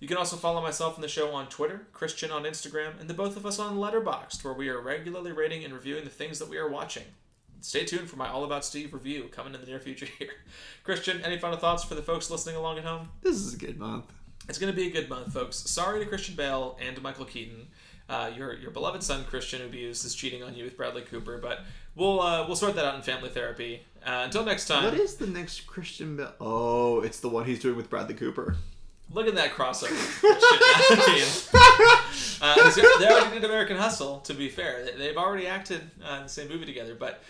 You 0.00 0.06
can 0.06 0.16
also 0.16 0.36
follow 0.36 0.62
myself 0.62 0.94
and 0.94 1.02
the 1.02 1.08
show 1.08 1.34
on 1.34 1.48
Twitter, 1.48 1.88
Christian 1.92 2.30
on 2.30 2.44
Instagram, 2.44 2.98
and 3.00 3.10
the 3.10 3.14
both 3.14 3.36
of 3.36 3.44
us 3.44 3.58
on 3.58 3.76
Letterboxd, 3.76 4.44
where 4.44 4.54
we 4.54 4.68
are 4.68 4.80
regularly 4.80 5.32
rating 5.32 5.64
and 5.64 5.74
reviewing 5.74 6.04
the 6.04 6.10
things 6.10 6.38
that 6.38 6.48
we 6.48 6.56
are 6.56 6.68
watching. 6.68 7.02
Stay 7.60 7.84
tuned 7.84 8.08
for 8.08 8.16
my 8.16 8.28
All 8.28 8.44
About 8.44 8.64
Steve 8.64 8.94
review 8.94 9.24
coming 9.32 9.54
in 9.54 9.60
the 9.60 9.66
near 9.66 9.80
future 9.80 10.06
here. 10.18 10.30
Christian, 10.84 11.20
any 11.22 11.38
final 11.38 11.58
thoughts 11.58 11.82
for 11.82 11.96
the 11.96 12.02
folks 12.02 12.30
listening 12.30 12.54
along 12.54 12.78
at 12.78 12.84
home? 12.84 13.08
This 13.22 13.34
is 13.34 13.54
a 13.54 13.58
good 13.58 13.78
month. 13.78 14.12
It's 14.48 14.58
going 14.58 14.72
to 14.72 14.76
be 14.76 14.86
a 14.86 14.90
good 14.90 15.08
month, 15.08 15.32
folks. 15.34 15.56
Sorry 15.56 16.00
to 16.02 16.06
Christian 16.06 16.34
Bale 16.34 16.78
and 16.80 16.96
to 16.96 17.02
Michael 17.02 17.24
Keaton. 17.26 17.66
uh, 18.08 18.30
your 18.34 18.54
your 18.54 18.70
beloved 18.70 19.02
son 19.02 19.24
Christian 19.24 19.60
Ubuse 19.68 20.04
is 20.06 20.14
cheating 20.14 20.42
on 20.42 20.54
you 20.54 20.64
with 20.64 20.76
Bradley 20.76 21.02
Cooper. 21.02 21.36
But 21.38 21.60
we'll 21.94 22.20
uh, 22.20 22.46
we'll 22.46 22.56
sort 22.56 22.74
that 22.76 22.84
out 22.84 22.94
in 22.94 23.02
family 23.02 23.28
therapy. 23.28 23.82
Uh, 24.06 24.22
until 24.24 24.44
next 24.44 24.66
time. 24.66 24.84
What 24.84 24.94
is 24.94 25.16
the 25.16 25.26
next 25.26 25.66
Christian 25.66 26.16
Bale? 26.16 26.32
Oh, 26.40 27.00
it's 27.00 27.20
the 27.20 27.28
one 27.28 27.44
he's 27.44 27.58
doing 27.60 27.76
with 27.76 27.90
Bradley 27.90 28.14
Cooper. 28.14 28.56
Look 29.12 29.26
at 29.26 29.34
that 29.36 29.52
crossover. 29.52 29.94
Uh, 32.40 32.54
they 33.00 33.06
already 33.08 33.34
did 33.40 33.44
American 33.44 33.76
Hustle. 33.76 34.20
To 34.20 34.32
be 34.34 34.48
fair, 34.48 34.84
They- 34.84 34.92
they've 34.96 35.16
already 35.16 35.48
acted 35.48 35.80
uh, 36.08 36.16
in 36.18 36.22
the 36.24 36.28
same 36.28 36.48
movie 36.48 36.66
together. 36.66 36.94
But 36.94 37.20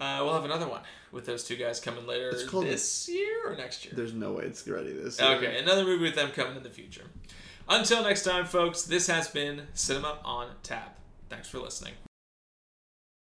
uh, 0.00 0.20
we'll 0.22 0.32
have 0.34 0.44
another 0.44 0.66
one 0.66 0.80
with 1.12 1.26
those 1.26 1.44
two 1.44 1.56
guys 1.56 1.78
coming 1.80 2.06
later 2.06 2.30
It's 2.30 2.44
called- 2.48 2.66
this 2.66 3.08
year 3.08 3.48
or 3.52 3.56
next 3.56 3.84
year. 3.84 3.94
There's 3.96 4.12
no 4.14 4.32
way 4.32 4.44
it's 4.44 4.66
ready 4.66 4.92
this 4.92 5.20
year. 5.20 5.36
Okay, 5.36 5.58
another 5.58 5.84
movie 5.84 6.02
with 6.04 6.14
them 6.16 6.30
coming 6.30 6.56
in 6.56 6.62
the 6.62 6.70
future. 6.70 7.04
Until 7.68 8.02
next 8.02 8.24
time, 8.24 8.46
folks, 8.46 8.82
this 8.82 9.06
has 9.06 9.28
been 9.28 9.62
Cinema 9.74 10.18
on 10.24 10.48
Tap. 10.64 10.98
Thanks 11.28 11.48
for 11.48 11.58
listening. 11.60 11.92